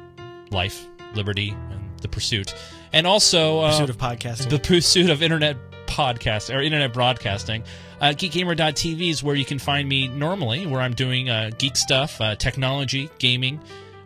life, 0.50 0.86
liberty, 1.16 1.50
and 1.70 1.90
the 2.00 2.08
pursuit, 2.08 2.54
and 2.92 3.06
also 3.06 3.60
uh, 3.60 3.70
Pursuit 3.72 3.90
of 3.90 3.98
podcasting. 3.98 4.50
the 4.50 4.58
pursuit 4.58 5.10
of 5.10 5.22
internet 5.22 5.56
podcast 5.86 6.54
or 6.54 6.60
internet 6.60 6.92
broadcasting. 6.92 7.62
Uh, 8.00 8.06
GeekGamer.tv 8.08 9.08
is 9.10 9.22
where 9.22 9.34
you 9.36 9.44
can 9.44 9.58
find 9.58 9.88
me 9.88 10.08
normally, 10.08 10.66
where 10.66 10.80
I'm 10.80 10.94
doing 10.94 11.30
uh, 11.30 11.50
geek 11.56 11.76
stuff, 11.76 12.20
uh, 12.20 12.34
technology, 12.36 13.08
gaming, 13.18 13.60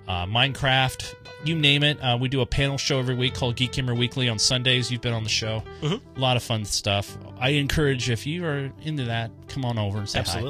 uh, 0.06 0.26
Minecraft, 0.26 1.14
you 1.44 1.54
name 1.54 1.82
it. 1.82 1.98
Uh, 2.02 2.16
we 2.20 2.28
do 2.28 2.40
a 2.40 2.46
panel 2.46 2.78
show 2.78 2.98
every 2.98 3.14
week 3.14 3.34
called 3.34 3.56
Geek 3.56 3.72
Gamer 3.72 3.94
Weekly 3.94 4.28
on 4.28 4.38
Sundays. 4.38 4.90
You've 4.90 5.00
been 5.00 5.14
on 5.14 5.22
the 5.24 5.28
show. 5.30 5.62
Mhm. 5.82 6.00
A 6.16 6.20
lot 6.20 6.36
of 6.36 6.42
fun 6.42 6.64
stuff. 6.64 7.16
I 7.38 7.50
encourage 7.50 8.10
if 8.10 8.26
you 8.26 8.44
are 8.44 8.70
into 8.82 9.04
that, 9.04 9.30
come 9.48 9.64
on 9.64 9.78
over 9.78 9.98
and 9.98 10.08
say 10.08 10.18
hi. 10.20 10.40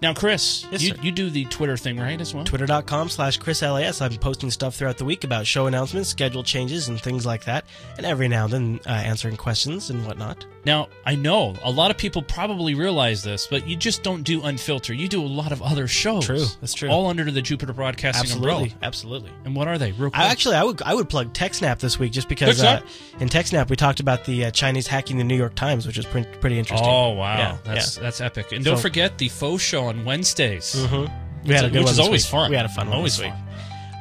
Now, 0.00 0.14
Chris, 0.14 0.64
Yes, 0.70 0.82
you, 0.82 0.94
you 1.02 1.10
do 1.10 1.28
the 1.28 1.44
Twitter 1.46 1.76
thing, 1.76 1.98
right, 1.98 2.20
as 2.20 2.32
well? 2.32 2.44
Twitter.com 2.44 3.08
slash 3.08 3.36
Chris 3.38 3.62
LAS. 3.62 4.00
I'm 4.00 4.12
posting 4.18 4.50
stuff 4.50 4.76
throughout 4.76 4.96
the 4.96 5.04
week 5.04 5.24
about 5.24 5.44
show 5.46 5.66
announcements, 5.66 6.08
schedule 6.08 6.44
changes, 6.44 6.88
and 6.88 7.00
things 7.00 7.26
like 7.26 7.44
that. 7.46 7.64
And 7.96 8.06
every 8.06 8.28
now 8.28 8.44
and 8.44 8.52
then 8.52 8.80
uh, 8.86 8.90
answering 8.90 9.36
questions 9.36 9.90
and 9.90 10.06
whatnot. 10.06 10.46
Now, 10.64 10.88
I 11.04 11.14
know 11.16 11.56
a 11.64 11.70
lot 11.70 11.90
of 11.90 11.96
people 11.96 12.22
probably 12.22 12.74
realize 12.74 13.22
this, 13.24 13.46
but 13.48 13.66
you 13.66 13.74
just 13.74 14.02
don't 14.02 14.22
do 14.22 14.40
Unfilter. 14.42 14.96
You 14.96 15.08
do 15.08 15.22
a 15.22 15.26
lot 15.26 15.50
of 15.50 15.62
other 15.62 15.88
shows. 15.88 16.26
True, 16.26 16.44
that's 16.60 16.74
true. 16.74 16.90
All 16.90 17.06
under 17.06 17.28
the 17.30 17.40
Jupiter 17.42 17.72
Broadcasting 17.72 18.20
Absolutely, 18.22 18.52
umbrella. 18.52 18.78
absolutely. 18.82 19.32
And 19.44 19.56
what 19.56 19.66
are 19.66 19.78
they? 19.78 19.92
Real 19.92 20.10
quick. 20.10 20.18
I 20.18 20.26
actually, 20.26 20.56
I 20.56 20.64
would 20.64 20.82
I 20.82 20.94
would 20.94 21.08
plug 21.08 21.32
TechSnap 21.32 21.78
this 21.78 21.98
week 21.98 22.12
just 22.12 22.28
because 22.28 22.62
uh, 22.62 22.82
in 23.18 23.28
TechSnap 23.28 23.70
we 23.70 23.76
talked 23.76 24.00
about 24.00 24.24
the 24.26 24.44
uh, 24.46 24.50
Chinese 24.50 24.86
hacking 24.86 25.16
the 25.18 25.24
New 25.24 25.36
York 25.36 25.54
Times, 25.54 25.86
which 25.86 25.96
was 25.96 26.06
pre- 26.06 26.24
pretty 26.40 26.58
interesting. 26.58 26.88
Oh 26.88 27.10
wow, 27.10 27.36
Yeah, 27.38 27.58
that's 27.64 27.96
yeah. 27.96 28.02
that's 28.02 28.20
epic. 28.20 28.52
And 28.52 28.62
So- 28.62 28.72
don't 28.72 28.80
forget 28.80 29.16
the 29.18 29.28
faux 29.28 29.62
show 29.62 29.87
on 29.88 30.04
Wednesdays. 30.04 30.74
Mhm. 30.76 31.10
We 31.44 31.54
had 31.54 31.64
a 31.64 31.68
good 31.70 31.78
which 31.78 31.84
one 31.84 31.92
is 31.92 31.98
always 31.98 32.24
week. 32.24 32.30
fun. 32.30 32.50
We 32.50 32.56
had 32.56 32.66
a 32.66 32.68
fun 32.68 32.88
one 32.88 32.96
Always 32.96 33.18
week. 33.20 33.32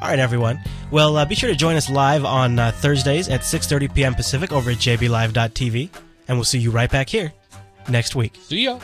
All 0.01 0.07
right, 0.09 0.19
everyone. 0.19 0.59
Well, 0.91 1.18
uh, 1.18 1.26
be 1.26 1.34
sure 1.35 1.49
to 1.49 1.55
join 1.55 1.76
us 1.76 1.89
live 1.89 2.23
on 2.26 2.59
uh, 2.59 2.72
Thursdays 2.72 3.30
at 3.30 3.41
6:30 3.41 3.93
p.m. 3.93 4.14
Pacific 4.15 4.51
over 4.51 4.69
at 4.72 4.77
jblive.tv, 4.77 5.89
and 6.27 6.38
we'll 6.38 6.45
see 6.45 6.59
you 6.59 6.69
right 6.72 6.89
back 6.91 7.09
here 7.09 7.34
next 7.89 8.15
week. 8.15 8.35
See 8.47 8.64
ya. 8.65 8.80